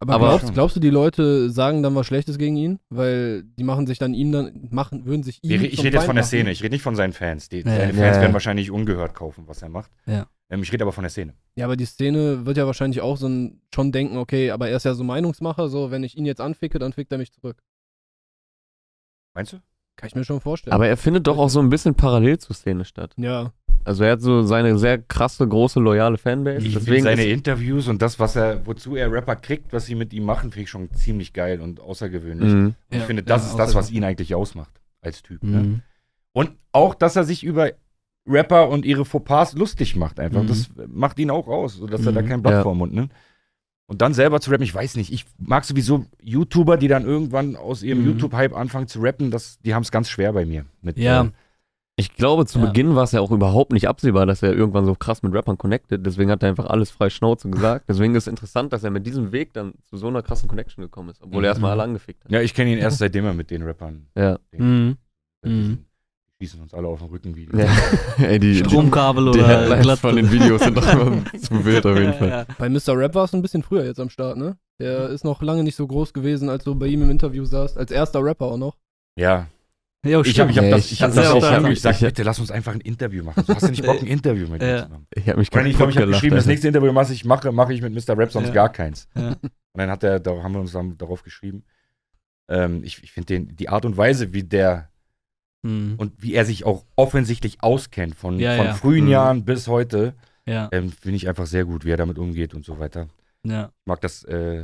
Aber, 0.01 0.15
Aber- 0.15 0.27
glaubst, 0.29 0.53
glaubst 0.55 0.75
du, 0.75 0.79
die 0.79 0.89
Leute 0.89 1.51
sagen 1.51 1.83
dann 1.83 1.93
was 1.93 2.07
Schlechtes 2.07 2.39
gegen 2.39 2.55
ihn? 2.55 2.79
Weil 2.89 3.43
die 3.43 3.63
machen 3.63 3.85
sich 3.85 3.99
dann 3.99 4.15
ihm 4.15 4.31
dann, 4.31 4.67
machen, 4.71 5.05
würden 5.05 5.21
sich 5.21 5.43
ihm. 5.43 5.51
Ich, 5.51 5.73
ich 5.73 5.83
rede 5.83 5.97
jetzt 5.97 6.05
von 6.05 6.15
der 6.15 6.23
Feind 6.23 6.27
Szene, 6.27 6.43
machen. 6.45 6.51
ich 6.53 6.63
rede 6.63 6.73
nicht 6.73 6.81
von 6.81 6.95
seinen 6.95 7.13
Fans. 7.13 7.49
Die, 7.49 7.57
Ja, 7.57 7.63
seine 7.65 7.79
ja. 7.93 7.99
Fans 7.99 8.15
Ja, 8.15 8.21
werden 8.21 8.33
wahrscheinlich 8.33 8.71
ungehört 8.71 9.13
kaufen, 9.13 9.43
was 9.47 9.61
er 9.61 9.69
macht. 9.69 9.91
Ja. 10.07 10.25
Ähm, 10.49 10.63
ich 10.63 10.73
rede 10.73 10.83
aber 10.83 10.91
von 10.91 11.03
der 11.03 11.11
Szene. 11.11 11.35
Ja, 11.55 11.65
aber 11.65 11.77
die 11.77 11.85
Szene 11.85 12.47
wird 12.47 12.57
ja 12.57 12.65
wahrscheinlich 12.65 13.01
auch 13.01 13.15
so 13.15 13.27
ein, 13.27 13.61
schon 13.73 13.91
denken, 13.91 14.17
okay, 14.17 14.49
aber 14.49 14.69
er 14.69 14.77
ist 14.77 14.85
ja 14.85 14.95
so 14.95 15.03
Meinungsmacher, 15.03 15.69
so, 15.69 15.91
wenn 15.91 16.03
ich 16.03 16.17
ihn 16.17 16.25
jetzt 16.25 16.41
anficke, 16.41 16.79
dann 16.79 16.93
fickt 16.93 17.11
er 17.11 17.19
mich 17.19 17.31
zurück. 17.31 17.61
Meinst 19.35 19.53
du? 19.53 19.57
Kann 19.97 20.07
ich 20.07 20.15
mir 20.15 20.23
schon 20.23 20.41
vorstellen. 20.41 20.73
Aber 20.73 20.87
er 20.87 20.97
findet 20.97 21.27
doch 21.27 21.37
auch 21.37 21.49
so 21.49 21.59
ein 21.59 21.69
bisschen 21.69 21.93
parallel 21.95 22.39
zur 22.39 22.55
Szene 22.55 22.85
statt. 22.85 23.13
ja, 23.17 23.53
Also 23.83 24.03
er 24.03 24.13
hat 24.13 24.21
so 24.21 24.43
seine 24.43 24.77
sehr 24.77 24.97
krasse, 24.99 25.47
große, 25.47 25.79
loyale 25.79 26.17
Fanbase. 26.17 26.57
Ich 26.65 26.73
finde 26.73 26.79
Deswegen 26.85 27.03
seine 27.03 27.25
Interviews 27.25 27.87
und 27.87 28.01
das, 28.01 28.19
was 28.19 28.35
er, 28.35 28.65
wozu 28.65 28.95
er 28.95 29.11
Rapper 29.11 29.35
kriegt, 29.35 29.73
was 29.73 29.85
sie 29.85 29.95
mit 29.95 30.13
ihm 30.13 30.23
machen, 30.23 30.51
finde 30.51 30.63
ich 30.63 30.69
schon 30.69 30.91
ziemlich 30.93 31.33
geil 31.33 31.61
und 31.61 31.79
außergewöhnlich. 31.79 32.51
Mhm. 32.53 32.65
Und 32.65 32.75
ich 32.91 32.99
Ja, 32.99 33.05
finde, 33.05 33.23
das 33.23 33.43
ja, 33.43 33.49
ist 33.51 33.57
das, 33.57 33.75
was 33.75 33.91
ihn 33.91 34.03
eigentlich 34.03 34.35
ausmacht 34.35 34.71
als 35.01 35.21
Typ. 35.23 35.43
Ne? 35.43 35.57
Mhm. 35.61 35.81
Und 36.33 36.51
auch, 36.71 36.93
dass 36.95 37.15
er 37.15 37.23
sich 37.23 37.43
über 37.43 37.71
Rapper 38.27 38.69
und 38.69 38.85
ihre 38.85 39.03
Fauxpas 39.03 39.53
lustig 39.53 39.95
macht 39.95 40.19
einfach. 40.19 40.43
Mhm. 40.43 40.47
Das 40.47 40.69
macht 40.87 41.17
ihn 41.19 41.31
auch 41.31 41.47
aus, 41.47 41.75
sodass 41.75 42.05
er 42.05 42.11
da 42.11 42.21
Mhm. 42.21 42.27
kein 42.27 42.41
Blatt 42.43 42.53
Ja. 42.53 42.63
vor 42.63 42.73
dem 42.73 42.77
Mund 42.77 42.93
nimmt. 42.93 43.11
Und 43.87 44.01
dann 44.01 44.13
selber 44.13 44.39
zu 44.39 44.51
rappen, 44.51 44.63
ich 44.63 44.73
weiß 44.73 44.95
nicht. 44.95 45.11
Ich 45.11 45.25
mag 45.37 45.65
sowieso 45.65 46.05
YouTuber, 46.21 46.77
die 46.77 46.87
dann 46.87 47.03
irgendwann 47.03 47.57
aus 47.57 47.83
ihrem 47.83 48.01
Mhm. 48.01 48.05
YouTube-Hype 48.11 48.55
anfangen 48.55 48.87
zu 48.87 49.01
rappen. 49.01 49.31
Das, 49.31 49.59
die 49.65 49.73
haben 49.73 49.81
es 49.83 49.91
ganz 49.91 50.09
schwer 50.09 50.31
bei 50.31 50.45
mir. 50.45 50.65
Mit, 50.81 50.97
Ja. 50.97 51.23
äh, 51.23 51.29
Ich 51.97 52.15
glaube, 52.15 52.45
zu 52.45 52.57
Ja. 52.59 52.65
Beginn 52.65 52.95
war 52.95 53.03
es 53.03 53.11
ja 53.11 53.19
auch 53.21 53.31
überhaupt 53.31 53.73
nicht 53.73 53.87
absehbar, 53.87 54.25
dass 54.25 54.41
er 54.41 54.53
irgendwann 54.53 54.85
so 54.85 54.95
krass 54.95 55.21
mit 55.23 55.33
Rappern 55.33 55.57
connected. 55.57 56.03
Deswegen 56.05 56.31
hat 56.31 56.41
er 56.41 56.49
einfach 56.49 56.65
alles 56.65 56.89
frei 56.89 57.09
Schnauze 57.09 57.49
gesagt. 57.49 57.85
Deswegen 57.89 58.15
ist 58.15 58.23
es 58.23 58.27
interessant, 58.27 58.73
dass 58.73 58.83
er 58.83 58.89
mit 58.91 59.05
diesem 59.05 59.31
Weg 59.31 59.53
dann 59.53 59.73
zu 59.89 59.97
so 59.97 60.07
einer 60.07 60.23
krassen 60.23 60.47
Connection 60.49 60.81
gekommen 60.83 61.09
ist, 61.09 61.21
obwohl 61.21 61.39
er 61.43 61.49
Mhm. 61.49 61.51
erstmal 61.51 61.71
alle 61.71 61.83
angefickt 61.83 62.23
hat. 62.23 62.31
ja, 62.31 62.41
ich 62.41 62.53
kenne 62.53 62.71
ihn 62.71 62.77
erst 62.79 62.97
seitdem 62.99 63.25
er 63.25 63.33
mit 63.33 63.51
den 63.51 63.61
Rappern. 63.63 64.07
Ja. 64.17 64.39
Mhm. 64.57 64.97
Die 65.45 65.49
Mhm. 65.49 65.85
schießen 66.41 66.61
uns 66.61 66.73
alle 66.73 66.87
auf 66.87 66.99
den 66.99 67.09
Rücken 67.09 67.35
wie. 67.35 67.49
ja. 67.55 67.67
Ey, 68.17 68.39
die, 68.39 68.55
Stromkabel 68.55 69.25
die 69.33 69.39
oder 69.39 69.47
Headlines 69.47 69.83
glatt. 69.83 69.99
von 69.99 70.15
den 70.15 70.31
Videos 70.31 70.61
sind 70.61 70.77
doch 70.77 70.87
immer 70.93 71.23
zu 71.39 71.65
wild 71.65 71.85
auf 71.85 71.97
jeden 71.99 72.13
Fall. 72.13 72.29
Ja, 72.29 72.37
ja. 72.39 72.45
bei 72.57 72.69
Mr. 72.69 72.97
Rap 72.97 73.13
war 73.15 73.25
es 73.25 73.33
ein 73.35 73.41
bisschen 73.43 73.61
früher 73.63 73.85
jetzt 73.85 73.99
am 73.99 74.09
Start, 74.09 74.37
ne? 74.37 74.57
Der 74.79 75.09
ist 75.09 75.23
noch 75.23 75.43
lange 75.43 75.63
nicht 75.63 75.75
so 75.75 75.85
groß 75.85 76.13
gewesen, 76.13 76.49
als 76.49 76.63
du 76.63 76.73
bei 76.73 76.87
ihm 76.87 77.03
im 77.03 77.11
Interview 77.11 77.45
saßt, 77.45 77.77
als 77.77 77.91
erster 77.91 78.23
Rapper 78.23 78.45
auch 78.45 78.57
noch. 78.57 78.77
Ja, 79.19 79.47
Jo, 80.03 80.21
ich 80.23 80.39
habe 80.39 80.49
ich 80.49 80.57
hab 80.57 80.63
Ja, 80.65 80.71
das, 80.71 80.91
ich- 80.91 81.01
hab 81.03 81.13
das 81.13 81.27
auch 81.27 81.35
ich 81.69 81.69
gesagt, 81.75 81.95
Ich- 82.01 82.07
bitte 82.07 82.23
lass 82.23 82.39
uns 82.39 82.49
einfach 82.49 82.73
ein 82.73 82.81
Interview 82.81 83.23
machen. 83.23 83.43
So, 83.45 83.53
hast 83.53 83.63
du 83.67 83.69
nicht 83.69 83.85
Bock, 83.85 83.99
ein 84.01 84.07
Interview 84.07 84.47
mit 84.47 84.61
Ja. 84.61 84.67
mir 84.67 84.83
zu 84.83 84.89
machen? 84.89 85.07
Ich 85.13 85.27
habe 85.27 85.37
mich 85.39 85.49
Ich, 85.49 85.55
meine, 85.55 85.69
ich 85.69 85.79
habe 85.79 85.91
geschrieben, 86.07 86.35
das 86.35 86.47
nächste 86.47 86.67
Interview, 86.67 86.93
was 86.95 87.11
ich 87.11 87.23
mache, 87.23 87.51
mache 87.51 87.73
ich 87.73 87.81
mit 87.83 87.93
Mr. 87.93 88.17
Rap, 88.17 88.31
sonst 88.31 88.47
Ja. 88.47 88.53
gar 88.53 88.69
keins. 88.71 89.07
Ja. 89.15 89.29
Und 89.33 89.51
dann 89.75 89.91
hat 89.91 90.03
er, 90.03 90.19
da 90.19 90.41
haben 90.41 90.53
wir 90.53 90.59
uns 90.61 90.71
dann 90.71 90.97
darauf 90.97 91.21
geschrieben. 91.23 91.63
Ähm, 92.49 92.83
ich 92.83 93.03
ich 93.03 93.11
finde 93.11 93.41
die 93.41 93.69
Art 93.69 93.85
und 93.85 93.95
Weise, 93.95 94.33
wie 94.33 94.43
der 94.43 94.89
Mhm. 95.63 95.93
und 95.97 96.13
wie 96.23 96.33
er 96.33 96.45
sich 96.45 96.65
auch 96.65 96.83
offensichtlich 96.95 97.61
auskennt, 97.61 98.15
von, 98.15 98.39
Ja, 98.39 98.55
von 98.57 98.65
ja. 98.65 98.73
frühen 98.73 99.05
Mhm. 99.05 99.11
Jahren 99.11 99.45
bis 99.45 99.67
heute, 99.67 100.15
Ja, 100.47 100.67
ähm, 100.71 100.91
finde 100.91 101.17
ich 101.17 101.29
einfach 101.29 101.45
sehr 101.45 101.65
gut, 101.65 101.85
wie 101.85 101.91
er 101.91 101.97
damit 101.97 102.17
umgeht 102.17 102.55
und 102.55 102.65
so 102.65 102.79
weiter. 102.79 103.07
ja. 103.43 103.65
Ich 103.67 103.85
mag 103.85 104.01
das 104.01 104.23
äh, 104.23 104.63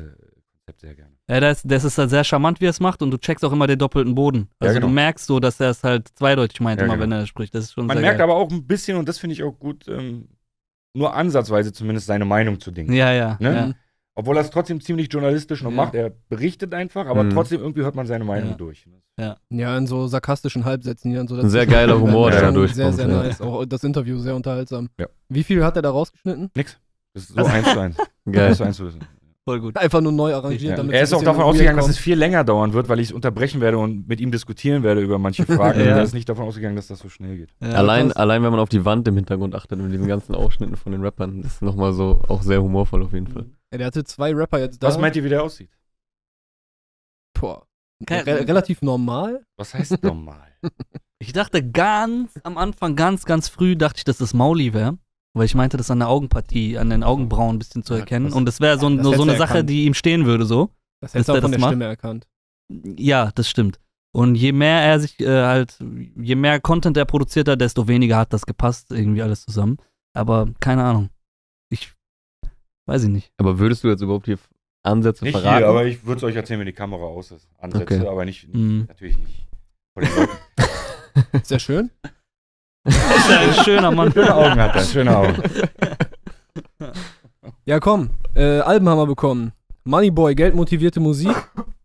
Konzept 0.65 0.81
sehr 0.81 0.95
gerne. 0.95 1.11
Ja, 1.29 1.39
das, 1.41 1.61
das 1.63 1.83
ist 1.83 1.97
halt 1.97 2.09
sehr 2.09 2.23
charmant, 2.23 2.61
wie 2.61 2.65
er 2.67 2.69
es 2.69 2.79
macht 2.79 3.01
und 3.01 3.11
du 3.11 3.17
checkst 3.17 3.43
auch 3.43 3.51
immer 3.51 3.67
den 3.67 3.77
doppelten 3.77 4.15
Boden. 4.15 4.47
Also 4.59 4.73
Ja, 4.73 4.79
genau. 4.79 4.87
du 4.87 4.93
merkst 4.93 5.25
so, 5.25 5.39
dass 5.41 5.59
er 5.59 5.71
es 5.71 5.83
halt 5.83 6.07
zweideutig 6.15 6.61
meint, 6.61 6.79
Ja, 6.79 6.85
immer 6.85 6.95
genau. 6.95 7.03
wenn 7.03 7.19
er 7.19 7.27
spricht. 7.27 7.53
Das 7.53 7.65
ist 7.65 7.73
schon 7.73 7.85
Man 7.85 7.97
sehr 7.97 8.01
merkt 8.01 8.19
geil. 8.19 8.23
aber 8.29 8.35
auch 8.35 8.49
ein 8.49 8.65
bisschen, 8.65 8.97
und 8.97 9.09
das 9.09 9.19
finde 9.19 9.33
ich 9.33 9.43
auch 9.43 9.59
gut, 9.59 9.87
ähm, 9.89 10.29
nur 10.95 11.13
ansatzweise 11.13 11.73
zumindest 11.73 12.07
seine 12.07 12.23
Meinung 12.25 12.59
zu 12.61 12.71
Dingen. 12.71 12.93
Ja, 12.93 13.11
ja. 13.11 13.35
Ne? 13.41 13.53
ja. 13.55 13.71
Obwohl 14.15 14.35
er 14.37 14.41
es 14.41 14.49
trotzdem 14.49 14.81
ziemlich 14.81 15.11
journalistisch 15.11 15.61
noch 15.61 15.69
Ja. 15.69 15.75
macht. 15.75 15.93
Er 15.95 16.11
berichtet 16.29 16.73
einfach, 16.73 17.05
aber 17.05 17.23
Mhm. 17.23 17.29
trotzdem 17.31 17.59
irgendwie 17.61 17.81
hört 17.81 17.93
man 17.95 18.07
seine 18.07 18.23
Meinung 18.23 18.51
Ja. 18.51 18.55
durch. 18.55 18.87
Ja, 19.49 19.77
in 19.77 19.85
so 19.85 20.07
sarkastischen 20.07 20.63
Halbsätzen 20.65 21.11
hier 21.11 21.19
und 21.21 21.27
so. 21.27 21.35
Ein 21.35 21.49
sehr 21.49 21.65
geiler 21.67 21.99
Humor, 21.99 22.31
der 22.31 22.39
da 22.39 22.45
Sehr, 22.47 22.53
durchkommt, 22.53 22.95
sehr 22.95 23.07
ja. 23.09 23.23
nice. 23.23 23.41
Auch 23.41 23.65
das 23.65 23.83
Interview 23.83 24.17
sehr 24.19 24.35
unterhaltsam. 24.35 24.89
Ja. 24.99 25.07
Wie 25.29 25.43
viel 25.43 25.63
hat 25.63 25.75
er 25.75 25.81
da 25.81 25.89
rausgeschnitten? 25.91 26.49
Nix. 26.55 26.79
Das 27.13 27.23
ist 27.23 27.35
so 27.35 27.43
eins 27.45 27.71
zu 27.71 27.79
eins. 27.79 27.97
Geil. 28.31 28.47
Eins 28.47 28.57
zu 28.57 28.63
eins 28.63 28.77
zu 28.77 28.85
wissen. 28.85 28.99
Voll 29.47 29.61
gut. 29.61 29.77
Einfach 29.77 30.01
nur 30.01 30.11
neu 30.11 30.33
arrangiert, 30.35 30.61
Ja. 30.61 30.75
damit 30.75 30.93
Er 30.93 31.03
ist 31.03 31.13
auch 31.13 31.23
davon 31.23 31.43
ausgegangen, 31.43 31.77
dass 31.77 31.85
kommt. 31.85 31.95
es 31.95 32.01
viel 32.01 32.17
länger 32.17 32.43
dauern 32.43 32.73
wird, 32.73 32.89
weil 32.89 32.99
ich 32.99 33.07
es 33.07 33.13
unterbrechen 33.13 33.61
werde 33.61 33.77
und 33.77 34.05
mit 34.05 34.19
ihm 34.19 34.29
diskutieren 34.29 34.83
werde 34.83 34.99
über 34.99 35.19
manche 35.19 35.45
Fragen. 35.45 35.79
Ja. 35.79 35.85
Er 35.97 36.03
ist 36.03 36.13
nicht 36.13 36.27
davon 36.27 36.45
ausgegangen, 36.47 36.75
dass 36.75 36.87
das 36.87 36.99
so 36.99 37.07
schnell 37.07 37.37
geht. 37.37 37.49
Ja, 37.61 37.69
allein, 37.69 38.11
allein, 38.11 38.43
wenn 38.43 38.51
man 38.51 38.59
auf 38.59 38.67
die 38.67 38.83
Wand 38.83 39.07
im 39.07 39.15
Hintergrund 39.15 39.55
achtet 39.55 39.79
mit 39.79 39.93
diesen 39.93 40.07
ganzen 40.07 40.35
Ausschnitten 40.35 40.75
von 40.75 40.91
den 40.91 41.01
Rappern, 41.01 41.41
das 41.43 41.53
ist 41.53 41.61
nochmal 41.61 41.93
so 41.93 42.21
auch 42.27 42.41
sehr 42.41 42.61
humorvoll 42.61 43.03
auf 43.03 43.13
jeden 43.13 43.27
Fall. 43.27 43.45
Ja, 43.71 43.77
der 43.77 43.87
hatte 43.87 44.03
zwei 44.03 44.33
Rapper 44.35 44.59
jetzt 44.59 44.83
da. 44.83 44.87
Was 44.87 44.97
meint 44.97 45.15
ihr, 45.15 45.23
wie 45.23 45.29
der 45.29 45.43
aussieht? 45.43 45.69
Boah. 47.39 47.65
Kein- 48.05 48.23
Re 48.25 48.47
relativ 48.47 48.81
normal. 48.81 49.43
Was 49.57 49.73
heißt 49.73 50.03
normal? 50.03 50.47
Ich 51.19 51.33
dachte 51.33 51.67
ganz 51.67 52.39
am 52.43 52.59
Anfang, 52.59 52.95
ganz, 52.95 53.25
ganz 53.25 53.49
früh, 53.49 53.75
dachte 53.75 53.97
ich, 53.97 54.03
dass 54.03 54.19
das 54.19 54.35
Mauli 54.35 54.73
wäre. 54.75 54.99
Weil 55.33 55.45
ich 55.45 55.55
meinte, 55.55 55.77
das 55.77 55.91
an 55.91 55.99
der 55.99 56.09
Augenpartie, 56.09 56.77
an 56.77 56.89
den 56.89 57.03
Augenbrauen 57.03 57.55
ein 57.55 57.59
bisschen 57.59 57.83
zu 57.83 57.93
Ja, 57.93 57.99
erkennen. 57.99 58.25
das- 58.25 58.33
Und 58.33 58.45
das 58.45 58.59
wäre 58.59 58.79
so, 58.79 58.89
das 58.89 59.03
so, 59.05 59.13
so 59.13 59.21
eine 59.23 59.33
du 59.33 59.37
Sache, 59.37 59.53
erkannt. 59.55 59.69
die 59.69 59.85
ihm 59.85 59.93
stehen 59.93 60.25
würde, 60.25 60.45
so. 60.45 60.71
Das 61.01 61.11
Dass 61.11 61.13
hättest 61.13 61.29
du 61.29 61.33
auch 61.33 61.35
von 61.41 61.41
das 61.43 61.51
der 61.51 61.59
macht? 61.59 61.69
Stimme 61.71 61.85
erkannt. 61.85 62.27
Ja, 62.97 63.31
das 63.35 63.49
stimmt. 63.49 63.79
Und 64.15 64.35
je 64.35 64.51
mehr 64.51 64.81
er 64.81 64.99
sich 64.99 65.19
äh, 65.19 65.27
halt, 65.43 65.77
je 66.15 66.35
mehr 66.35 66.59
Content 66.59 66.97
er 66.97 67.05
produziert 67.05 67.47
hat, 67.47 67.61
desto 67.61 67.87
weniger 67.87 68.17
hat 68.17 68.33
das 68.33 68.45
gepasst, 68.47 68.91
irgendwie 68.91 69.21
alles 69.21 69.45
zusammen. 69.45 69.77
Aber 70.15 70.47
keine 70.59 70.83
Ahnung. 70.83 71.09
Ich 71.69 71.93
weiß 72.87 73.03
ich 73.03 73.09
nicht. 73.09 73.31
Aber 73.37 73.59
würdest 73.59 73.83
du 73.83 73.89
jetzt 73.89 74.01
überhaupt 74.01 74.25
hier 74.25 74.39
Ansätze 74.83 75.23
nicht 75.23 75.33
verraten? 75.37 75.57
hier, 75.57 75.67
aber 75.67 75.85
ich 75.85 76.03
würde 76.05 76.17
es 76.17 76.23
euch 76.23 76.35
erzählen, 76.35 76.59
wenn 76.61 76.65
die 76.65 76.73
Kamera 76.73 77.03
aus 77.03 77.29
ist. 77.31 77.47
Ansätze, 77.59 77.83
Okay. 77.99 78.07
aber 78.07 78.25
nicht, 78.25 78.51
Mhm. 78.53 78.85
natürlich 78.87 79.17
nicht. 79.19 79.45
Sehr 81.43 81.59
schön. 81.59 81.91
Ist 82.87 83.29
ja 83.29 83.39
ein 83.39 83.53
schöner 83.65 83.91
Mann. 83.91 84.11
Schöne 84.11 84.35
Augen 84.35 84.59
hat 84.61 84.75
er, 84.75 84.81
schöne 84.83 85.15
Augen. 85.17 85.33
Ja, 87.65 87.79
komm. 87.79 88.09
Äh, 88.35 88.59
Alben 88.59 88.87
haben 88.87 88.97
wir 88.99 89.07
bekommen. 89.07 89.51
Moneyboy, 89.83 90.35
geldmotivierte 90.35 90.99
Musik. 90.99 91.35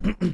Äh, 0.04 0.26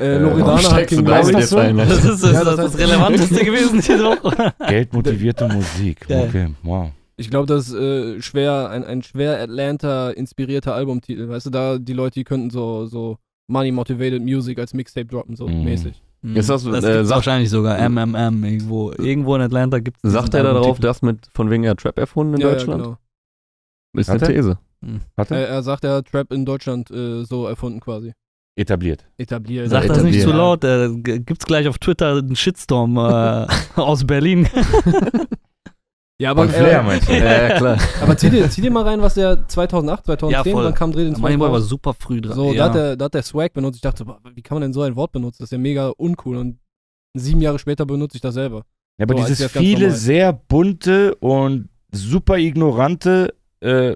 Äh, 0.00 0.18
Loredana 0.18 0.46
warum 0.46 0.54
hat 0.58 0.64
steigst 0.64 0.88
King 0.94 1.04
du 1.04 1.10
da 1.10 1.18
Mary. 1.18 1.26
mit 1.32 1.40
jetzt 1.40 1.54
ein? 1.56 1.76
Das 1.76 2.04
ist 2.04 2.22
das, 2.22 2.32
Ja, 2.32 2.44
das 2.44 2.56
das, 2.56 2.78
Relevanteste 2.78 3.44
gewesen 3.44 3.80
diese 3.80 3.98
Woche. 4.04 4.54
Geldmotivierte 4.68 5.48
Musik. 5.48 6.06
Okay, 6.08 6.54
wow. 6.62 6.90
Ich 7.16 7.30
glaube, 7.30 7.46
das 7.48 7.68
ist 7.68 7.74
äh, 7.74 8.22
schwer, 8.22 8.70
ein, 8.70 8.84
ein 8.84 9.02
schwer 9.02 9.40
Atlanta-inspirierter 9.42 10.72
Albumtitel. 10.72 11.28
Weißt 11.28 11.46
du, 11.46 11.50
da 11.50 11.78
die 11.78 11.94
Leute, 11.94 12.14
die 12.14 12.24
könnten 12.24 12.50
so, 12.50 12.86
so 12.86 13.18
Money 13.48 13.72
Motivated 13.72 14.22
Music 14.22 14.60
als 14.60 14.72
Mixtape 14.72 15.06
droppen, 15.06 15.34
so 15.34 15.48
Mhm. 15.48 15.64
mäßig. 15.64 16.00
Ist 16.22 16.50
das, 16.50 16.64
das 16.64 16.84
äh, 16.84 16.92
gibt's 16.94 17.08
sag- 17.08 17.16
wahrscheinlich 17.16 17.48
sogar. 17.50 17.78
MMM 17.88 18.44
irgendwo. 18.44 18.92
Irgendwo 18.92 19.34
in 19.36 19.42
Atlanta 19.42 19.78
gibt 19.78 19.98
es. 20.02 20.12
Sagt 20.12 20.34
er 20.34 20.42
da 20.42 20.52
drauf, 20.52 20.78
das 20.80 21.00
mit 21.02 21.28
von 21.32 21.48
wegen 21.50 21.64
er 21.64 21.76
Trap 21.76 21.98
erfunden 21.98 22.34
in 22.34 22.40
Ja, 22.40 22.48
ja, 22.48 22.52
Deutschland? 22.54 22.82
genau. 22.82 22.96
Ist 23.96 24.08
Hat 24.10 24.22
eine 24.22 24.32
er? 24.32 24.36
These. 24.36 24.58
Hat 25.16 25.30
er? 25.30 25.38
Er, 25.38 25.48
er 25.48 25.62
sagt, 25.62 25.84
er 25.84 25.94
hat 25.96 26.06
Trap 26.06 26.32
in 26.32 26.44
Deutschland 26.44 26.90
äh, 26.90 27.24
so 27.24 27.46
erfunden 27.46 27.80
quasi. 27.80 28.12
Etabliert. 28.56 29.04
Etabliert. 29.16 29.70
Sag 29.70 29.86
das 29.86 30.02
nicht 30.02 30.20
zu 30.20 30.30
etablieren. 30.30 30.36
laut, 30.38 30.64
äh, 30.64 31.20
gibt's 31.20 31.46
gleich 31.46 31.68
auf 31.68 31.78
Twitter 31.78 32.16
einen 32.16 32.34
Shitstorm 32.34 32.96
äh, 32.96 33.46
aus 33.76 34.04
Berlin. 34.04 34.48
Ja, 36.20 36.32
aber, 36.32 36.44
Von 36.44 36.52
Flair 36.52 36.80
äh, 36.80 36.82
meinst 36.82 37.08
du? 37.08 37.12
Ja, 37.12 37.48
ja, 37.48 37.56
klar. 37.58 37.78
aber 38.02 38.16
zieh, 38.16 38.28
dir, 38.28 38.50
zieh 38.50 38.60
dir 38.60 38.72
mal 38.72 38.82
rein, 38.82 39.00
was 39.00 39.14
der 39.14 39.46
2008, 39.46 40.04
2010, 40.06 40.52
voll. 40.52 40.64
dann 40.64 40.74
kam 40.74 40.90
Dreh 40.90 41.04
den 41.04 41.14
Swag 41.14 41.22
Moneyboy 41.22 41.52
war 41.52 41.60
super 41.60 41.94
früh 41.94 42.20
dran. 42.20 42.34
So, 42.34 42.52
ja. 42.52 42.56
da, 42.58 42.64
hat 42.64 42.74
der, 42.74 42.96
da 42.96 43.04
hat 43.04 43.14
der 43.14 43.22
Swag 43.22 43.52
benutzt. 43.52 43.76
Ich 43.76 43.82
dachte, 43.82 44.04
wie 44.34 44.42
kann 44.42 44.56
man 44.56 44.62
denn 44.62 44.72
so 44.72 44.82
ein 44.82 44.96
Wort 44.96 45.12
benutzen? 45.12 45.36
Das 45.38 45.46
ist 45.46 45.52
ja 45.52 45.58
mega 45.58 45.90
uncool. 45.96 46.36
Und 46.36 46.58
sieben 47.14 47.40
Jahre 47.40 47.60
später 47.60 47.86
benutze 47.86 48.16
ich 48.16 48.20
das 48.20 48.34
selber. 48.34 48.64
Ja, 48.98 49.04
aber 49.04 49.16
So, 49.16 49.26
dieses 49.28 49.52
viele 49.52 49.92
sehr 49.92 50.32
bunte 50.32 51.14
und 51.16 51.68
super 51.92 52.36
ignorante, 52.38 53.32
äh, 53.60 53.94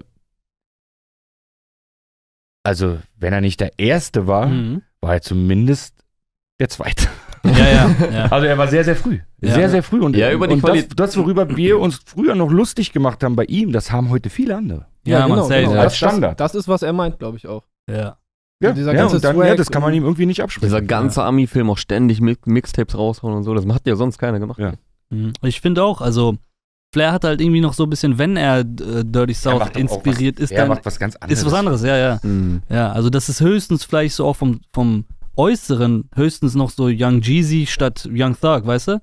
also 2.65 2.99
wenn 3.17 3.33
er 3.33 3.41
nicht 3.41 3.59
der 3.59 3.77
Erste 3.77 4.27
war, 4.27 4.47
Mhm. 4.47 4.81
war 5.01 5.15
er 5.15 5.21
zumindest 5.21 6.05
der 6.61 6.69
Zweite. 6.69 7.07
Ja, 7.45 7.51
ja, 7.67 7.95
ja. 8.11 8.25
Also 8.31 8.47
er 8.47 8.57
war 8.57 8.67
sehr, 8.67 8.83
sehr 8.83 8.95
früh. 8.95 9.19
Ja. 9.41 9.53
Sehr, 9.53 9.69
sehr 9.69 9.83
früh. 9.83 9.99
Und, 10.01 10.15
Ja, 10.15 10.31
über 10.31 10.47
die 10.47 10.55
und 10.55 10.67
das, 10.67 10.87
das, 10.95 11.17
worüber 11.17 11.55
wir 11.57 11.79
uns 11.79 11.99
früher 12.05 12.35
noch 12.35 12.49
lustig 12.51 12.93
gemacht 12.93 13.23
haben 13.23 13.35
bei 13.35 13.45
ihm, 13.45 13.71
das 13.71 13.91
haben 13.91 14.09
heute 14.09 14.29
viele 14.29 14.55
andere. 14.55 14.85
Ja, 15.05 15.27
man, 15.27 15.39
safe. 15.43 15.61
genau. 15.61 15.73
Das, 15.73 15.83
Als 15.83 15.97
Standard. 15.97 16.39
Das, 16.39 16.53
das 16.53 16.61
ist, 16.61 16.67
was 16.67 16.81
er 16.83 16.93
meint, 16.93 17.19
glaube 17.19 17.37
ich 17.37 17.47
auch. 17.47 17.63
Ja. 17.89 18.17
Ja, 18.61 18.71
dieser 18.71 18.93
ja, 18.93 19.01
ganze 19.01 19.17
und 19.17 19.23
dann, 19.25 19.37
ja, 19.39 19.55
das 19.55 19.69
kann 19.71 19.81
man 19.81 19.93
ihm 19.93 20.03
irgendwie 20.03 20.25
nicht 20.25 20.41
absprechen. 20.41 20.67
Dieser 20.69 20.81
ganze 20.81 21.23
Ami-Film 21.23 21.69
auch 21.69 21.77
ständig 21.77 22.21
Mi- 22.21 22.37
Mixtapes 22.45 22.97
raushauen 22.97 23.33
und 23.35 23.43
so, 23.43 23.53
das 23.53 23.65
hat 23.67 23.85
ja 23.85 23.97
sonst 23.97 24.19
keiner 24.19 24.39
gemacht. 24.39 24.57
Ja. 24.59 24.73
Mhm. 25.09 25.33
Ich 25.41 25.59
finde 25.59 25.83
auch, 25.83 25.99
also 25.99 26.37
Flair 26.93 27.11
hat 27.11 27.25
halt 27.25 27.41
irgendwie 27.41 27.59
noch 27.59 27.73
so 27.73 27.83
ein 27.83 27.89
bisschen, 27.89 28.17
wenn 28.19 28.37
er 28.37 28.59
äh, 28.59 28.63
Dirty 29.03 29.33
South 29.33 29.71
inspiriert 29.75 30.37
was, 30.37 30.43
ist, 30.45 30.51
er 30.51 30.59
dann 30.61 30.69
macht 30.69 30.85
was 30.85 30.97
ganz 30.97 31.17
anderes. 31.17 31.39
ist 31.39 31.45
was 31.45 31.53
anderes, 31.53 31.83
ja, 31.83 31.97
ja. 31.97 32.19
Mhm. 32.23 32.61
Ja, 32.69 32.93
also 32.93 33.09
das 33.09 33.27
ist 33.27 33.41
höchstens 33.41 33.83
vielleicht 33.83 34.15
so 34.15 34.25
auch 34.27 34.35
vom, 34.37 34.61
vom 34.71 35.03
Äußeren, 35.35 36.09
höchstens 36.15 36.55
noch 36.55 36.69
so 36.69 36.85
Young 36.85 37.21
Jeezy 37.21 37.65
statt 37.65 38.07
Young 38.11 38.35
Thug, 38.39 38.65
weißt 38.65 38.87
du? 38.89 39.01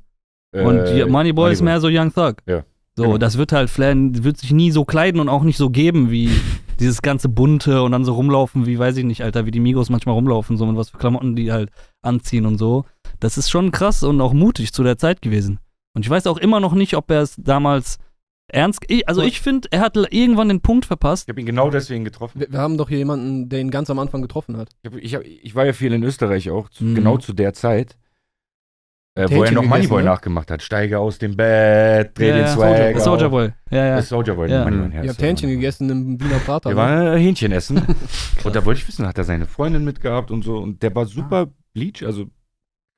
Und 0.53 0.79
Äh, 0.79 1.07
Moneyboy 1.07 1.53
ist 1.53 1.63
mehr 1.63 1.81
so 1.81 1.89
Young 1.91 2.13
Thug. 2.13 2.37
Ja, 2.47 2.65
So, 2.97 3.05
genau. 3.05 3.19
das 3.19 3.39
wird 3.39 3.53
halt, 3.53 3.71
Flair 3.71 3.95
wird 3.97 4.37
sich 4.39 4.53
nie 4.53 4.71
so 4.71 4.85
kleiden 4.85 5.21
und 5.21 5.29
auch 5.29 5.43
nicht 5.43 5.57
so 5.57 5.71
geben 5.71 6.11
wie 6.11 6.31
dieses 6.81 7.03
ganze 7.03 7.29
bunte 7.29 7.83
und 7.83 7.93
dann 7.93 8.05
so 8.05 8.15
rumlaufen, 8.15 8.67
wie 8.67 8.79
weiß 8.79 8.97
ich 8.97 9.05
nicht, 9.05 9.23
Alter, 9.23 9.47
wie 9.47 9.51
die 9.51 9.61
Migos 9.61 9.91
manchmal 9.91 10.15
rumlaufen, 10.15 10.57
so 10.57 10.67
mit 10.67 10.77
was 10.77 10.91
für 10.91 10.99
Klamotten 10.99 11.37
die 11.37 11.53
halt 11.53 11.71
anziehen 12.03 12.47
und 12.47 12.59
so. 12.59 12.85
Das 13.21 13.37
ist 13.37 13.51
schon 13.51 13.71
krass 13.71 14.03
und 14.03 14.21
auch 14.21 14.33
mutig 14.33 14.73
zu 14.73 14.83
der 14.83 14.97
Zeit 14.99 15.21
gewesen. 15.23 15.59
Und 15.95 16.05
ich 16.05 16.11
weiß 16.11 16.27
auch 16.27 16.39
immer 16.39 16.59
noch 16.61 16.73
nicht, 16.75 16.95
ob 16.97 17.11
er 17.11 17.23
es 17.23 17.37
damals 17.37 17.99
ernst, 18.53 18.81
ich, 18.89 19.09
also 19.09 19.23
ich 19.23 19.41
finde, 19.41 19.69
er 19.71 19.81
hat 19.81 19.97
irgendwann 19.97 20.49
den 20.49 20.61
Punkt 20.61 20.87
verpasst. 20.87 21.25
Ich 21.29 21.33
habe 21.33 21.41
ihn 21.41 21.47
genau 21.47 21.71
deswegen 21.71 22.05
getroffen. 22.05 22.41
Wir, 22.41 22.51
wir 22.53 22.59
haben 22.59 22.77
doch 22.79 22.89
hier 22.89 22.99
jemanden, 22.99 23.49
der 23.49 23.61
ihn 23.61 23.71
ganz 23.71 23.91
am 23.91 23.99
Anfang 23.99 24.23
getroffen 24.23 24.57
hat. 24.57 24.71
Ich, 24.83 24.91
hab, 24.91 24.97
ich, 24.99 25.15
hab, 25.15 25.23
ich 25.25 25.55
war 25.55 25.67
ja 25.67 25.73
viel 25.73 25.93
in 25.93 26.03
Österreich 26.03 26.51
auch, 26.51 26.69
zu, 26.69 26.85
Mhm. 26.85 26.95
genau 26.95 27.17
zu 27.19 27.33
der 27.33 27.53
Zeit, 27.55 27.97
äh, 29.17 29.29
wo 29.31 29.43
er 29.43 29.51
noch 29.51 29.65
Moneyboy 29.65 30.03
ne? 30.03 30.09
nachgemacht 30.11 30.51
hat. 30.51 30.63
Steige 30.63 30.99
aus 31.01 31.19
dem 31.19 31.37
Bett, 31.37 32.17
dreh 32.17 32.29
Ja, 32.29 32.35
den 32.37 32.43
ja. 32.43 32.49
Swag 32.49 32.97
auf. 32.97 33.03
Soldier 33.03 33.29
Boy. 33.29 33.53
Ja, 33.71 33.85
ja. 33.87 33.99
Äh, 33.99 34.03
Soldier 34.03 34.35
Boy, 34.35 34.49
Ja. 34.51 34.65
Moneyboy, 34.65 34.97
Ihr 34.97 35.05
ja, 35.05 35.11
habt 35.11 35.21
Hähnchen 35.21 35.37
Soldier 35.49 35.57
gegessen 35.57 35.91
im 35.91 36.21
Wiener 36.21 36.39
Prater. 36.39 36.71
Wir 36.71 36.77
waren 36.77 37.07
äh, 37.17 37.19
Hähnchen 37.19 37.51
essen. 37.53 37.79
und 38.45 38.55
da 38.57 38.65
wollte 38.65 38.81
ich 38.81 38.89
wissen, 38.89 39.07
hat 39.07 39.19
er 39.19 39.25
seine 39.25 39.47
Freundin 39.47 39.85
mitgehabt 39.85 40.31
und 40.31 40.45
so. 40.45 40.59
Und 40.59 40.83
der 40.83 40.95
war 40.95 41.07
super 41.07 41.49
bleach. 41.75 42.05
Also 42.05 42.27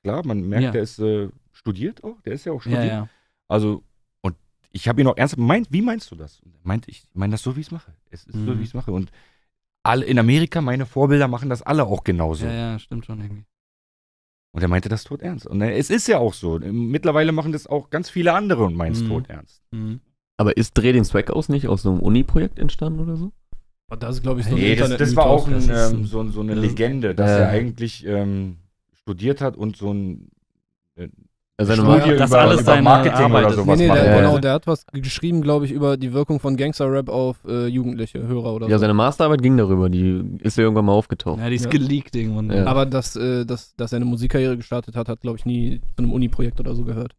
klar, 0.03 0.21
man 0.25 0.41
merkt, 0.41 0.63
Ja. 0.65 0.71
der 0.71 0.83
ist 0.83 0.99
äh, 0.99 1.29
studiert 1.51 2.03
auch. 2.03 2.21
Der 2.21 2.33
ist 2.33 2.45
ja 2.45 2.51
auch 2.51 2.63
Ja, 2.65 2.71
studiert. 2.71 2.85
ja. 2.91 3.09
Also, 3.47 3.73
und 3.73 3.83
ich 4.75 4.87
habe 4.89 4.99
ihn 5.01 5.07
auch 5.07 5.15
ernsthaft 5.15 5.39
meint, 5.39 5.71
wie 5.71 5.81
meinst 5.81 6.11
du 6.11 6.15
das? 6.15 6.41
Und 6.41 6.53
er 6.55 6.59
meinte, 6.63 6.89
ich 6.91 7.03
meine 7.13 7.31
das 7.31 7.43
so, 7.43 7.55
wie 7.55 7.61
ich 7.61 7.67
es 7.67 7.71
mache. 7.71 7.93
Es 8.09 8.25
ist 8.25 8.33
so, 8.33 8.39
Mhm. 8.51 8.57
wie 8.59 8.63
ich 8.63 8.69
es 8.69 8.73
mache. 8.73 8.91
Und 8.91 9.11
alle 9.83 10.03
in 10.05 10.19
Amerika, 10.19 10.59
meine 10.61 10.85
Vorbilder 10.85 11.27
machen 11.27 11.49
das 11.49 11.61
alle 11.61 11.85
auch 11.85 12.03
genauso. 12.03 12.45
Ja, 12.45 12.51
ja, 12.53 12.79
stimmt 12.79 13.05
schon 13.05 13.21
irgendwie. 13.21 13.45
Und 14.51 14.61
er 14.61 14.67
meinte 14.67 14.89
das 14.89 15.03
tot 15.03 15.21
ernst. 15.21 15.47
Und 15.47 15.61
äh, 15.61 15.77
es 15.77 15.89
ist 15.89 16.07
ja 16.07 16.17
auch 16.19 16.33
so. 16.33 16.59
Mittlerweile 16.59 17.31
machen 17.31 17.51
das 17.53 17.65
auch 17.67 17.89
ganz 17.89 18.09
viele 18.09 18.33
andere 18.33 18.63
und 18.65 18.75
meinen 18.75 18.91
es 18.93 19.01
Mhm. 19.03 19.07
tot 19.07 19.29
ernst. 19.29 19.61
Mhm. 19.71 19.99
Aber 20.37 20.57
ist 20.57 20.73
Dreh 20.77 20.91
den 20.91 21.05
Swag 21.05 21.29
aus 21.31 21.49
nicht 21.49 21.67
aus 21.67 21.83
so 21.83 21.91
einem 21.91 21.99
Uni-Projekt 22.01 22.59
entstanden 22.59 22.99
oder 22.99 23.15
so? 23.15 23.31
Und 23.89 24.01
das 24.01 24.15
ist, 24.15 24.23
glaube 24.23 24.39
ich, 24.41 24.47
so 24.47 24.55
ein 24.55 24.61
Nee, 24.61 24.75
das, 24.75 24.95
das 24.97 25.15
war 25.15 25.25
auch 25.27 25.47
ein, 25.47 25.69
ähm, 25.69 26.05
so, 26.05 26.27
so 26.29 26.41
eine 26.41 26.55
Legende, 26.55 27.13
dass 27.13 27.29
Ja. 27.29 27.37
er 27.39 27.49
eigentlich 27.49 28.05
ähm, 28.07 28.57
studiert 28.93 29.41
hat 29.41 29.55
und 29.55 29.77
so 29.77 29.93
ein 29.93 30.29
Also 31.55 31.75
seine 31.75 31.87
Studie 31.87 32.09
Mar- 32.09 32.17
das 32.17 32.29
über, 32.31 32.39
alles 32.41 32.61
über 32.61 32.81
Marketing 32.81 33.25
Arbeit 33.25 33.45
oder 33.45 33.53
sowas 33.55 33.77
Nee, 33.77 33.87
nee, 33.87 33.93
der, 33.93 34.05
Ja, 34.05 34.17
genau, 34.17 34.33
ja. 34.35 34.39
der 34.41 34.53
hat 34.53 34.65
was 34.67 34.85
geschrieben, 34.91 35.41
glaube 35.43 35.65
ich, 35.65 35.71
über 35.71 35.97
die 35.97 36.11
Wirkung 36.11 36.39
von 36.39 36.57
Gangster-Rap 36.57 37.09
auf 37.09 37.37
äh, 37.47 37.67
Jugendliche, 37.67 38.25
Hörer 38.27 38.53
oder 38.55 38.67
ja, 38.69 38.77
so. 38.77 38.81
seine 38.81 38.95
Masterarbeit 38.95 39.43
ging 39.43 39.55
darüber, 39.57 39.87
die 39.89 40.37
ist 40.41 40.57
ja 40.57 40.63
irgendwann 40.63 40.85
mal 40.85 40.93
aufgetaucht. 40.93 41.39
Ja, 41.39 41.49
die 41.49 41.55
ist 41.55 41.65
Ja. 41.65 41.69
geleakt 41.69 42.15
irgendwann. 42.15 42.49
Ja. 42.49 42.65
Aber 42.65 42.87
dass, 42.87 43.15
äh, 43.15 43.45
dass, 43.45 43.75
dass 43.75 43.93
er 43.93 43.97
eine 43.97 44.05
Musikkarriere 44.05 44.57
gestartet 44.57 44.95
hat, 44.95 45.07
hat, 45.09 45.21
glaube 45.21 45.37
ich, 45.37 45.45
nie 45.45 45.79
zu 45.95 46.01
einem 46.03 46.11
Uni-Projekt 46.11 46.59
oder 46.59 46.73
so 46.73 46.85
gehört. 46.85 47.13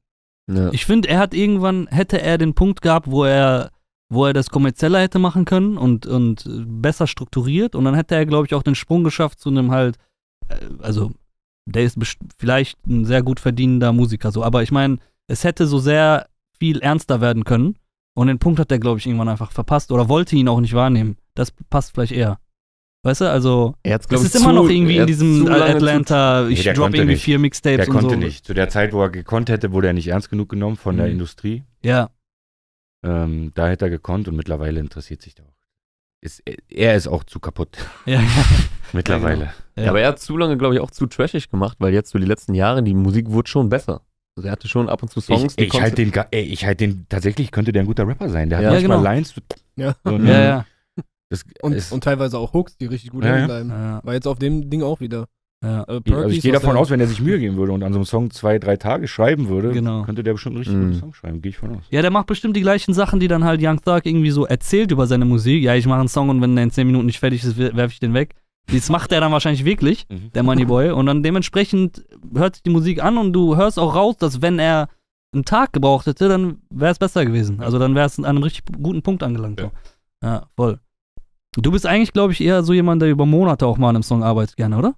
Ja. 0.52 0.70
Ich 0.72 0.84
finde, 0.84 1.08
er 1.08 1.20
hat 1.20 1.32
irgendwann, 1.32 1.86
hätte 1.86 2.20
er 2.20 2.36
den 2.36 2.54
Punkt 2.54 2.82
gehabt, 2.82 3.08
wo 3.08 3.24
er, 3.24 3.70
wo 4.12 4.26
er 4.26 4.32
das 4.32 4.50
kommerzieller 4.50 5.00
hätte 5.00 5.20
machen 5.20 5.44
können 5.44 5.78
und, 5.78 6.06
und 6.06 6.44
besser 6.66 7.06
strukturiert 7.06 7.76
und 7.76 7.84
dann 7.84 7.94
hätte 7.94 8.16
er, 8.16 8.26
glaube 8.26 8.46
ich, 8.46 8.54
auch 8.54 8.64
den 8.64 8.74
Sprung 8.74 9.04
geschafft 9.04 9.38
zu 9.38 9.48
einem 9.48 9.70
halt, 9.70 9.96
äh, 10.48 10.56
also 10.82 11.12
der 11.66 11.84
ist 11.84 11.98
vielleicht 12.38 12.78
ein 12.86 13.04
sehr 13.04 13.22
gut 13.22 13.40
verdienender 13.40 13.92
Musiker, 13.92 14.30
so, 14.32 14.42
aber 14.44 14.62
ich 14.62 14.70
meine, 14.72 14.98
es 15.26 15.44
hätte 15.44 15.66
so 15.66 15.78
sehr 15.78 16.26
viel 16.58 16.78
ernster 16.80 17.20
werden 17.20 17.44
können 17.44 17.76
und 18.14 18.26
den 18.26 18.38
Punkt 18.38 18.58
hat 18.60 18.70
er, 18.70 18.78
glaube 18.78 18.98
ich, 18.98 19.06
irgendwann 19.06 19.28
einfach 19.28 19.50
verpasst 19.52 19.90
oder 19.92 20.08
wollte 20.08 20.36
ihn 20.36 20.48
auch 20.48 20.60
nicht 20.60 20.74
wahrnehmen. 20.74 21.16
Das 21.34 21.52
passt 21.70 21.92
vielleicht 21.94 22.12
eher. 22.12 22.38
Weißt 23.02 23.20
du, 23.20 23.30
also, 23.30 23.74
Er 23.82 23.94
hat's, 23.94 24.06
es 24.10 24.22
ist 24.22 24.34
ich, 24.34 24.40
immer 24.40 24.50
zu- 24.50 24.62
noch 24.62 24.68
irgendwie 24.70 24.96
in 24.96 25.06
diesem 25.06 25.38
zu 25.40 25.44
zu- 25.46 25.52
Atlanta, 25.52 26.48
ich 26.48 26.58
Nee, 26.58 26.64
der 26.64 26.74
drop 26.74 26.84
konnte 26.84 26.96
irgendwie 26.98 27.12
nicht. 27.14 27.24
vier 27.24 27.38
Mixtapes 27.38 27.86
Der 27.86 27.94
und 27.94 28.00
konnte 28.00 28.14
so. 28.14 28.20
nicht. 28.20 28.46
Zu 28.46 28.54
der 28.54 28.68
Zeit, 28.70 28.92
wo 28.94 29.02
er 29.02 29.10
gekonnt 29.10 29.50
hätte, 29.50 29.72
wurde 29.72 29.88
er 29.88 29.92
nicht 29.92 30.08
ernst 30.08 30.30
genug 30.30 30.48
genommen 30.48 30.76
von 30.76 30.96
der 30.96 31.06
Mhm. 31.06 31.12
Industrie. 31.12 31.64
Ja, 31.82 32.10
Ähm, 33.04 33.50
da 33.54 33.68
hätte 33.68 33.84
er 33.86 33.90
gekonnt 33.90 34.28
und 34.28 34.36
mittlerweile 34.36 34.80
interessiert 34.80 35.20
sich 35.20 35.34
der 35.34 35.44
auch. 35.44 35.53
Ist, 36.24 36.42
er 36.70 36.94
ist 36.96 37.06
auch 37.06 37.22
zu 37.24 37.38
kaputt. 37.38 37.76
ja, 38.06 38.20
mittlerweile. 38.92 39.52
Ja. 39.76 39.82
Ja, 39.84 39.90
aber 39.90 40.00
er 40.00 40.08
hat 40.08 40.20
zu 40.20 40.36
lange, 40.38 40.56
glaube 40.56 40.74
ich, 40.74 40.80
auch 40.80 40.90
zu 40.90 41.06
trashig 41.06 41.50
gemacht, 41.50 41.76
weil 41.80 41.92
jetzt 41.92 42.10
so 42.10 42.18
die 42.18 42.24
letzten 42.24 42.54
Jahre, 42.54 42.82
die 42.82 42.94
Musik 42.94 43.30
wurde 43.30 43.48
schon 43.50 43.68
besser. 43.68 44.00
Also 44.36 44.48
er 44.48 44.52
hatte 44.52 44.66
schon 44.68 44.88
ab 44.88 45.02
und 45.02 45.10
zu 45.10 45.20
Songs, 45.20 45.52
Ich, 45.52 45.56
die 45.56 45.64
ich 45.76 45.80
halte 45.80 45.96
den, 45.96 46.10
ga- 46.12 46.26
ey, 46.30 46.42
ich 46.44 46.64
halte 46.64 46.86
den, 46.86 47.06
tatsächlich 47.08 47.50
könnte 47.50 47.72
der 47.72 47.82
ein 47.82 47.86
guter 47.86 48.06
Rapper 48.08 48.28
sein. 48.30 48.48
Der 48.48 48.58
hat 48.58 48.64
Ja, 48.64 48.70
manchmal 48.72 48.98
genau. 48.98 49.02
Lines. 49.10 49.34
Ja. 49.76 49.94
So, 50.04 50.16
ja, 50.18 50.40
ja. 50.44 50.66
Das 51.28 51.44
Und, 51.62 51.72
ist, 51.74 51.92
und 51.92 52.02
teilweise 52.04 52.38
auch 52.38 52.52
Hooks, 52.54 52.76
die 52.76 52.86
richtig 52.86 53.10
gut 53.10 53.24
Ja, 53.24 53.36
ja. 53.36 53.46
bleiben. 53.46 53.68
ja, 53.70 54.00
War 54.04 54.14
jetzt 54.14 54.26
auf 54.26 54.38
dem 54.38 54.70
Ding 54.70 54.82
auch 54.82 55.00
wieder. 55.00 55.26
Ja. 55.64 55.80
Äh, 55.82 55.84
also 55.86 56.00
Perky's, 56.02 56.32
ich 56.36 56.42
gehe 56.42 56.52
davon 56.52 56.76
aus, 56.76 56.90
wenn 56.90 57.00
er 57.00 57.06
sich 57.06 57.20
Mühe 57.20 57.38
geben 57.38 57.56
würde 57.56 57.72
und 57.72 57.82
an 57.82 57.92
so 57.92 57.98
einem 57.98 58.04
Song 58.06 58.30
zwei, 58.30 58.58
drei 58.58 58.76
Tage 58.76 59.08
schreiben 59.08 59.48
würde, 59.48 59.72
Genau. 59.72 60.02
könnte 60.04 60.22
der 60.22 60.32
bestimmt 60.32 60.54
einen 60.56 60.58
richtig 60.58 60.76
Mhm. 60.76 60.84
guten 60.88 61.00
Song 61.00 61.14
schreiben. 61.14 61.42
Gehe 61.42 61.50
ich 61.50 61.56
von 61.58 61.76
aus. 61.76 61.84
Ja, 61.90 62.02
der 62.02 62.10
macht 62.10 62.26
bestimmt 62.26 62.56
die 62.56 62.60
gleichen 62.60 62.92
Sachen, 62.94 63.18
die 63.20 63.28
dann 63.28 63.44
halt 63.44 63.60
Young 63.62 63.80
Thug 63.80 64.02
irgendwie 64.04 64.30
so 64.30 64.44
erzählt 64.46 64.90
über 64.90 65.06
seine 65.06 65.24
Musik. 65.24 65.62
Ja, 65.62 65.74
ich 65.74 65.86
mache 65.86 66.00
einen 66.00 66.08
Song 66.08 66.28
und 66.28 66.40
wenn 66.40 66.54
der 66.54 66.64
in 66.64 66.70
10 66.70 66.86
Minuten 66.86 67.06
nicht 67.06 67.18
fertig 67.20 67.42
ist, 67.44 67.56
werfe 67.58 67.92
ich 67.92 68.00
den 68.00 68.14
weg. 68.14 68.34
Das 68.72 68.88
macht 68.88 69.12
er 69.12 69.20
dann 69.20 69.30
wahrscheinlich 69.32 69.64
wirklich, 69.64 70.06
Mhm. 70.10 70.30
der 70.34 70.42
Moneyboy. 70.42 70.90
Und 70.92 71.06
dann 71.06 71.22
dementsprechend 71.22 72.04
hört 72.34 72.56
sich 72.56 72.62
die 72.62 72.70
Musik 72.70 73.02
an 73.02 73.18
und 73.18 73.32
du 73.32 73.56
hörst 73.56 73.78
auch 73.78 73.94
raus, 73.94 74.16
dass 74.18 74.40
wenn 74.42 74.58
er 74.58 74.88
einen 75.34 75.44
Tag 75.44 75.72
gebraucht 75.72 76.06
hätte, 76.06 76.28
dann 76.28 76.58
wäre 76.70 76.92
es 76.92 76.98
besser 76.98 77.24
gewesen. 77.26 77.60
Also 77.60 77.78
dann 77.78 77.94
wäre 77.94 78.06
es 78.06 78.18
an 78.18 78.24
einem 78.24 78.42
richtig 78.42 78.64
guten 78.80 79.02
Punkt 79.02 79.22
angelangt. 79.22 79.60
Ja. 79.60 79.70
ja, 80.22 80.46
voll. 80.56 80.78
Du 81.56 81.70
bist 81.72 81.86
eigentlich, 81.86 82.12
glaube 82.12 82.32
ich, 82.32 82.40
eher 82.40 82.62
so 82.62 82.72
jemand, 82.72 83.02
der 83.02 83.10
über 83.10 83.26
Monate 83.26 83.66
auch 83.66 83.76
mal 83.76 83.88
an 83.90 83.96
einem 83.96 84.02
Song 84.02 84.22
arbeitet 84.24 84.56
gerne, 84.56 84.76
oder? 84.78 84.94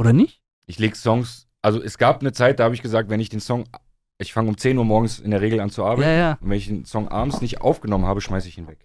Oder 0.00 0.12
nicht? 0.14 0.40
Ich 0.66 0.78
lege 0.78 0.96
Songs, 0.96 1.46
also 1.62 1.82
es 1.82 1.98
gab 1.98 2.20
eine 2.22 2.32
Zeit, 2.32 2.58
da 2.58 2.64
habe 2.64 2.74
ich 2.74 2.80
gesagt, 2.82 3.10
wenn 3.10 3.20
ich 3.20 3.28
den 3.28 3.40
Song, 3.40 3.64
ich 4.18 4.32
fange 4.32 4.48
um 4.48 4.56
10 4.56 4.78
Uhr 4.78 4.84
morgens 4.84 5.18
in 5.18 5.30
der 5.30 5.40
Regel 5.42 5.60
an 5.60 5.68
zu 5.70 5.84
arbeiten. 5.84 6.08
Ja, 6.08 6.16
ja. 6.16 6.38
Und 6.40 6.48
wenn 6.50 6.56
ich 6.56 6.68
den 6.68 6.84
Song 6.86 7.08
abends 7.08 7.40
nicht 7.42 7.60
aufgenommen 7.60 8.06
habe, 8.06 8.20
schmeiße 8.20 8.48
ich 8.48 8.56
ihn 8.56 8.66
weg. 8.66 8.78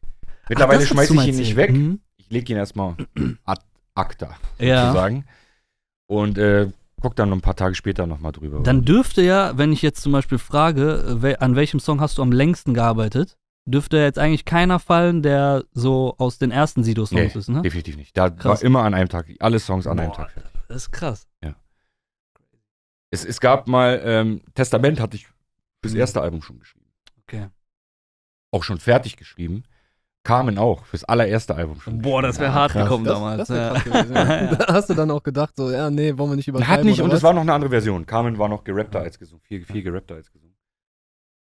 Mittlerweile 0.49 0.86
schmeiße 0.86 1.13
ich 1.15 1.28
ihn 1.28 1.36
nicht 1.38 1.56
weg. 1.56 1.71
Mhm. 1.71 2.01
Ich 2.17 2.30
lege 2.30 2.51
ihn 2.51 2.58
erstmal 2.58 2.95
ad 3.45 3.62
acta, 3.95 4.36
Ja. 4.60 4.88
sozusagen. 4.88 5.25
Und 6.08 6.38
äh, 6.38 6.67
guck 7.01 7.15
dann 7.15 7.30
noch 7.30 7.38
ein 7.38 7.41
paar 7.41 7.56
Tage 7.56 7.75
später 7.75 8.06
nochmal 8.08 8.32
drüber. 8.34 8.62
Dann 8.63 8.84
dürfte 8.84 9.21
ja, 9.21 9.58
wenn 9.58 9.71
ich 9.71 9.82
jetzt 9.82 10.01
zum 10.01 10.12
Beispiel 10.12 10.38
frage, 10.38 11.04
äh, 11.08 11.23
wel- 11.23 11.38
an 11.38 11.56
welchem 11.56 11.80
Song 11.80 12.01
hast 12.01 12.17
du 12.17 12.21
am 12.21 12.32
längsten 12.32 12.73
gearbeitet, 12.73 13.38
dürfte 13.65 13.97
jetzt 13.97 14.19
eigentlich 14.19 14.45
keiner 14.45 14.80
fallen, 14.80 15.23
der 15.23 15.63
so 15.71 16.13
aus 16.17 16.38
den 16.38 16.51
ersten 16.51 16.84
Sido-Songs 16.84 17.34
Nee, 17.34 17.39
ist, 17.39 17.49
ne? 17.49 17.62
definitiv 17.62 17.97
nicht. 17.97 18.15
Da 18.17 18.30
Krass. 18.30 18.62
war 18.62 18.63
immer 18.63 18.84
an 18.84 18.93
einem 18.93 19.10
Tag, 19.10 19.28
alle 19.39 19.60
Songs 19.60 19.88
an 19.88 19.97
einem 19.99 20.10
Boah. 20.10 20.17
Tag 20.17 20.32
fertig. 20.32 20.51
Das 20.67 20.78
ist 20.78 20.91
krass. 20.91 21.28
Es, 23.12 23.23
es 23.23 23.39
gab 23.39 23.67
mal, 23.67 24.01
ähm, 24.04 24.41
Testament 24.56 24.99
hatte 24.99 25.15
ich 25.15 25.28
fürs 25.82 25.93
Mhm. 25.93 25.99
erste 25.99 26.21
Album 26.21 26.41
schon 26.41 26.60
geschrieben. 26.60 26.86
Okay. 27.23 27.47
Auch 28.51 28.63
schon 28.63 28.78
fertig 28.80 29.15
geschrieben. 29.15 29.63
Carmen 30.23 30.58
auch, 30.58 30.86
fürs 30.86 31.04
allererste 31.04 31.56
Album 31.56 31.80
schon. 31.80 32.01
Boah, 32.01 32.21
das 32.23 32.39
wäre 32.39 32.49
Ja, 32.49 32.54
hart 32.56 32.71
krass. 32.71 32.84
gekommen 32.84 33.06
Das, 33.06 33.13
damals. 33.13 33.47
das 33.47 33.49
ja. 33.49 33.69
krass 33.69 33.84
gewesen. 33.84 34.15
ja. 34.15 34.56
Da 34.56 34.73
hast 34.73 34.89
du 34.89 34.95
dann 34.95 35.12
auch 35.12 35.21
gedacht, 35.23 35.54
so, 35.56 35.69
ja, 35.71 35.89
nee, 35.91 36.17
wollen 36.17 36.32
wir 36.32 36.36
nicht 36.36 36.47
übertreiben. 36.47 36.73
Hat 36.78 36.84
nicht, 36.84 36.99
und 37.01 37.13
es 37.13 37.21
war 37.21 37.32
noch 37.34 37.41
eine 37.43 37.54
andere 37.54 37.69
Version. 37.69 38.06
Carmen 38.08 38.38
war 38.39 38.49
noch 38.49 38.63
gerappter 38.63 38.99
als 39.01 39.19
gesungen. 39.19 39.43
Viel, 39.43 39.63
viel 39.65 39.84
gerappter 39.84 40.15
als 40.15 40.32
gesungen. 40.32 40.56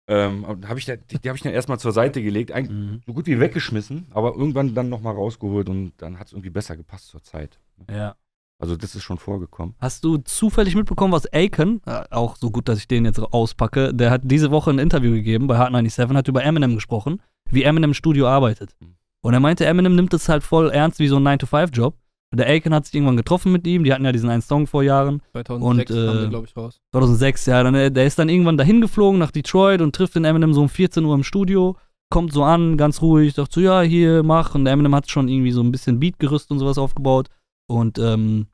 Ähm, 0.07 0.45
hab 0.69 0.77
ich 0.77 0.85
da, 0.85 0.97
die 0.97 1.19
die 1.19 1.29
habe 1.29 1.37
ich 1.37 1.43
dann 1.43 1.53
erstmal 1.55 1.79
zur 1.79 1.93
Seite 1.93 2.21
gelegt, 2.21 2.53
eigentlich 2.53 2.77
Mhm. 2.77 3.01
so 3.07 3.15
gut 3.15 3.27
wie 3.27 3.41
weggeschmissen, 3.41 4.09
aber 4.11 4.35
irgendwann 4.35 4.75
dann 4.75 4.91
nochmal 4.91 5.15
rausgeholt 5.15 5.69
und 5.71 5.93
dann 5.99 6.19
hat 6.19 6.27
es 6.27 6.33
irgendwie 6.35 6.51
besser 6.51 6.77
gepasst 6.77 7.07
zur 7.09 7.23
Zeit. 7.23 7.59
ja. 7.89 8.17
Also 8.59 8.77
das 8.77 8.95
ist 8.95 9.03
schon 9.03 9.19
vorgekommen. 9.19 9.75
Hast 9.81 10.05
du 10.05 10.19
zufällig 10.19 10.75
mitbekommen, 10.75 11.13
was 11.13 11.31
Aiken, 11.33 11.83
äh, 11.87 12.05
auch 12.11 12.37
so 12.37 12.51
gut, 12.51 12.69
dass 12.69 12.79
ich 12.79 12.89
den 12.89 13.05
jetzt 13.05 13.19
auspacke, 13.19 13.93
der 13.93 14.11
hat 14.11 14.23
diese 14.25 14.51
Woche 14.51 14.71
ein 14.71 14.79
Interview 14.79 15.13
gegeben 15.13 15.47
bei 15.47 15.59
Hard 15.59 15.73
97, 15.73 16.17
hat 16.17 16.29
über 16.29 16.45
Eminem 16.45 16.75
gesprochen, 16.75 17.21
wie 17.51 17.65
Eminem 17.65 17.91
im 17.91 17.95
Studio 17.95 18.27
arbeitet. 18.27 18.75
Mhm. 18.81 18.95
Und 19.23 19.35
er 19.35 19.41
meinte, 19.41 19.67
Eminem 19.67 19.97
nimmt 19.97 20.15
es 20.15 20.29
halt 20.29 20.43
voll 20.43 20.71
ernst 20.71 20.99
wie 20.99 21.09
so 21.09 21.17
ein 21.17 21.27
9-to-5-Job. 21.27 21.97
Der 22.35 22.47
Aiken 22.47 22.75
hat 22.75 22.85
sich 22.85 22.95
irgendwann 22.95 23.17
getroffen 23.17 23.53
mit 23.53 23.67
ihm, 23.67 23.85
die 23.85 23.93
hatten 23.93 24.05
ja 24.05 24.13
diesen 24.13 24.29
einen 24.29 24.43
Song 24.43 24.67
vor 24.67 24.83
Jahren. 24.83 25.23
2006 25.33 25.91
Und, 25.91 25.97
äh, 25.97 26.09
haben 26.09 26.21
die, 26.25 26.29
glaube 26.29 26.47
ich, 26.47 26.57
raus. 26.57 26.81
2006, 26.91 27.47
ja, 27.47 27.63
dann, 27.63 27.75
äh, 27.75 27.91
der 27.91 28.07
ist 28.07 28.19
dann 28.19 28.29
irgendwann 28.29 28.59
dahin 28.59 28.81
geflogen 28.81 29.19
nach 29.19 29.31
Detroit 29.31 29.81
und 29.81 29.95
trifft 29.95 30.17
den 30.17 30.25
Eminem 30.25 30.53
so 30.53 30.61
um 30.61 30.69
14 30.69 31.05
Uhr 31.05 31.15
im 31.15 31.23
Studio, 31.23 31.77
kommt 32.11 32.33
so 32.33 32.43
an, 32.43 32.77
ganz 32.77 33.03
ruhig, 33.03 33.35
sagt 33.35 33.53
so, 33.53 33.61
ja, 33.61 33.83
hier, 33.83 34.23
mach. 34.23 34.55
Und 34.55 34.65
der 34.65 34.73
Eminem 34.73 34.95
hat 34.95 35.11
schon 35.11 35.29
irgendwie 35.29 35.53
so 35.53 35.63
ein 35.63 35.71
bisschen 35.71 36.01
Beatgerüst 36.01 36.51
und 36.51 36.59
sowas 36.59 36.77
aufgebaut. 36.77 37.29
Und 37.67 37.99
ähm, 37.99 38.47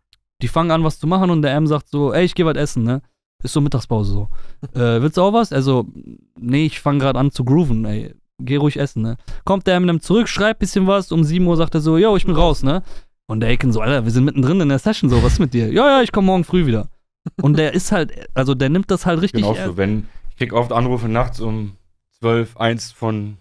die 0.42 0.48
fangen 0.48 0.70
an, 0.70 0.84
was 0.84 0.98
zu 0.98 1.06
machen 1.06 1.30
und 1.30 1.42
der 1.42 1.52
M 1.54 1.66
sagt 1.66 1.88
so, 1.88 2.12
ey, 2.12 2.24
ich 2.24 2.34
geh 2.34 2.44
was 2.44 2.56
essen, 2.56 2.84
ne? 2.84 3.02
Ist 3.42 3.52
so 3.52 3.60
Mittagspause 3.60 4.12
so. 4.12 4.28
äh, 4.74 5.00
willst 5.00 5.16
du 5.16 5.22
auch 5.22 5.32
was? 5.32 5.52
Also, 5.52 5.86
nee, 6.38 6.66
ich 6.66 6.80
fange 6.80 6.98
gerade 6.98 7.18
an 7.18 7.30
zu 7.30 7.44
grooven, 7.44 7.84
ey. 7.84 8.14
geh 8.38 8.56
ruhig 8.56 8.78
essen, 8.78 9.02
ne? 9.02 9.16
Kommt 9.44 9.66
der 9.66 9.76
Eminem 9.76 10.00
zurück, 10.00 10.28
schreibt 10.28 10.60
bisschen 10.60 10.86
was, 10.86 11.12
um 11.12 11.24
7 11.24 11.46
Uhr 11.46 11.56
sagt 11.56 11.74
er 11.74 11.80
so, 11.80 11.96
yo, 11.98 12.16
ich 12.16 12.26
bin 12.26 12.34
raus, 12.34 12.62
ne? 12.62 12.82
Und 13.26 13.40
der 13.40 13.50
Aiken 13.50 13.72
so, 13.72 13.80
Alter, 13.80 14.04
wir 14.04 14.10
sind 14.10 14.24
mittendrin 14.24 14.60
in 14.60 14.68
der 14.68 14.78
Session, 14.78 15.08
so, 15.08 15.22
was 15.22 15.34
ist 15.34 15.38
mit 15.38 15.54
dir? 15.54 15.72
Ja, 15.72 15.86
ja, 15.86 16.02
ich 16.02 16.12
komme 16.12 16.26
morgen 16.26 16.44
früh 16.44 16.66
wieder. 16.66 16.88
Und 17.40 17.58
der 17.58 17.74
ist 17.74 17.92
halt, 17.92 18.12
also 18.34 18.54
der 18.54 18.70
nimmt 18.70 18.90
das 18.90 19.06
halt 19.06 19.20
richtig 19.20 19.42
Genau 19.42 19.54
so, 19.54 19.76
wenn 19.76 20.06
ich 20.30 20.36
krieg 20.36 20.52
oft 20.52 20.72
Anrufe 20.72 21.08
nachts 21.08 21.38
um 21.40 21.76
12, 22.18 22.56
1 22.56 22.92
von 22.92 23.36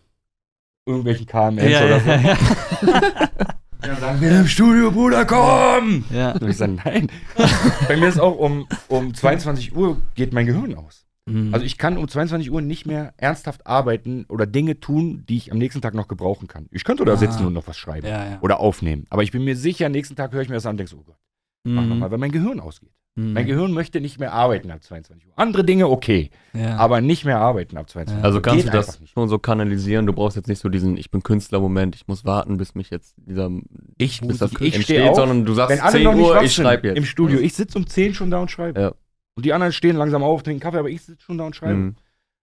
irgendwelchen 0.86 1.26
KMS 1.26 1.63
ja, 1.63 1.86
oder 1.86 2.05
ja, 2.05 2.38
so. 2.80 2.88
ja, 2.88 3.47
Ja, 3.86 3.96
sagen 3.96 4.20
wir 4.22 4.40
im 4.42 4.48
Studio, 4.48 4.92
Bruder, 4.92 5.26
komm! 5.26 6.04
ja. 6.10 6.32
Und 6.34 6.50
ich 6.50 6.58
sage, 6.58 6.74
nein. 6.84 7.08
Bei 7.88 7.96
mir 7.96 8.10
ist 8.10 8.20
auch 8.20 8.38
um, 8.38 8.68
um 8.90 9.14
22 9.14 9.76
Uhr 9.76 10.02
geht 10.16 10.34
mein 10.34 10.46
Gehirn 10.46 10.76
aus. 10.76 11.06
Mhm. 11.26 11.54
Also 11.54 11.66
ich 11.66 11.78
kann 11.78 11.98
um 11.98 12.08
22 12.08 12.52
Uhr 12.52 12.62
nicht 12.62 12.86
mehr 12.86 13.14
ernsthaft 13.18 13.66
arbeiten 13.68 14.26
oder 14.28 14.46
Dinge 14.46 14.80
tun, 14.82 15.24
die 15.30 15.38
ich 15.38 15.52
am 15.52 15.58
nächsten 15.58 15.82
Tag 15.82 15.94
noch 15.94 16.08
gebrauchen 16.10 16.48
kann. 16.48 16.68
Ich 16.72 16.84
könnte 16.84 17.06
da 17.06 17.14
Ah. 17.14 17.18
sitzen 17.18 17.46
und 17.46 17.54
noch 17.54 17.68
was 17.68 17.78
schreiben 17.78 18.08
ja, 18.08 18.32
ja. 18.32 18.38
oder 18.42 18.60
aufnehmen. 18.60 19.06
Aber 19.10 19.24
ich 19.24 19.32
bin 19.32 19.44
mir 19.46 19.56
sicher, 19.56 19.88
nächsten 19.88 20.16
Tag 20.16 20.34
höre 20.34 20.42
ich 20.42 20.50
mir 20.50 20.56
das 20.56 20.66
an 20.66 20.72
und 20.72 20.78
denke 20.78 20.92
so, 20.92 20.98
oh 20.98 21.04
Gott, 21.06 21.18
mach 21.64 21.84
Mhm. 21.84 21.90
nochmal, 21.90 22.12
weil 22.12 22.18
mein 22.18 22.32
Gehirn 22.32 22.60
ausgeht. 22.60 22.92
Mhm. 23.20 23.34
Mein 23.34 23.45
Gehirn 23.45 23.72
möchte 23.74 23.99
nicht 23.99 24.20
mehr 24.20 24.32
arbeiten 24.32 24.72
ab 24.72 24.82
22 24.82 25.28
Uhr. 25.28 25.34
Andere 25.36 25.63
Dinge 25.65 25.89
okay, 25.89 26.30
ja. 26.53 26.78
aber 26.78 27.01
nicht 27.01 27.26
mehr 27.26 27.39
arbeiten 27.39 27.78
ab 27.78 27.89
22 27.89 28.17
Uhr. 28.17 28.24
Also 28.24 28.39
kannst 28.41 28.65
Geht 28.65 28.74
du 28.74 28.78
das 28.78 29.01
schon 29.05 29.28
so 29.28 29.39
kanalisieren. 29.39 30.05
Du 30.05 30.13
brauchst 30.13 30.38
jetzt 30.38 30.47
nicht 30.47 30.59
so 30.59 30.70
diesen 30.70 30.95
Ich 30.95 31.11
bin 31.11 31.22
Künstler-Moment, 31.22 31.95
ich 31.95 32.07
muss 32.07 32.24
warten, 32.24 32.57
bis 32.57 32.76
mich 32.76 32.89
jetzt 32.89 33.15
dieser 33.17 33.49
Ich, 33.97 34.22
bis 34.22 34.38
das 34.38 34.53
ich, 34.53 34.76
ich 34.76 34.84
stehe 34.84 35.09
auf, 35.09 35.17
sondern 35.17 35.43
du 35.45 35.53
sagst 35.53 35.76
wenn 35.76 35.84
alle 35.84 35.91
10 35.91 36.03
noch 36.03 36.15
nicht 36.15 36.26
Uhr, 36.26 36.41
ich 36.41 36.53
schreibe 36.53 36.88
jetzt. 36.88 36.97
im 36.97 37.05
Studio. 37.05 37.39
Ich 37.39 37.53
sitze 37.53 37.78
um 37.78 37.86
10 37.86 38.13
schon 38.13 38.32
da 38.32 38.39
und 38.39 38.49
schreibe. 38.51 38.80
Ja. 38.80 38.93
Und 39.36 39.45
die 39.45 39.53
anderen 39.53 39.74
stehen 39.74 39.95
langsam 39.97 40.24
auf, 40.24 40.43
trinken 40.43 40.61
Kaffee, 40.61 40.80
aber 40.80 40.89
ich 40.89 41.01
sitze 41.01 41.24
schon 41.24 41.38
da 41.38 41.45
und 41.45 41.55
schreibe. 41.55 41.76
Mhm. 41.76 41.95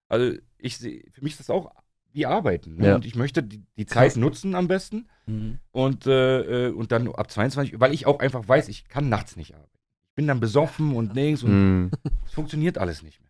Also 0.08 0.36
ich 0.58 0.78
sehe, 0.78 1.04
für 1.12 1.22
mich 1.22 1.32
ist 1.32 1.40
das 1.40 1.50
auch 1.50 1.70
wie 2.12 2.26
Arbeiten. 2.26 2.76
Ne? 2.76 2.86
Ja. 2.88 2.94
Und 2.96 3.04
ich 3.04 3.14
möchte 3.14 3.42
die, 3.42 3.62
die 3.76 3.86
Zeit 3.86 4.16
nutzen 4.16 4.54
am 4.54 4.68
besten 4.68 5.06
Mhm. 5.28 5.58
und, 5.72 6.06
äh, 6.06 6.68
äh, 6.68 6.72
und 6.72 6.92
dann 6.92 7.08
ab 7.08 7.30
22 7.30 7.74
Uhr, 7.74 7.80
weil 7.80 7.92
ich 7.92 8.06
auch 8.06 8.20
einfach 8.20 8.46
weiß, 8.46 8.68
ich 8.68 8.88
kann 8.88 9.08
nachts 9.08 9.36
nicht 9.36 9.54
arbeiten. 9.54 9.75
Ich 10.16 10.22
bin 10.22 10.28
dann 10.28 10.40
besoffen 10.40 10.94
und 10.96 11.14
nix 11.14 11.42
und 11.42 11.50
Mhm. 11.50 11.90
es 12.24 12.32
funktioniert 12.32 12.78
alles 12.78 13.02
nicht 13.02 13.20
mehr. 13.20 13.28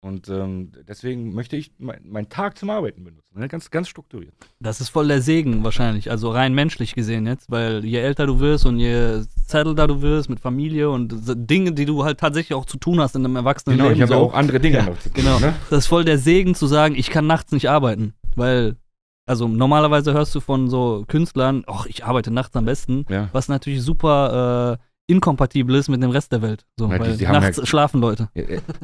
Und 0.00 0.26
ähm, 0.30 0.72
deswegen 0.88 1.34
möchte 1.34 1.54
ich 1.56 1.72
mein, 1.76 2.00
meinen 2.08 2.30
Tag 2.30 2.56
zum 2.56 2.70
Arbeiten 2.70 3.04
benutzen. 3.04 3.38
Ne? 3.38 3.46
Ganz, 3.46 3.70
ganz 3.70 3.88
strukturiert. 3.88 4.32
Das 4.58 4.80
ist 4.80 4.88
voll 4.88 5.06
der 5.08 5.20
Segen 5.20 5.62
wahrscheinlich, 5.64 6.10
also 6.10 6.30
rein 6.30 6.54
menschlich 6.54 6.94
gesehen 6.94 7.26
jetzt, 7.26 7.50
weil 7.50 7.84
je 7.84 7.98
älter 7.98 8.24
du 8.26 8.40
wirst 8.40 8.64
und 8.64 8.78
je 8.78 9.20
zettelter 9.44 9.86
du 9.86 10.00
wirst 10.00 10.30
mit 10.30 10.40
Familie 10.40 10.88
und 10.88 11.12
so 11.26 11.34
Dinge, 11.34 11.72
die 11.72 11.84
du 11.84 12.04
halt 12.04 12.18
tatsächlich 12.20 12.54
auch 12.56 12.64
zu 12.64 12.78
tun 12.78 13.00
hast 13.00 13.14
in 13.14 13.26
einem 13.26 13.36
erwachsenen 13.36 13.76
Genau, 13.76 13.90
ich 13.90 13.98
Leben. 13.98 14.04
habe 14.08 14.14
ja 14.14 14.18
so. 14.20 14.30
auch 14.30 14.34
andere 14.34 14.60
Dinge 14.60 14.78
Ja, 14.78 14.84
noch 14.86 14.98
zu 14.98 15.10
tun. 15.10 15.22
genau. 15.22 15.38
Ne? 15.40 15.54
Das 15.68 15.80
ist 15.80 15.86
voll 15.88 16.06
der 16.06 16.16
Segen 16.18 16.54
zu 16.54 16.66
sagen, 16.66 16.94
ich 16.94 17.10
kann 17.10 17.26
nachts 17.26 17.52
nicht 17.52 17.68
arbeiten, 17.68 18.14
weil 18.34 18.76
also 19.26 19.46
normalerweise 19.46 20.14
hörst 20.14 20.34
du 20.34 20.40
von 20.40 20.70
so 20.70 21.04
Künstlern, 21.06 21.64
ach, 21.66 21.84
ich 21.84 22.06
arbeite 22.06 22.30
nachts 22.30 22.56
am 22.56 22.64
besten, 22.64 23.04
Ja. 23.10 23.28
was 23.32 23.48
natürlich 23.48 23.82
super 23.82 24.78
äh, 24.80 24.87
inkompatibel 25.08 25.74
ist 25.74 25.88
mit 25.88 26.02
dem 26.02 26.10
Rest 26.10 26.30
der 26.32 26.42
Welt. 26.42 26.64
So, 26.78 26.88
Ja, 26.90 26.98
die- 26.98 27.16
die 27.16 27.24
nachts 27.24 27.56
ja- 27.56 27.66
schlafen 27.66 28.00
Leute. 28.00 28.28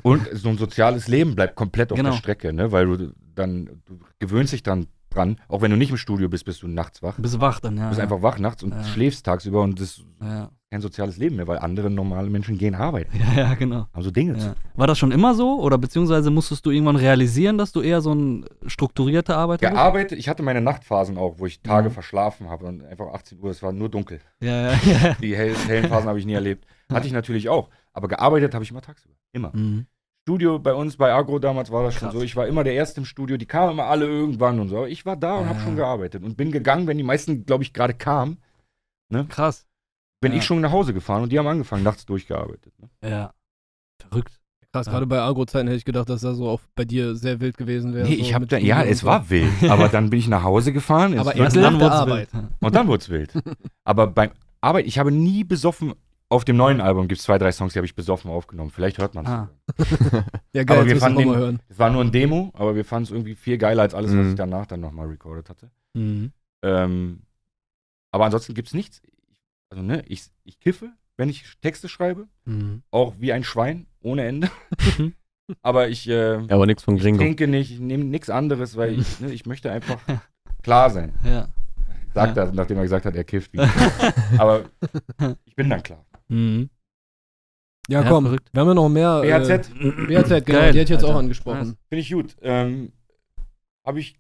Und 0.03 0.27
so 0.33 0.49
ein 0.49 0.59
soziales 0.59 1.07
Leben 1.07 1.37
bleibt 1.37 1.55
komplett 1.55 1.93
auf 1.93 1.97
Genau. 1.97 2.11
der 2.11 2.17
Strecke, 2.17 2.53
ne? 2.53 2.73
weil 2.73 2.87
du 2.87 3.13
dann, 3.35 3.67
du 3.87 3.99
gewöhnst 4.19 4.53
dich 4.53 4.63
dann 4.63 4.87
dran, 5.15 5.41
auch 5.49 5.63
wenn 5.63 5.71
du 5.71 5.77
nicht 5.77 5.91
im 5.91 5.97
Studio 5.97 6.29
bist, 6.29 6.45
bist 6.45 6.63
du 6.63 6.69
nachts 6.69 7.03
wach. 7.03 7.17
Du 7.17 7.23
bist 7.23 7.41
wach 7.41 7.61
dann, 7.61 7.77
ja. 7.77 7.85
Du 7.85 7.89
bist 7.91 7.99
ja. 7.99 8.05
einfach 8.05 8.23
wach 8.23 8.39
nachts 8.39 8.63
und 8.63 8.73
Ja. 8.73 8.83
schläfst 8.85 9.25
tagsüber 9.27 9.63
und 9.63 9.81
das 9.81 9.99
ist 9.99 10.05
Ja, 10.21 10.51
kein 10.71 10.81
soziales 10.81 11.17
Leben 11.19 11.37
mehr, 11.37 11.47
weil 11.47 11.59
andere 11.59 11.89
normale 11.91 12.29
Menschen 12.31 12.59
gehen 12.59 12.75
arbeiten, 12.75 13.17
ja, 13.19 13.43
ja 13.43 13.55
genau. 13.55 13.87
haben 13.93 14.03
so 14.03 14.11
Dinge. 14.11 14.55
War 14.75 14.87
das 14.87 14.99
schon 14.99 15.13
immer 15.13 15.35
so 15.35 15.61
oder 15.61 15.79
beziehungsweise 15.79 16.31
musstest 16.31 16.67
du 16.67 16.71
irgendwann 16.71 16.97
realisieren, 16.97 17.59
dass 17.59 17.71
du 17.73 17.81
eher 17.81 18.01
so 18.01 18.13
ein 18.15 18.45
strukturierter 18.67 19.37
Arbeiter 19.37 19.61
bist? 19.69 19.73
Gearbeitet, 19.73 20.19
ich 20.19 20.29
hatte 20.29 20.43
meine 20.43 20.61
Nachtphasen 20.61 21.17
auch, 21.17 21.39
wo 21.39 21.47
ich 21.47 21.61
Tage 21.63 21.89
Mhm. 21.91 21.93
verschlafen 21.95 22.49
habe 22.49 22.67
und 22.67 22.83
einfach 22.85 23.07
18 23.15 23.39
Uhr, 23.41 23.51
es 23.51 23.63
war 23.63 23.73
nur 23.73 23.89
dunkel. 23.89 24.21
Ja, 24.41 24.71
ja, 24.71 24.73
ja. 24.85 25.17
Die 25.21 25.37
hell, 25.37 25.55
hellen 25.69 25.89
Phasen 25.89 26.09
habe 26.09 26.19
ich 26.19 26.27
nie 26.27 26.33
erlebt. 26.35 26.67
Hatte 26.93 27.07
ich 27.07 27.13
natürlich 27.13 27.49
auch. 27.49 27.69
Aber 27.93 28.09
gearbeitet 28.09 28.55
habe 28.55 28.65
ich 28.65 28.71
immer 28.71 28.83
tagsüber. 28.83 29.15
Immer. 29.33 29.51
Mhm. 29.55 29.87
Studio 30.27 30.59
bei 30.59 30.73
uns, 30.73 30.97
bei 30.97 31.13
Agro 31.13 31.39
damals 31.39 31.71
war 31.71 31.83
das 31.85 31.95
schon 31.95 32.09
Krass. 32.09 32.15
so. 32.15 32.23
Ich 32.23 32.35
war 32.35 32.47
immer 32.47 32.65
der 32.65 32.73
Erste 32.73 33.01
im 33.01 33.05
Studio. 33.05 33.37
Die 33.37 33.45
kamen 33.45 33.73
immer 33.73 33.85
alle 33.85 34.07
irgendwann 34.07 34.59
und 34.59 34.69
so. 34.71 34.79
Aber 34.79 34.89
Ich 34.89 35.05
war 35.05 35.17
da 35.17 35.37
und 35.37 35.49
habe 35.51 35.59
Ja. 35.59 35.65
schon 35.65 35.77
gearbeitet 35.77 36.23
und 36.25 36.37
bin 36.37 36.51
gegangen, 36.51 36.87
wenn 36.87 36.97
die 36.97 37.05
meisten, 37.05 37.45
glaube 37.45 37.63
ich, 37.63 37.75
gerade 37.75 37.93
kamen. 37.93 38.39
Krass. 39.29 39.67
Bin 40.23 40.33
Ja. 40.33 40.39
ich 40.39 40.45
schon 40.45 40.63
nach 40.63 40.73
Hause 40.73 40.95
gefahren 40.95 41.23
und 41.23 41.31
die 41.31 41.39
haben 41.39 41.47
angefangen, 41.47 41.83
nachts 41.83 42.07
durchgearbeitet. 42.07 42.73
Ne? 42.81 42.89
Ja. 43.11 43.33
Verrückt. 44.01 44.41
Krass, 44.73 44.87
Ja. 44.87 44.93
gerade 44.93 45.07
bei 45.07 45.21
Agro-Zeiten 45.21 45.69
hätte 45.69 45.77
ich 45.77 45.85
gedacht, 45.85 46.09
dass 46.09 46.23
das 46.23 46.39
so 46.39 46.49
auch 46.49 46.61
bei 46.75 46.85
dir 46.87 47.15
sehr 47.15 47.39
wild 47.41 47.59
gewesen 47.59 47.93
wäre. 47.95 48.09
nee, 48.09 48.15
so 48.17 48.21
ich 48.23 48.35
habe 48.35 48.47
da, 48.47 48.57
ja, 48.57 48.83
es 48.83 49.03
und 49.03 49.09
war 49.11 49.29
wild. 49.31 49.53
aber 49.71 49.89
dann 49.89 50.09
bin 50.11 50.19
ich 50.19 50.27
nach 50.27 50.43
Hause 50.43 50.73
gefahren 50.73 51.17
Aber 51.19 51.37
erst 51.37 51.55
nach 51.57 51.79
der 51.79 51.93
Arbeit. 51.93 52.33
wild. 52.33 52.45
und 52.61 52.75
dann 52.75 52.89
wurde 52.89 53.03
es 53.03 53.09
wild. 53.11 53.31
aber 53.85 54.07
beim 54.07 54.31
Arbeit, 54.63 54.87
ich 54.87 54.99
habe 54.99 55.13
nie 55.13 55.45
besoffen. 55.45 55.93
Auf 56.31 56.45
dem 56.45 56.57
neuen 56.57 56.81
Album 56.81 57.07
gibt 57.07 57.19
es 57.21 57.25
zwei, 57.27 57.39
drei 57.39 57.53
Songs, 57.53 57.75
die 57.75 57.79
habe 57.79 57.87
ich 57.87 57.95
besoffen 57.95 58.31
aufgenommen. 58.31 58.71
Vielleicht 58.71 58.99
hört 58.99 59.15
man 59.15 59.25
es. 59.25 59.31
Ah. 59.31 59.51
Ja, 60.53 60.63
geil, 60.65 60.79
Aber 60.79 60.87
wir 60.87 60.97
fanden 60.97 61.19
den- 61.19 61.35
hören. 61.37 61.61
Es 61.69 61.79
war 61.79 61.91
nur 61.91 62.03
ein 62.03 62.13
Demo, 62.13 62.51
aber 62.55 62.75
wir 62.77 62.85
fanden 62.85 63.05
es 63.05 63.11
irgendwie 63.11 63.35
viel 63.35 63.59
geiler 63.59 63.83
als 63.83 63.93
alles, 63.95 64.11
was 64.13 64.25
Mhm. 64.25 64.29
ich 64.31 64.35
danach 64.37 64.67
dann 64.67 64.81
nochmal 64.81 65.07
recorded 65.09 65.49
hatte. 65.51 65.71
Mhm. 65.95 66.33
Ähm, 66.65 67.23
aber 68.13 68.25
ansonsten 68.27 68.55
gibt 68.55 68.69
es 68.69 68.75
nichts. 68.75 69.03
Also, 69.71 69.83
ne, 69.83 70.03
ich, 70.09 70.23
ich 70.45 70.61
kiffe, 70.61 70.93
wenn 71.17 71.29
ich 71.29 71.45
Texte 71.61 71.89
schreibe, 71.89 72.29
Mhm. 72.45 72.83
auch 72.93 73.15
wie 73.19 73.33
ein 73.33 73.43
Schwein, 73.45 73.87
ohne 74.01 74.25
Ende. 74.27 74.49
Mhm. 74.99 75.15
aber 75.63 75.89
ich, 75.89 76.09
äh, 76.09 76.37
Ja, 76.41 76.55
aber 76.55 76.67
nichts 76.67 76.85
von 76.85 76.97
ich 76.97 77.03
Gringo. 77.03 77.19
trinke 77.19 77.49
nicht, 77.49 77.71
ich 77.73 77.81
nehme 77.81 78.05
nichts 78.05 78.31
anderes, 78.31 78.77
weil 78.77 78.99
ich, 78.99 79.21
ne, 79.21 79.31
ich 79.33 79.45
möchte 79.47 79.71
einfach 79.73 79.99
klar 80.63 80.89
sein. 80.91 81.15
Ja. 81.25 81.49
Sagt 82.15 82.37
Ja. 82.37 82.45
er, 82.45 82.53
nachdem 82.53 82.77
er 82.77 82.85
gesagt 82.85 83.07
hat, 83.07 83.17
er 83.17 83.25
kifft. 83.25 83.53
Wie 83.53 83.59
aber 84.39 84.65
ich 85.47 85.57
bin 85.57 85.69
dann 85.69 85.83
klar. 85.83 86.05
Mhm. 86.29 86.71
Ja, 87.89 88.03
Ja, 88.03 88.09
komm, 88.09 88.25
verrückt. 88.25 88.49
wir 88.53 88.61
haben 88.61 88.69
ja 88.69 88.75
noch 88.75 88.89
mehr. 88.89 89.21
BHZ, 89.21 89.51
Äh, 89.51 90.07
BHZ, 90.07 90.45
genau, 90.47 90.59
Geil, 90.59 90.73
die 90.73 90.79
hätte 90.79 90.81
ich 90.81 90.89
jetzt 90.91 91.05
auch 91.05 91.09
Alter. 91.09 91.19
angesprochen. 91.21 91.77
finde 91.89 92.01
ich 92.01 92.11
gut. 92.13 92.37
Ähm, 92.43 92.93
Habe 93.85 94.01
ich 94.01 94.19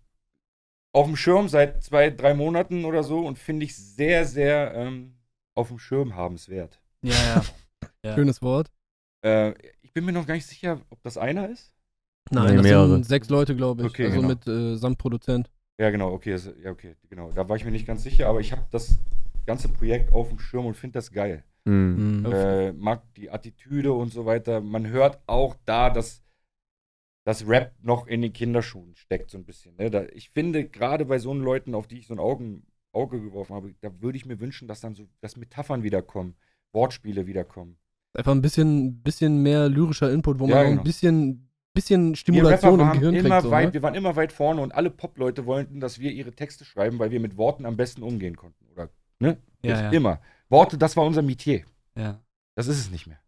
auf 0.92 1.07
dem 1.07 1.16
Schirm 1.16 1.48
seit 1.48 1.82
zwei, 1.82 2.11
drei 2.11 2.34
Monaten 2.34 2.84
oder 2.84 3.02
so 3.02 3.20
und 3.26 3.38
finde 3.38 3.64
ich 3.64 3.74
sehr, 3.74 4.26
sehr 4.26 4.74
ähm, 4.74 5.16
auf 5.55 5.68
dem 5.68 5.78
Schirm 5.78 6.14
habenswert. 6.14 6.80
Ja, 7.02 7.12
ja. 7.14 7.42
Ja. 8.05 8.14
Schönes 8.14 8.42
Wort. 8.42 8.70
Äh, 9.24 9.55
ich 9.80 9.92
bin 9.94 10.05
mir 10.05 10.12
noch 10.12 10.26
gar 10.26 10.34
nicht 10.34 10.46
sicher, 10.46 10.78
ob 10.90 11.02
das 11.02 11.16
einer 11.16 11.48
ist. 11.48 11.72
Nein, 12.30 12.50
Nee, 12.50 12.57
das 12.57 12.62
mehrere. 12.62 12.88
sind 12.90 13.07
sechs 13.07 13.30
Leute, 13.30 13.57
glaube 13.57 13.82
ich. 13.82 13.88
Okay, 13.88 14.05
also 14.07 14.16
genau. 14.16 14.28
mit 14.28 14.46
äh, 14.46 14.76
samt 14.76 14.98
Produzent. 14.98 15.50
Ja, 15.78 15.88
genau, 15.90 16.12
okay, 16.12 16.32
das, 16.32 16.50
ja, 16.62 16.70
okay, 16.70 16.96
genau. 17.09 17.30
Da 17.32 17.48
war 17.48 17.57
ich 17.57 17.64
mir 17.64 17.70
nicht 17.70 17.86
ganz 17.86 18.02
sicher, 18.02 18.28
aber 18.28 18.40
ich 18.40 18.52
habe 18.52 18.62
das 18.70 18.98
ganze 19.46 19.68
Projekt 19.70 20.12
auf 20.12 20.28
dem 20.28 20.38
Schirm 20.38 20.66
und 20.66 20.74
finde 20.76 20.94
das 20.98 21.11
geil. 21.12 21.44
Mhm. 21.64 22.20
Mhm. 22.20 22.32
Äh, 22.32 22.72
mag 22.72 23.02
die 23.14 23.30
Attitüde 23.30 23.92
und 23.92 24.12
so 24.12 24.26
weiter. 24.26 24.60
Man 24.60 24.86
hört 24.86 25.20
auch 25.26 25.56
da, 25.64 25.90
dass 25.90 26.22
das 27.24 27.48
Rap 27.48 27.72
noch 27.82 28.06
in 28.06 28.22
den 28.22 28.32
Kinderschuhen 28.32 28.94
steckt, 28.96 29.30
so 29.30 29.38
ein 29.38 29.44
bisschen. 29.44 29.74
Ne? 29.76 29.90
Da, 29.90 30.04
ich 30.12 30.30
finde, 30.30 30.68
gerade 30.68 31.06
bei 31.06 31.18
so 31.18 31.32
Leuten, 31.32 31.74
auf 31.74 31.86
die 31.86 31.98
ich 31.98 32.06
so 32.06 32.14
ein 32.14 32.20
Augen, 32.20 32.66
Auge 32.92 33.20
geworfen 33.20 33.54
habe, 33.54 33.74
da 33.80 33.90
würde 34.00 34.16
ich 34.16 34.26
mir 34.26 34.38
wünschen, 34.40 34.68
dass 34.68 34.80
dann 34.80 34.94
so, 34.94 35.08
dass 35.20 35.36
Metaphern 35.36 35.82
wiederkommen, 35.82 36.36
Wortspiele 36.72 37.26
wiederkommen. 37.26 37.78
Einfach 38.12 38.32
ein 38.32 38.42
bisschen, 38.42 39.02
bisschen 39.02 39.42
mehr 39.42 39.68
lyrischer 39.68 40.12
Input, 40.12 40.38
wo 40.38 40.46
man 40.46 40.50
Ja, 40.50 40.60
auch 40.62 40.68
genau. 40.68 40.80
ein 40.82 40.84
bisschen, 40.84 41.48
bisschen 41.72 42.14
Stimulation 42.14 42.78
im 42.78 42.92
Gehirn 42.92 43.14
immer 43.14 43.28
kriegt. 43.30 43.42
So, 43.42 43.50
weit, 43.50 43.68
ne? 43.68 43.74
wir 43.74 43.82
waren 43.82 43.94
immer 43.94 44.14
weit 44.16 44.30
vorne 44.30 44.60
und 44.60 44.74
alle 44.74 44.90
Pop-Leute 44.90 45.46
wollten, 45.46 45.80
dass 45.80 45.98
wir 45.98 46.12
ihre 46.12 46.32
Texte 46.32 46.64
schreiben, 46.64 46.98
weil 46.98 47.10
wir 47.10 47.20
mit 47.20 47.36
Worten 47.36 47.64
am 47.64 47.76
besten 47.76 48.02
umgehen 48.02 48.36
konnten. 48.36 48.66
Oder, 48.70 48.90
ne? 49.18 49.38
Ja, 49.64 49.80
ja. 49.80 49.90
Immer. 49.90 50.20
Worte, 50.55 50.78
das 50.78 50.96
war 50.96 51.05
unser 51.05 51.22
Metier. 51.22 51.62
ja. 51.96 52.18
Das 52.57 52.68
ist 52.68 52.78
es 52.78 52.90
nicht 52.90 53.07
mehr. 53.09 53.18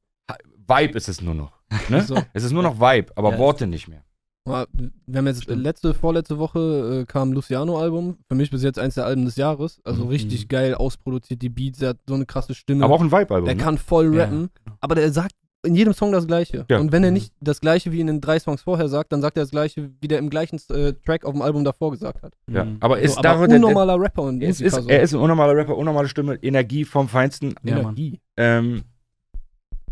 Vibe 0.68 0.96
ist 0.96 1.08
es 1.08 1.20
nur 1.20 1.34
noch. 1.34 1.52
Ne? 1.90 2.00
So. 2.02 2.16
Es 2.32 2.44
ist 2.44 2.52
nur 2.52 2.62
noch 2.62 2.78
Vibe, 2.78 3.12
aber 3.16 3.32
Ja, 3.32 3.38
Worte 3.38 3.66
nicht 3.66 3.88
mehr. 3.88 4.02
Wir 4.46 5.18
haben 5.18 5.26
jetzt 5.26 5.42
Stimmt. 5.42 5.62
letzte, 5.64 5.92
vorletzte 5.94 6.38
Woche 6.38 7.00
äh, 7.02 7.04
kam 7.06 7.32
Luciano-Album. 7.32 8.18
Für 8.28 8.34
mich 8.36 8.50
bis 8.52 8.62
jetzt 8.62 8.78
eins 8.78 8.94
der 8.94 9.04
Alben 9.04 9.24
des 9.24 9.34
Jahres. 9.34 9.80
Also 9.82 10.04
Mhm. 10.04 10.10
richtig 10.10 10.46
geil 10.48 10.74
ausproduziert, 10.76 11.42
die 11.42 11.48
Beats, 11.48 11.80
der 11.80 11.90
hat 11.90 11.98
so 12.06 12.14
eine 12.14 12.26
krasse 12.26 12.54
Stimme. 12.54 12.84
Aber 12.84 12.94
auch 12.94 13.00
ein 13.00 13.10
Vibe-Album. 13.10 13.46
der 13.46 13.56
ne? 13.56 13.62
kann 13.62 13.78
voll 13.78 14.14
Ja, 14.14 14.22
rappen, 14.24 14.50
aber 14.80 14.94
der 14.94 15.10
sagt 15.10 15.32
in 15.66 15.74
jedem 15.74 15.92
Song 15.92 16.12
das 16.12 16.26
Gleiche. 16.26 16.64
Ja. 16.70 16.78
Und 16.78 16.92
wenn 16.92 17.04
er 17.04 17.10
Mhm. 17.10 17.14
nicht 17.14 17.32
das 17.40 17.60
Gleiche 17.60 17.92
wie 17.92 18.00
in 18.00 18.06
den 18.06 18.20
drei 18.20 18.38
Songs 18.38 18.62
vorher 18.62 18.88
sagt, 18.88 19.12
dann 19.12 19.20
sagt 19.20 19.36
er 19.36 19.42
das 19.42 19.50
Gleiche, 19.50 19.90
wie 20.00 20.08
der 20.08 20.18
im 20.18 20.30
gleichen 20.30 20.58
äh, 20.70 20.92
Track 21.04 21.24
auf 21.24 21.32
dem 21.32 21.42
Album 21.42 21.64
davor 21.64 21.90
gesagt 21.90 22.22
hat. 22.22 22.34
Ja. 22.50 22.64
Mhm. 22.64 22.76
Aber 22.80 22.98
ist 23.00 23.14
so, 23.14 23.20
aber 23.24 23.46
der, 23.48 23.56
unnormaler 23.56 24.00
Rapper 24.00 24.22
und 24.22 24.42
ist, 24.42 24.58
so. 24.58 24.88
er 24.88 25.02
ist 25.02 25.12
ein 25.14 25.20
unnormaler 25.20 25.54
Rapper, 25.56 25.76
unnormale 25.76 26.08
Stimme, 26.08 26.36
Energie 26.42 26.84
vom 26.84 27.08
Feinsten. 27.08 27.54
Ja, 27.62 27.74
Mann. 27.74 27.82
Energie. 27.96 28.20
Ähm, 28.36 28.82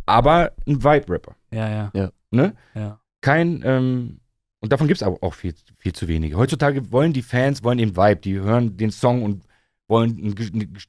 aber 0.06 0.52
ein 0.66 0.82
Vibe-Rapper. 0.82 1.34
Ja, 1.52 1.90
ja. 1.94 2.10
Ne? 2.30 2.54
Ja. 2.74 3.00
Kein, 3.20 3.62
ähm, 3.64 4.20
und 4.60 4.72
davon 4.72 4.86
gibt 4.86 4.98
es 5.00 5.02
aber 5.02 5.18
auch 5.22 5.34
viel, 5.34 5.54
viel 5.78 5.92
zu 5.92 6.08
wenige. 6.08 6.36
Heutzutage 6.36 6.90
wollen 6.92 7.12
die 7.12 7.22
Fans, 7.22 7.62
wollen 7.64 7.78
den 7.78 7.96
Vibe, 7.96 8.16
die 8.20 8.34
hören 8.34 8.76
den 8.76 8.90
Song 8.90 9.22
und 9.22 9.44
wollen 9.88 10.10
ein, 10.18 10.34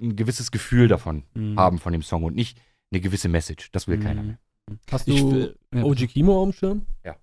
ein 0.01 0.15
gewisses 0.15 0.51
Gefühl 0.51 0.88
davon 0.88 1.23
Mhm. 1.33 1.57
haben 1.59 1.77
von 1.79 1.91
dem 1.93 2.01
Song 2.01 2.23
und 2.23 2.36
nicht 2.36 2.57
eine 2.91 3.01
gewisse 3.01 3.29
Message. 3.29 3.71
Das 3.71 3.88
will 3.88 3.99
keiner 3.99 4.21
Mhm. 4.21 4.27
mehr. 4.27 4.38
Hast 4.91 5.07
Ich 5.07 5.20
du 5.20 5.55
ja. 5.74 5.84
OG 5.84 6.07
Kimo 6.07 6.41
auf 6.41 6.49
dem 6.49 6.53
Schirm? 6.53 6.86
Ja. 7.03 7.16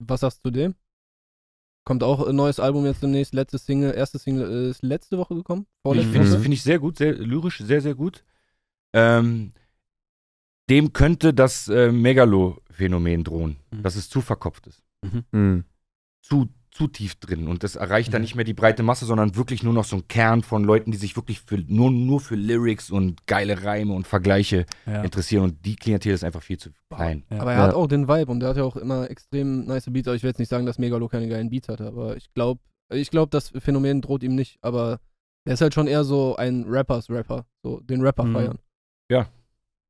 Was 0.00 0.20
sagst 0.20 0.38
du 0.44 0.48
zu 0.48 0.52
dem? 0.52 0.74
Kommt 1.84 2.02
auch 2.02 2.26
ein 2.26 2.36
neues 2.36 2.60
Album 2.60 2.84
jetzt 2.84 3.02
demnächst. 3.02 3.32
Letzte 3.34 3.58
Single, 3.58 3.94
erste 3.94 4.18
Single 4.18 4.68
ist 4.70 4.82
letzte 4.82 5.16
Woche 5.18 5.34
gekommen. 5.34 5.62
Ich 5.68 5.82
Vorletzte 5.82 6.12
finde 6.12 6.30
Woche. 6.30 6.40
find 6.40 6.54
ich 6.54 6.62
sehr 6.62 6.78
gut, 6.78 6.98
sehr 6.98 7.12
lyrisch, 7.14 7.58
sehr, 7.58 7.80
sehr 7.80 7.94
gut. 7.94 8.24
Ähm, 8.92 9.52
dem 10.68 10.92
könnte 10.92 11.32
das 11.32 11.68
äh, 11.68 11.90
Megalo-Phänomen 11.92 13.24
drohen, 13.24 13.56
Mhm. 13.70 13.82
dass 13.82 13.96
es 13.96 14.08
zu 14.10 14.20
verkopft 14.20 14.66
ist. 14.66 14.82
Mhm. 15.32 15.64
Zu, 16.22 16.48
zu 16.70 16.86
tief 16.88 17.14
drin. 17.16 17.48
Und 17.48 17.62
das 17.64 17.76
erreicht 17.76 18.12
dann 18.12 18.20
Mhm. 18.20 18.24
nicht 18.24 18.34
mehr 18.36 18.44
die 18.44 18.54
breite 18.54 18.82
Masse, 18.82 19.04
sondern 19.06 19.36
wirklich 19.36 19.62
nur 19.62 19.72
noch 19.72 19.84
so 19.84 19.96
ein 19.96 20.08
Kern 20.08 20.42
von 20.42 20.64
Leuten, 20.64 20.90
die 20.90 20.96
sich 20.98 21.16
wirklich 21.16 21.40
für, 21.40 21.58
nur, 21.58 21.90
nur 21.90 22.20
für 22.20 22.34
Lyrics 22.36 22.90
und 22.90 23.26
geile 23.26 23.64
Reime 23.64 23.92
und 23.94 24.06
Vergleiche 24.06 24.66
Ja. 24.86 25.02
interessieren. 25.02 25.44
Und 25.44 25.64
die 25.64 25.76
Klientel 25.76 26.12
ist 26.12 26.24
einfach 26.24 26.42
viel 26.42 26.58
zu 26.58 26.70
klein. 26.90 27.24
Ja. 27.30 27.40
Aber 27.40 27.52
er 27.52 27.58
Ja. 27.58 27.64
hat 27.68 27.74
auch 27.74 27.86
den 27.86 28.08
Vibe 28.08 28.30
und 28.30 28.40
der 28.40 28.50
hat 28.50 28.56
ja 28.56 28.64
auch 28.64 28.76
immer 28.76 29.10
extrem 29.10 29.64
nice 29.66 29.86
Beats. 29.90 30.08
Aber 30.08 30.16
ich 30.16 30.22
will 30.22 30.30
jetzt 30.30 30.38
nicht 30.38 30.48
sagen, 30.50 30.66
dass 30.66 30.78
Megalo 30.78 31.08
keine 31.08 31.28
geilen 31.28 31.50
Beats 31.50 31.68
hatte, 31.68 31.86
aber 31.86 32.16
ich 32.16 32.32
glaube, 32.34 32.60
ich 32.90 33.10
glaube, 33.10 33.30
das 33.30 33.52
Phänomen 33.58 34.00
droht 34.00 34.22
ihm 34.22 34.34
nicht. 34.34 34.58
Aber 34.62 35.00
er 35.46 35.54
ist 35.54 35.60
halt 35.60 35.74
schon 35.74 35.86
eher 35.86 36.04
so 36.04 36.36
ein 36.36 36.64
Rappers-Rapper. 36.66 37.46
So 37.62 37.80
den 37.80 38.00
Rapper 38.02 38.24
Mhm. 38.24 38.32
feiern. 38.34 38.58
Ich 39.10 39.16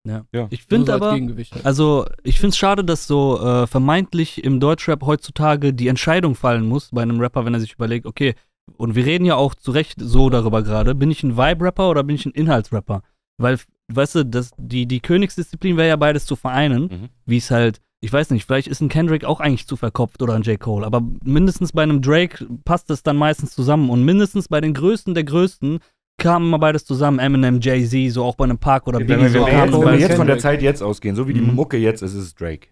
Nur 0.05 0.27
finde 0.67 0.87
so 0.87 0.93
als 0.93 1.03
aber, 1.03 1.13
halt. 1.13 1.67
also 1.67 2.07
ich 2.23 2.39
finde 2.39 2.51
es 2.51 2.57
schade, 2.57 2.85
dass 2.85 3.07
so 3.07 3.41
äh, 3.41 3.67
vermeintlich 3.67 4.43
im 4.45 4.61
Deutschrap 4.61 5.03
heutzutage 5.05 5.73
die 5.75 5.89
Entscheidung 5.89 6.35
fallen 6.35 6.67
muss 6.67 6.91
bei 6.93 7.03
einem 7.03 7.21
Rapper, 7.21 7.45
wenn 7.45 7.55
er 7.55 7.61
sich 7.61 7.75
überlegt, 7.75 8.07
okay, 8.07 8.35
und 8.77 8.95
wir 8.95 9.05
reden 9.07 9.25
ja 9.25 9.35
auch 9.35 9.55
zu 9.55 9.71
Recht 9.71 9.97
so 10.01 10.31
darüber 10.31 10.63
gerade, 10.63 10.95
bin 10.95 11.11
ich 11.11 11.23
ein 11.23 11.37
Vibe-Rapper 11.37 11.89
oder 11.91 12.05
bin 12.05 12.17
ich 12.17 12.27
ein 12.27 12.33
Inhaltsrapper? 12.33 13.03
Weil, 13.39 13.59
weißt 13.93 14.15
du, 14.17 14.25
das, 14.25 14.51
die, 14.59 14.87
die 14.87 15.01
Königsdisziplin 15.01 15.77
wäre 15.77 15.89
ja 15.89 15.97
beides 15.97 16.27
zu 16.27 16.37
vereinen, 16.37 16.83
Mhm. 16.83 17.09
wie 17.25 17.39
es 17.39 17.51
halt, 17.51 17.81
ich 18.01 18.13
weiß 18.13 18.31
nicht, 18.31 18.45
vielleicht 18.45 18.69
ist 18.69 18.81
ein 18.81 18.89
Kendrick 18.89 19.25
auch 19.25 19.41
eigentlich 19.41 19.67
zu 19.67 19.77
verkopft 19.77 20.23
oder 20.23 20.35
ein 20.35 20.43
J. 20.43 20.61
Cole, 20.61 20.87
aber 20.87 21.03
mindestens 21.25 21.73
bei 21.73 21.83
einem 21.83 22.03
Drake 22.03 22.47
passt 22.65 22.91
es 22.91 23.03
dann 23.03 23.17
meistens 23.17 23.53
zusammen 23.55 23.91
und 23.91 24.05
mindestens 24.05 24.49
bei 24.49 24.61
den 24.61 24.75
Größten 24.75 25.15
der 25.15 25.25
Größten 25.25 25.81
kamen 26.19 26.47
immer 26.47 26.59
beides 26.59 26.85
zusammen, 26.85 27.19
Eminem, 27.19 27.61
Jay-Z, 27.61 28.13
so 28.13 28.25
auch 28.25 28.35
bei 28.35 28.45
einem 28.45 28.59
Park 28.59 28.87
oder 28.87 28.99
Wenn, 28.99 29.07
Biggie, 29.07 29.23
wir- 29.23 29.29
so 29.31 29.39
wenn, 29.41 29.47
wir 29.47 29.53
Capo 29.53 29.65
jetzt, 29.65 29.73
kamen 29.73 29.87
wenn 29.87 29.93
wir 29.93 29.99
jetzt 30.01 30.17
von 30.17 30.27
der. 30.27 30.39
Zeit 30.39 30.63
jetzt 30.63 30.83
ausgehen, 30.83 31.17
so 31.17 31.27
wie 31.29 31.33
die 31.33 31.41
Mhm. 31.41 31.55
Mucke 31.55 31.77
jetzt 31.79 32.03
ist, 32.03 32.13
ist 32.15 32.23
es 32.25 32.35
Drake. 32.35 32.69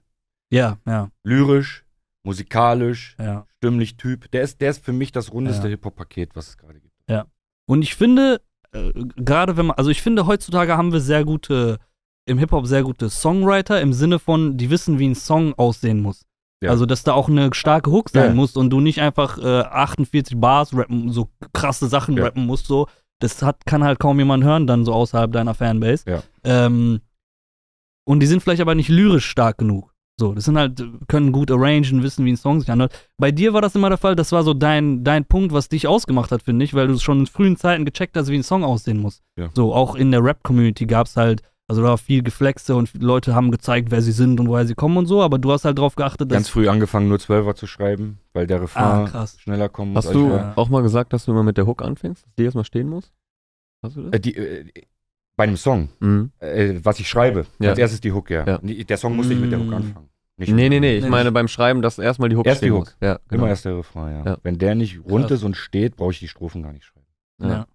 Ja, 0.53 0.79
ja, 0.87 1.11
Lyrisch, 1.25 1.85
musikalisch, 2.25 3.17
ja. 3.19 3.47
stimmlich 3.57 3.97
Typ. 3.97 4.31
Der 4.33 4.43
ist, 4.43 4.61
der 4.61 4.71
ist 4.71 4.85
für 4.85 4.93
mich 4.93 5.13
das 5.13 5.33
rundeste 5.33 5.65
Ja. 5.65 5.71
Hip-Hop-Paket, 5.71 6.37
was 6.37 6.49
es 6.49 6.59
gerade 6.59 6.81
gibt. 6.81 6.93
Und 7.69 7.83
ich 7.83 7.97
finde, 7.97 8.41
äh, 8.71 8.93
gerade 9.17 9.57
wenn 9.57 9.67
man, 9.67 9.77
also 9.77 9.91
ich 9.91 10.01
finde, 10.01 10.29
heutzutage 10.29 10.77
haben 10.77 10.93
wir 10.93 11.01
sehr 11.01 11.25
gute, 11.25 11.79
im 12.25 12.39
Hip-Hop 12.39 12.65
sehr 12.69 12.85
gute 12.85 13.11
Songwriter 13.11 13.81
im 13.81 13.93
Sinne 13.93 14.21
von, 14.21 14.57
die 14.57 14.71
wissen, 14.71 15.01
wie 15.01 15.09
ein 15.09 15.17
Song 15.17 15.53
aussehen 15.55 16.01
muss. 16.01 16.23
Ja. 16.63 16.71
Also, 16.71 16.87
dass 16.87 17.03
da 17.03 17.13
auch 17.13 17.29
eine 17.29 17.53
starke 17.55 17.91
Hook 17.91 18.11
sein 18.11 18.29
Ja. 18.29 18.35
muss 18.35 18.57
und 18.57 18.71
du 18.71 18.79
nicht 18.79 19.01
einfach 19.01 19.37
äh, 19.39 19.63
48 19.63 20.39
Bars 20.41 20.73
rappen, 20.77 21.11
so 21.11 21.29
krasse 21.53 21.89
Sachen 21.89 22.17
Ja. 22.17 22.23
rappen 22.25 22.47
musst, 22.47 22.67
so. 22.69 22.87
Das 23.21 23.43
hat, 23.43 23.65
kann 23.67 23.83
halt 23.83 23.99
kaum 23.99 24.19
jemand 24.19 24.45
hören, 24.45 24.67
dann 24.67 24.85
so 24.85 24.93
außerhalb 24.93 25.33
deiner 25.33 25.55
Fanbase. 25.55 26.05
Ja. 26.07 26.23
Ähm, 26.45 27.01
und 28.07 28.21
die 28.21 28.27
sind 28.27 28.43
vielleicht 28.43 28.61
aber 28.61 28.75
nicht 28.75 28.89
lyrisch 28.89 29.27
stark 29.27 29.59
genug. 29.59 29.95
So, 30.19 30.33
das 30.33 30.45
sind 30.45 30.57
halt, 30.57 30.83
können 31.09 31.31
gut 31.31 31.51
arrangen, 31.51 32.03
wissen, 32.03 32.25
wie 32.25 32.33
ein 32.33 32.39
Song 32.39 32.61
sich 32.61 32.71
anhört. 32.71 33.11
Bei 33.19 33.31
dir 33.31 33.53
war 33.53 33.61
das 33.61 33.75
immer 33.75 33.91
der 33.91 33.99
Fall, 33.99 34.17
das 34.17 34.33
war 34.33 34.45
so 34.45 34.55
dein, 34.55 35.05
dein 35.05 35.27
Punkt, 35.27 35.53
was 35.53 35.69
dich 35.69 35.87
ausgemacht 35.87 36.33
hat, 36.33 36.43
finde 36.43 36.65
ich, 36.65 36.73
weil 36.73 36.89
du 36.89 36.99
schon 36.99 37.21
in 37.21 37.27
frühen 37.27 37.57
Zeiten 37.59 37.85
gecheckt 37.85 38.17
hast, 38.17 38.29
wie 38.29 38.37
ein 38.37 38.43
Song 38.43 38.65
aussehen 38.65 38.99
muss. 38.99 39.23
Ja. 39.37 39.51
So, 39.55 39.75
auch 39.75 39.95
in 39.95 40.11
der 40.11 40.25
Rap-Community 40.25 40.87
gab 40.87 41.07
es 41.07 41.17
halt, 41.17 41.43
also 41.69 41.83
da 41.83 41.89
war 41.89 41.99
viel 41.99 42.23
Geflexe 42.23 42.75
und 42.77 42.91
Leute 43.03 43.35
haben 43.35 43.51
gezeigt, 43.51 43.91
wer 43.91 44.01
sie 44.03 44.13
sind 44.13 44.39
und 44.41 44.49
woher 44.49 44.67
sie 44.67 44.75
kommen 44.75 44.97
und 44.99 45.07
so, 45.07 45.23
aber 45.23 45.39
du 45.39 45.51
hast 45.53 45.65
halt 45.65 45.79
drauf 45.79 45.97
geachtet, 45.97 46.31
dass. 46.31 46.37
Ganz 46.37 46.49
früh 46.49 46.69
angefangen, 46.69 47.09
nur 47.09 47.19
Zwölfer 47.19 47.55
zu 47.55 47.67
schreiben, 47.67 48.19
weil 48.33 48.47
der 48.47 48.59
ah, 48.59 48.61
Refrain 48.61 49.07
krass. 49.07 49.37
schneller 49.41 49.69
kommen 49.69 49.93
muss. 49.93 50.07
Hast 50.07 50.15
du 50.15 50.29
Ja. 50.31 50.53
auch 50.57 50.69
mal 50.69 50.83
gesagt, 50.83 51.13
dass 51.13 51.25
du 51.25 51.33
immer 51.33 51.43
mit 51.43 51.57
der 51.57 51.67
Hook 51.67 51.83
anfängst? 51.83 52.25
Dass 52.25 52.35
die 52.37 52.45
erstmal 52.45 52.65
stehen 52.65 52.89
muss? 52.89 53.13
Hast 53.83 53.97
du 53.97 54.03
das? 54.03 54.13
äh, 54.13 54.21
die, 54.21 54.37
äh, 54.37 54.65
bei 55.37 55.45
einem 55.45 55.57
Song, 55.57 55.89
Mhm. 56.01 56.31
äh, 56.41 56.75
was 56.83 56.99
ich 57.01 57.09
schreibe, 57.09 57.47
Ja. 57.59 57.71
als 57.71 57.79
erstes 57.79 58.01
die 58.01 58.13
Hook, 58.13 58.31
ja. 58.31 58.47
Ja. 58.47 58.59
Der 58.59 58.97
Song 58.97 59.17
muss 59.17 59.27
nicht 59.27 59.41
mit 59.41 59.53
der 59.53 59.59
Hook 59.59 59.69
Mm. 59.69 59.75
anfangen. 59.75 60.09
Nicht 60.39 60.53
Nee, 60.53 60.69
nee, 60.69 60.81
nee. 60.81 60.97
Ich 60.99 61.05
Nee, 61.05 61.11
meine 61.11 61.25
nicht. 61.25 61.35
beim 61.35 61.49
Schreiben, 61.49 61.83
dass 61.83 61.99
erstmal 61.99 62.29
die 62.29 62.37
Hook 62.37 62.47
Erst 62.47 62.61
die 62.63 62.67
stehen 62.67 62.75
Hook. 62.75 62.85
muss. 62.87 62.97
Ja, 63.01 63.19
genau. 63.29 63.43
Immer 63.43 63.49
erst 63.51 63.65
der 63.65 63.77
Refrain, 63.79 64.17
ja. 64.25 64.33
Ja. 64.33 64.39
Wenn 64.43 64.59
der 64.59 64.75
nicht 64.75 65.01
rund 65.05 65.29
Krass. 65.29 65.39
ist 65.39 65.45
und 65.45 65.57
steht, 65.57 65.97
brauche 65.97 66.13
ich 66.13 66.19
die 66.21 66.29
Strophen 66.29 66.63
gar 66.63 66.73
nicht 66.73 66.85
schreiben. 66.85 67.07
Ja. 67.43 67.67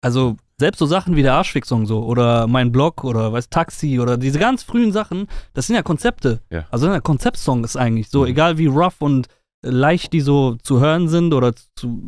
Also 0.00 0.36
selbst 0.60 0.78
so 0.78 0.86
Sachen 0.86 1.16
wie 1.16 1.22
der 1.22 1.34
Arschfix-Song 1.34 1.86
so 1.86 2.04
oder 2.04 2.46
mein 2.46 2.72
Blog 2.72 3.04
oder 3.04 3.32
weiß 3.32 3.48
Taxi 3.48 4.00
oder 4.00 4.16
diese 4.16 4.38
ganz 4.38 4.62
frühen 4.62 4.92
Sachen, 4.92 5.26
das 5.54 5.66
sind 5.66 5.76
ja 5.76 5.82
Konzepte. 5.82 6.40
Ja. 6.50 6.66
Also 6.70 6.86
sind 6.86 6.94
ja 6.94 7.00
Konzeptsongs 7.00 7.76
eigentlich 7.76 8.08
so, 8.08 8.22
Mhm. 8.22 8.26
egal 8.28 8.58
wie 8.58 8.66
rough 8.66 9.00
und 9.00 9.28
leicht 9.64 10.12
die 10.12 10.20
so 10.20 10.54
zu 10.62 10.80
hören 10.80 11.08
sind 11.08 11.34
oder 11.34 11.52
zu 11.76 12.00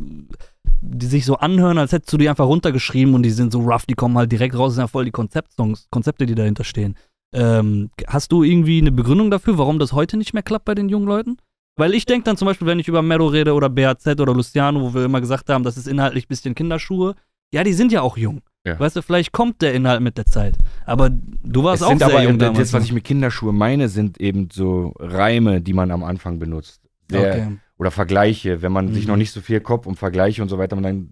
die 0.83 1.05
sich 1.05 1.25
so 1.25 1.35
anhören, 1.35 1.77
als 1.77 1.91
hättest 1.91 2.11
du 2.11 2.17
die 2.17 2.27
einfach 2.27 2.47
runtergeschrieben 2.47 3.13
und 3.13 3.23
die 3.23 3.29
sind 3.29 3.51
so 3.51 3.59
rough, 3.59 3.85
die 3.85 3.93
kommen 3.93 4.17
halt 4.17 4.31
direkt 4.31 4.55
raus, 4.55 4.69
das 4.69 4.75
sind 4.75 4.83
ja 4.83 4.87
voll 4.87 5.05
die 5.05 5.11
Konzeptsongs, 5.11 5.87
Konzepte, 5.91 6.25
die 6.25 6.33
dahinter 6.33 6.63
stehen. 6.63 6.95
Ähm, 7.35 7.91
hast 8.07 8.31
du 8.31 8.41
irgendwie 8.43 8.79
eine 8.79 8.91
Begründung 8.91 9.29
dafür, 9.31 9.57
warum 9.57 9.77
das 9.79 9.93
heute 9.93 10.17
nicht 10.17 10.33
mehr 10.33 10.43
klappt 10.43 10.65
bei 10.65 10.73
den 10.75 10.89
jungen 10.89 11.05
Leuten? 11.07 11.37
Weil 11.77 11.93
ich 11.93 12.05
denke 12.05 12.25
dann 12.25 12.35
zum 12.37 12.47
Beispiel, 12.47 12.67
wenn 12.67 12.79
ich 12.79 12.87
über 12.87 13.01
Mero 13.01 13.27
rede 13.27 13.53
oder 13.53 13.69
BAZ 13.69 14.07
oder 14.19 14.33
Luciano, 14.33 14.81
wo 14.81 14.93
wir 14.93 15.05
immer 15.05 15.21
gesagt 15.21 15.49
haben, 15.49 15.63
das 15.63 15.77
ist 15.77 15.87
inhaltlich 15.87 16.25
ein 16.25 16.29
bisschen 16.29 16.55
Kinderschuhe, 16.55 17.15
ja, 17.53 17.63
die 17.63 17.73
sind 17.73 17.91
ja 17.91 18.01
auch 18.01 18.17
jung. 18.17 18.41
Ja. 18.65 18.79
Weißt 18.79 18.95
du, 18.95 19.01
vielleicht 19.01 19.31
kommt 19.31 19.61
der 19.63 19.73
Inhalt 19.73 20.01
mit 20.01 20.17
der 20.17 20.25
Zeit. 20.25 20.55
Aber 20.85 21.09
du 21.09 21.63
warst 21.63 21.81
Es 21.81 21.85
auch 21.87 21.89
sind 21.89 21.99
sehr 21.99 22.09
aber, 22.09 22.21
jung 22.23 22.37
damals. 22.37 22.59
das, 22.59 22.73
was 22.73 22.83
ich 22.83 22.93
mit 22.93 23.03
Kinderschuhe 23.03 23.51
meine, 23.53 23.89
sind 23.89 24.19
eben 24.21 24.49
so 24.53 24.93
Reime, 24.99 25.61
die 25.61 25.73
man 25.73 25.89
am 25.89 26.03
Anfang 26.03 26.37
benutzt. 26.37 26.81
Sehr, 27.09 27.21
okay. 27.21 27.47
Oder 27.77 27.89
Vergleiche, 27.89 28.61
wenn 28.61 28.71
man 28.71 28.87
Mhm. 28.89 28.93
sich 28.93 29.07
noch 29.07 29.15
nicht 29.17 29.31
so 29.31 29.41
viel 29.41 29.59
Kopf 29.61 29.87
um 29.87 29.95
Vergleiche 29.95 30.43
und 30.43 30.49
so 30.49 30.59
weiter, 30.59 30.75
dann 30.75 31.11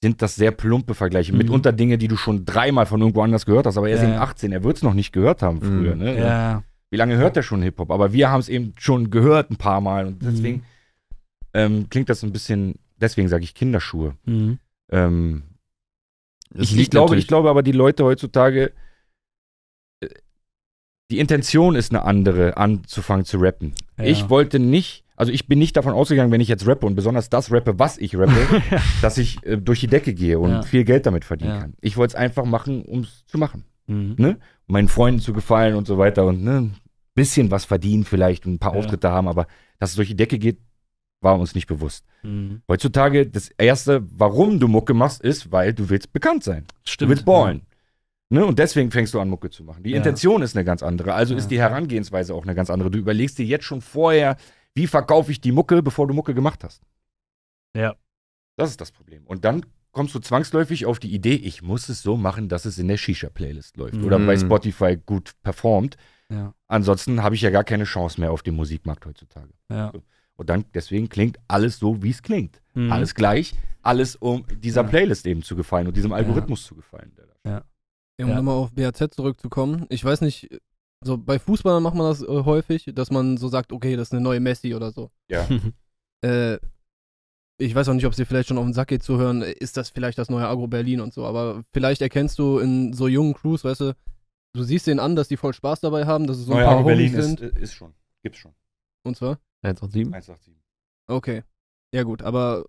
sind 0.00 0.22
das 0.22 0.36
sehr 0.36 0.52
plumpe 0.52 0.94
Vergleiche. 0.94 1.32
Mhm. 1.32 1.38
Mitunter 1.38 1.72
Dinge, 1.72 1.98
die 1.98 2.06
du 2.06 2.16
schon 2.16 2.44
dreimal 2.44 2.86
von 2.86 3.00
irgendwo 3.00 3.22
anders 3.22 3.46
gehört 3.46 3.66
hast, 3.66 3.76
aber 3.78 3.88
er 3.88 3.96
ist 3.96 4.02
Ja, 4.02 4.08
eben 4.08 4.14
ja. 4.14 4.22
18, 4.22 4.52
er 4.52 4.62
wird 4.62 4.76
es 4.76 4.82
noch 4.84 4.94
nicht 4.94 5.10
gehört 5.12 5.42
haben 5.42 5.56
Mhm. 5.56 5.60
früher. 5.62 5.96
Ne? 5.96 6.18
Ja, 6.18 6.62
Wie 6.90 6.96
lange 6.96 7.16
hört 7.16 7.36
er 7.36 7.42
schon 7.42 7.62
Hip-Hop? 7.62 7.90
Aber 7.90 8.12
wir 8.12 8.30
haben 8.30 8.38
es 8.38 8.48
eben 8.48 8.72
schon 8.78 9.10
gehört 9.10 9.50
ein 9.50 9.56
paar 9.56 9.80
Mal 9.80 10.06
und 10.06 10.22
Mhm. 10.22 10.26
deswegen 10.30 10.62
ähm, 11.52 11.86
klingt 11.90 12.08
das 12.10 12.22
ein 12.22 12.32
bisschen, 12.32 12.76
deswegen 13.00 13.26
sage 13.28 13.42
ich 13.42 13.54
Kinderschuhe. 13.54 14.14
mhm. 14.24 14.58
Ähm, 14.92 15.42
ich, 16.54 16.76
ich, 16.76 16.90
glaube, 16.90 17.06
natürlich- 17.10 17.24
ich 17.24 17.28
glaube 17.28 17.50
aber, 17.50 17.62
die 17.62 17.72
Leute 17.72 18.04
heutzutage, 18.04 18.72
äh, 20.00 20.08
die 21.10 21.18
Intention 21.18 21.74
ist 21.76 21.92
eine 21.92 22.02
andere, 22.02 22.56
anzufangen 22.56 23.24
zu 23.24 23.38
rappen. 23.38 23.74
Ja. 23.98 24.04
Ich 24.04 24.28
wollte 24.28 24.58
nicht, 24.58 25.04
also 25.16 25.32
ich 25.32 25.46
bin 25.46 25.58
nicht 25.58 25.76
davon 25.76 25.92
ausgegangen, 25.92 26.32
wenn 26.32 26.40
ich 26.40 26.48
jetzt 26.48 26.66
rappe 26.66 26.84
und 26.86 26.94
besonders 26.96 27.30
das 27.30 27.52
rappe, 27.52 27.78
was 27.78 27.96
ich 27.98 28.16
rappe, 28.16 28.32
dass 29.02 29.16
ich 29.18 29.44
äh, 29.46 29.56
durch 29.56 29.80
die 29.80 29.86
Decke 29.86 30.14
gehe 30.14 30.38
und 30.38 30.50
Ja. 30.50 30.62
viel 30.62 30.84
Geld 30.84 31.06
damit 31.06 31.24
verdienen 31.24 31.50
Ja. 31.54 31.60
kann. 31.60 31.74
Ich 31.80 31.96
wollte 31.96 32.12
es 32.12 32.14
einfach 32.16 32.44
machen, 32.44 32.82
um 32.84 33.00
es 33.00 33.24
zu 33.26 33.38
machen. 33.38 33.64
Mhm. 33.86 34.16
Um 34.18 34.36
meinen 34.66 34.88
Freunden 34.88 35.20
zu 35.20 35.32
gefallen 35.32 35.76
und 35.76 35.86
so 35.86 35.96
weiter 35.96 36.26
und 36.26 36.42
ne, 36.42 36.56
ein 36.62 36.76
bisschen 37.14 37.52
was 37.52 37.64
verdienen 37.64 38.04
vielleicht 38.04 38.44
und 38.46 38.54
ein 38.54 38.58
paar. 38.58 38.72
Auftritte 38.74 39.10
haben, 39.10 39.28
aber 39.28 39.46
dass 39.78 39.90
es 39.90 39.96
durch 39.96 40.08
die 40.08 40.16
Decke 40.16 40.38
geht, 40.40 40.58
war 41.20 41.38
uns 41.38 41.54
nicht 41.54 41.66
bewusst. 41.66 42.04
Mhm. 42.22 42.62
Heutzutage, 42.68 43.26
das 43.26 43.48
Erste, 43.58 44.04
warum 44.18 44.60
du 44.60 44.68
Mucke 44.68 44.94
machst, 44.94 45.22
ist, 45.22 45.50
weil 45.52 45.72
du 45.72 45.88
willst 45.88 46.12
bekannt 46.12 46.44
sein. 46.44 46.66
Stimmt. 46.84 47.08
Du 47.08 47.10
willst 47.12 47.24
ballen. 47.24 47.62
Ne? 48.28 48.44
Und 48.44 48.58
deswegen 48.58 48.90
fängst 48.90 49.14
du 49.14 49.20
an, 49.20 49.28
Mucke 49.28 49.50
zu 49.50 49.62
machen. 49.64 49.82
Die 49.84 49.90
Ja. 49.90 49.96
Intention 49.98 50.42
ist 50.42 50.56
eine 50.56 50.64
ganz 50.64 50.82
andere. 50.82 51.14
Also 51.14 51.34
Ja. 51.34 51.38
ist 51.38 51.48
die 51.48 51.58
Herangehensweise 51.60 52.34
auch 52.34 52.42
eine 52.42 52.54
ganz 52.54 52.70
andere. 52.70 52.90
Du 52.90 52.98
überlegst 52.98 53.38
dir 53.38 53.46
jetzt 53.46 53.64
schon 53.64 53.80
vorher, 53.80 54.36
wie 54.74 54.86
verkaufe 54.86 55.30
ich 55.30 55.40
die 55.40 55.52
Mucke, 55.52 55.82
bevor 55.82 56.06
du 56.06 56.14
Mucke 56.14 56.34
gemacht 56.34 56.62
hast. 56.64 56.82
Ja. 57.76 57.94
Das 58.56 58.70
ist 58.70 58.80
das 58.80 58.90
Problem. 58.90 59.24
Und 59.26 59.44
dann 59.44 59.64
kommst 59.92 60.14
du 60.14 60.18
zwangsläufig 60.18 60.84
auf 60.86 60.98
die 60.98 61.14
Idee, 61.14 61.34
ich 61.34 61.62
muss 61.62 61.88
es 61.88 62.02
so 62.02 62.16
machen, 62.16 62.48
dass 62.48 62.64
es 62.66 62.78
in 62.78 62.88
der 62.88 62.96
Shisha-Playlist 62.98 63.76
läuft. 63.78 64.02
Oder 64.02 64.18
Mhm. 64.18 64.26
bei 64.26 64.36
Spotify 64.36 64.96
gut 64.96 65.32
performt. 65.42 65.96
Ja. 66.28 66.52
Ansonsten 66.66 67.22
habe 67.22 67.34
ich 67.36 67.40
ja 67.42 67.50
gar 67.50 67.64
keine 67.64 67.84
Chance 67.84 68.20
mehr 68.20 68.32
auf 68.32 68.42
dem 68.42 68.56
Musikmarkt 68.56 69.06
heutzutage. 69.06 69.50
Ja. 69.70 69.92
Und 70.36 70.50
dann, 70.50 70.64
deswegen 70.74 71.08
klingt 71.08 71.38
alles 71.48 71.78
so, 71.78 72.02
wie 72.02 72.10
es 72.10 72.22
klingt. 72.22 72.60
Mhm. 72.74 72.92
Alles 72.92 73.14
gleich, 73.14 73.54
alles 73.82 74.16
um 74.16 74.44
dieser 74.62 74.82
Ja. 74.82 74.88
Playlist 74.88 75.26
eben 75.26 75.42
zu 75.42 75.56
gefallen 75.56 75.86
und 75.86 75.96
diesem 75.96 76.12
Algorithmus 76.12 76.64
zu 76.64 76.74
gefallen. 76.74 77.12
der 77.16 77.26
da 77.42 77.50
Ja, 77.50 77.64
um 78.24 78.28
Ja. 78.30 78.36
nochmal 78.36 78.54
auf 78.56 78.72
BAZ 78.72 79.14
zurückzukommen. 79.14 79.86
Ich 79.88 80.04
weiß 80.04 80.20
nicht, 80.20 80.48
so 81.04 81.16
bei 81.18 81.38
Fußballern 81.38 81.82
macht 81.82 81.94
man 81.94 82.06
das 82.08 82.22
äh, 82.22 82.26
häufig, 82.26 82.90
dass 82.94 83.10
man 83.10 83.36
so 83.36 83.48
sagt, 83.48 83.72
okay, 83.72 83.96
das 83.96 84.08
ist 84.08 84.12
eine 84.12 84.22
neue 84.22 84.40
Messi 84.40 84.74
oder 84.74 84.90
so. 84.92 85.10
Ja. 85.30 85.46
Äh, 86.24 86.58
ich 87.58 87.74
weiß 87.74 87.88
auch 87.88 87.94
nicht, 87.94 88.06
ob 88.06 88.12
es 88.12 88.16
dir 88.16 88.24
vielleicht 88.26 88.48
schon 88.48 88.56
auf 88.58 88.64
den 88.64 88.72
Sack 88.72 88.88
geht 88.88 89.02
zu 89.02 89.18
hören, 89.18 89.42
äh, 89.42 89.52
ist 89.52 89.76
das 89.76 89.90
vielleicht 89.90 90.16
das 90.18 90.30
neue 90.30 90.48
Agro 90.48 90.66
Berlin 90.66 91.00
und 91.00 91.12
so, 91.12 91.24
aber 91.26 91.62
vielleicht 91.72 92.00
erkennst 92.00 92.38
du 92.38 92.58
in 92.58 92.94
so 92.94 93.06
jungen 93.06 93.34
Crews, 93.34 93.64
weißt 93.64 93.80
du, 93.82 93.96
du 94.54 94.62
siehst 94.62 94.86
denen 94.86 94.98
an, 94.98 95.14
dass 95.14 95.28
die 95.28 95.36
voll 95.36 95.52
Spaß 95.52 95.80
dabei 95.80 96.06
haben, 96.06 96.26
dass 96.26 96.38
es 96.38 96.46
so 96.46 96.52
ein 96.52 96.56
Neue 96.56 96.64
paar 96.66 96.74
Agro 96.78 96.86
Berlin 96.86 97.20
sind. 97.22 97.40
ist, 97.40 97.56
ist 97.58 97.72
schon. 97.74 97.92
Gibt's 98.22 98.38
schon. 98.38 98.52
Und 99.04 99.16
zwar? 99.16 99.38
187. 99.66 100.12
187. 100.12 100.54
Okay. 101.08 101.42
Ja 101.92 102.02
gut, 102.02 102.22
aber 102.22 102.64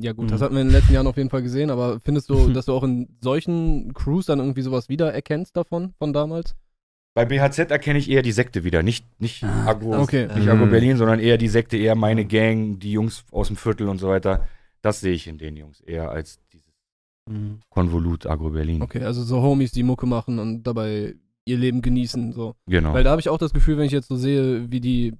ja 0.00 0.12
gut, 0.12 0.30
das 0.30 0.40
Mhm. 0.40 0.44
hatten 0.44 0.54
wir 0.54 0.62
in 0.62 0.68
den 0.68 0.74
letzten 0.74 0.94
Jahren 0.94 1.06
auf 1.06 1.16
jeden 1.16 1.30
Fall 1.30 1.42
gesehen, 1.42 1.70
aber 1.70 2.00
findest 2.00 2.30
du, 2.30 2.34
dass 2.52 2.66
du 2.66 2.72
auch 2.72 2.82
in 2.84 3.08
solchen 3.20 3.92
Crews 3.94 4.26
dann 4.26 4.38
irgendwie 4.38 4.62
sowas 4.62 4.88
wiedererkennst 4.88 5.56
davon, 5.56 5.92
von 5.98 6.12
damals? 6.12 6.54
Bei 7.14 7.26
BHZ 7.26 7.70
erkenne 7.70 7.98
ich 7.98 8.08
eher 8.10 8.22
die 8.22 8.32
Sekte 8.32 8.64
wieder, 8.64 8.82
nicht, 8.82 9.04
nicht 9.20 9.44
Ah, 9.44 9.66
Agro, 9.66 10.00
okay. 10.00 10.28
nicht 10.28 10.44
Mhm. 10.46 10.48
Agro 10.50 10.66
Berlin, 10.66 10.96
sondern 10.96 11.20
eher 11.20 11.36
die 11.36 11.48
Sekte, 11.48 11.76
eher 11.76 11.94
meine 11.94 12.24
Gang, 12.24 12.78
die 12.80 12.92
Jungs 12.92 13.24
aus 13.30 13.48
dem 13.48 13.56
Viertel 13.56 13.88
und 13.88 13.98
so 13.98 14.08
weiter. 14.08 14.48
Das 14.80 15.00
sehe 15.00 15.12
ich 15.12 15.26
in 15.26 15.36
den 15.38 15.56
Jungs 15.56 15.80
eher 15.80 16.10
als 16.10 16.40
dieses 16.52 16.72
Mhm. 17.30 17.60
Konvolut 17.68 18.26
Agro 18.26 18.50
Berlin. 18.50 18.80
Okay, 18.82 19.02
also 19.04 19.22
so 19.22 19.42
Homies, 19.42 19.72
die 19.72 19.82
Mucke 19.84 20.06
machen 20.06 20.38
und 20.38 20.62
dabei 20.64 21.14
ihr 21.44 21.58
Leben 21.58 21.82
genießen, 21.82 22.32
so. 22.32 22.54
Genau. 22.66 22.94
Weil 22.94 23.04
da 23.04 23.10
habe 23.10 23.20
ich 23.20 23.28
auch 23.28 23.38
das 23.38 23.52
Gefühl, 23.52 23.76
wenn 23.76 23.84
ich 23.86 23.92
jetzt 23.92 24.08
so 24.08 24.16
sehe, 24.16 24.70
wie 24.72 24.80
die 24.80 25.12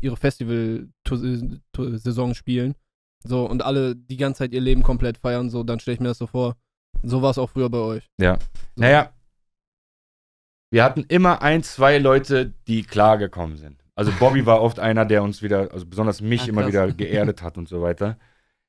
ihre 0.00 0.16
Festival-Saison 0.16 2.34
spielen, 2.34 2.74
so, 3.22 3.44
und 3.48 3.62
alle 3.62 3.96
die 3.96 4.16
ganze 4.16 4.38
Zeit 4.38 4.52
ihr 4.52 4.60
Leben 4.60 4.82
komplett 4.82 5.18
feiern, 5.18 5.50
so, 5.50 5.62
dann 5.62 5.80
stelle 5.80 5.94
ich 5.94 6.00
mir 6.00 6.08
das 6.08 6.18
so 6.18 6.26
vor. 6.26 6.56
So 7.02 7.22
war 7.22 7.30
es 7.30 7.38
auch 7.38 7.50
früher 7.50 7.70
bei 7.70 7.78
euch. 7.78 8.08
Ja. 8.18 8.38
So. 8.76 8.82
Naja, 8.82 9.12
wir 10.70 10.84
hatten 10.84 11.04
immer 11.08 11.42
ein, 11.42 11.62
zwei 11.62 11.98
Leute, 11.98 12.54
die 12.66 12.82
klar 12.82 13.18
gekommen 13.18 13.56
sind. 13.56 13.82
Also 13.94 14.12
Bobby 14.18 14.46
war 14.46 14.62
oft 14.62 14.78
einer, 14.78 15.04
der 15.04 15.22
uns 15.22 15.42
wieder, 15.42 15.72
also 15.72 15.84
besonders 15.84 16.20
mich 16.20 16.42
Ah, 16.42 16.48
immer 16.48 16.66
wieder 16.66 16.90
geerdet 16.92 17.42
hat 17.42 17.58
und 17.58 17.68
so 17.68 17.82
weiter. 17.82 18.18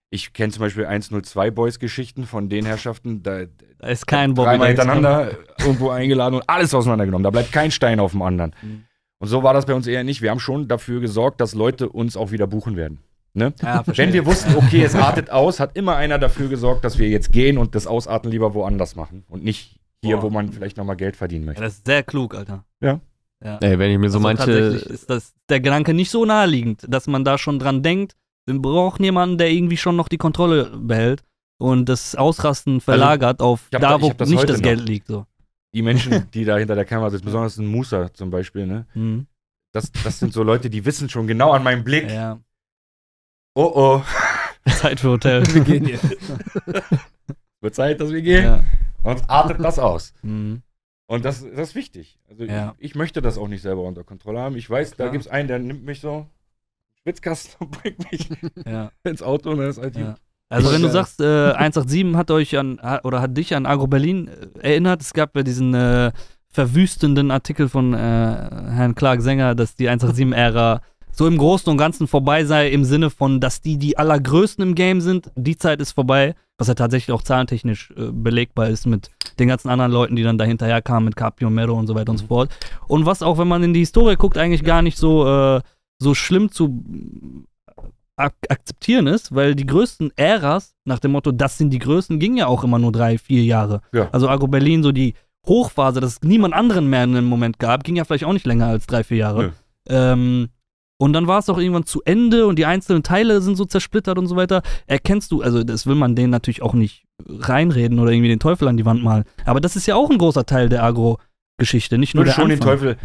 Ich 0.09 0.33
kenne 0.33 0.51
zum 0.51 0.61
Beispiel 0.61 0.85
102 0.85 1.51
Boys 1.51 1.79
Geschichten 1.79 2.25
von 2.25 2.49
den 2.49 2.65
Herrschaften, 2.65 3.23
da 3.23 3.45
Da 3.77 3.87
ist 3.87 4.07
kein 4.07 4.33
Bobby. 4.33 4.49
dreimal 4.49 4.67
hintereinander 4.67 5.31
irgendwo 5.59 5.89
eingeladen 5.91 6.35
und 6.35 6.49
alles 6.49 6.73
auseinandergenommen. 6.73 7.23
Da 7.23 7.29
bleibt 7.29 7.53
kein 7.53 7.71
Stein 7.71 7.99
auf 8.01 8.11
dem 8.11 8.21
anderen. 8.23 8.53
Mhm. 8.61 8.83
Und 9.21 9.27
so 9.27 9.43
war 9.43 9.53
das 9.53 9.67
bei 9.67 9.75
uns 9.75 9.85
eher 9.85 10.03
nicht. 10.03 10.23
Wir 10.23 10.31
haben 10.31 10.39
schon 10.39 10.67
dafür 10.67 10.99
gesorgt, 10.99 11.41
dass 11.41 11.53
Leute 11.53 11.89
uns 11.89 12.17
auch 12.17 12.31
wieder 12.31 12.47
buchen 12.47 12.75
werden. 12.75 12.97
Ne? 13.33 13.53
Ja, 13.61 13.83
verstehe. 13.83 14.07
Wenn 14.07 14.13
wir 14.13 14.25
wussten, 14.25 14.55
okay, 14.55 14.83
es 14.83 14.95
artet 14.95 15.29
aus, 15.29 15.59
hat 15.59 15.77
immer 15.77 15.95
einer 15.95 16.17
dafür 16.17 16.49
gesorgt, 16.49 16.83
dass 16.83 16.97
wir 16.97 17.07
jetzt 17.07 17.31
gehen 17.31 17.59
und 17.59 17.75
das 17.75 17.85
Ausarten 17.85 18.31
lieber 18.31 18.55
woanders 18.55 18.95
machen 18.95 19.23
und 19.29 19.43
nicht 19.43 19.77
hier, 20.03 20.17
Boah. 20.17 20.23
wo 20.23 20.29
man 20.31 20.51
vielleicht 20.51 20.75
nochmal 20.75 20.95
Geld 20.95 21.15
verdienen 21.15 21.43
Ja, 21.43 21.47
möchte. 21.49 21.61
das 21.61 21.73
ist 21.75 21.85
sehr 21.85 22.01
klug, 22.01 22.33
Alter. 22.33 22.65
Ja. 22.81 22.99
ja. 23.43 23.57
Ey, 23.59 23.77
wenn 23.77 23.91
ich 23.91 23.99
mir 23.99 24.09
so 24.09 24.17
Also 24.17 24.27
manche. 24.27 24.51
Ist 24.51 25.07
das, 25.09 25.33
der 25.49 25.59
Gedanke 25.59 25.93
nicht 25.93 26.09
so 26.09 26.25
naheliegend, 26.25 26.83
dass 26.89 27.05
man 27.05 27.23
da 27.23 27.37
schon 27.37 27.59
dran 27.59 27.83
denkt, 27.83 28.15
wir 28.47 28.59
brauchen 28.59 29.03
jemanden, 29.03 29.37
der 29.37 29.51
irgendwie 29.51 29.77
schon 29.77 29.95
noch 29.95 30.07
die 30.07 30.17
Kontrolle 30.17 30.71
behält 30.75 31.23
und 31.59 31.87
das 31.87 32.15
Ausrasten 32.15 32.81
verlagert 32.81 33.39
auf 33.39 33.67
ich 33.69 33.75
hab 33.75 33.81
da, 33.81 34.01
wo 34.01 34.11
das 34.11 34.29
nicht 34.29 34.49
das 34.49 34.57
noch. 34.57 34.63
Geld 34.63 34.81
liegt. 34.81 35.07
So. 35.07 35.25
Die 35.73 35.81
Menschen, 35.81 36.29
die 36.33 36.45
da 36.45 36.57
hinter 36.57 36.75
der 36.75 36.85
Kamera 36.85 37.09
sitzen, 37.09 37.25
besonders 37.25 37.57
ein 37.57 37.65
Musa 37.67 38.13
zum 38.13 38.29
Beispiel, 38.29 38.67
ne? 38.67 38.85
Mhm. 38.93 39.27
Das, 39.73 39.91
das 40.03 40.19
sind 40.19 40.33
so 40.33 40.43
Leute, 40.43 40.69
die 40.69 40.83
wissen 40.85 41.07
schon 41.09 41.27
genau 41.27 41.51
an 41.51 41.63
meinem 41.63 41.83
Blick, 41.83 42.09
Ja. 42.11 42.39
oh 43.55 43.71
oh, 43.73 44.03
Zeit 44.69 44.99
für 44.99 45.09
Hotel. 45.11 45.43
Wir 45.53 45.61
gehen 45.63 45.85
hier. 45.85 45.99
wird 47.61 47.75
Zeit, 47.75 48.01
dass 48.01 48.11
wir 48.11 48.21
gehen. 48.21 48.43
ja. 48.43 48.63
Und 49.03 49.29
artet 49.29 49.59
das 49.63 49.79
aus. 49.79 50.13
Mhm. 50.21 50.61
Und 51.07 51.25
das, 51.25 51.41
das 51.41 51.69
ist 51.69 51.75
wichtig. 51.75 52.19
Also 52.29 52.43
Ja. 52.43 52.75
ich, 52.77 52.91
ich 52.91 52.95
möchte 52.95 53.21
das 53.21 53.37
auch 53.37 53.47
nicht 53.47 53.61
selber 53.61 53.83
unter 53.83 54.03
Kontrolle 54.03 54.39
haben. 54.39 54.55
Ich 54.57 54.69
weiß, 54.69 54.91
da 54.91 54.95
Klar. 54.95 55.09
gibt 55.11 55.25
es 55.25 55.31
einen, 55.31 55.47
der 55.47 55.59
nimmt 55.59 55.83
mich 55.83 55.99
so, 56.01 56.27
Schwitzkasten 57.01 57.55
und 57.59 57.71
bringt 57.81 58.11
mich 58.11 58.29
ja. 58.65 58.91
ins 59.03 59.21
Auto 59.21 59.51
und 59.51 59.57
dann 59.59 59.69
ist 59.69 59.79
halt 59.79 59.95
Ja. 59.97 60.15
Also 60.51 60.71
wenn 60.71 60.81
du 60.81 60.87
Geil. 60.87 60.93
sagst, 60.93 61.21
äh, 61.21 61.53
187 61.53 62.15
hat 62.15 62.29
euch 62.29 62.57
an 62.57 62.79
oder 63.03 63.21
hat 63.21 63.37
dich 63.37 63.55
an 63.55 63.65
Agro 63.65 63.87
Berlin 63.87 64.27
äh, 64.27 64.71
erinnert, 64.71 65.01
es 65.01 65.13
gab 65.13 65.35
ja 65.35 65.43
diesen 65.43 65.73
äh, 65.73 66.11
verwüstenden 66.49 67.31
Artikel 67.31 67.69
von 67.69 67.93
äh, 67.93 67.97
Herrn 67.97 68.93
Clark 68.95 69.21
Sänger, 69.21 69.55
dass 69.55 69.75
die 69.75 69.89
187-Ära 69.89 70.81
so 71.13 71.25
im 71.27 71.37
Großen 71.37 71.69
und 71.69 71.77
Ganzen 71.77 72.07
vorbei 72.07 72.43
sei, 72.43 72.69
im 72.69 72.83
Sinne 72.83 73.09
von, 73.09 73.39
dass 73.39 73.61
die 73.61 73.77
die 73.77 73.97
allergrößten 73.97 74.61
im 74.61 74.75
Game 74.75 74.99
sind. 74.99 75.31
Die 75.35 75.57
Zeit 75.57 75.79
ist 75.79 75.93
vorbei, 75.93 76.35
was 76.57 76.67
ja 76.67 76.73
tatsächlich 76.73 77.13
auch 77.13 77.21
zahlentechnisch 77.21 77.91
äh, 77.97 78.11
belegbar 78.11 78.67
ist 78.67 78.85
mit 78.85 79.09
den 79.39 79.47
ganzen 79.47 79.69
anderen 79.69 79.91
Leuten, 79.91 80.15
die 80.17 80.23
dann 80.23 80.37
dahinterher 80.37 80.81
kamen, 80.81 81.05
mit 81.05 81.15
Capio, 81.15 81.49
Mero 81.49 81.73
und 81.73 81.87
so 81.87 81.95
weiter 81.95 82.11
und 82.11 82.17
so 82.17 82.27
fort. 82.27 82.49
Und 82.87 83.05
was 83.05 83.23
auch, 83.23 83.37
wenn 83.37 83.47
man 83.47 83.63
in 83.63 83.73
die 83.73 83.79
Historie 83.81 84.15
guckt, 84.15 84.37
eigentlich 84.37 84.65
gar 84.65 84.81
nicht 84.81 84.97
so, 84.97 85.27
äh, 85.27 85.61
so 85.97 86.13
schlimm 86.13 86.51
zu 86.51 86.83
ak 88.17 88.33
akzeptieren 88.49 89.07
ist, 89.07 89.33
weil 89.33 89.55
die 89.55 89.65
größten 89.65 90.11
Äras, 90.15 90.75
nach 90.85 90.99
dem 90.99 91.11
Motto, 91.11 91.31
das 91.31 91.57
sind 91.57 91.71
die 91.71 91.79
größten, 91.79 92.19
gingen 92.19 92.37
ja 92.37 92.47
auch 92.47 92.63
immer 92.63 92.79
nur 92.79 92.91
drei, 92.91 93.17
vier 93.17 93.43
Jahre. 93.43 93.81
Ja. 93.93 94.09
Also 94.11 94.29
Agro 94.29 94.47
Berlin, 94.47 94.83
so 94.83 94.91
die 94.91 95.15
Hochphase, 95.47 95.99
dass 95.99 96.13
es 96.13 96.21
niemand 96.21 96.53
anderen 96.53 96.89
mehr 96.89 97.03
in 97.03 97.13
dem 97.13 97.25
Moment 97.25 97.57
gab, 97.57 97.83
ging 97.83 97.95
ja 97.95 98.05
vielleicht 98.05 98.25
auch 98.25 98.33
nicht 98.33 98.45
länger 98.45 98.67
als 98.67 98.85
drei, 98.85 99.03
vier 99.03 99.17
Jahre. 99.17 99.43
Nö. 99.43 99.51
Ähm, 99.89 100.49
und 100.99 101.13
dann 101.13 101.25
war 101.25 101.39
es 101.39 101.49
auch 101.49 101.57
irgendwann 101.57 101.87
zu 101.87 102.03
Ende 102.05 102.45
und 102.45 102.59
die 102.59 102.67
einzelnen 102.67 103.01
Teile 103.01 103.41
sind 103.41 103.55
so 103.55 103.65
zersplittert 103.65 104.19
und 104.19 104.27
so 104.27 104.35
weiter. 104.35 104.61
Erkennst 104.85 105.31
du, 105.31 105.41
also 105.41 105.63
das 105.63 105.87
will 105.87 105.95
man 105.95 106.15
denen 106.15 106.29
natürlich 106.29 106.61
auch 106.61 106.75
nicht 106.75 107.05
reinreden 107.27 107.97
oder 107.97 108.11
irgendwie 108.11 108.29
den 108.29 108.39
Teufel 108.39 108.67
an 108.67 108.77
die 108.77 108.85
Wand 108.85 109.03
malen. 109.03 109.23
Aber 109.45 109.61
das 109.61 109.75
ist 109.75 109.87
ja 109.87 109.95
auch 109.95 110.11
ein 110.11 110.19
großer 110.19 110.45
Teil 110.45 110.69
der 110.69 110.83
Agro-Geschichte, 110.83 111.97
nicht 111.97 112.09
Ich 112.09 112.13
nur 112.13 112.25
würde 112.25 112.35
der 112.35 112.39
schon 112.39 112.49
den 112.49 112.59
Anfang. 112.59 112.77
Teufel, 112.77 112.97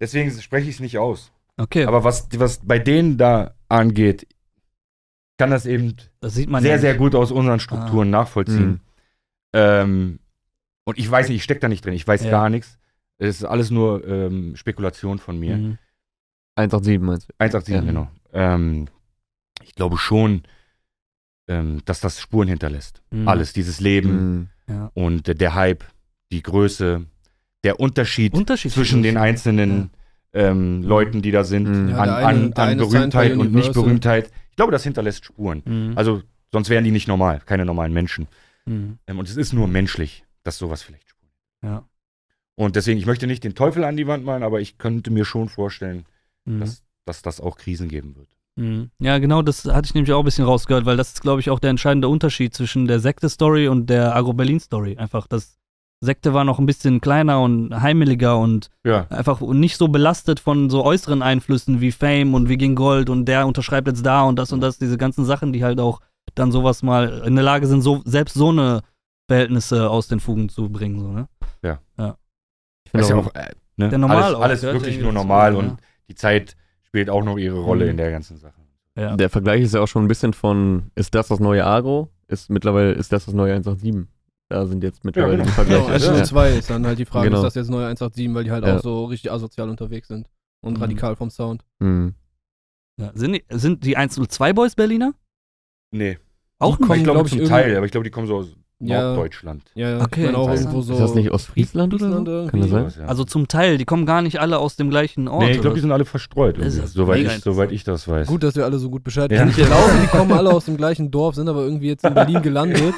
deswegen 0.00 0.30
spreche 0.30 0.70
ich 0.70 0.76
es 0.76 0.80
nicht 0.80 0.96
aus. 0.96 1.32
Okay, 1.58 1.84
Aber 1.84 2.02
was, 2.02 2.28
was 2.34 2.60
bei 2.64 2.78
denen 2.78 3.18
da 3.18 3.52
angeht, 3.68 4.26
kann 5.38 5.50
das 5.50 5.66
eben 5.66 5.96
das 6.20 6.34
sieht 6.34 6.48
man 6.48 6.62
sehr, 6.62 6.72
ja 6.72 6.78
sehr 6.78 6.94
gut 6.94 7.14
aus 7.14 7.30
unseren 7.32 7.60
Strukturen 7.60 8.10
nachvollziehen. 8.10 8.68
Mhm. 8.70 8.80
Ähm, 9.52 10.18
und 10.84 10.98
ich 10.98 11.10
weiß 11.10 11.28
nicht, 11.28 11.36
ich 11.38 11.44
stecke 11.44 11.60
da 11.60 11.68
nicht 11.68 11.84
drin, 11.84 11.94
ich 11.94 12.06
weiß 12.06 12.24
Ja. 12.24 12.30
gar 12.30 12.50
nichts. 12.50 12.78
Es 13.18 13.36
ist 13.40 13.44
alles 13.44 13.70
nur 13.70 14.06
ähm, 14.06 14.56
Spekulation 14.56 15.18
von 15.18 15.38
mir. 15.38 15.56
Mhm. 15.56 15.78
187 16.56 17.00
meinst 17.00 17.28
du? 17.30 17.34
187, 17.38 17.74
Ja. 17.74 17.80
genau. 17.80 18.08
Ähm, 18.32 18.86
ich 19.62 19.74
glaube 19.74 19.96
schon, 19.98 20.42
ähm, 21.48 21.80
dass 21.84 22.00
das 22.00 22.20
Spuren 22.20 22.48
hinterlässt. 22.48 23.02
Mhm. 23.10 23.28
Alles, 23.28 23.52
dieses 23.52 23.80
Leben 23.80 24.10
Mhm. 24.66 24.74
Ja. 24.74 24.90
und 24.94 25.28
äh, 25.28 25.34
der 25.34 25.54
Hype, 25.54 25.84
die 26.32 26.42
Größe, 26.42 27.04
der 27.64 27.80
Unterschied 27.80 28.34
Unterschied 28.34 28.72
zwischen 28.72 29.02
den 29.02 29.16
einzelnen 29.16 29.90
ähm, 30.32 30.82
Leuten, 30.82 31.22
die 31.22 31.30
da 31.30 31.44
sind, 31.44 31.68
Mhm. 31.68 31.88
Ja, 31.90 31.98
an, 31.98 32.08
an, 32.10 32.52
an 32.54 32.76
Berühmtheit 32.78 33.36
und. 33.36 33.52
Nicht-Berühmtheit. 33.52 34.30
Ich 34.54 34.56
glaube, 34.56 34.70
das 34.70 34.84
hinterlässt 34.84 35.24
Spuren. 35.24 35.62
Mhm. 35.64 35.98
Also, 35.98 36.22
sonst 36.52 36.68
wären 36.70 36.84
die 36.84 36.92
nicht 36.92 37.08
normal, 37.08 37.40
keine 37.44 37.64
normalen 37.64 37.92
Menschen. 37.92 38.28
Mhm. 38.66 38.98
Ähm, 39.08 39.18
und 39.18 39.28
es 39.28 39.36
ist 39.36 39.52
nur 39.52 39.66
menschlich, 39.66 40.24
dass 40.44 40.58
sowas 40.58 40.84
vielleicht 40.84 41.08
Spuren. 41.08 41.30
Ja. 41.64 41.88
Und 42.54 42.76
deswegen, 42.76 43.00
ich 43.00 43.06
möchte 43.06 43.26
nicht 43.26 43.42
den 43.42 43.56
Teufel 43.56 43.82
an 43.82 43.96
die 43.96 44.06
Wand 44.06 44.24
malen, 44.24 44.44
aber 44.44 44.60
ich 44.60 44.78
könnte 44.78 45.10
mir 45.10 45.24
schon 45.24 45.48
vorstellen, 45.48 46.06
Mhm. 46.44 46.60
dass, 46.60 46.84
dass 47.04 47.22
das 47.22 47.40
auch 47.40 47.56
Krisen 47.56 47.88
geben 47.88 48.14
wird. 48.14 48.28
Mhm. 48.54 48.90
Ja, 49.00 49.18
genau, 49.18 49.42
das 49.42 49.64
hatte 49.64 49.86
ich 49.86 49.94
nämlich 49.94 50.12
auch 50.12 50.20
ein 50.20 50.24
bisschen 50.24 50.44
rausgehört, 50.44 50.84
weil 50.84 50.96
das 50.96 51.14
ist, 51.14 51.22
glaube 51.22 51.40
ich, 51.40 51.50
auch 51.50 51.58
der 51.58 51.70
entscheidende 51.70 52.06
Unterschied 52.06 52.54
zwischen 52.54 52.86
der 52.86 53.00
Sekte-Story 53.00 53.66
und 53.66 53.90
der 53.90 54.14
Agro-Berlin-Story. 54.14 54.96
Einfach, 54.98 55.26
das 55.26 55.58
Sekte 56.00 56.34
war 56.34 56.44
noch 56.44 56.58
ein 56.58 56.66
bisschen 56.66 57.00
kleiner 57.00 57.40
und 57.40 57.80
heimeliger 57.80 58.38
und 58.38 58.70
Ja. 58.84 59.06
einfach 59.08 59.40
nicht 59.40 59.76
so 59.78 59.88
belastet 59.88 60.38
von 60.40 60.68
so 60.70 60.84
äußeren 60.84 61.22
Einflüssen 61.22 61.80
wie 61.80 61.92
Fame 61.92 62.34
und 62.34 62.48
wie 62.48 62.56
gegen 62.58 62.74
Gold 62.74 63.08
und 63.08 63.24
der 63.26 63.46
unterschreibt 63.46 63.88
jetzt 63.88 64.04
da 64.04 64.22
und 64.22 64.36
das 64.38 64.52
und 64.52 64.60
das, 64.60 64.78
diese 64.78 64.98
ganzen 64.98 65.24
Sachen, 65.24 65.52
die 65.52 65.64
halt 65.64 65.80
auch 65.80 66.00
dann 66.34 66.52
sowas 66.52 66.82
mal 66.82 67.22
in 67.26 67.34
der 67.36 67.44
Lage 67.44 67.66
sind, 67.66 67.80
so, 67.80 68.02
selbst 68.04 68.34
so 68.34 68.50
eine 68.50 68.82
Verhältnisse 69.28 69.88
aus 69.88 70.08
den 70.08 70.20
Fugen 70.20 70.48
zu 70.48 70.68
bringen. 70.68 71.00
So, 71.00 71.08
ne? 71.12 71.28
Ich 72.84 72.90
finde 72.90 73.04
ist 73.04 73.10
ja 73.10 73.16
auch, 73.16 73.34
äh, 73.34 73.50
ne? 73.76 73.88
Der 73.88 73.98
Normal 73.98 74.22
alles, 74.22 74.34
auch, 74.36 74.40
alles 74.42 74.62
wirklich 74.62 75.00
nur 75.00 75.12
normal 75.12 75.52
ja. 75.54 75.58
und 75.58 75.76
die 76.08 76.14
Zeit 76.14 76.56
spielt 76.82 77.10
auch 77.10 77.24
noch 77.24 77.38
ihre 77.38 77.58
Rolle 77.58 77.84
Mhm. 77.86 77.90
in 77.92 77.96
der 77.96 78.10
ganzen 78.10 78.36
Sache. 78.36 78.54
Ja. 78.96 79.16
der 79.16 79.28
Vergleich 79.28 79.62
ist 79.62 79.74
ja 79.74 79.80
auch 79.80 79.88
schon 79.88 80.04
ein 80.04 80.08
bisschen 80.08 80.32
von, 80.34 80.92
ist 80.94 81.14
das 81.16 81.26
das 81.28 81.40
neue 81.40 81.66
Agro? 81.66 82.10
Ist 82.28 82.48
mittlerweile, 82.50 82.92
ist 82.92 83.12
das 83.12 83.24
das 83.24 83.34
neue 83.34 83.52
187? 83.54 84.06
Da 84.54 84.66
sind 84.66 84.84
jetzt 84.84 85.04
mittlerweile 85.04 85.32
genau. 85.38 85.46
die 85.46 85.50
Vergleiche. 85.52 85.80
Genau, 85.82 85.92
also 85.92 86.12
Ja. 86.12 86.22
2 86.24 86.50
ist 86.52 86.70
dann 86.70 86.86
halt 86.86 86.96
die 86.98 87.04
Frage, 87.04 87.26
Genau. 87.28 87.38
ist 87.40 87.44
das 87.44 87.54
jetzt 87.56 87.70
neue 87.70 87.86
187, 87.86 88.32
weil 88.34 88.44
die 88.44 88.52
halt 88.52 88.64
Ja. 88.64 88.76
auch 88.76 88.82
so 88.82 89.04
richtig 89.06 89.32
asozial 89.32 89.68
unterwegs 89.68 90.06
sind 90.06 90.28
und 90.62 90.74
Mhm. 90.76 90.80
radikal 90.82 91.16
vom 91.16 91.28
Sound. 91.30 91.64
Mhm. 91.80 92.14
Ja. 93.00 93.10
Sind, 93.14 93.32
die, 93.32 93.44
sind 93.50 93.84
die 93.84 93.96
102 93.96 94.52
Boys 94.52 94.76
Berliner? 94.76 95.12
Nee, 95.90 96.18
Auch 96.60 96.76
Die 96.76 96.84
kommen, 96.84 96.98
ich 96.98 97.04
glaube 97.04 97.18
glaub 97.24 97.28
zum 97.28 97.44
Teil, 97.48 97.76
aber 97.76 97.84
ich 97.84 97.90
glaube, 97.90 98.04
die 98.04 98.10
kommen 98.10 98.28
so 98.28 98.36
aus 98.36 98.46
Ja. 98.80 99.02
Norddeutschland. 99.14 99.62
Ja, 99.74 99.90
ja. 99.90 100.00
Okay, 100.04 100.20
ich 100.20 100.26
meine 100.26 100.38
auch 100.38 100.48
irgendwo 100.50 100.82
so. 100.82 100.92
Ist 100.92 101.00
das 101.00 101.14
nicht 101.14 101.28
oder 101.30 101.38
Friesland 101.40 101.98
so? 101.98 102.06
irgendwie? 102.06 102.50
Kann 102.50 102.60
das 102.60 102.70
sein? 102.70 102.92
Ja. 103.04 103.08
Also 103.08 103.24
zum 103.24 103.48
Teil, 103.48 103.76
die 103.78 103.84
kommen 103.84 104.06
gar 104.06 104.22
nicht 104.22 104.40
alle 104.40 104.58
aus 104.58 104.76
dem 104.76 104.88
gleichen 104.90 105.26
Ort. 105.26 105.42
nee, 105.42 105.50
ich 105.50 105.54
glaube, 105.54 105.68
oder 105.68 105.74
die 105.74 105.80
sind 105.80 105.90
alle 105.92 106.04
verstreut, 106.04 106.56
soweit, 106.60 107.20
ich, 107.26 107.40
soweit 107.40 107.72
ich 107.72 107.82
das 107.84 108.06
weiß. 108.06 108.26
Gut, 108.28 108.42
dass 108.44 108.54
wir 108.56 108.64
alle 108.64 108.78
so 108.78 108.88
gut 108.90 109.02
Bescheid 109.02 109.30
Ja. 109.32 109.46
wissen. 109.46 109.60
Ich 109.60 109.66
glaube, 109.66 109.90
die 110.02 110.06
kommen 110.06 110.32
alle 110.32 110.50
aus 110.52 110.66
dem 110.66 110.76
gleichen 110.76 111.10
Dorf, 111.10 111.34
sind 111.34 111.48
aber 111.48 111.62
irgendwie 111.64 111.88
jetzt 111.88 112.04
in 112.04 112.14
Berlin 112.14 112.40
gelandet. 112.42 112.94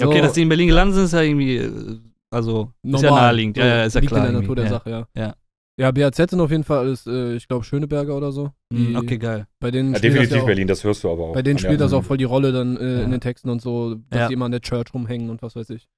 Ja, 0.00 0.06
okay, 0.06 0.18
So. 0.18 0.22
dass 0.22 0.32
die 0.32 0.42
in 0.42 0.48
Berlin 0.48 0.68
gelandet 0.68 0.94
sind, 0.96 1.04
ist 1.04 1.12
ja 1.12 1.20
irgendwie, 1.20 1.56
äh, 1.56 1.98
also, 2.30 2.72
ist 2.82 3.02
ja 3.02 3.10
Normal. 3.10 3.22
naheliegend. 3.22 3.56
Ja, 3.58 3.62
So, 3.64 3.68
ja, 3.68 3.84
ist 3.84 3.94
ja 3.94 4.00
liegt 4.00 4.12
klar. 4.12 4.26
in 4.26 4.32
der 4.32 4.40
Natur 4.40 4.56
der. 4.56 4.68
Sache, 4.68 4.90
ja. 4.90 5.08
Ja. 5.16 5.34
Ja, 5.78 5.90
BAZ 5.90 6.16
sind 6.30 6.38
auf 6.40 6.50
jeden 6.50 6.64
Fall 6.64 6.78
alles, 6.80 7.06
äh, 7.06 7.34
ich 7.34 7.48
glaube, 7.48 7.64
Schöneberger 7.64 8.14
oder 8.16 8.30
so. 8.30 8.44
Ja. 8.70 8.78
Die, 8.78 8.96
Okay, 8.96 9.16
geil. 9.18 9.46
Bei 9.58 9.70
denen 9.70 9.92
ja, 9.92 9.98
spielt 9.98 10.12
das 10.12 10.12
definitiv 10.12 10.36
ja 10.36 10.42
auch, 10.42 10.46
Berlin, 10.46 10.66
das 10.68 10.84
hörst 10.84 11.02
du 11.02 11.10
aber 11.10 11.24
auch. 11.24 11.32
Bei 11.34 11.42
denen 11.42 11.58
spielt 11.58 11.80
das 11.80 11.92
auch 11.94 12.04
voll 12.04 12.18
die 12.18 12.24
Rolle 12.24 12.52
dann 12.52 12.76
äh, 12.76 12.98
Ja. 12.98 13.02
in 13.04 13.10
den 13.10 13.20
Texten 13.20 13.48
und 13.48 13.62
so, 13.62 13.94
dass 14.10 14.20
Ja. 14.20 14.28
die 14.28 14.34
immer 14.34 14.44
an 14.44 14.50
der 14.52 14.60
Church 14.60 14.92
rumhängen 14.92 15.30
und 15.30 15.40
was 15.42 15.56
weiß 15.56 15.70
ich. 15.70 15.88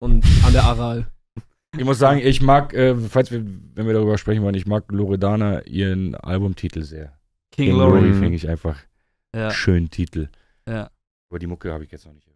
Und 0.00 0.24
an 0.46 0.52
der 0.52 0.64
Aral. 0.64 1.06
Ich 1.78 1.84
muss 1.84 1.98
sagen, 2.00 2.20
ich 2.24 2.42
mag, 2.42 2.74
äh, 2.74 2.96
falls 2.96 3.30
wir, 3.30 3.44
wenn 3.74 3.86
wir 3.86 3.92
darüber 3.92 4.18
sprechen 4.18 4.42
wollen, 4.42 4.56
ich 4.56 4.66
mag 4.66 4.90
Loredana 4.90 5.60
ihren 5.66 6.16
Albumtitel 6.16 6.82
sehr. 6.82 7.12
King 7.52 7.74
Glory 7.74 8.00
Glory. 8.00 8.14
Finde 8.14 8.34
ich 8.34 8.48
einfach 8.48 8.76
Ja, 9.32 9.52
schönen 9.52 9.88
Titel. 9.88 10.28
ja. 10.68 10.90
Aber 11.30 11.38
die 11.38 11.46
Mucke 11.46 11.72
habe 11.72 11.84
ich 11.84 11.92
jetzt 11.92 12.06
noch 12.06 12.12
nicht. 12.14 12.26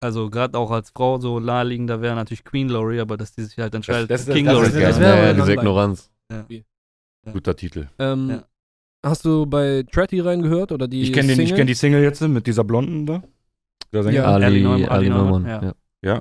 Also 0.00 0.28
gerade 0.30 0.56
auch 0.58 0.70
als 0.70 0.90
Frau 0.90 1.18
so 1.18 1.40
naheliegender 1.40 2.00
wäre 2.02 2.14
natürlich 2.14 2.44
Queen 2.44 2.68
Glory, 2.68 3.00
aber 3.00 3.16
dass 3.16 3.32
die 3.34 3.42
sich 3.42 3.58
halt 3.58 3.74
entscheidet, 3.74 4.10
das- 4.10 4.26
das- 4.26 4.34
King 4.34 4.44
das 4.44 4.54
Glory. 4.54 4.66
ist 4.68 4.74
zu 4.74 4.80
das 4.80 4.98
ja, 4.98 5.16
ja, 5.26 5.32
diese. 5.32 5.52
Ignoranz. 5.54 6.10
Guter 7.32 7.56
Titel. 7.56 7.88
Ähm, 7.98 8.30
Ja. 8.30 8.44
Hast 9.04 9.24
du 9.24 9.46
bei 9.46 9.84
Tretty 9.92 10.18
reingehört 10.20 10.72
oder 10.72 10.88
die 10.88 11.02
Ich 11.02 11.12
kenne 11.12 11.34
kenn 11.36 11.66
die 11.66 11.74
Single 11.74 12.02
jetzt 12.02 12.20
mit 12.22 12.46
dieser 12.46 12.64
Blonden 12.64 13.06
da. 13.06 13.22
Sänger. 13.92 14.10
Ja. 14.16 14.24
Ali, 14.24 14.44
Ali 14.44 14.62
Neumann, 14.62 14.88
Ali 14.88 15.08
Neumann, 15.08 15.42
Neumann. 15.44 15.64
ja. 15.64 15.74
Ja. 16.02 16.14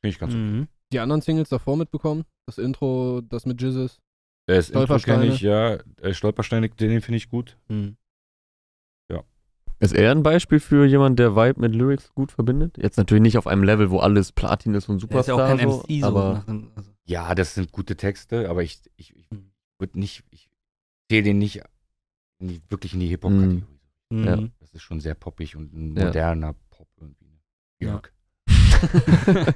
Finde 0.00 0.14
ich 0.14 0.18
ganz 0.18 0.34
Mhm. 0.34 0.68
die 0.92 1.00
anderen 1.00 1.22
Singles 1.22 1.48
davor 1.48 1.76
mitbekommen? 1.76 2.24
Das 2.46 2.58
Intro, 2.58 3.22
das 3.22 3.46
mit 3.46 3.60
Jizzes. 3.62 3.98
Ist 4.46 4.68
Intro 4.70 4.84
Stolpersteine. 4.84 5.24
kenn 5.26 5.32
ich, 5.34 5.40
ja. 5.40 5.78
Stolpersteine, 6.12 6.68
den 6.68 7.00
finde 7.00 7.16
ich 7.16 7.28
gut. 7.30 7.56
Mhm. 7.68 7.96
Ist 9.80 9.94
er 9.94 10.12
ein 10.12 10.22
Beispiel 10.22 10.60
für 10.60 10.84
jemand, 10.84 11.18
der 11.18 11.34
Vibe 11.36 11.60
mit 11.60 11.74
Lyrics 11.74 12.12
gut 12.14 12.32
verbindet? 12.32 12.76
Jetzt 12.78 12.98
natürlich 12.98 13.22
nicht 13.22 13.38
auf 13.38 13.46
einem 13.46 13.62
Level, 13.64 13.90
wo 13.90 13.98
alles 13.98 14.30
Platin 14.32 14.74
ist 14.74 14.88
und 14.88 15.10
Der 15.10 15.20
ist 15.20 15.26
ja 15.28 15.34
auch 15.34 15.38
kein 15.38 15.58
so, 15.58 15.82
MC 15.88 16.00
so. 16.00 16.06
aber 16.06 16.44
dem- 16.46 16.70
also, 16.76 16.90
Ja, 17.06 17.34
das 17.34 17.54
sind 17.54 17.72
gute 17.72 17.96
Texte, 17.96 18.48
aber 18.50 18.62
ich, 18.62 18.80
ich, 18.96 19.16
ich 19.16 19.26
würde 19.78 19.98
nicht, 19.98 20.22
ich 20.30 20.50
sehe 21.10 21.22
den 21.22 21.38
nicht 21.38 21.62
in 22.40 22.48
die, 22.48 22.60
wirklich 22.68 22.92
in 22.94 23.00
die 23.00 23.08
Hip-Hop-Kategorie. 23.08 23.64
mhm. 24.10 24.24
Ja. 24.24 24.36
Das 24.60 24.70
ist 24.74 24.82
schon 24.82 25.00
sehr 25.00 25.14
poppig 25.14 25.56
und 25.56 25.72
ein 25.72 25.96
Ja. 25.96 26.04
moderner 26.06 26.54
Pop 26.70 26.88
irgendwie. 27.00 27.40
Ja. 27.80 27.88
Jörg. 27.88 28.12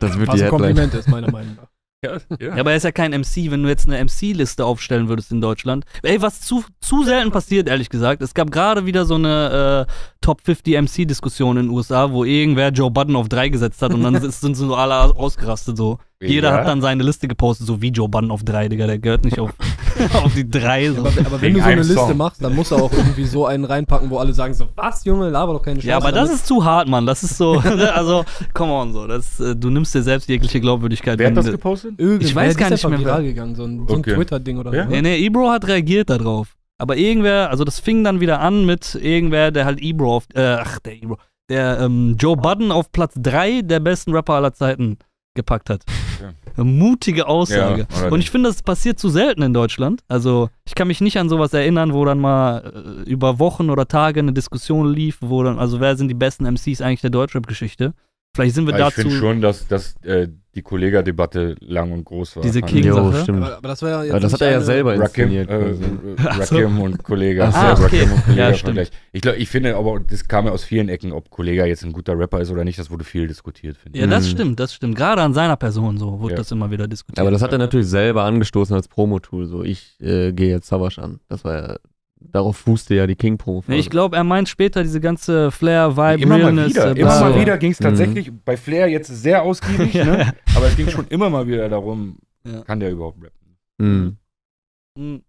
das 0.00 0.18
wird 0.18 0.28
Was 0.28 0.36
die 0.36 0.44
ein 0.44 0.50
Headline. 0.50 0.50
Kompliment 0.50 0.94
ist, 0.94 1.08
meiner 1.08 1.30
Meinung 1.30 1.56
nach. 1.56 1.69
Ja, 2.02 2.16
Ja, 2.40 2.54
aber 2.54 2.70
er 2.70 2.78
ist 2.78 2.84
ja 2.84 2.92
kein 2.92 3.10
MC, 3.12 3.50
wenn 3.50 3.62
du 3.62 3.68
jetzt 3.68 3.86
eine 3.86 4.02
MC-Liste 4.02 4.64
aufstellen 4.64 5.08
würdest 5.08 5.32
in 5.32 5.42
Deutschland. 5.42 5.84
Ey, 6.02 6.22
was 6.22 6.40
zu, 6.40 6.64
zu 6.80 7.04
selten 7.04 7.30
passiert, 7.30 7.68
ehrlich 7.68 7.90
gesagt. 7.90 8.22
Es 8.22 8.32
gab 8.32 8.50
gerade 8.50 8.86
wieder 8.86 9.04
so 9.04 9.16
eine 9.16 9.86
äh, 9.86 9.92
Top 10.22 10.40
50 10.42 10.80
MC-Diskussion 10.80 11.58
in 11.58 11.66
den 11.66 11.70
USA, 11.74 12.10
wo 12.10 12.24
irgendwer 12.24 12.70
Joe 12.70 12.90
Budden 12.90 13.16
auf 13.16 13.28
3 13.28 13.50
gesetzt 13.50 13.82
hat 13.82 13.92
und 13.92 14.02
dann 14.02 14.18
sind 14.30 14.54
so 14.56 14.74
alle 14.74 15.14
ausgerastet 15.14 15.76
so. 15.76 15.98
Jeder 16.22 16.50
Ja. 16.50 16.54
hat 16.58 16.66
dann 16.68 16.80
seine 16.80 17.02
Liste 17.02 17.28
gepostet, 17.28 17.66
so 17.66 17.82
wie 17.82 17.88
Joe 17.90 18.08
Budden 18.08 18.30
auf 18.30 18.44
3, 18.44 18.68
Digga, 18.70 18.86
der 18.86 18.98
gehört 18.98 19.24
nicht 19.26 19.38
auf, 19.38 19.50
auf 20.14 20.34
die 20.34 20.48
3. 20.48 20.92
So. 20.92 21.00
Aber, 21.00 21.10
aber 21.26 21.40
wenn 21.42 21.54
du 21.54 21.60
so 21.60 21.66
eine 21.66 21.76
Liste 21.82 21.94
Song. 21.94 22.16
machst, 22.16 22.42
dann 22.42 22.54
musst 22.54 22.70
du 22.70 22.76
auch 22.76 22.92
irgendwie 22.92 23.24
so 23.24 23.46
einen 23.46 23.64
reinpacken, 23.64 24.10
wo 24.10 24.18
alle 24.18 24.32
sagen 24.32 24.54
so, 24.54 24.68
was, 24.76 25.04
Junge, 25.04 25.28
laber 25.30 25.52
doch 25.54 25.62
keine 25.62 25.76
Scheiße. 25.76 25.88
Ja, 25.88 25.96
aber 25.96 26.12
das 26.12 26.28
damit- 26.28 26.34
ist 26.40 26.46
zu 26.46 26.64
hart, 26.64 26.88
Mann. 26.88 27.06
Das 27.06 27.22
ist 27.22 27.36
so, 27.36 27.58
also, 27.94 28.24
come 28.54 28.72
on, 28.72 28.92
so. 28.92 29.06
Das, 29.06 29.38
äh, 29.40 29.54
du 29.56 29.70
nimmst 29.70 29.94
dir 29.94 30.02
selbst 30.02 30.28
jegliche 30.28 30.60
Glaubwürdigkeit. 30.60 31.18
Wer 31.18 31.28
hat 31.28 31.36
das 31.36 31.50
gepostet? 31.50 31.94
Irgendwer, 31.98 32.26
ich 32.28 32.34
weiß 32.34 32.56
gar 32.56 32.70
ist 32.70 32.82
nicht 32.84 32.88
mehr, 32.90 32.98
viral 32.98 33.22
gegangen, 33.24 33.54
so 33.54 33.64
ein, 33.64 33.86
so 33.86 33.94
ein 33.94 34.00
Okay. 34.00 34.14
Twitter-Ding 34.14 34.58
oder 34.58 34.72
Ja? 34.74 34.84
so. 34.84 34.90
Nee, 34.90 35.02
nee, 35.02 35.16
Ebro 35.24 35.50
hat 35.50 35.66
reagiert 35.66 36.10
darauf. 36.10 36.56
Aber 36.78 36.96
irgendwer, 36.96 37.50
also 37.50 37.64
das 37.64 37.78
fing 37.78 38.04
dann 38.04 38.20
wieder 38.20 38.40
an 38.40 38.64
mit 38.64 38.94
irgendwer, 38.94 39.50
der 39.50 39.66
halt 39.66 39.80
Ebro 39.82 40.16
auf, 40.16 40.24
äh, 40.34 40.40
ach, 40.60 40.78
der 40.78 40.94
Ebro, 40.94 41.18
der 41.50 41.78
ähm, 41.80 42.16
Joe 42.18 42.36
Budden 42.36 42.72
auf 42.72 42.90
Platz 42.90 43.12
3 43.18 43.60
der 43.62 43.80
besten 43.80 44.12
Rapper 44.14 44.34
aller 44.34 44.54
Zeiten 44.54 44.96
gepackt 45.34 45.68
hat. 45.68 45.82
Eine 46.56 46.64
mutige 46.64 47.26
Aussage. 47.26 47.86
Ja. 47.90 48.08
Und 48.08 48.20
ich 48.20 48.30
finde, 48.30 48.48
das 48.48 48.62
passiert 48.62 48.98
zu 48.98 49.08
selten 49.08 49.42
in 49.42 49.52
Deutschland. 49.52 50.02
Also, 50.08 50.50
ich 50.64 50.74
kann 50.74 50.88
mich 50.88 51.00
nicht 51.00 51.18
an 51.18 51.28
sowas 51.28 51.52
erinnern, 51.52 51.92
wo 51.92 52.04
dann 52.04 52.18
mal 52.18 53.04
äh, 53.06 53.10
über 53.10 53.38
Wochen 53.38 53.70
oder 53.70 53.88
Tage 53.88 54.20
eine 54.20 54.32
Diskussion 54.32 54.92
lief, 54.92 55.18
wo 55.20 55.42
dann, 55.42 55.58
also 55.58 55.80
wer 55.80 55.96
sind 55.96 56.08
die 56.08 56.14
besten 56.14 56.44
MCs 56.44 56.80
eigentlich 56.80 57.00
der 57.00 57.10
Deutschrap-Geschichte? 57.10 57.94
Vielleicht 58.34 58.54
sind 58.54 58.66
wir 58.66 58.74
Aber 58.74 58.88
ich 58.88 58.94
dazu. 58.94 59.00
finde 59.08 59.16
schon, 59.16 59.40
dass, 59.40 59.66
dass 59.66 59.96
äh, 60.04 60.28
die 60.54 60.62
Kollega-Debatte 60.62 61.56
lang 61.60 61.90
und 61.92 62.04
groß 62.04 62.36
war. 62.36 62.42
Diese 62.44 62.60
Fand 62.60 62.70
King- 62.70 62.78
ich. 62.80 62.86
Jo, 62.86 63.10
Sache. 63.10 63.22
stimmt. 63.22 63.42
Aber, 63.44 63.56
aber 63.56 63.68
das 63.68 63.82
war 63.82 63.90
ja 63.90 64.02
jetzt 64.04 64.10
Aber 64.12 64.20
das 64.20 64.32
hat 64.32 64.40
er 64.40 64.50
ja 64.52 64.60
selber 64.60 64.98
Rakim, 64.98 65.30
inszeniert. 65.32 65.50
äh, 65.50 66.14
quasi. 66.16 66.54
äh. 66.54 66.64
Rakim 66.64 66.80
und 66.80 67.02
Kollega. 67.02 67.48
Ach 67.48 67.52
so. 67.52 67.58
Ah, 67.82 67.86
okay. 67.86 68.00
Rakim 68.02 68.12
und 68.12 68.24
Kollega 68.24 68.48
Ja, 68.48 68.54
stimmt. 68.54 68.90
Ich, 69.12 69.20
glaub, 69.22 69.36
ich 69.36 69.48
finde 69.48 69.76
aber, 69.76 69.98
das 70.00 70.26
kam 70.28 70.46
ja 70.46 70.52
aus 70.52 70.62
vielen 70.64 70.88
Ecken, 70.88 71.12
ob 71.12 71.28
Kollega 71.30 71.64
jetzt 71.66 71.84
ein 71.84 71.92
guter 71.92 72.16
Rapper 72.18 72.40
ist 72.40 72.50
oder 72.52 72.64
nicht, 72.64 72.78
das 72.78 72.88
wurde 72.90 73.04
viel 73.04 73.26
diskutiert, 73.26 73.76
finde 73.76 73.98
ich. 73.98 74.04
Ja, 74.04 74.08
das 74.10 74.26
Mhm. 74.26 74.30
stimmt, 74.30 74.60
das 74.60 74.74
stimmt. 74.74 74.96
Gerade 74.96 75.22
an 75.22 75.34
seiner 75.34 75.56
Person 75.56 75.98
so 75.98 76.20
wurde 76.20 76.34
Ja. 76.34 76.38
das 76.38 76.50
immer 76.52 76.70
wieder 76.70 76.86
diskutiert. 76.88 77.18
Aber 77.20 77.30
das 77.32 77.42
hat 77.42 77.50
er 77.52 77.58
natürlich 77.58 77.88
selber 77.88 78.22
angestoßen 78.24 78.74
als 78.76 78.86
Promotool. 78.88 79.46
So, 79.46 79.62
ich 79.64 79.96
äh, 80.00 80.32
gehe 80.32 80.50
jetzt 80.50 80.68
Savage 80.68 81.00
an. 81.02 81.18
Das 81.28 81.44
war 81.44 81.54
ja, 81.54 81.76
darauf 82.20 82.56
fußte 82.58 82.94
ja 82.94 83.06
die 83.06 83.16
King-Promo. 83.16 83.64
Nee, 83.66 83.78
ich 83.78 83.90
glaube, 83.90 84.16
er 84.16 84.24
meint 84.24 84.48
später 84.48 84.82
diese 84.82 85.00
ganze 85.00 85.50
Flair, 85.50 85.96
Vibe, 85.96 86.22
Immer 86.22 86.38
mal 86.38 86.66
wieder, 86.68 86.96
äh, 86.96 87.00
immer 87.00 87.20
mal 87.20 87.40
wieder 87.40 87.58
ging 87.58 87.72
es 87.72 87.80
Mhm. 87.80 87.84
tatsächlich, 87.84 88.30
bei 88.44 88.56
Flair 88.56 88.88
jetzt 88.88 89.08
sehr 89.08 89.42
ausgiebig, 89.42 89.92
Ja. 89.94 90.04
ne? 90.04 90.34
aber 90.54 90.66
es 90.66 90.76
ging 90.76 90.88
schon 90.88 91.06
immer 91.08 91.30
mal 91.30 91.46
wieder 91.46 91.68
darum, 91.68 92.18
Ja. 92.44 92.62
kann 92.62 92.80
der 92.80 92.90
überhaupt 92.92 93.18
rappen? 93.22 93.56
Mhm. 93.78 94.16
Hm. 94.98 95.22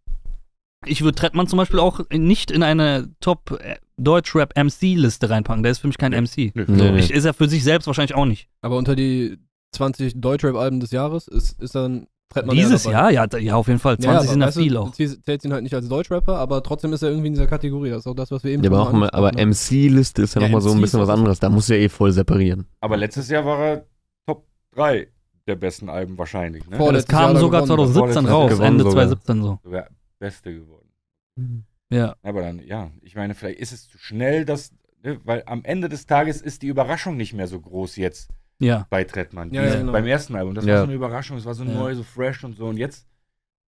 Ich 0.86 1.04
würde 1.04 1.16
Trettmann 1.16 1.46
zum 1.48 1.58
Beispiel 1.58 1.80
auch 1.80 2.02
nicht 2.12 2.50
in 2.50 2.64
eine 2.64 3.10
Top 3.20 3.52
äh, 3.62 3.76
Deutschrap 3.98 4.56
MC-Liste 4.58 5.30
reinpacken. 5.30 5.62
Der 5.62 5.72
ist 5.72 5.78
für 5.80 5.88
mich 5.88 6.00
kein 6.00 6.12
MC. 6.12 6.52
Nee, 6.56 6.66
So, 6.68 6.74
nee. 6.74 6.98
ich, 6.98 7.12
ist 7.12 7.26
er 7.26 7.36
für 7.36 7.48
sich 7.48 7.64
selbst 7.64 7.86
wahrscheinlich 7.86 8.16
auch 8.16 8.26
nicht. 8.26 8.48
Aber 8.62 8.78
unter 8.78 8.96
die 8.96 9.38
20 9.76 10.20
Deutschrap-Alben 10.20 10.80
des 10.80 10.90
Jahres 10.90 11.28
ist, 11.28 11.62
ist 11.62 11.76
dann 11.76 12.08
Dieses. 12.52 12.86
Jahr, 12.86 13.12
ja, 13.12 13.28
da- 13.28 13.38
ja, 13.38 13.56
auf 13.56 13.68
jeden 13.68 13.80
Fall. 13.80 13.98
20 13.98 14.14
Ja, 14.14 14.22
sind 14.32 14.40
du, 14.42 14.52
viel 14.64 14.78
auch. 14.78 14.94
zäh- 14.94 15.22
Zählt 15.24 15.44
ihn 15.46 15.54
halt 15.54 15.64
nicht 15.64 15.74
als 15.76 15.88
Deutschrapper, 15.90 16.38
aber 16.38 16.64
trotzdem 16.64 16.94
ist 16.94 17.02
er 17.02 17.10
irgendwie 17.10 17.28
in 17.28 17.34
dieser 17.34 17.48
Kategorie. 17.48 17.90
Das 17.90 18.00
ist 18.00 18.08
auch 18.08 18.16
das, 18.16 18.32
was 18.32 18.44
wir 18.44 18.52
eben 18.52 18.64
Ja, 18.64 18.72
aber, 18.72 18.92
mal, 18.94 19.10
aber 19.10 19.28
angesprochen 19.30 19.40
haben. 19.42 19.50
MC-Liste 19.50 20.22
ist 20.22 20.36
ja, 20.36 20.42
Ja, 20.42 20.48
nochmal 20.48 20.62
so 20.62 20.72
ein 20.72 20.82
bisschen 20.82 21.00
was 21.00 21.10
anderes. 21.10 21.40
Da 21.40 21.50
muss 21.50 21.68
ja 21.68 21.76
eh 21.76 21.90
voll 21.90 22.12
separieren. 22.12 22.66
Aber 22.80 22.98
letztes 22.98 23.30
Jahr 23.30 23.46
war 23.46 23.60
er 23.60 23.86
Top 24.26 24.46
3 24.76 25.08
der 25.48 25.56
besten 25.56 25.90
Alben 25.90 26.18
wahrscheinlich, 26.18 26.68
ne? 26.70 26.78
Vor- 26.78 26.94
Das 26.94 27.06
kam 27.08 27.36
er 27.36 27.40
sogar 27.40 27.64
gewonnen. 27.64 27.92
2017 27.92 28.26
Vorletztes 28.28 28.32
raus, 28.32 28.52
Ende 28.52 28.84
gewonnen 28.84 28.92
sogar. 28.92 28.94
2017 29.08 29.42
so. 29.44 29.60
Sogar 29.64 29.88
Beste 30.20 30.54
geworden. 30.54 31.66
Ja. 31.92 32.16
Aber 32.24 32.42
dann, 32.42 32.60
ja, 32.66 32.92
ich 33.02 33.16
meine, 33.16 33.34
vielleicht 33.34 33.60
ist 33.60 33.72
es 33.74 33.88
zu 33.90 33.98
schnell, 33.98 34.46
dass, 34.46 34.72
ne, 35.04 35.20
weil 35.26 35.44
am 35.48 35.64
Ende 35.64 35.90
des 35.90 36.06
Tages 36.06 36.42
ist 36.42 36.62
die 36.62 36.68
Überraschung 36.68 37.18
nicht 37.18 37.34
mehr 37.34 37.48
so 37.48 37.60
groß 37.60 37.96
jetzt 37.98 38.30
Ja. 38.62 38.88
bei 38.90 39.04
Trettmann. 39.04 39.52
Ja, 39.54 39.64
ja, 39.64 39.76
genau. 39.76 39.92
Beim 39.92 40.06
ersten 40.08 40.36
Album. 40.36 40.54
Das 40.56 40.66
Ja. 40.66 40.74
war 40.74 40.80
so 40.82 40.84
eine 40.86 40.94
Überraschung, 40.94 41.38
es 41.38 41.46
war 41.46 41.54
so 41.54 41.64
Ja. 41.64 41.72
neu, 41.74 41.96
so 41.96 42.04
fresh 42.04 42.44
und 42.44 42.56
so. 42.58 42.66
Und 42.68 42.78
jetzt 42.78 43.06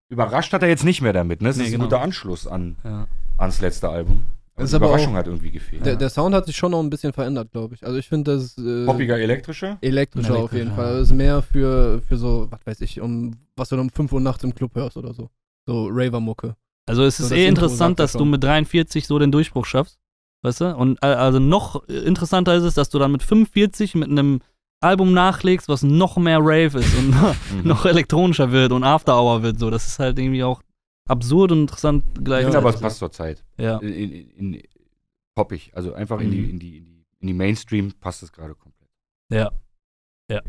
überrascht 0.10 0.54
hat 0.54 0.62
er 0.62 0.70
jetzt 0.70 0.84
nicht 0.86 1.02
mehr 1.02 1.14
damit. 1.14 1.42
Ne? 1.42 1.50
Das 1.50 1.58
Nee, 1.58 1.64
ist 1.66 1.72
genau. 1.72 1.86
ein 1.86 1.90
guter 1.90 2.02
Anschluss 2.02 2.48
an, 2.48 2.76
ja. 2.84 3.08
ans 3.38 3.60
letzte 3.62 3.90
Album. 3.90 4.24
Aber 4.56 4.62
Das 4.62 4.66
ist 4.66 4.72
die 4.72 4.76
aber 4.76 4.86
Überraschung 4.88 5.14
auch- 5.14 5.18
hat 5.18 5.26
irgendwie 5.28 5.50
gefehlt. 5.50 5.84
Der, 5.84 5.96
der 5.96 6.10
Sound 6.10 6.36
hat 6.36 6.46
sich 6.46 6.56
schon 6.56 6.70
noch 6.72 6.80
ein 6.80 6.90
bisschen 6.92 7.12
verändert, 7.12 7.52
glaube 7.52 7.74
ich. 7.74 7.84
Also 7.84 7.98
ich 7.98 8.08
finde 8.08 8.36
das 8.36 8.56
äh, 8.60 8.86
Poppiger, 8.86 9.18
elektrischer? 9.18 9.80
elektrischer 9.82 10.38
auf 10.38 10.54
jeden 10.54 10.76
Fall. 10.76 11.00
Das 11.00 11.10
ist 11.10 11.16
mehr 11.16 11.42
für, 11.42 12.02
für 12.08 12.18
so, 12.18 12.48
was 12.52 12.60
weiß 12.66 12.82
ich, 12.82 13.02
um 13.02 13.32
was 13.56 13.70
du 13.70 13.76
dann 13.78 13.86
um 13.86 13.90
5 13.90 14.12
Uhr 14.14 14.22
nachts 14.22 14.44
im 14.44 14.54
Club 14.54 14.76
hörst 14.76 14.96
oder 14.98 15.14
so. 15.14 15.30
So 15.66 15.88
Raver-Mucke. 15.92 16.56
Also 16.86 17.04
es 17.04 17.18
So, 17.18 17.24
ist 17.24 17.32
das 17.32 17.38
eh 17.40 17.48
interessant, 17.48 18.00
dass 18.00 18.14
du 18.14 18.26
mit 18.26 18.44
43 18.44 19.08
so 19.08 19.18
den 19.18 19.32
Durchbruch 19.32 19.66
schaffst. 19.66 19.98
Weißt 20.44 20.60
du? 20.62 20.76
Und 20.76 21.00
äh, 21.02 21.08
also 21.08 21.40
noch 21.40 21.88
äh, 21.88 21.94
interessanter 22.00 22.54
ist 22.54 22.64
es, 22.64 22.74
dass 22.76 22.90
du 22.90 23.00
dann 23.00 23.12
mit 23.14 23.24
45 23.24 23.96
mit 23.96 24.10
einem 24.10 24.42
Album 24.84 25.14
nachlegst, 25.14 25.68
was 25.70 25.84
noch 25.84 26.18
mehr 26.18 26.40
Rave 26.40 26.80
ist 26.80 26.96
und 26.98 27.10
Mhm. 27.64 27.68
noch 27.68 27.86
elektronischer 27.86 28.52
wird 28.52 28.72
und 28.72 28.84
After 28.84 29.20
Hour 29.20 29.42
wird. 29.44 29.60
So, 29.60 29.70
das 29.70 29.88
ist 29.88 30.00
halt 30.00 30.20
irgendwie 30.20 30.44
auch 30.44 30.62
absurd 31.10 31.52
und 31.52 31.62
interessant 31.62 32.04
Ich 32.18 32.24
gleichzeitig. 32.24 32.46
finde 32.54 32.58
aber, 32.60 32.76
es 32.76 32.82
passt 32.82 33.00
zur 33.00 33.12
Zeit. 33.12 33.44
ja. 33.58 33.78
In, 33.80 33.94
in, 33.94 34.54
in, 34.54 34.62
poppig. 35.36 35.72
Also 35.74 35.94
einfach 35.94 36.20
in, 36.20 36.32
die, 36.32 36.38
Mhm. 36.42 36.50
in, 36.52 36.60
die, 36.60 36.78
in, 36.78 36.86
die, 36.86 37.06
in 37.20 37.28
die 37.28 37.34
Mainstream 37.34 37.92
passt 38.00 38.22
es 38.24 38.32
gerade 38.32 38.56
komplett. 38.56 38.90
Ja. 39.32 39.52
Ja. 40.30 40.42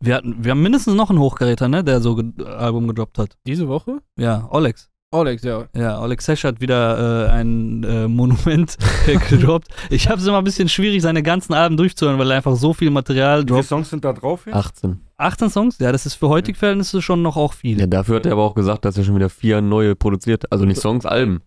Wir, 0.00 0.16
hatten, 0.16 0.44
wir 0.44 0.50
haben 0.50 0.62
mindestens 0.62 0.94
noch 0.94 1.10
einen 1.10 1.18
Hochgeräter, 1.18 1.68
ne, 1.68 1.82
der 1.82 2.00
so 2.00 2.16
ein 2.16 2.34
Album 2.44 2.86
gedroppt 2.88 3.18
hat. 3.18 3.36
Diese 3.46 3.68
Woche? 3.68 4.00
Ja, 4.18 4.48
Olex. 4.50 4.90
Alex, 5.14 5.42
ja. 5.44 5.68
Ja, 5.76 5.98
Alex 5.98 6.24
Sesh 6.26 6.44
hat 6.44 6.60
wieder 6.60 7.28
äh, 7.28 7.30
ein 7.30 7.84
äh, 7.84 8.08
Monument 8.08 8.76
gedroppt. 9.30 9.68
Ich 9.90 10.08
habe 10.08 10.20
es 10.20 10.26
immer 10.26 10.38
ein 10.38 10.44
bisschen 10.44 10.68
schwierig, 10.68 11.02
seine 11.02 11.22
ganzen 11.22 11.54
Alben 11.54 11.76
durchzuhören, 11.76 12.18
weil 12.18 12.30
er 12.30 12.36
einfach 12.38 12.56
so 12.56 12.72
viel 12.74 12.90
Material 12.90 13.38
Wie 13.38 13.46
viele 13.46 13.54
droppt. 13.56 13.68
Songs 13.68 13.90
sind 13.90 14.04
da 14.04 14.12
drauf 14.12 14.46
jetzt? 14.46 14.54
18. 14.54 15.00
18 15.16 15.50
Songs? 15.50 15.78
Ja, 15.78 15.92
das 15.92 16.06
ist 16.06 16.14
für 16.14 16.28
heutige 16.28 16.58
Verhältnisse 16.58 17.00
schon 17.00 17.22
noch 17.22 17.36
auch 17.36 17.52
viel. 17.52 17.78
Ja, 17.80 17.86
dafür 17.86 18.16
hat 18.16 18.26
er 18.26 18.32
aber 18.32 18.42
auch 18.42 18.54
gesagt, 18.54 18.84
dass 18.84 18.96
er 18.98 19.04
schon 19.04 19.14
wieder 19.16 19.30
vier 19.30 19.60
neue 19.60 19.94
produziert. 19.94 20.50
Also 20.52 20.64
nicht 20.64 20.80
Songs, 20.80 21.06
Alben. 21.06 21.40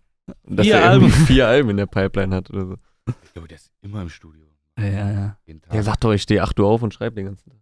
Dass 0.45 0.65
Vier 0.65 0.76
er 0.76 0.93
irgendwie 0.93 1.13
Alben. 1.13 1.26
vier 1.26 1.47
Alben 1.47 1.70
in 1.72 1.78
der 1.78 1.86
Pipeline 1.86 2.36
hat 2.36 2.49
oder 2.49 2.65
so. 2.65 2.76
Ich 3.24 3.34
glaube, 3.34 3.47
der 3.47 3.55
ist 3.57 3.72
immer 3.82 4.01
im 4.01 4.09
Studio. 4.09 4.45
Ja, 4.80 4.86
ja, 4.86 5.11
ja. 5.11 5.38
Jeden 5.45 5.61
Tag. 5.61 5.74
Er 5.74 5.84
sagt 5.84 6.03
doch, 6.03 6.11
ich 6.11 6.22
stehe 6.22 6.43
8 6.43 6.59
Uhr 6.59 6.68
auf 6.68 6.82
und 6.84 6.93
schreibe 6.93 7.15
den 7.15 7.26
ganzen 7.28 7.49
Tag. 7.49 7.59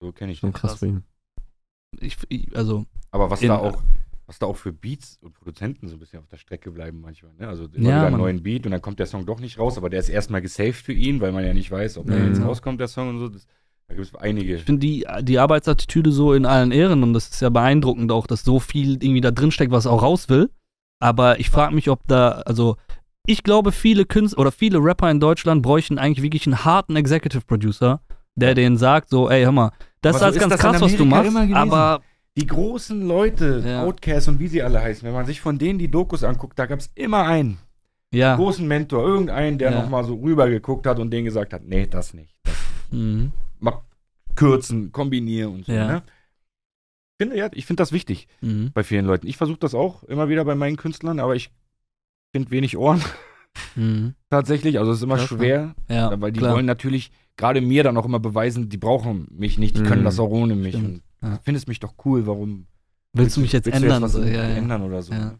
so 0.00 0.12
kenne 0.12 0.32
ich 0.32 0.38
Schon 0.40 0.52
krass. 0.52 0.78
für 0.78 0.86
ihn. 0.86 1.02
Ich, 2.00 2.16
ich, 2.28 2.54
also, 2.56 2.84
Aber 3.10 3.30
was 3.30 3.40
In- 3.42 3.48
da 3.48 3.56
auch, 3.58 3.82
was 4.28 4.38
da 4.38 4.46
auch 4.46 4.56
für 4.56 4.72
Beats 4.72 5.18
und 5.22 5.32
Produzenten 5.32 5.88
so 5.88 5.96
ein 5.96 5.98
bisschen 5.98 6.20
auf 6.20 6.28
der 6.28 6.36
Strecke 6.36 6.70
bleiben 6.70 7.00
manchmal. 7.00 7.32
Ne? 7.38 7.48
Also 7.48 7.64
immer 7.64 7.88
Ja, 7.88 7.96
wieder 7.96 8.06
einen 8.08 8.18
neuen 8.18 8.42
Beat 8.42 8.66
und 8.66 8.72
dann 8.72 8.82
kommt 8.82 8.98
der 8.98 9.06
Song 9.06 9.24
doch 9.26 9.40
nicht 9.40 9.58
raus, 9.58 9.78
aber 9.78 9.88
der 9.90 10.00
ist 10.00 10.10
erstmal 10.10 10.42
gesaved 10.42 10.84
für 10.84 10.92
ihn, 10.92 11.20
weil 11.20 11.32
man 11.32 11.44
ja 11.44 11.54
nicht 11.54 11.70
weiß, 11.70 11.96
ob 11.98 12.06
der 12.06 12.18
Mhm. 12.18 12.26
jetzt 12.26 12.42
rauskommt, 12.44 12.78
der 12.78 12.88
Song 12.88 13.08
und 13.08 13.18
so. 13.18 13.28
Das, 13.28 13.46
da 13.88 13.94
gibt 13.94 14.06
es 14.06 14.14
einige. 14.14 14.56
ich 14.56 14.64
finde 14.64 14.80
die, 14.80 15.06
die 15.22 15.38
Arbeitsattitüde 15.38 16.12
so 16.12 16.34
in 16.34 16.44
allen 16.44 16.72
Ehren 16.72 17.02
und 17.02 17.14
das 17.14 17.28
ist 17.30 17.40
ja 17.40 17.48
beeindruckend 17.48 18.12
auch, 18.12 18.26
dass 18.26 18.44
so 18.44 18.60
viel 18.60 18.92
irgendwie 19.02 19.22
da 19.22 19.30
drin 19.30 19.50
steckt, 19.50 19.72
was 19.72 19.86
auch 19.86 20.02
raus 20.02 20.28
will. 20.28 20.50
Aber 21.00 21.40
ich 21.40 21.48
frage 21.48 21.74
mich, 21.74 21.88
ob 21.88 22.06
da, 22.06 22.42
also, 22.44 22.76
ich 23.26 23.42
glaube, 23.44 23.72
viele 23.72 24.04
Künstler 24.04 24.40
oder 24.40 24.52
viele 24.52 24.78
Rapper 24.78 25.10
in 25.10 25.20
Deutschland 25.20 25.62
bräuchten 25.62 25.98
eigentlich 25.98 26.22
wirklich 26.22 26.46
einen 26.46 26.64
harten 26.66 26.96
Executive 26.96 27.42
Producer, 27.46 28.02
der 28.34 28.54
denen 28.54 28.76
sagt, 28.76 29.08
so, 29.08 29.30
ey, 29.30 29.44
hör 29.44 29.52
mal, 29.52 29.72
das 30.02 30.16
Aber 30.16 30.16
ist 30.16 30.20
so 30.20 30.24
alles 30.26 30.36
ist 30.36 30.40
ganz 30.42 30.60
krass, 30.60 30.80
was 30.82 30.96
du 30.96 31.04
machst, 31.06 31.36
aber 31.54 32.02
Die 32.38 32.46
großen 32.46 33.02
Leute, 33.06 33.62
Ja. 33.66 33.82
Outcasts 33.84 34.28
und 34.28 34.38
wie 34.38 34.48
sie 34.48 34.62
alle 34.62 34.80
heißen, 34.80 35.04
wenn 35.06 35.12
man 35.14 35.26
sich 35.26 35.40
von 35.40 35.58
denen 35.58 35.78
die 35.78 35.90
Dokus 35.90 36.22
anguckt, 36.22 36.58
da 36.58 36.66
gab 36.66 36.78
es 36.78 36.90
immer 36.94 37.24
einen, 37.24 37.58
Ja. 38.12 38.36
großen 38.36 38.66
Mentor, 38.66 39.02
irgendeinen, 39.06 39.58
der 39.58 39.72
Ja. 39.72 39.82
noch 39.82 39.88
mal 39.90 40.04
so 40.04 40.14
rübergeguckt 40.14 40.86
hat 40.86 40.98
und 41.00 41.10
denen 41.10 41.24
gesagt 41.24 41.52
hat, 41.52 41.64
nee, 41.64 41.86
das 41.86 42.14
nicht. 42.14 42.34
Das 42.44 42.54
Mhm. 42.92 43.32
mal 43.58 43.82
kürzen, 44.36 44.92
kombinieren 44.92 45.52
und 45.54 45.66
so. 45.66 45.72
Ja. 45.72 45.86
Ne? 45.88 46.02
Finde, 47.20 47.36
ja, 47.36 47.48
ich 47.52 47.66
finde 47.66 47.80
das 47.80 47.90
wichtig 47.90 48.28
Mhm. 48.40 48.70
bei 48.72 48.84
vielen 48.84 49.04
Leuten. 49.04 49.26
Ich 49.26 49.36
versuche 49.36 49.58
das 49.58 49.74
auch 49.74 50.04
immer 50.04 50.28
wieder 50.28 50.44
bei 50.44 50.54
meinen 50.54 50.76
Künstlern, 50.76 51.18
aber 51.18 51.34
ich 51.34 51.50
finde 52.32 52.52
wenig 52.52 52.76
Ohren 52.78 53.02
Mhm. 53.74 54.14
tatsächlich. 54.30 54.78
Also 54.78 54.92
es 54.92 54.98
ist 54.98 55.02
immer 55.02 55.16
Ja, 55.18 55.26
schwer, 55.26 55.74
Ja, 55.88 56.20
weil 56.20 56.30
die 56.30 56.38
klar. 56.38 56.54
wollen 56.54 56.66
natürlich 56.66 57.10
gerade 57.36 57.60
mir 57.60 57.82
dann 57.82 57.96
auch 57.96 58.04
immer 58.06 58.20
beweisen, 58.20 58.68
die 58.68 58.76
brauchen 58.76 59.26
mich 59.32 59.58
nicht, 59.58 59.76
die 59.76 59.82
können 59.82 60.02
Mhm. 60.02 60.04
das 60.04 60.20
auch 60.20 60.30
ohne 60.30 60.54
mich. 60.54 60.76
Stimmt. 60.76 61.02
Ja. 61.22 61.38
findest 61.42 61.68
mich 61.68 61.80
doch 61.80 61.94
cool, 62.04 62.26
warum 62.26 62.66
Willst 63.12 63.36
du 63.36 63.40
mich 63.40 63.52
jetzt 63.52 63.66
willst 63.66 63.82
ändern? 63.82 64.02
was 64.02 64.12
so, 64.12 64.22
ja, 64.22 64.42
ändern 64.42 64.82
oder 64.82 65.02
so. 65.02 65.12
Ja. 65.12 65.18
ne? 65.18 65.38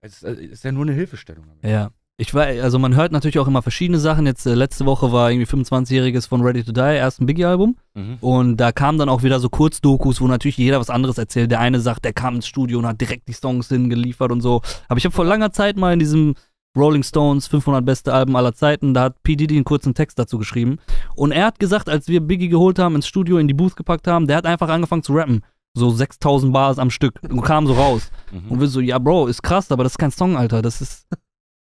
Es 0.00 0.22
ist, 0.22 0.24
es 0.24 0.38
ist 0.38 0.64
ja 0.64 0.72
nur 0.72 0.84
eine 0.84 0.92
Hilfestellung. 0.92 1.44
Ja. 1.62 1.90
Ich 2.20 2.34
war, 2.34 2.46
also 2.46 2.80
man 2.80 2.96
hört 2.96 3.12
natürlich 3.12 3.38
auch 3.38 3.46
immer 3.46 3.62
verschiedene 3.62 4.00
Sachen. 4.00 4.26
Jetzt 4.26 4.44
äh, 4.44 4.54
letzte 4.54 4.86
Woche 4.86 5.12
war 5.12 5.30
irgendwie 5.30 5.46
25-jähriges 5.46 6.26
von 6.28 6.40
Ready 6.42 6.64
to 6.64 6.72
Die, 6.72 6.80
ersten 6.80 7.26
Biggie-Album. 7.26 7.76
Mhm. 7.94 8.16
Und 8.20 8.56
da 8.56 8.72
kamen 8.72 8.98
dann 8.98 9.08
auch 9.08 9.22
wieder 9.22 9.38
so 9.38 9.48
Kurzdokus, 9.48 10.20
wo 10.20 10.26
natürlich 10.26 10.56
jeder 10.56 10.80
was 10.80 10.90
anderes 10.90 11.16
erzählt. 11.16 11.52
Der 11.52 11.60
eine 11.60 11.78
sagt, 11.78 12.04
der 12.04 12.12
kam 12.12 12.34
ins 12.36 12.48
Studio 12.48 12.80
und 12.80 12.86
hat 12.86 13.00
direkt 13.00 13.28
die 13.28 13.34
Songs 13.34 13.68
hingeliefert 13.68 14.32
und 14.32 14.40
so. 14.40 14.62
Aber 14.88 14.98
ich 14.98 15.04
habe 15.04 15.14
vor 15.14 15.24
langer 15.26 15.52
Zeit 15.52 15.76
mal 15.76 15.92
in 15.92 16.00
diesem 16.00 16.34
Rolling 16.78 17.02
Stones 17.02 17.46
500 17.48 17.84
beste 17.84 18.12
Alben 18.14 18.36
aller 18.36 18.54
Zeiten, 18.54 18.94
da 18.94 19.02
hat 19.04 19.22
P. 19.22 19.36
Diddy 19.36 19.56
einen 19.56 19.64
kurzen 19.64 19.94
Text 19.94 20.18
dazu 20.18 20.38
geschrieben. 20.38 20.78
Und 21.16 21.32
er 21.32 21.46
hat 21.46 21.58
gesagt, 21.58 21.88
als 21.88 22.08
wir 22.08 22.20
Biggie 22.20 22.48
geholt 22.48 22.78
haben, 22.78 22.94
ins 22.94 23.06
Studio, 23.08 23.38
in 23.38 23.48
die 23.48 23.54
Booth 23.54 23.76
gepackt 23.76 24.06
haben, 24.06 24.26
der 24.26 24.36
hat 24.36 24.46
einfach 24.46 24.68
angefangen 24.68 25.02
zu 25.02 25.12
rappen. 25.14 25.42
So 25.74 25.90
6000 25.90 26.52
Bars 26.52 26.78
am 26.78 26.90
Stück 26.90 27.20
und 27.28 27.42
kam 27.42 27.66
so 27.66 27.74
raus. 27.74 28.10
Mhm. 28.32 28.50
Und 28.50 28.60
wir 28.60 28.68
so, 28.68 28.80
ja, 28.80 28.98
Bro, 28.98 29.26
ist 29.26 29.42
krass, 29.42 29.70
aber 29.70 29.82
das 29.84 29.92
ist 29.92 29.98
kein 29.98 30.10
Song, 30.10 30.36
Alter. 30.36 30.62
Das 30.62 30.80
ist. 30.80 31.06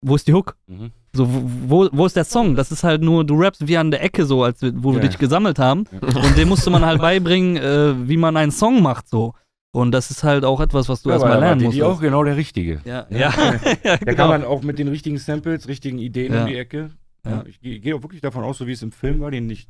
Wo 0.07 0.17
ist 0.17 0.29
die 0.29 0.35
Hook? 0.35 0.55
Mhm. 0.67 0.91
So, 1.15 1.27
wo, 1.67 1.89
wo 1.93 2.05
ist 2.05 2.15
der 2.15 2.25
Song? 2.25 2.55
Das 2.57 2.71
ist 2.71 2.85
halt 2.85 3.01
nur, 3.01 3.25
du 3.25 3.37
rappst 3.41 3.67
wie 3.67 3.79
an 3.79 3.91
der 3.91 4.03
Ecke 4.05 4.27
so, 4.27 4.43
als 4.43 4.61
wir, 4.61 4.73
wo 4.77 4.93
wir 4.93 5.01
Ja. 5.01 5.09
dich 5.09 5.17
gesammelt 5.19 5.59
haben. 5.59 5.85
Ja. 5.93 6.21
Und 6.21 6.37
dem 6.37 6.49
musste 6.51 6.69
man 6.69 6.85
halt 6.85 7.01
beibringen, 7.01 7.57
äh, 7.57 8.07
wie 8.09 8.19
man 8.19 8.37
einen 8.37 8.53
Song 8.53 8.83
macht 8.83 9.09
so. 9.09 9.33
Und 9.75 9.91
das 9.91 10.11
ist 10.12 10.22
halt 10.22 10.45
auch 10.45 10.61
etwas, 10.61 10.89
was 10.89 11.03
du 11.03 11.09
Ja, 11.09 11.16
erstmal 11.16 11.41
lernen 11.41 11.62
musst. 11.62 11.75
Didi 11.75 11.83
auch 11.83 12.01
genau 12.01 12.22
der 12.22 12.37
Richtige. 12.37 12.81
Ja, 12.85 13.07
Ja. 13.11 13.18
ja, 13.18 13.31
ja, 13.64 13.75
Da 13.83 13.97
genau. 13.97 14.14
kann 14.16 14.29
man 14.29 14.45
auch 14.45 14.62
mit 14.62 14.79
den 14.79 14.87
richtigen 14.87 15.18
Samples, 15.18 15.66
richtigen 15.66 15.99
Ideen 15.99 16.33
Ja. 16.33 16.43
um 16.43 16.49
die 16.49 16.57
Ecke. 16.57 16.91
Ja. 17.25 17.31
Ja. 17.31 17.45
Ich 17.47 17.61
gehe 17.61 17.81
gehe 17.81 17.97
auch 17.97 18.03
wirklich 18.03 18.20
davon 18.20 18.45
aus, 18.45 18.59
so 18.59 18.66
wie 18.68 18.72
es 18.72 18.83
im 18.83 18.93
Film 18.93 19.20
war, 19.20 19.31
den 19.33 19.51
ich 19.51 19.66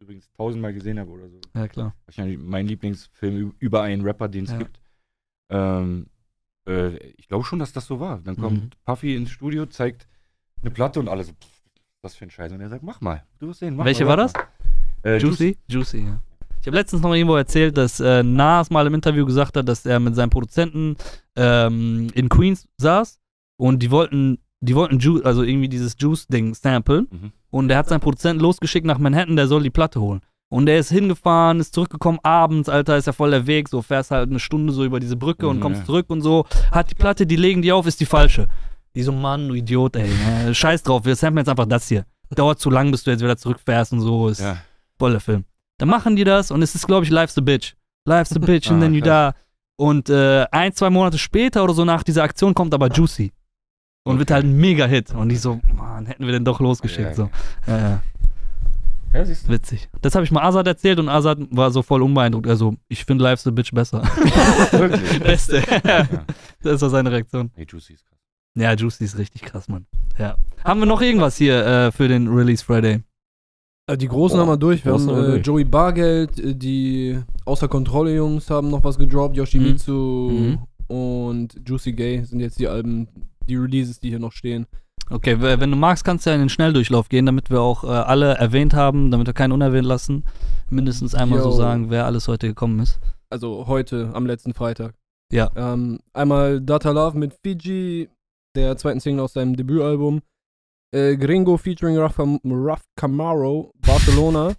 übrigens 0.00 0.30
tausendmal 0.36 0.72
gesehen 0.72 1.00
habe 1.00 1.10
oder 1.10 1.28
so. 1.28 1.40
ja, 1.54 1.66
klar. 1.66 1.94
Wahrscheinlich 2.06 2.38
mein 2.38 2.66
Lieblingsfilm 2.68 3.54
über 3.58 3.82
einen 3.82 4.02
Rapper, 4.02 4.28
den 4.28 4.44
es 4.44 4.52
Ja. 4.52 4.58
gibt. 4.58 4.80
Ähm, 5.50 6.06
äh, 6.68 6.96
ich 7.16 7.26
glaube 7.28 7.44
schon, 7.44 7.58
dass 7.58 7.72
das 7.72 7.86
so 7.86 7.98
war. 8.00 8.20
Dann 8.22 8.36
kommt 8.36 8.62
Mhm. 8.62 8.70
Puffy 8.84 9.16
ins 9.16 9.30
Studio, 9.30 9.66
zeigt 9.66 10.06
eine 10.62 10.70
Platte 10.70 11.00
und 11.00 11.08
alle 11.08 11.24
so, 11.24 11.32
pff, 11.32 11.62
was 12.02 12.14
für 12.14 12.24
ein 12.24 12.30
Scheiß. 12.30 12.52
Und 12.52 12.60
er 12.60 12.68
sagt, 12.68 12.82
mach 12.84 13.00
mal. 13.00 13.24
Du 13.40 13.48
wirst 13.48 13.60
sehen. 13.60 13.74
Mach 13.76 13.84
Welche 13.84 14.04
mal, 14.04 14.10
war 14.10 14.16
das? 14.18 14.32
Äh, 15.02 15.16
Juicy? 15.18 15.58
Juicy, 15.66 16.04
ja. 16.04 16.22
Ich 16.60 16.66
habe 16.66 16.76
letztens 16.76 17.02
noch 17.02 17.14
irgendwo 17.14 17.36
erzählt, 17.36 17.76
dass 17.78 18.00
äh, 18.00 18.22
Nas 18.22 18.70
mal 18.70 18.86
im 18.86 18.94
Interview 18.94 19.24
gesagt 19.24 19.56
hat, 19.56 19.68
dass 19.68 19.86
er 19.86 19.98
mit 19.98 20.14
seinem 20.14 20.30
Produzenten 20.30 20.96
ähm, 21.36 22.08
in 22.14 22.28
Queens 22.28 22.66
saß 22.76 23.18
und 23.56 23.82
die 23.82 23.90
wollten, 23.90 24.38
die 24.60 24.74
wollten 24.74 24.98
Ju 24.98 25.22
also 25.22 25.42
irgendwie 25.42 25.68
dieses 25.68 25.96
Juice-Ding 25.98 26.54
samplen. 26.54 27.08
Mhm. 27.10 27.32
Und 27.50 27.68
der 27.68 27.78
hat 27.78 27.88
seinen 27.88 28.00
Produzenten 28.00 28.42
losgeschickt 28.42 28.86
nach 28.86 28.98
Manhattan, 28.98 29.36
der 29.36 29.46
soll 29.48 29.62
die 29.62 29.70
Platte 29.70 30.00
holen. 30.00 30.20
Und 30.50 30.66
der 30.66 30.78
ist 30.78 30.90
hingefahren, 30.90 31.60
ist 31.60 31.74
zurückgekommen, 31.74 32.18
abends, 32.24 32.68
Alter, 32.68 32.96
ist 32.96 33.06
ja 33.06 33.12
voll 33.12 33.30
der 33.30 33.46
Weg, 33.46 33.68
so 33.68 33.82
fährst 33.82 34.10
halt 34.10 34.28
eine 34.28 34.40
Stunde 34.40 34.72
so 34.72 34.84
über 34.84 35.00
diese 35.00 35.16
Brücke 35.16 35.46
und 35.48 35.56
Mhm, 35.58 35.60
kommst 35.60 35.80
ja. 35.80 35.86
zurück 35.86 36.06
und 36.08 36.20
so, 36.22 36.44
hat 36.72 36.90
die 36.90 36.94
Platte, 36.96 37.24
die 37.26 37.36
legen 37.36 37.62
die 37.62 37.72
auf, 37.72 37.86
ist 37.86 38.00
die 38.00 38.06
falsche. 38.06 38.48
Die 38.96 39.02
so, 39.02 39.12
Mann, 39.12 39.48
du 39.48 39.54
Idiot, 39.54 39.94
ey, 39.96 40.10
äh, 40.48 40.52
scheiß 40.52 40.82
drauf, 40.82 41.04
wir 41.04 41.14
samplen 41.16 41.38
jetzt 41.44 41.48
einfach 41.48 41.66
das 41.66 41.88
hier. 41.88 42.04
Dauert 42.34 42.58
zu 42.58 42.68
lang, 42.68 42.90
bis 42.90 43.04
du 43.04 43.12
jetzt 43.12 43.22
wieder 43.22 43.36
zurückfährst 43.36 43.92
und 43.92 44.00
so, 44.00 44.28
ist 44.28 44.40
Ja. 44.40 44.56
voll 44.98 45.12
der 45.12 45.20
Film. 45.20 45.44
Dann 45.80 45.88
machen 45.88 46.14
die 46.16 46.24
das 46.24 46.50
und 46.50 46.62
es 46.62 46.74
ist, 46.74 46.86
glaube 46.86 47.04
ich, 47.04 47.10
Life's 47.10 47.34
the 47.34 47.40
Bitch. 47.40 47.74
Life's 48.06 48.30
the 48.30 48.38
Bitch 48.38 48.68
and 48.70 48.82
Ah, 48.82 48.86
then 48.86 48.94
you 48.94 49.00
die. 49.00 49.30
Und 49.76 50.10
äh, 50.10 50.44
ein, 50.52 50.72
zwei 50.74 50.90
Monate 50.90 51.16
später 51.18 51.64
oder 51.64 51.72
so 51.72 51.84
nach 51.86 52.02
dieser 52.02 52.22
Aktion 52.22 52.54
kommt 52.54 52.74
aber 52.74 52.88
Juicy. 52.88 53.32
Und 54.04 54.18
wird 54.18 54.28
Okay. 54.30 54.34
halt 54.34 54.44
ein 54.44 54.56
Mega-Hit. 54.56 55.14
Und 55.14 55.30
ich 55.30 55.40
so, 55.40 55.60
Mann, 55.74 56.06
hätten 56.06 56.24
wir 56.26 56.32
den 56.32 56.44
doch 56.44 56.60
losgeschickt. 56.60 57.08
Ja, 57.10 57.14
So. 57.14 57.30
Ja, 57.66 57.78
ja. 57.78 58.02
Ja, 59.12 59.24
siehst 59.24 59.48
du. 59.48 59.52
Witzig. 59.52 59.88
Das 60.02 60.14
habe 60.14 60.24
ich 60.24 60.30
mal 60.30 60.42
Azad 60.42 60.66
erzählt 60.66 60.98
und 61.00 61.08
Azad 61.08 61.38
war 61.50 61.70
so 61.70 61.82
voll 61.82 62.00
unbeeindruckt. 62.02 62.46
Also, 62.46 62.76
ich 62.88 63.04
finde 63.04 63.24
Life's 63.24 63.46
a 63.46 63.50
Bitch 63.50 63.72
besser. 63.72 64.02
Wirklich. 64.70 65.20
Beste. 65.22 65.62
Ja. 65.84 66.06
das 66.62 66.80
war 66.82 66.90
seine 66.90 67.10
Reaktion. 67.10 67.50
Nee, 67.56 67.66
Juicy 67.68 67.94
ist 67.94 68.06
krass. 68.06 68.18
Ja, 68.54 68.72
Juicy 68.74 69.04
ist 69.04 69.18
richtig 69.18 69.42
krass, 69.42 69.68
Mann. 69.68 69.86
Ja. 70.18 70.36
Haben 70.64 70.80
wir 70.80 70.86
noch 70.86 71.00
irgendwas 71.02 71.36
hier 71.36 71.64
äh, 71.66 71.90
für 71.92 72.06
den 72.08 72.28
Release 72.28 72.64
Friday? 72.64 73.02
Äh, 73.90 73.96
Die 73.96 74.08
Großen 74.08 74.36
Boah, 74.36 74.42
haben 74.42 74.52
wir 74.52 74.56
durch. 74.56 74.84
Wir 74.84 74.92
haben 74.92 75.08
äh, 75.08 75.12
durch. 75.32 75.46
Joey 75.46 75.64
Bargeld, 75.64 76.38
äh, 76.38 76.54
die 76.54 77.18
Außer 77.44 77.68
Kontrolle 77.68 78.14
Jungs 78.14 78.48
haben 78.50 78.70
noch 78.70 78.84
was 78.84 78.98
gedroppt. 78.98 79.36
Yoshimitsu 79.36 80.30
Mhm. 80.30 80.58
und 80.88 81.60
Juicy 81.66 81.92
Gay 81.92 82.24
sind 82.24 82.40
jetzt 82.40 82.58
die 82.58 82.68
Alben, 82.68 83.08
die 83.48 83.56
Releases, 83.56 83.98
die 84.00 84.10
hier 84.10 84.18
noch 84.20 84.32
stehen. 84.32 84.66
Okay, 85.12 85.40
wenn 85.40 85.70
du 85.72 85.76
magst, 85.76 86.04
kannst 86.04 86.24
du 86.24 86.30
ja 86.30 86.34
in 86.36 86.42
den 86.42 86.48
Schnelldurchlauf 86.48 87.08
gehen, 87.08 87.26
damit 87.26 87.50
wir 87.50 87.60
auch 87.60 87.82
äh, 87.82 87.88
alle 87.88 88.34
erwähnt 88.34 88.74
haben, 88.74 89.10
damit 89.10 89.26
wir 89.26 89.34
keinen 89.34 89.50
unerwähnt 89.50 89.86
lassen. 89.86 90.22
Mindestens 90.68 91.16
einmal 91.16 91.40
so 91.40 91.46
Yo. 91.50 91.56
sagen, 91.56 91.90
wer 91.90 92.06
alles 92.06 92.28
heute 92.28 92.46
gekommen 92.46 92.78
ist. 92.78 93.00
Also 93.28 93.66
heute, 93.66 94.10
am 94.14 94.24
letzten 94.24 94.54
Freitag. 94.54 94.94
Ja. 95.32 95.50
Ähm, 95.56 95.98
einmal 96.12 96.60
Data 96.60 96.92
Love 96.92 97.18
mit 97.18 97.34
Fiji, 97.42 98.08
der 98.54 98.76
zweiten 98.76 99.00
Single 99.00 99.24
aus 99.24 99.32
seinem 99.32 99.56
Debütalbum. 99.56 100.20
Äh, 100.92 101.16
Gringo 101.16 101.56
featuring 101.56 101.96
Raf, 101.98 102.18
Raf 102.44 102.82
Camaro, 102.96 103.72
Barcelona. 104.06 104.54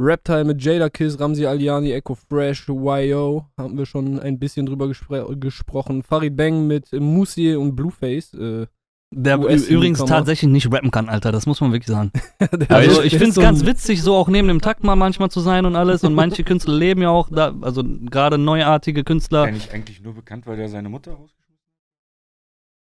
Reptile 0.00 0.44
mit 0.44 0.62
Jada 0.62 0.88
Kiss, 0.88 1.18
Ramsi 1.18 1.44
Aliani, 1.44 1.92
Echo 1.92 2.14
Fresh, 2.14 2.68
YO, 2.68 3.44
haben 3.58 3.76
wir 3.76 3.84
schon 3.84 4.20
ein 4.20 4.38
bisschen 4.38 4.64
drüber 4.64 4.86
gespr 4.86 5.34
gesprochen. 5.34 6.02
Farid 6.04 6.36
Bang 6.36 6.66
mit 6.68 6.92
Musi 6.92 7.54
und 7.56 7.74
Blueface. 7.74 8.32
Äh, 8.34 8.66
Der 9.10 9.36
übrigens 9.38 9.98
tatsächlich 10.04 10.50
nicht 10.50 10.72
rappen 10.72 10.92
kann, 10.92 11.08
Alter, 11.08 11.32
das 11.32 11.46
muss 11.46 11.60
man 11.60 11.72
wirklich 11.72 11.88
sagen. 11.88 12.12
Also 12.68 13.02
ich 13.02 13.12
finde 13.14 13.30
es 13.30 13.34
so 13.34 13.40
ganz 13.40 13.66
witzig, 13.66 14.02
so 14.02 14.14
auch 14.14 14.28
neben 14.28 14.46
dem 14.48 14.60
Takt 14.60 14.84
mal 14.84 14.94
manchmal 14.94 15.30
zu 15.30 15.40
sein 15.40 15.66
und 15.66 15.74
alles. 15.74 16.04
Und 16.04 16.14
manche 16.14 16.44
Künstler 16.44 16.74
leben 16.74 17.02
ja 17.02 17.10
auch 17.10 17.28
da, 17.28 17.52
also 17.60 17.82
gerade 17.84 18.38
neuartige 18.38 19.02
Künstler. 19.02 19.50
Nicht 19.50 19.74
eigentlich 19.74 20.00
nur 20.00 20.14
bekannt, 20.14 20.46
weil 20.46 20.56
der 20.56 20.68
seine 20.68 20.88
Mutter 20.88 21.10
rausgeschmissen 21.12 21.66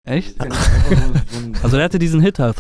Echt? 0.05 0.39
hat? 0.39 0.53
So, 0.53 1.39
so 1.41 1.47
ein, 1.47 1.57
Also 1.65 1.77
der 1.77 1.85
hatte 1.85 1.99
diesen 1.99 2.21
Hit 2.21 2.39
halt, 2.39 2.55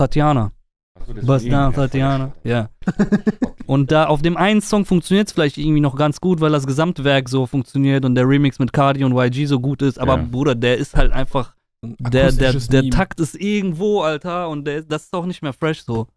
Was 1.22 1.43
von 1.43 1.53
ihm, 1.53 1.53
da, 1.53 2.32
ja. 2.45 2.70
Und 3.66 3.90
da 3.90 4.07
auf 4.07 4.22
dem 4.22 4.36
einen 4.36 4.61
Song 4.61 4.84
funktioniert 4.84 5.28
es 5.28 5.32
vielleicht 5.32 5.57
irgendwie 5.57 5.80
noch 5.80 5.97
ganz 5.97 6.20
gut, 6.20 6.40
weil 6.40 6.53
das 6.53 6.66
Gesamtwerk 6.66 7.28
so 7.28 7.47
funktioniert 7.47 8.05
und 8.05 8.14
der 8.14 8.28
Remix 8.28 8.59
mit 8.59 8.72
Cardi 8.72 9.05
und 9.05 9.16
YG 9.16 9.47
so 9.47 9.61
gut 9.61 9.82
ist. 9.82 9.99
Aber 9.99 10.16
Ja. 10.16 10.28
Bruder, 10.30 10.55
der 10.55 10.78
ist 10.78 10.95
halt 10.97 11.12
einfach, 11.12 11.55
ein 11.82 11.97
der, 11.99 12.32
der, 12.32 12.53
der. 12.53 12.90
Takt 12.90 13.20
ist 13.20 13.34
irgendwo, 13.34 14.03
Alter, 14.03 14.49
und 14.49 14.66
der, 14.66 14.82
das 14.82 15.05
ist 15.05 15.14
auch 15.14 15.26
nicht 15.26 15.43
mehr 15.43 15.53
fresh 15.53 15.82
so. 15.82 16.09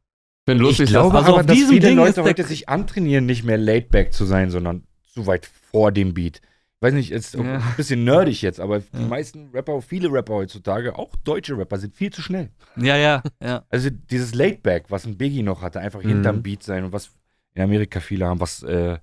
Ich 0.47 0.51
finde 0.51 0.63
lustig, 0.63 0.85
ich 0.85 0.89
glaube 0.91 1.17
also 1.17 1.31
aber, 1.31 1.41
auf 1.41 1.45
dass 1.45 1.55
diesem 1.55 1.71
viele 1.71 1.87
Ding 1.87 1.97
Leute 1.97 2.23
heute 2.23 2.43
sich 2.43 2.69
antrainieren, 2.69 3.25
nicht 3.25 3.43
mehr 3.43 3.57
laid 3.57 3.89
back 3.89 4.13
zu 4.13 4.25
sein, 4.25 4.49
sondern 4.51 4.83
zu 5.07 5.25
weit 5.25 5.49
vor 5.71 5.91
dem 5.91 6.13
Beat. 6.13 6.41
Weiß 6.85 6.93
nicht, 6.93 7.09
ist 7.11 7.33
Ja. 7.33 7.41
ein 7.41 7.63
bisschen 7.77 8.03
nerdig 8.03 8.43
jetzt, 8.43 8.59
aber 8.59 8.79
die 8.79 8.85
Ja. 9.01 9.07
meisten 9.07 9.49
Rapper, 9.55 9.81
viele 9.81 10.11
Rapper 10.11 10.35
heutzutage, 10.35 10.95
auch 10.99 11.15
deutsche 11.23 11.57
Rapper, 11.57 11.79
sind 11.79 11.95
viel 11.95 12.11
zu 12.13 12.21
schnell. 12.21 12.51
Ja, 12.77 12.95
ja, 12.95 13.23
ja. 13.41 13.63
Also 13.69 13.89
dieses 13.89 14.35
Laidback, 14.35 14.85
was 14.89 15.07
ein 15.07 15.17
Biggie 15.17 15.41
noch 15.41 15.63
hatte, 15.63 15.79
einfach 15.79 16.03
Mhm. 16.03 16.09
hinterm 16.09 16.43
Beat 16.43 16.61
sein 16.61 16.83
und 16.83 16.91
was 16.93 17.09
in 17.55 17.63
Amerika 17.63 17.99
viele 17.99 18.27
haben, 18.27 18.39
was 18.39 18.61
äh, 18.61 18.99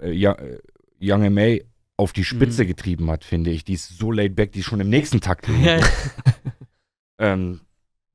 äh, 0.00 0.24
äh, 0.24 0.58
Young 0.98 1.24
M.A. 1.24 1.58
auf 1.98 2.14
die 2.14 2.24
Spitze 2.24 2.62
Mhm. 2.64 2.68
getrieben 2.68 3.10
hat, 3.10 3.24
finde 3.24 3.50
ich. 3.50 3.64
Die 3.64 3.74
ist 3.74 3.98
so 3.98 4.10
laidback, 4.10 4.52
die 4.52 4.60
ist 4.60 4.64
schon 4.66 4.80
im 4.80 4.88
nächsten 4.88 5.20
Takt. 5.20 5.46
ja, 5.48 5.78
ähm, 7.18 7.60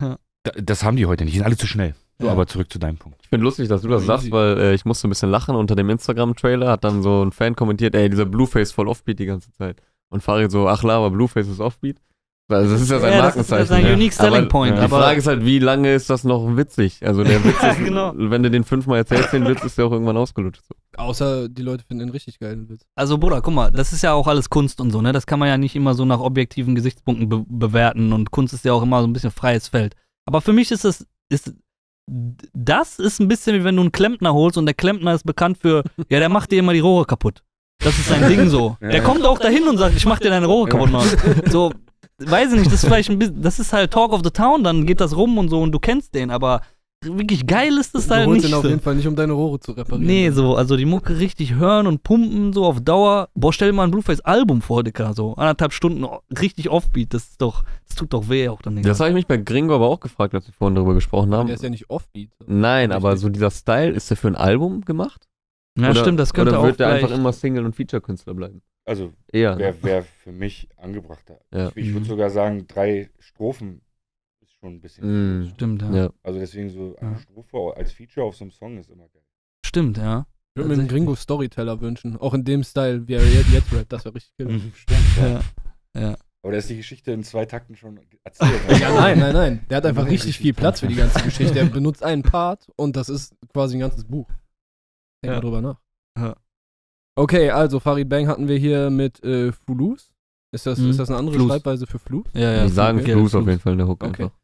Ja. 0.01 0.18
da, 0.41 0.51
das 0.60 0.84
haben 0.84 0.97
die 0.97 1.05
heute 1.05 1.26
nicht, 1.26 1.34
die 1.36 1.38
sind 1.39 1.45
alle 1.45 1.58
zu 1.58 1.68
schnell. 1.68 1.93
So, 2.20 2.26
Ja. 2.28 2.32
aber 2.34 2.47
zurück 2.47 2.72
zu 2.72 2.80
deinem 2.80 2.97
Punkt. 2.97 3.20
Ich 3.22 3.30
finde 3.30 3.43
lustig, 3.43 3.68
dass 3.70 3.82
du 3.84 3.88
das 3.89 4.05
sagst, 4.05 4.32
weil 4.32 4.57
äh, 4.57 4.74
ich 4.74 4.86
musste 4.86 5.07
ein 5.07 5.09
bisschen 5.09 5.30
lachen 5.30 5.55
unter 5.55 5.76
dem 5.76 5.89
Instagram-Trailer, 5.89 6.72
hat 6.72 6.84
dann 6.84 7.03
so 7.03 7.24
ein 7.24 7.32
Fan 7.32 7.55
kommentiert, 7.55 7.93
ey, 7.95 8.09
dieser 8.09 8.26
Blueface 8.26 8.72
voll 8.72 8.88
Offbeat 8.88 9.20
die 9.20 9.26
ganze 9.28 9.51
Zeit. 9.51 9.82
Und 10.09 10.24
Farid 10.24 10.49
so, 10.51 10.68
ach 10.68 10.82
la, 10.84 10.97
aber 10.97 11.11
Blueface 11.11 11.47
ist 11.47 11.59
Offbeat. 11.59 11.97
Also 12.49 12.72
das 12.72 12.82
ist 12.82 12.89
ja 12.91 12.99
sein 12.99 13.11
Ja, 13.11 13.18
das 13.24 13.36
ist 13.36 13.49
Markenzeichen. 13.51 13.68
sein 13.68 13.86
ja. 13.88 13.93
unique 13.93 14.13
selling 14.13 14.36
aber 14.38 14.47
point, 14.47 14.78
Die 14.78 14.82
aber- 14.82 14.99
Frage 15.01 15.20
ist 15.20 15.28
halt, 15.28 15.43
wie 15.45 15.59
lange 15.59 15.93
ist 15.93 16.09
das 16.09 16.24
noch 16.24 16.55
witzig? 16.55 17.05
Also 17.05 17.26
der 17.26 17.43
Witz 17.43 17.61
ist, 17.61 17.80
Genau. 17.84 18.13
wenn 18.15 18.41
du 18.41 18.49
den 18.49 18.63
fünfmal 18.63 18.99
erzählst, 18.99 19.34
den 19.34 19.45
Witz 19.45 19.65
ist 19.65 19.78
der 19.78 19.86
auch 19.86 19.91
irgendwann 19.91 20.15
ausgelutscht. 20.15 20.63
So. 20.65 20.74
Außer 20.95 21.49
die 21.49 21.61
Leute 21.61 21.84
finden 21.84 22.05
den 22.07 22.09
richtig 22.13 22.39
geil, 22.39 22.55
den 22.55 22.70
Witz. 22.70 22.86
Also, 22.95 23.18
Bruder, 23.18 23.41
guck 23.41 23.53
mal, 23.53 23.70
das 23.70 23.91
ist 23.91 24.01
ja 24.01 24.13
auch 24.13 24.28
alles 24.28 24.49
Kunst 24.49 24.80
und 24.80 24.91
so, 24.91 25.01
ne? 25.01 25.11
Das 25.11 25.26
kann 25.28 25.39
man 25.39 25.49
ja 25.49 25.57
nicht 25.57 25.76
immer 25.76 25.93
so 25.93 26.05
nach 26.05 26.22
objektiven 26.22 26.74
Gesichtspunkten 26.74 27.28
be 27.28 27.43
bewerten 27.49 28.13
und 28.13 28.32
Kunst 28.32 28.53
ist 28.53 28.63
ja 28.63 28.72
auch 28.72 28.82
immer 28.82 29.01
so 29.01 29.07
ein 29.07 29.13
bisschen 29.13 29.32
freies 29.32 29.68
Feld. 29.68 29.95
Aber 30.26 30.39
für 30.39 30.53
mich 30.53 30.72
ist 30.72 30.86
es, 30.86 31.05
ist, 31.30 31.53
das 32.08 32.99
ist 32.99 33.20
ein 33.20 33.28
bisschen 33.28 33.55
wie 33.55 33.64
wenn 33.64 33.76
du 33.76 33.82
einen 33.82 33.91
Klempner 33.91 34.34
holst 34.34 34.58
und 34.58 34.66
der 34.66 34.74
Klempner 34.74 35.14
ist 35.14 35.26
bekannt 35.26 35.58
für, 35.58 35.84
ja, 36.10 36.20
der 36.20 36.30
macht 36.30 36.51
dir 36.51 36.60
immer 36.60 36.74
die 36.74 36.80
Rohre 36.80 37.05
kaputt. 37.05 37.43
Das 37.80 37.97
ist 37.97 38.08
sein 38.08 38.28
Ding 38.28 38.49
so. 38.49 38.78
Ja. 38.82 38.89
Der 38.89 39.03
kommt 39.03 39.26
auch 39.26 39.38
dahin 39.38 39.68
und 39.68 39.78
sagt, 39.78 39.95
ich 39.95 40.05
mach 40.05 40.20
dir 40.20 40.30
deine 40.30 40.47
Rohre 40.47 40.70
kaputt, 40.70 40.91
Mann. 40.91 41.08
So, 41.49 41.72
weiß 42.18 42.53
ich 42.53 42.60
nicht, 42.60 42.68
das 42.68 42.84
ist 42.84 42.86
vielleicht 42.86 43.10
ein 43.10 43.20
bisschen, 43.20 43.41
das 43.41 43.60
ist 43.60 43.74
halt 43.74 43.91
Talk 43.91 44.14
of 44.14 44.22
the 44.24 44.32
Town, 44.32 44.64
dann 44.64 44.86
geht 44.86 45.01
das 45.01 45.16
rum 45.16 45.38
und 45.38 45.49
so 45.49 45.62
und 45.62 45.72
du 45.72 45.80
kennst 45.80 46.16
den, 46.16 46.32
aber 46.32 46.62
wirklich 47.03 47.45
geil 47.45 47.77
ist 47.77 47.93
das 47.95 48.07
Du 48.07 48.15
halt 48.15 48.27
holst 48.27 48.41
nicht. 48.43 48.51
ihn 48.51 48.55
auf 48.55 48.63
so. 48.63 48.69
jeden 48.69 48.81
Fall 48.81 48.95
nicht, 48.95 49.07
um 49.07 49.15
deine 49.15 49.33
Rohre 49.33 49.59
zu 49.59 49.71
reparieren. 49.73 50.05
Nee, 50.07 50.31
so, 50.31 50.55
also 50.55 50.75
die 50.77 50.85
Mucke 50.85 51.19
richtig 51.19 51.53
hören 51.55 51.87
und 51.87 52.03
pumpen, 52.03 52.53
so 52.53 52.65
auf 52.65 52.81
Dauer. 52.81 53.29
Boah, 53.35 53.53
stell 53.53 53.69
dir 53.69 53.75
mal 53.75 53.83
ein 53.83 53.91
Blueface-Album 53.91 54.61
vor, 54.61 54.83
Dicker, 54.83 55.13
so 55.13 55.35
anderthalb 55.35 55.73
Stunden 55.73 56.05
richtig 56.39 56.69
Offbeat, 56.69 57.13
das 57.13 57.29
ist 57.29 57.41
doch, 57.41 57.63
das 57.87 57.95
tut 57.95 58.13
doch 58.13 58.29
weh 58.29 58.49
auch 58.49 58.61
dann 58.61 58.73
nicht. 58.75 58.87
Das 58.87 58.99
habe 58.99 59.09
ich 59.09 59.15
mich 59.15 59.27
bei 59.27 59.37
Gringo 59.37 59.75
aber 59.75 59.87
auch 59.87 59.99
gefragt, 59.99 60.33
als 60.33 60.47
wir 60.47 60.53
vorhin 60.53 60.75
darüber 60.75 60.93
gesprochen 60.95 61.33
haben. 61.33 61.47
Der 61.47 61.55
ist 61.55 61.63
ja 61.63 61.69
nicht 61.69 61.89
offbeat. 61.89 62.29
Nein, 62.45 62.91
aber 62.91 63.15
so 63.17 63.29
dieser 63.29 63.51
Style, 63.51 63.91
ist 63.91 64.09
der 64.09 64.17
für 64.17 64.27
ein 64.27 64.35
Album 64.35 64.81
gemacht? 64.81 65.27
ja, 65.77 65.91
oder, 65.91 65.99
stimmt, 66.01 66.19
das 66.19 66.33
könnte 66.33 66.51
Oder 66.53 66.59
auch 66.61 66.65
wird 66.65 66.79
der 66.79 66.89
einfach 66.89 67.11
immer 67.11 67.31
Single- 67.31 67.65
und 67.65 67.75
Feature-Künstler 67.75 68.33
bleiben? 68.33 68.61
Also 68.85 69.11
Eher. 69.31 69.55
ne? 69.55 69.59
wäre 69.59 69.83
wär 69.83 70.03
für 70.23 70.31
mich 70.31 70.69
angebrachter. 70.77 71.39
Ja. 71.53 71.67
Ich, 71.75 71.87
ich 71.87 71.93
würde 71.93 72.05
Mhm. 72.05 72.09
sogar 72.09 72.29
sagen, 72.29 72.65
drei 72.67 73.09
Strophen 73.19 73.81
schon 74.68 74.76
ein 74.76 74.82
bisschen. 74.82 75.41
Mm. 75.43 75.49
Stimmt, 75.55 75.82
ja. 75.82 75.91
Ja. 75.95 76.09
Also 76.24 76.39
deswegen 76.39 76.70
so 76.70 76.95
eine 76.99 77.11
Ja. 77.13 77.18
Strophe 77.20 77.74
als 77.78 77.91
Feature 77.93 78.26
auf 78.26 78.36
so 78.36 78.43
einem 78.43 78.51
Song 78.51 78.78
ist 78.78 78.89
immer 78.89 79.07
geil. 79.09 79.24
Stimmt, 79.65 79.97
ja. 79.97 80.26
Ich 80.55 80.59
würde 80.63 80.70
mir 80.76 80.80
einen 80.80 80.88
Gringo 80.88 81.15
Storyteller 81.15 81.82
wünschen. 81.82 82.18
Auch 82.18 82.34
in 82.34 82.43
dem 82.43 82.63
Style, 82.63 83.07
wie 83.07 83.13
er 83.13 83.26
jetzt, 83.26 83.49
jetzt 83.51 83.72
rappt. 83.74 83.91
Das 83.93 84.05
wäre 84.05 84.15
richtig. 84.15 84.34
Mhm, 84.47 84.72
Stimmt. 84.76 84.99
Ja. 85.18 85.41
Ja. 85.99 86.18
Aber 86.43 86.51
der 86.51 86.59
ist 86.59 86.70
die 86.70 86.78
Geschichte 86.78 87.11
in 87.11 87.24
zwei 87.24 87.45
Takten 87.45 87.76
schon 87.76 87.99
erzählt. 88.24 88.61
Ja, 88.82 88.93
nein, 88.93 89.20
nein, 89.20 89.34
nein. 89.34 89.65
Der 89.70 89.78
hat 89.78 89.86
einfach 89.86 90.03
richtig 90.05 90.28
richtig 90.30 90.38
viel 90.39 90.53
Platz 90.53 90.80
für 90.80 90.88
die 90.88 90.95
ganze 90.95 91.22
Geschichte. 91.24 91.59
Er 91.59 91.65
benutzt 91.80 92.03
einen 92.03 92.24
Part 92.24 92.68
und 92.76 92.95
das 92.95 93.09
ist 93.09 93.36
quasi 93.53 93.78
ein 93.78 93.82
ganzes 93.82 94.03
Buch. 94.05 94.28
Denk 95.24 95.32
Ja. 95.32 95.34
mal 95.34 95.41
drüber 95.41 95.61
nach. 95.61 95.80
Ja. 96.18 96.36
Okay, 97.15 97.49
also 97.49 97.80
Farid 97.80 98.07
Bang 98.09 98.28
hatten 98.28 98.47
wir 98.47 98.57
hier 98.57 98.89
mit 98.89 99.24
äh, 99.24 99.51
Fulus. 99.51 100.11
Ist 100.53 100.65
das, 100.65 100.80
Mhm. 100.80 100.91
ist 100.91 100.99
das 100.99 101.09
eine 101.09 101.18
andere 101.18 101.36
Flus. 101.36 101.47
Schreibweise 101.49 101.88
für 101.88 101.99
Flus? 101.99 102.26
Ja, 102.34 102.53
ja. 102.53 102.63
Die 102.63 102.70
sagen 102.72 102.99
okay. 102.99 103.13
Fluss 103.13 103.36
auf 103.36 103.45
jeden 103.47 103.59
Fall 103.59 103.74
in 103.74 103.80
der 103.80 103.88
Hook 103.88 104.03
Okay. 104.03 104.24
einfach. 104.24 104.38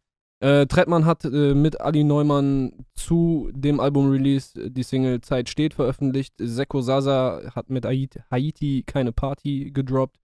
Äh, 0.43 0.65
Trettmann 0.67 1.05
hat 1.05 1.23
äh, 1.23 1.53
mit 1.53 1.79
Ali 1.79 2.03
Neumann 2.03 2.73
zu 2.95 3.49
dem 3.53 3.79
Album-Release 3.79 4.69
die 4.69 4.83
Single 4.83 5.21
Zeit 5.21 5.47
steht 5.47 5.73
veröffentlicht. 5.73 6.33
Seko 6.37 6.81
Sasa 6.81 7.41
hat 7.55 7.69
mit 7.69 7.85
Haiti, 7.85 8.19
Haiti 8.29 8.83
keine 8.85 9.13
Party 9.13 9.71
gedroppt. 9.73 10.17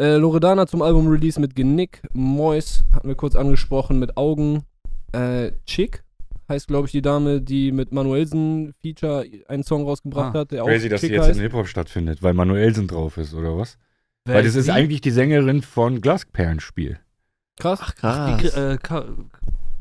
Äh, 0.00 0.16
Loredana 0.16 0.66
zum 0.66 0.80
Album-Release 0.80 1.38
mit 1.38 1.54
Genick. 1.54 2.00
Mois 2.14 2.84
hatten 2.92 3.06
wir 3.06 3.16
kurz 3.16 3.34
angesprochen 3.36 3.98
mit 3.98 4.16
Augen. 4.16 4.62
Äh, 5.12 5.52
Chick 5.66 6.02
heißt, 6.48 6.66
glaube 6.66 6.86
ich, 6.86 6.92
die 6.92 7.02
Dame, 7.02 7.42
die 7.42 7.70
mit 7.70 7.92
Manuelsen 7.92 8.72
Feature 8.80 9.26
einen 9.48 9.62
Song 9.62 9.84
rausgebracht 9.84 10.34
Ah. 10.34 10.38
hat. 10.40 10.52
Der 10.52 10.64
Crazy, 10.64 10.86
auch 10.86 10.90
dass 10.92 11.00
die 11.02 11.08
Chick 11.08 11.16
jetzt 11.16 11.36
in. 11.36 11.42
Hip-Hop 11.42 11.66
stattfindet, 11.68 12.22
weil 12.22 12.32
Manuelsen 12.32 12.88
drauf 12.88 13.18
ist, 13.18 13.34
oder 13.34 13.56
was? 13.58 13.76
Wer 14.24 14.36
weil 14.36 14.44
das 14.44 14.54
ist 14.54 14.68
die? 14.68 14.72
eigentlich 14.72 15.02
die 15.02 15.10
Sängerin 15.10 15.60
von 15.60 16.00
Glasperlenspiel. 16.00 16.98
Krass. 17.58 17.80
Ach, 17.82 18.38
Die, 18.40 18.46
äh, 18.46 18.78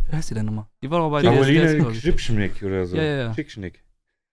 wie 0.10 0.16
heißt 0.16 0.30
die 0.30 0.34
denn 0.36 0.46
nochmal? 0.46 0.66
Die 0.84 0.90
war 0.92 1.00
doch 1.00 1.10
bei 1.10 1.22
der 1.22 1.32
Caroline. 1.32 1.94
Schnippschnick 1.96 2.62
oder 2.64 2.86
so. 2.86 2.96
Ja, 2.98 3.04
ja, 3.04 3.16
ja. 3.18 3.34
Schickschnick. 3.34 3.84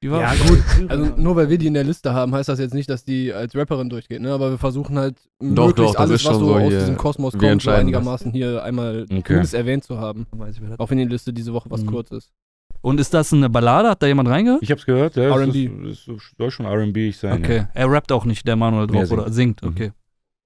Die 0.02 0.10
war 0.10 0.20
Ja, 0.20 0.34
gut. 0.34 0.62
Also 0.90 1.04
nur 1.16 1.36
weil 1.36 1.50
wir 1.50 1.58
die 1.58 1.66
in 1.66 1.74
der 1.74 1.84
Liste 1.84 2.12
haben, 2.14 2.34
heißt 2.34 2.48
das 2.48 2.58
jetzt 2.58 2.72
nicht, 2.74 2.88
dass 2.88 3.04
die 3.04 3.32
als 3.32 3.54
Rapperin 3.54 3.88
durchgeht, 3.90 4.20
ne? 4.22 4.32
Aber 4.32 4.50
wir 4.50 4.58
versuchen 4.58 4.98
halt 4.98 5.16
Doch, 5.38 5.66
möglichst 5.68 5.94
doch, 5.94 6.00
alles, 6.00 6.24
was 6.24 6.38
so 6.38 6.54
aus 6.54 6.70
diesem 6.70 6.96
Kosmos 6.96 7.32
kommt, 7.32 7.42
so 7.42 7.48
entscheiden 7.48 7.86
das. 7.92 7.96
einigermaßen 7.98 8.32
hier 8.32 8.62
einmal 8.64 9.02
Okay. 9.04 9.22
zumindest 9.24 9.54
erwähnt 9.54 9.84
zu 9.84 9.98
haben. 9.98 10.26
Auch 10.78 10.90
wenn 10.90 10.98
die 10.98 11.04
Liste 11.04 11.32
diese 11.32 11.52
Woche 11.52 11.70
was 11.70 11.82
Mhm. 11.82 11.86
kurz 11.88 12.10
ist. 12.12 12.32
Und 12.82 12.98
ist 12.98 13.12
das 13.12 13.30
eine 13.34 13.50
Ballade? 13.50 13.90
Hat 13.90 14.02
da 14.02 14.06
jemand 14.06 14.30
reingehört? 14.30 14.62
Ich 14.62 14.70
hab's 14.70 14.86
gehört, 14.86 15.16
ja. 15.16 15.24
es 15.24 15.36
R&B. 15.36 15.70
soll 16.38 16.50
schon 16.50 16.64
R&B 16.64 17.10
sein. 17.10 17.42
Okay. 17.44 17.66
Er 17.74 17.90
rappt 17.90 18.10
auch 18.10 18.24
nicht, 18.24 18.46
der 18.48 18.56
Manuel 18.56 18.84
er 18.84 18.86
drauf, 18.86 19.10
oder 19.10 19.30
singt, 19.30 19.62
Mhm. 19.62 19.68
okay. 19.68 19.92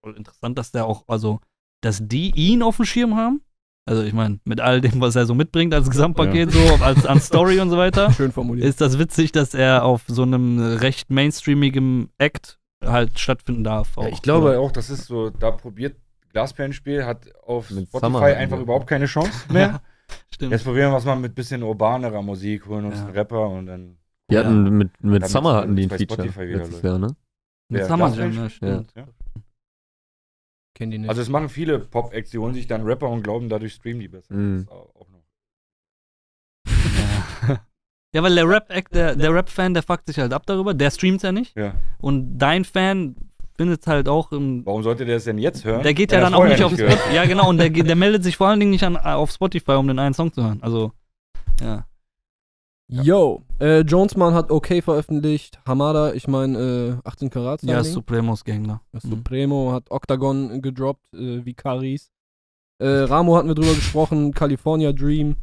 Voll 0.03 0.16
interessant, 0.16 0.59
dass 0.59 0.72
der 0.72 0.84
auch, 0.84 1.05
also, 1.07 1.38
dass 1.85 2.01
die 2.03 2.32
ihn 2.35 2.62
auf 2.62 2.76
dem 2.76 2.85
Schirm 2.87 3.16
haben. 3.16 3.41
Also, 3.87 4.03
ich 4.03 4.14
meine, 4.14 4.41
mit 4.45 4.61
all 4.62 4.80
dem, 4.80 5.01
was 5.03 5.14
er 5.14 5.26
so 5.26 5.35
mitbringt 5.35 5.74
als 5.74 5.91
Gesamtpaket, 5.91 6.51
so, 6.53 6.59
als 6.82 7.05
an 7.05 7.20
Story 7.20 7.61
und 7.61 7.68
so 7.68 7.76
weiter, 7.76 8.11
Schön 8.16 8.32
formuliert. 8.32 8.66
ist 8.66 8.80
das 8.80 8.99
witzig, 8.99 9.30
dass 9.32 9.53
er 9.53 9.85
auf 9.85 10.05
so 10.07 10.22
einem 10.22 10.59
recht 10.59 11.11
mainstreamigen 11.11 12.09
Act 12.16 12.59
halt 12.82 13.18
stattfinden 13.18 13.62
darf. 13.64 13.91
Ja, 13.97 14.05
auch, 14.05 14.09
ich 14.09 14.22
glaube 14.22 14.49
oder? 14.49 14.61
auch, 14.61 14.72
das 14.72 14.89
ist 14.89 15.05
so, 15.07 15.28
da 15.28 15.51
probiert 15.51 15.97
Glasperlenspiel, 16.32 17.05
hat 17.05 17.26
auf 17.47 17.70
Mit 17.70 17.87
Spotify 17.89 18.07
Summer 18.07 18.22
einfach 18.22 18.41
hatten 18.41 18.51
wir. 18.53 18.59
überhaupt 18.62 18.87
keine 18.87 19.05
Chance 19.07 19.30
mehr. 19.53 19.66
Ja, 19.68 19.80
stimmt. 20.32 20.53
Jetzt 20.53 20.64
probieren 20.64 20.91
wir 20.91 20.97
es 20.99 21.05
mal 21.05 21.16
mit 21.16 21.35
bisschen 21.35 21.62
urbanerer 21.62 22.22
Musik, 22.22 22.66
holen 22.66 22.87
uns 22.87 22.97
Ja. 22.97 23.05
einen 23.05 23.12
Rapper 23.14 23.49
und 23.51 23.66
dann. 23.66 23.97
Die 24.30 24.35
Ja. 24.35 24.41
hatten 24.45 24.78
mit, 24.78 24.91
mit 25.05 25.28
Summer 25.28 25.55
hatten 25.55 25.76
die 25.76 25.82
ein 25.85 25.91
Feature 25.91 26.22
Spotify 26.22 26.49
wieder 26.49 26.59
letztes 26.59 26.72
läuft. 26.82 26.85
Jahr, 26.85 26.99
ne? 26.99 27.14
Mit 27.68 27.80
Ja, 27.82 27.87
Summer 27.87 28.14
Jam, 28.14 28.32
ja, 28.32 28.49
stimmt. 28.49 28.93
Ja. 28.97 29.05
Kenn 30.75 30.91
die 30.91 30.99
nicht. 30.99 31.09
Also 31.09 31.22
es 31.22 31.29
machen 31.29 31.49
viele 31.49 31.79
Pop-Acts, 31.79 32.31
die 32.31 32.39
holen 32.39 32.55
sich 32.55 32.66
dann 32.66 32.83
Rapper 32.83 33.09
und 33.09 33.22
glauben, 33.22 33.49
dadurch 33.49 33.75
streamen 33.75 34.01
die 34.01 34.09
besser. 34.09 34.35
Mhm. 34.35 34.66
Das 34.66 34.77
ist 34.77 34.83
auch 34.97 35.09
noch. 35.09 35.25
Ja. 37.49 37.61
ja, 38.14 38.22
weil 38.22 38.35
der 38.35 38.49
Rap-Act, 38.49 38.95
der, 38.95 39.14
der 39.14 39.33
Rap-Fan, 39.33 39.75
der 39.75 39.83
fuckt 39.85 40.07
sich 40.09 40.18
halt 40.18 40.33
ab 40.33 40.47
darüber, 40.47 40.75
der 40.75 40.91
streamt 40.91 41.22
ja 41.22 41.31
nicht. 41.31 41.57
Ja. 41.57 41.75
Und 41.99 42.39
dein 42.39 42.64
Fan 42.64 43.14
findet 43.57 43.83
es 43.83 43.87
halt 43.87 44.09
auch 44.09 44.33
im. 44.33 44.66
Warum 44.66 44.83
sollte 44.83 45.05
der 45.05 45.16
es 45.16 45.25
denn 45.25 45.39
jetzt 45.39 45.64
hören? 45.64 45.83
Der 45.85 45.95
geht 45.95 46.11
ja 46.11 46.18
er 46.18 46.25
dann 46.25 46.35
auch 46.35 46.45
nicht 46.45 46.62
auf? 46.62 46.72
Spotify. 46.72 47.14
Ja, 47.14 47.25
genau, 47.25 47.49
und 47.49 47.59
der, 47.59 47.70
der 47.70 47.97
meldet 47.97 48.25
sich 48.25 48.37
vor 48.37 48.49
allen 48.49 48.59
Dingen 48.59 48.72
nicht 48.72 48.85
an, 48.85 48.97
auf 48.97 49.31
Spotify, 49.31 49.72
um 49.72 49.87
den 49.87 50.01
einen 50.01 50.14
Song 50.14 50.33
zu 50.33 50.43
hören. 50.43 50.61
Also, 50.62 50.93
ja. 51.61 51.87
Yo, 52.89 53.43
äh, 53.61 53.80
Jonesman 53.80 54.35
hat 54.35 54.51
okay 54.51 54.82
veröffentlicht. 54.82 55.59
Hamada, 55.66 56.12
ich 56.12 56.28
meine 56.28 57.01
äh, 57.05 57.09
18 57.09 57.30
Karat. 57.30 57.62
Ja. 57.62 57.82
Supremos 57.82 58.45
Gangler. 58.45 58.82
Mhm. 58.93 58.99
Supremo 59.01 59.72
hat 59.72 59.91
Octagon 59.91 60.61
gedroppt, 60.61 61.14
äh, 61.14 61.45
wie 61.45 61.55
Caris. 61.55 62.11
Äh, 62.78 62.87
Ramo 62.87 63.37
hatten 63.37 63.49
wir 63.49 63.55
drüber 63.55 63.74
gesprochen, 63.74 64.32
California 64.35 64.93
Dream. 64.93 65.37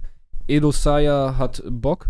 Edo 0.48 0.72
Saya 0.72 1.38
hat 1.38 1.64
Bock 1.68 2.10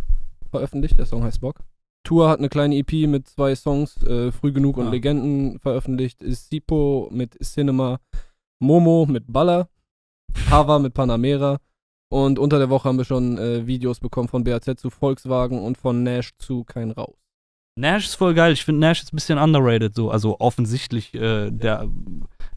veröffentlicht, 0.50 0.98
der 0.98 1.06
Song 1.06 1.24
heißt 1.24 1.40
Bock. 1.42 1.60
Tour 2.04 2.28
hat 2.30 2.40
eine 2.40 2.50
kleine 2.50 2.76
EP 2.76 3.08
mit 3.08 3.28
zwei 3.28 3.56
Songs, 3.56 3.96
äh, 4.04 4.32
Früh 4.32 4.52
genug 4.52 4.78
und 4.78 4.88
Ah. 4.88 4.92
Legenden 4.92 5.60
veröffentlicht. 5.60 6.24
Sipo 6.26 7.08
mit 7.12 7.38
Cinema, 7.44 8.00
Momo 8.60 9.06
mit 9.06 9.32
Baller, 9.32 9.70
Hava 10.50 10.80
mit 10.80 10.94
Panamera. 10.94 11.60
Und 12.12 12.40
unter 12.40 12.60
der 12.60 12.70
Woche 12.70 12.90
haben 12.90 12.98
wir 12.98 13.06
schon 13.06 13.38
äh, 13.38 13.66
Videos 13.66 14.02
bekommen 14.02 14.28
von 14.28 14.44
BAZ 14.44 14.66
zu 14.76 14.90
Volkswagen 14.90 15.60
und 15.60 15.78
von 15.78 16.04
Nash 16.04 16.32
zu 16.38 16.66
Kein 16.66 16.92
Raus. 16.92 17.16
Nash 17.78 18.06
ist 18.06 18.16
voll 18.16 18.34
geil. 18.34 18.52
Ich 18.52 18.66
finde 18.66 18.82
Nash 18.82 19.02
ist 19.02 19.14
ein 19.14 19.16
bisschen 19.16 19.40
underrated, 19.40 19.96
so. 19.96 20.12
Also 20.12 20.38
offensichtlich 20.40 21.14
äh, 21.14 21.50
der 21.52 21.88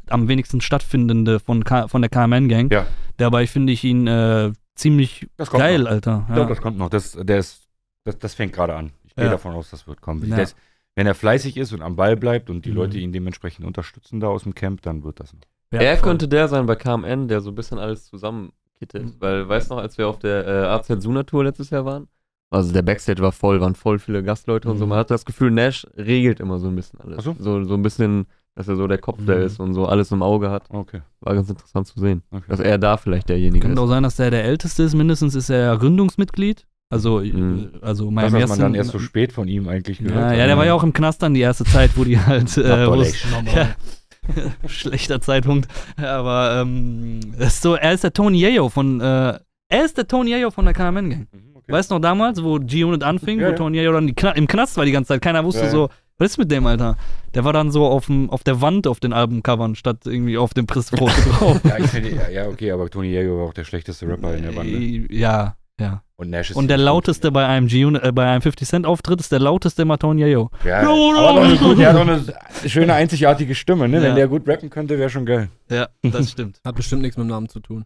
am 0.09 0.27
wenigsten 0.29 0.61
stattfindende 0.61 1.39
von, 1.39 1.63
K 1.63 1.87
von 1.87 2.03
der 2.03 2.09
KMN-Gang. 2.11 2.71
Ja. 2.73 2.87
Dabei 3.17 3.47
finde 3.47 3.73
ich 3.73 3.85
ihn 3.85 4.09
äh, 4.09 4.53
ziemlich 4.75 5.29
Das 5.37 5.51
kommt 5.51 5.63
geil, 5.63 5.83
noch. 5.85 5.91
Alter. 5.91 6.23
Ich 6.25 6.29
Ja. 6.31 6.35
glaube, 6.35 6.49
das 6.51 6.61
kommt 6.61 6.77
noch. 6.77 6.91
Das, 6.91 7.13
der 7.13 7.39
ist, 7.39 7.69
das, 8.03 8.19
das 8.19 8.35
fängt 8.35 8.53
gerade 8.55 8.75
an. 8.75 8.91
Ich 9.05 9.15
gehe 9.15 9.27
Ja. 9.27 9.31
davon 9.31 9.55
aus, 9.55 9.71
das 9.71 9.87
wird 9.87 10.01
kommen. 10.01 10.29
Ja. 10.29 10.37
Ist, 10.39 10.57
wenn 10.97 11.07
er 11.07 11.15
fleißig 11.15 11.57
ist 11.57 11.73
und 11.73 11.81
am 11.81 11.95
Ball 11.95 12.17
bleibt 12.17 12.51
und 12.51 12.65
die 12.65 12.71
Mhm. 12.71 12.77
Leute 12.77 12.99
ihn 12.99 13.13
dementsprechend 13.13 13.65
unterstützen 13.65 14.19
da 14.19 14.27
aus 14.27 14.43
dem 14.43 14.57
Camp, 14.57 14.83
dann 14.83 15.05
wird 15.05 15.21
das 15.21 15.33
noch. 15.33 15.41
Ja, 15.73 15.81
er 15.81 15.97
voll. 15.97 16.09
könnte 16.11 16.27
der 16.27 16.49
sein 16.49 16.67
bei 16.67 16.75
KMN, 16.75 17.29
der 17.29 17.41
so 17.41 17.51
ein 17.51 17.55
bisschen 17.55 17.79
alles 17.79 18.07
zusammenkittet. 18.07 18.59
Mhm. 18.93 19.15
Weil, 19.21 19.49
weißt 19.49 19.71
noch, 19.71 19.79
als 19.79 19.97
wir 19.99 20.09
auf 20.09 20.19
der 20.19 20.47
äh, 20.47 20.67
AZ 20.67 20.89
Suna 21.03 21.23
Tour 21.23 21.45
letztes 21.45 21.71
Jahr 21.71 21.85
waren? 21.85 22.09
Also 22.51 22.73
der 22.73 22.83
Backstage 22.83 23.21
war 23.23 23.33
voll, 23.33 23.61
waren 23.61 23.75
voll 23.75 23.99
viele 23.99 24.23
Gastleute 24.23 24.69
und 24.71 24.79
so. 24.79 24.85
Mhm. 24.85 24.91
Man 24.91 24.99
hatte 24.99 25.15
das 25.15 25.25
Gefühl, 25.25 25.51
Nash 25.51 25.87
regelt 25.97 26.39
immer 26.41 26.59
so 26.59 26.69
ein 26.69 26.77
bisschen 26.77 27.01
alles. 27.01 27.25
So. 27.25 27.35
so. 27.39 27.65
So 27.65 27.75
ein 27.75 27.83
bisschen, 27.83 28.27
dass 28.55 28.69
er 28.69 28.77
so 28.77 28.87
der 28.87 28.99
Kopf 28.99 29.19
da 29.27 29.35
Mhm. 29.35 29.43
ist 29.43 29.59
und 29.59 29.75
so 29.75 29.87
alles 29.87 30.13
im 30.13 30.23
Auge 30.23 30.51
hat. 30.51 30.65
Okay. 30.69 31.01
War 31.21 31.35
ganz 31.35 31.49
interessant 31.51 31.87
zu 31.89 31.99
sehen. 31.99 32.23
okay. 32.31 32.45
Dass 32.49 32.61
er 32.61 32.79
da 32.79 32.97
vielleicht 32.97 33.29
derjenige 33.29 33.67
Könnte 33.67 33.81
auch 33.81 33.87
ist. 33.87 33.91
sein, 33.91 34.03
dass 34.05 34.17
der 34.17 34.31
der 34.31 34.45
Älteste 34.45 34.85
ist. 34.85 34.95
Mindestens 34.95 35.35
ist 35.35 35.51
er 35.51 35.59
ja 35.59 35.75
Gründungsmitglied. 35.75 36.65
Also, 36.91 37.21
äh, 37.21 37.33
Mhm. 37.33 37.71
also 37.81 38.05
das 38.05 38.13
mein 38.15 38.33
hat 38.33 38.49
man 38.51 38.59
dann 38.61 38.75
erst 38.77 38.91
so 38.91 39.01
spät 39.01 39.33
von 39.33 39.49
ihm 39.49 39.67
eigentlich 39.67 39.99
gehört. 39.99 40.15
ja, 40.17 40.29
hat. 40.29 40.37
ja, 40.39 40.47
der 40.47 40.57
war 40.57 40.67
ja 40.67 40.75
auch 40.75 40.85
im 40.85 40.93
Knast 40.93 41.23
dann 41.23 41.35
die 41.35 41.41
erste 41.41 41.65
Zeit, 41.65 41.91
wo 41.97 42.05
die 42.05 42.19
halt. 42.21 42.57
Äh, 42.57 42.69
ja, 42.85 43.69
schlechter 44.67 45.21
Zeitpunkt. 45.21 45.69
Aber 45.97 46.61
ähm, 46.61 47.21
ist 47.39 47.63
so, 47.63 47.75
er 47.75 47.93
ist 47.93 48.05
der 48.05 48.13
Tony 48.13 48.39
Yayo 48.41 48.69
von. 48.69 49.01
Äh, 49.01 49.39
er 49.69 49.85
ist 49.85 49.97
der 49.97 50.07
Tony 50.07 50.31
Yayo 50.31 50.51
von 50.51 50.65
der 50.65 50.75
KMN 50.75 51.11
Gang. 51.11 51.29
Mhm, 51.33 51.57
okay. 51.57 51.73
Weißt 51.73 51.91
du 51.91 51.95
noch 51.97 52.03
damals, 52.03 52.43
wo 52.43 52.59
G-Unit 52.59 53.03
anfing, 53.03 53.41
Ja, 53.41 53.47
wo 53.47 53.51
ja. 53.51 53.57
Tony 53.57 53.79
Yayo 53.79 53.93
dann 53.93 54.15
Kna 54.15 54.33
im 54.33 54.47
Knast 54.47 54.77
war 54.77 54.85
die 54.85 54.93
ganze 54.93 55.09
Zeit? 55.09 55.23
Keiner 55.23 55.45
wusste 55.45 55.65
Ja, 55.65 55.71
so, 55.71 55.89
was 56.19 56.33
ist 56.33 56.39
mit 56.39 56.51
dem, 56.51 56.67
Alter? 56.67 56.97
Der 57.35 57.45
war 57.45 57.53
dann 57.53 57.73
so 57.73 57.87
auf, 57.87 58.07
dem, 58.07 58.31
auf 58.31 58.45
der 58.45 58.61
Wand 58.61 58.87
auf 58.87 59.01
den 59.01 59.13
Albumcovern 59.13 59.75
statt 59.75 60.03
irgendwie 60.05 60.39
auf 60.39 60.55
dem 60.55 60.67
Pressfoto 60.67 61.07
drauf. 61.07 61.61
Ja, 61.65 61.79
ich 61.79 62.33
ja, 62.33 62.47
okay, 62.47 62.71
aber 62.71 62.89
Tony 62.89 63.09
Diego 63.09 63.39
war 63.39 63.47
auch 63.47 63.55
der 63.55 63.65
schlechteste 63.65 64.07
Rapper 64.07 64.37
in 64.37 64.43
der 64.45 64.53
Bande. 64.53 64.79
Ja, 65.13 65.57
ja. 65.81 66.03
Und 66.17 66.31
Nash 66.31 66.51
ist 66.51 66.57
Und 66.57 66.69
der 66.69 66.79
lauteste 66.79 67.33
bei 67.33 67.47
einem 67.47 67.67
G 67.67 67.83
äh, 67.83 68.13
bei 68.13 68.27
einem 68.31 68.41
50 68.43 68.69
Cent 68.69 68.87
Auftritt 68.87 69.19
ist 69.21 69.33
der 69.33 69.41
lauteste 69.41 69.83
immer 69.83 69.99
Tony 69.99 70.21
Yayo. 70.23 70.51
Ja, 70.65 70.83
Ja, 70.83 70.91
oder? 70.91 71.19
aber 71.19 71.43
eine 71.43 71.57
gute, 71.57 71.77
der 71.77 71.89
hat 71.89 71.97
auch 71.97 72.01
eine 72.03 72.25
schöne, 72.69 72.95
einzigartige 72.95 73.55
Stimme, 73.55 73.89
ne? 73.89 73.97
Ja. 73.99 74.03
Wenn 74.05 74.15
der 74.15 74.29
gut 74.29 74.47
rappen 74.49 74.71
könnte, 74.71 74.97
wäre 74.99 75.11
schon 75.11 75.27
geil. 75.27 75.49
Ja, 75.69 75.89
das 76.03 76.31
stimmt. 76.31 76.61
Hat 76.65 76.77
bestimmt 76.77 77.03
nichts 77.03 77.17
mit 77.17 77.25
dem 77.27 77.31
Namen 77.31 77.49
zu 77.49 77.59
tun. 77.61 77.85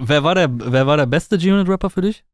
wer 0.00 0.22
war 0.22 0.34
der 0.36 0.48
wer 0.50 0.86
war 0.86 0.96
der 0.96 1.06
beste 1.06 1.36
G-Unit-Rapper 1.38 1.90
für 1.90 2.02
dich? 2.02 2.24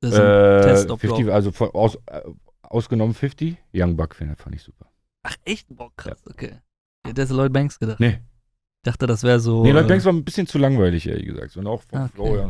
Das 0.00 0.12
ist 0.12 0.20
ein 0.20 0.24
Äh, 0.26 0.60
Test, 0.62 0.90
ob 0.90 1.00
du 1.00 1.08
50, 1.08 1.32
also 1.32 1.50
von, 1.52 1.70
aus, 1.70 1.96
äh, 2.06 2.20
ausgenommen 2.62 3.12
50, 3.14 3.56
Young 3.74 3.96
Buck 3.96 4.14
fand, 4.14 4.38
fand 4.40 4.54
ich 4.54 4.62
super. 4.62 4.86
Ach 5.24 5.34
echt? 5.44 5.66
Boah, 5.68 5.90
krass, 5.96 6.22
okay. 6.30 6.52
Ich 7.04 7.10
hätte 7.10 7.22
jetzt 7.22 7.30
Lloyd 7.32 7.52
Banks 7.52 7.78
gedacht. 7.78 7.98
Nee. 8.00 8.20
dachte, 8.84 9.06
das 9.06 9.24
wäre 9.24 9.40
so. 9.40 9.62
Nee, 9.64 9.72
Leute 9.72 9.86
äh, 9.86 9.88
Banks 9.88 10.04
war 10.04 10.12
ein 10.12 10.24
bisschen 10.24 10.46
zu 10.46 10.56
langweilig, 10.58 11.06
ehrlich 11.08 11.26
gesagt. 11.26 11.56
Und 11.56 11.66
auch 11.66 11.82
von 11.82 12.00
Okay. 12.02 12.10
Flow, 12.14 12.36
ja, 12.36 12.48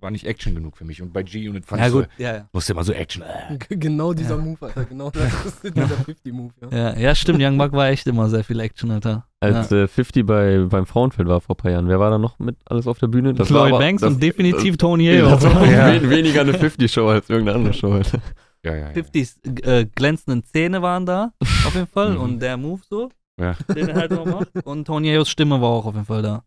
war 0.00 0.10
nicht 0.10 0.26
Action 0.26 0.54
genug 0.54 0.76
für 0.76 0.84
mich. 0.84 1.02
Und 1.02 1.12
bei 1.12 1.22
G-Unit 1.22 1.66
fand 1.66 1.80
ja, 1.80 1.86
ich 1.86 1.92
so, 1.92 1.98
gut. 2.00 2.08
Ja, 2.18 2.34
ja. 2.36 2.48
musste 2.52 2.72
immer 2.72 2.84
so 2.84 2.92
Action. 2.92 3.22
Äh. 3.22 3.58
genau 3.76 4.12
dieser 4.12 4.36
Move, 4.38 4.58
Alter. 4.66 4.84
Genau 4.84 5.10
das 5.10 5.24
ist 5.62 5.62
dieser 5.76 5.86
50-Move, 5.96 6.52
ja. 6.70 6.76
Ja, 6.92 6.96
ja, 6.98 7.14
stimmt. 7.14 7.40
Young 7.42 7.58
Buck 7.58 7.72
war 7.72 7.88
echt 7.88 8.06
immer 8.06 8.28
sehr 8.28 8.44
viel 8.44 8.60
Action, 8.60 8.90
Alter. 8.90 9.26
Als 9.40 9.70
äh, 9.72 9.86
50 9.88 10.26
bei, 10.26 10.58
beim 10.68 10.86
Frauenfeld 10.86 11.28
war 11.28 11.40
vor 11.40 11.54
ein 11.54 11.58
paar 11.62 11.70
Jahren, 11.70 11.88
wer 11.88 12.00
war 12.00 12.10
da 12.10 12.18
noch 12.18 12.38
mit 12.38 12.56
alles 12.66 12.86
auf 12.86 12.98
der 12.98 13.06
Bühne? 13.08 13.34
Das 13.34 13.52
war 13.52 13.62
Lloyd 13.62 13.72
aber- 13.74 13.78
Banks 13.84 14.02
das, 14.02 14.14
und 14.14 14.22
definitiv 14.22 14.76
Tony 14.76 15.06
Das, 15.08 15.16
Ayo. 15.16 15.30
das 15.30 15.44
war 15.54 15.66
Ja. 15.70 15.92
wen- 15.92 16.10
weniger 16.10 16.40
eine 16.40 16.52
50-Show 16.52 17.06
als 17.08 17.28
irgendeine 17.30 17.58
andere 17.58 17.74
Show. 17.74 17.92
Alter. 17.92 18.18
Ja, 18.64 18.74
ja, 18.74 18.90
ja. 18.90 18.92
50s 18.92 19.64
äh, 19.66 19.86
glänzenden 19.86 20.42
Zähne 20.44 20.82
waren 20.82 21.06
da, 21.06 21.32
auf 21.40 21.74
jeden 21.74 21.86
Fall. 21.86 22.10
Mhm. 22.14 22.20
und 22.20 22.40
der 22.40 22.56
Move 22.56 22.80
so, 22.90 23.08
Ja. 23.40 23.54
den 23.74 23.88
er 23.88 23.94
halt 23.94 24.10
noch 24.10 24.24
macht. 24.26 24.48
Und 24.64 24.84
Tony 24.86 25.10
Ayos 25.10 25.28
Stimme 25.30 25.60
war 25.60 25.68
auch 25.68 25.86
auf 25.86 25.94
jeden 25.94 26.06
Fall 26.06 26.22
da. 26.22 26.42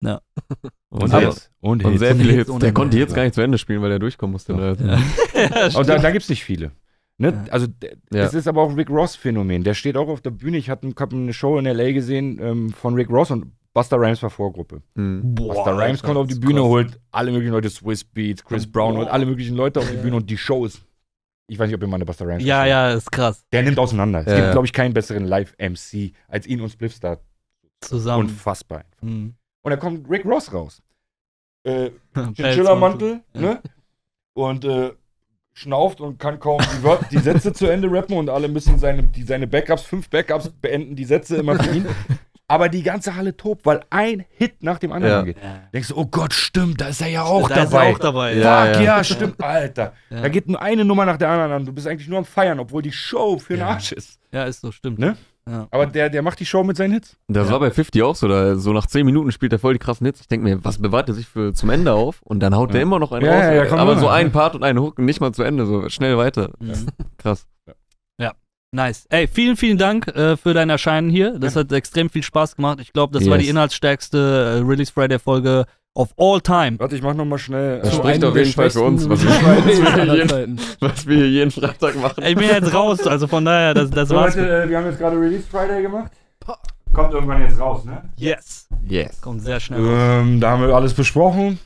Und 0.00 1.08
sehr- 1.10 1.20
Hits. 1.20 1.50
Und 1.60 1.84
Und 1.84 1.90
Hits. 1.90 2.00
sehr 2.00 2.12
Und 2.12 2.18
viele 2.20 2.32
Hits 2.32 2.48
Hits. 2.50 2.58
Der 2.60 2.72
konnte 2.72 2.98
jetzt 2.98 3.14
gar 3.14 3.22
nicht 3.24 3.34
zu 3.34 3.40
Ende 3.42 3.58
spielen, 3.58 3.82
weil 3.82 3.90
er 3.92 3.98
durchkommen 3.98 4.32
musste. 4.32 4.52
Ja. 4.54 4.58
Also, 4.58 4.84
Ja. 4.84 4.98
ja, 5.68 5.78
Und 5.78 5.88
da, 5.88 5.98
da 5.98 6.10
gibt 6.10 6.22
es 6.24 6.28
nicht 6.30 6.44
viele. 6.44 6.72
Ne? 7.18 7.30
Ja. 7.46 7.52
Also 7.52 7.66
Ja. 8.12 8.24
es 8.24 8.34
ist 8.34 8.46
aber 8.46 8.62
auch 8.62 8.76
Rick 8.76 8.90
Ross-Phänomen. 8.90 9.64
Der 9.64 9.74
steht 9.74 9.96
auch 9.96 10.08
auf 10.08 10.20
der 10.20 10.30
Bühne. 10.30 10.56
Ich 10.56 10.70
hatte 10.70 10.88
hab 10.98 11.12
eine 11.12 11.32
Show 11.32 11.58
in 11.58 11.66
L.A. 11.66 11.92
gesehen 11.92 12.38
ähm, 12.40 12.70
von 12.70 12.94
Rick 12.94 13.10
Ross 13.10 13.30
und 13.30 13.52
Buster 13.74 14.00
Rhymes 14.00 14.22
war 14.22 14.30
Vorgruppe. 14.30 14.82
hm. 14.94 15.34
Buster 15.34 15.76
Rhymes 15.76 16.02
kommt 16.02 16.16
auf 16.16 16.26
die 16.26 16.34
Bühne, 16.36 16.54
krass. 16.60 16.68
holt 16.68 17.00
alle 17.12 17.30
möglichen 17.32 17.52
Leute, 17.52 17.68
Swiss 17.70 18.02
Beats, 18.02 18.44
Chris 18.44 18.66
Brown, 18.70 18.94
Boah. 18.94 19.00
holt 19.02 19.08
alle 19.10 19.26
möglichen 19.26 19.54
Leute 19.56 19.78
auf 19.80 19.88
die 19.88 19.96
Ja. 19.96 20.02
Bühne 20.02 20.16
und 20.16 20.30
die 20.30 20.38
Show 20.38 20.64
ist. 20.64 20.80
Ich 21.50 21.58
weiß 21.58 21.66
nicht, 21.68 21.76
ob 21.76 21.82
ihr 21.82 21.86
mal 21.88 21.96
eine 21.96 22.04
Buster 22.04 22.26
Rhymes 22.26 22.44
ja, 22.44 22.60
gesehen 22.62 22.70
ja, 22.70 22.90
ist 22.92 23.10
krass. 23.12 23.44
Der 23.52 23.62
nimmt 23.62 23.78
auseinander. 23.78 24.20
Es 24.20 24.26
Ja, 24.26 24.34
gibt, 24.34 24.46
ja. 24.46 24.52
glaube 24.52 24.66
ich, 24.66 24.72
keinen 24.72 24.94
besseren 24.94 25.24
Live-MC 25.26 26.12
als 26.28 26.46
ihn 26.46 26.60
und 26.60 26.70
Spliffstar. 26.70 27.20
Zusammen. 27.80 28.24
Unfassbar. 28.24 28.84
Mhm. 29.00 29.34
Und 29.62 29.70
dann 29.70 29.80
kommt 29.80 30.08
Rick 30.10 30.24
Ross 30.24 30.52
raus. 30.52 30.82
Äh. 31.64 31.90
Chinchilla-Mantel, 32.34 33.20
Ja. 33.34 33.40
ne? 33.40 33.62
Und 34.34 34.64
äh, 34.64 34.92
schnauft 35.52 36.00
und 36.00 36.18
kann 36.18 36.38
kaum 36.38 36.60
die, 36.60 36.84
Wör- 36.84 37.00
die 37.10 37.18
Sätze 37.18 37.52
zu 37.52 37.66
Ende 37.66 37.90
rappen 37.90 38.16
und 38.16 38.30
alle 38.30 38.46
müssen 38.48 38.78
seine, 38.78 39.02
die, 39.02 39.24
seine 39.24 39.46
Backups, 39.48 39.82
fünf 39.82 40.08
Backups 40.08 40.48
beenden 40.50 40.94
die 40.94 41.04
Sätze 41.04 41.36
immer 41.36 41.56
für 41.58 41.74
ihn. 41.74 41.86
Aber 42.50 42.70
die 42.70 42.82
ganze 42.82 43.14
Halle 43.14 43.36
tobt, 43.36 43.66
weil 43.66 43.84
ein 43.90 44.24
Hit 44.30 44.62
nach 44.62 44.78
dem 44.78 44.90
anderen 44.92 45.12
Ja. 45.16 45.22
geht. 45.22 45.36
Ja. 45.42 45.68
Denkst 45.74 45.88
du, 45.88 45.96
oh 45.98 46.06
Gott, 46.06 46.32
stimmt, 46.32 46.80
da 46.80 46.88
ist 46.88 47.02
er 47.02 47.08
ja 47.08 47.22
auch 47.24 47.46
da 47.48 47.56
dabei. 47.56 47.64
Ist 47.64 47.72
er 47.74 47.82
auch 47.94 47.98
dabei. 47.98 48.34
Ja. 48.36 48.72
Fuck, 48.72 48.82
ja, 48.84 49.04
stimmt, 49.04 49.42
Alter. 49.42 49.92
Ja. 50.08 50.22
Da 50.22 50.28
geht 50.30 50.46
nur 50.48 50.62
eine 50.62 50.82
Nummer 50.84 51.04
nach 51.04 51.18
der 51.18 51.28
anderen 51.28 51.52
an. 51.52 51.66
Du 51.66 51.72
bist 51.74 51.86
eigentlich 51.86 52.08
nur 52.08 52.18
am 52.18 52.24
Feiern, 52.24 52.58
obwohl 52.58 52.80
die 52.80 52.92
Show 52.92 53.36
für 53.38 53.52
den 53.54 53.60
Ja. 53.60 53.68
Arsch 53.70 53.92
ist. 53.92 54.18
ja, 54.32 54.44
ist 54.44 54.62
so, 54.62 54.72
stimmt. 54.72 54.98
Ne? 54.98 55.16
Ja. 55.48 55.68
Aber 55.70 55.86
der, 55.86 56.10
der 56.10 56.22
macht 56.22 56.38
die 56.40 56.46
Show 56.46 56.62
mit 56.64 56.76
seinen 56.76 56.92
Hits. 56.92 57.16
Das 57.28 57.46
Ja. 57.46 57.52
war 57.54 57.60
bei 57.60 57.70
50 57.70 58.02
auch 58.02 58.14
so. 58.16 58.28
Da, 58.28 58.56
so 58.56 58.72
nach 58.72 58.86
10 58.86 59.06
Minuten 59.06 59.32
spielt 59.32 59.52
er 59.52 59.58
voll 59.58 59.72
die 59.72 59.78
krassen 59.78 60.06
Hits. 60.06 60.20
Ich 60.20 60.28
denke 60.28 60.44
mir, 60.44 60.64
was 60.64 60.78
bewahrt 60.78 61.08
er 61.08 61.14
sich 61.14 61.26
für 61.26 61.52
zum 61.54 61.70
Ende 61.70 61.92
auf? 61.92 62.20
Und 62.22 62.40
dann 62.40 62.54
haut 62.54 62.70
Ja. 62.70 62.72
der 62.74 62.82
immer 62.82 62.98
noch 62.98 63.12
einen 63.12 63.24
Ja, 63.26 63.32
raus. 63.32 63.42
ja, 63.42 63.64
ja, 63.64 63.72
aber 63.76 63.98
so 63.98 64.08
ein 64.08 64.30
Part 64.32 64.54
und 64.54 64.62
eine 64.64 64.80
Hook 64.82 64.98
und 64.98 65.04
nicht 65.06 65.20
mal 65.20 65.32
zu 65.32 65.42
Ende. 65.42 65.64
So 65.66 65.88
schnell 65.88 66.16
weiter. 66.18 66.50
Mhm. 66.60 66.86
Krass. 67.18 67.46
Nice. 68.70 69.06
Ey, 69.08 69.26
vielen, 69.26 69.56
vielen 69.56 69.78
Dank 69.78 70.08
äh, 70.08 70.36
für 70.36 70.52
dein 70.52 70.68
Erscheinen 70.68 71.08
hier. 71.08 71.38
Das 71.38 71.56
hat 71.56 71.72
extrem 71.72 72.10
viel 72.10 72.22
Spaß 72.22 72.54
gemacht. 72.56 72.80
Ich 72.82 72.92
glaube, 72.92 73.14
das 73.18 73.26
war 73.26 73.36
Yes. 73.38 73.44
die 73.44 73.48
inhaltsstärkste 73.48 74.18
äh, 74.18 74.68
Release 74.68 74.92
Friday 74.92 75.18
Folge 75.18 75.64
of 75.94 76.12
all 76.16 76.40
time. 76.40 76.78
Warte, 76.78 76.96
ich 76.96 77.02
mach 77.02 77.14
nochmal 77.14 77.38
schnell. 77.38 77.80
Das 77.80 77.92
äh, 77.92 77.96
spricht 77.96 78.22
einem 78.22 78.30
auf 78.30 78.36
jeden 78.36 78.52
Fall 78.52 78.70
für 78.70 78.82
uns, 78.82 79.08
was 79.08 79.22
wir, 79.24 80.14
jeden, 80.14 80.28
Zeiten. 80.28 80.60
was 80.80 81.06
wir 81.06 81.16
hier 81.16 81.28
jeden 81.30 81.50
Freitag 81.50 81.96
machen. 81.96 82.22
Ich 82.24 82.34
bin 82.36 82.48
jetzt 82.48 82.72
raus, 82.72 83.06
also 83.06 83.26
von 83.26 83.44
daher, 83.44 83.74
das, 83.74 83.90
das 83.90 84.08
So, 84.08 84.16
war's. 84.16 84.36
Leute, 84.36 84.62
äh, 84.64 84.68
wir 84.68 84.78
haben 84.78 84.86
jetzt 84.86 84.98
gerade 84.98 85.16
Release 85.20 85.44
Friday 85.50 85.82
gemacht. 85.82 86.12
Kommt 86.92 87.12
irgendwann 87.12 87.42
jetzt 87.42 87.60
raus, 87.60 87.84
ne? 87.84 88.02
Yes. 88.16 88.66
Yes. 88.86 89.20
Kommt 89.20 89.42
sehr 89.42 89.60
schnell. 89.60 89.80
raus. 89.80 90.22
Ähm, 90.22 90.40
da 90.40 90.50
haben 90.50 90.62
wir 90.66 90.74
alles 90.74 90.94
besprochen 90.94 91.58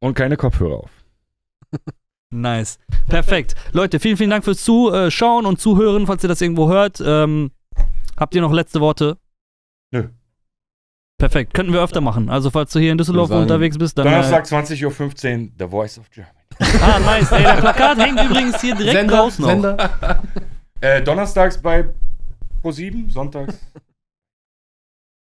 und 0.00 0.14
keine 0.14 0.36
Kopfhörer 0.36 0.76
auf. 0.84 0.90
Nice. 2.30 2.78
Perfekt. 3.08 3.54
Leute, 3.72 4.00
vielen, 4.00 4.16
vielen 4.16 4.30
Dank 4.30 4.44
fürs 4.44 4.64
Zuschauen 4.64 5.46
und 5.46 5.60
Zuhören, 5.60 6.06
falls 6.06 6.22
ihr 6.24 6.28
das 6.28 6.40
irgendwo 6.40 6.68
hört. 6.68 7.02
Ähm, 7.04 7.50
habt 8.16 8.34
ihr 8.34 8.40
noch 8.40 8.52
letzte 8.52 8.80
Worte? 8.80 9.18
Nö. 9.92 10.08
Perfekt. 11.18 11.54
Könnten 11.54 11.72
wir 11.72 11.80
öfter 11.80 12.00
machen. 12.00 12.28
Also, 12.28 12.50
falls 12.50 12.72
du 12.72 12.80
hier 12.80 12.92
in 12.92 12.98
Düsseldorf 12.98 13.28
sagen, 13.28 13.42
unterwegs 13.42 13.78
bist, 13.78 13.96
dann. 13.96 14.04
Donnerstag 14.06 14.44
20.15 14.44 14.84
Uhr, 14.84 15.48
The 15.58 15.68
Voice 15.68 15.98
of 15.98 16.10
Germany. 16.10 16.34
Äh, 16.58 16.64
ah, 16.82 16.98
nice. 17.00 17.32
Ey, 17.32 17.42
das 17.42 17.60
Plakat 17.60 17.98
hängt 17.98 18.20
übrigens 18.20 18.60
hier 18.60 18.74
direkt 18.74 18.96
Sender, 18.96 19.16
draußen. 19.16 19.44
Sender. 19.44 20.22
Äh, 20.80 21.02
donnerstags 21.02 21.60
bei 21.60 21.88
Pro7, 22.62 23.10
sonntags. 23.10 23.58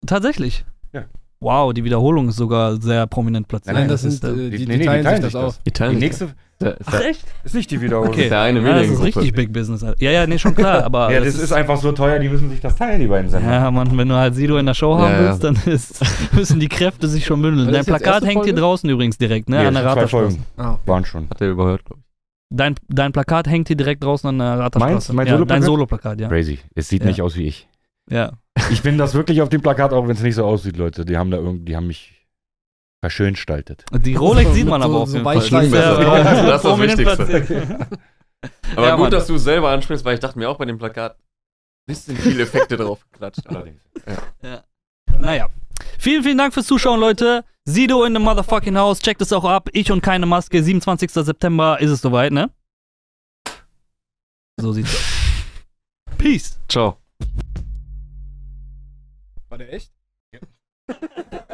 Tatsächlich. 0.05 0.65
Ja. 0.93 1.05
Wow, 1.39 1.71
die 1.71 1.83
Wiederholung 1.83 2.29
ist 2.29 2.37
sogar 2.37 2.81
sehr 2.81 3.05
prominent 3.05 3.47
platziert. 3.47 3.75
Nein, 3.75 3.83
Nein, 3.83 3.89
das 3.89 4.03
ist, 4.03 4.21
sind, 4.21 4.39
äh, 4.39 4.47
äh, 4.47 4.49
die, 4.49 4.57
nee, 4.57 4.57
die, 4.57 4.65
nee, 4.67 4.77
die 4.79 4.85
teilen 4.85 5.03
teilen 5.03 5.21
sich 5.21 5.31
das 5.33 5.41
das. 5.55 5.63
Die 5.63 5.71
teilen 5.71 5.91
Die 5.93 5.99
nächste 5.99 6.29
das. 6.59 6.79
Ist 6.79 6.87
Ach, 6.87 7.01
echt? 7.01 7.23
ist 7.43 7.53
nicht 7.53 7.69
die 7.69 7.79
Wiederholung. 7.81 8.11
Okay. 8.11 8.23
ist 8.23 8.31
der 8.31 8.41
eine 8.41 8.59
Ja, 8.61 8.79
das 8.79 8.87
ist 8.87 9.03
richtig 9.03 9.33
Big 9.33 9.53
Business. 9.53 9.85
Ja, 9.99 10.09
ja, 10.09 10.25
nee, 10.25 10.39
schon 10.39 10.55
klar, 10.55 10.83
aber. 10.83 11.13
Ja, 11.13 11.19
das 11.19 11.35
ist 11.35 11.51
einfach 11.51 11.77
so 11.77 11.91
teuer, 11.91 12.17
die 12.17 12.29
müssen 12.29 12.49
sich 12.49 12.59
das 12.59 12.75
teilen, 12.75 12.99
die 12.99 13.05
beiden 13.05 13.29
Sender. 13.29 13.47
Ja, 13.51 13.69
Mann, 13.69 13.95
wenn 13.95 14.09
du 14.09 14.15
halt 14.15 14.33
Sido 14.33 14.57
in 14.57 14.65
der 14.65 14.73
Show 14.73 14.97
haben 14.97 15.11
Ja, 15.11 15.21
ja. 15.21 15.27
willst, 15.27 15.43
dann 15.43 15.55
ist, 15.71 16.03
müssen 16.33 16.59
die 16.59 16.67
Kräfte 16.69 17.07
sich 17.07 17.25
schon 17.25 17.39
bündeln. 17.43 17.67
Dein 17.67 17.75
das 17.75 17.85
Plakat 17.85 18.25
hängt 18.25 18.45
hier 18.45 18.55
draußen 18.55 18.89
übrigens 18.89 19.19
direkt, 19.19 19.49
ne? 19.49 19.59
Nee, 19.59 19.65
an 19.67 19.73
das 19.75 19.93
der. 19.93 20.07
Folgen. 20.07 20.43
Ah, 20.57 20.77
Waren 20.87 21.05
schon. 21.05 21.29
Hat 21.29 21.39
er 21.41 21.49
überhört, 21.49 21.85
glaube 21.85 22.01
ich. 22.01 22.07
Dein, 22.49 22.73
dein 22.87 23.11
Plakat 23.11 23.47
hängt 23.47 23.67
hier 23.67 23.77
direkt 23.77 24.03
draußen 24.03 24.27
an 24.27 24.39
der 24.39 24.57
Ratterstraße. 24.57 24.93
Meins? 24.93 25.13
Mein 25.13 25.27
ja, 25.27 25.33
Soloplakat? 25.33 25.61
Dein 25.61 25.63
Solo-Plakat, 25.63 26.21
ja. 26.21 26.27
Crazy. 26.29 26.59
Es 26.73 26.89
sieht 26.89 27.05
nicht 27.05 27.21
aus 27.21 27.35
wie 27.35 27.43
ich. 27.45 27.67
ja. 28.09 28.31
Ich 28.71 28.81
bin 28.81 28.97
das 28.97 29.13
wirklich 29.13 29.41
auf 29.41 29.49
dem 29.49 29.61
Plakat, 29.61 29.93
auch 29.93 30.03
wenn 30.07 30.15
es 30.15 30.21
nicht 30.21 30.35
so 30.35 30.45
aussieht, 30.45 30.77
Leute. 30.77 31.05
Die 31.05 31.17
haben 31.17 31.31
da 31.31 31.37
irgendwie, 31.37 31.65
die 31.65 31.75
haben 31.75 31.87
mich 31.87 32.25
verschön 33.01 33.33
gestaltet. 33.33 33.85
Die 33.93 34.15
Rolex 34.15 34.53
sieht 34.53 34.67
man 34.67 34.81
So- 34.81 34.87
aber 34.87 34.97
auf 34.99 35.09
so 35.09 35.23
weich 35.23 35.49
Fall. 35.49 35.69
Das 35.69 36.63
ist 36.63 36.65
das 36.65 36.79
Wichtigste. 36.79 37.87
Aber 38.75 38.85
Ja, 38.87 38.91
gut, 38.95 39.01
Mann. 39.03 39.11
dass 39.11 39.27
du 39.27 39.35
es 39.35 39.43
selber 39.43 39.69
ansprichst, 39.71 40.05
weil 40.05 40.13
ich 40.13 40.19
dachte 40.19 40.37
mir 40.37 40.47
auch 40.49 40.57
bei 40.57 40.65
dem 40.65 40.77
Plakat, 40.77 41.17
bisschen 41.87 42.15
viele 42.15 42.43
Effekte 42.43 42.77
drauf 42.77 43.03
geklatscht. 43.11 43.41
Allerdings. 43.47 43.81
Naja. 45.19 45.49
Vielen, 45.97 46.23
vielen 46.23 46.37
Dank 46.37 46.53
fürs 46.53 46.67
Zuschauen, 46.67 46.99
Leute. 46.99 47.43
Sido 47.65 48.03
in 48.05 48.13
the 48.13 48.19
motherfucking 48.21 48.77
house. 48.77 48.99
Checkt 48.99 49.21
es 49.21 49.33
auch 49.33 49.43
ab. 49.43 49.69
Ich 49.73 49.91
und 49.91 50.01
keine 50.01 50.25
Maske. 50.25 50.61
27. 50.61 51.11
September 51.11 51.79
ist 51.79 51.89
es 51.91 52.01
soweit, 52.01 52.31
ne? 52.31 52.49
So 54.59 54.71
sieht's 54.73 54.93
aus. 54.95 56.17
Peace. 56.17 56.59
Ciao. 56.69 56.97
War 59.57 59.65
der 59.65 59.73
echt? 59.73 59.91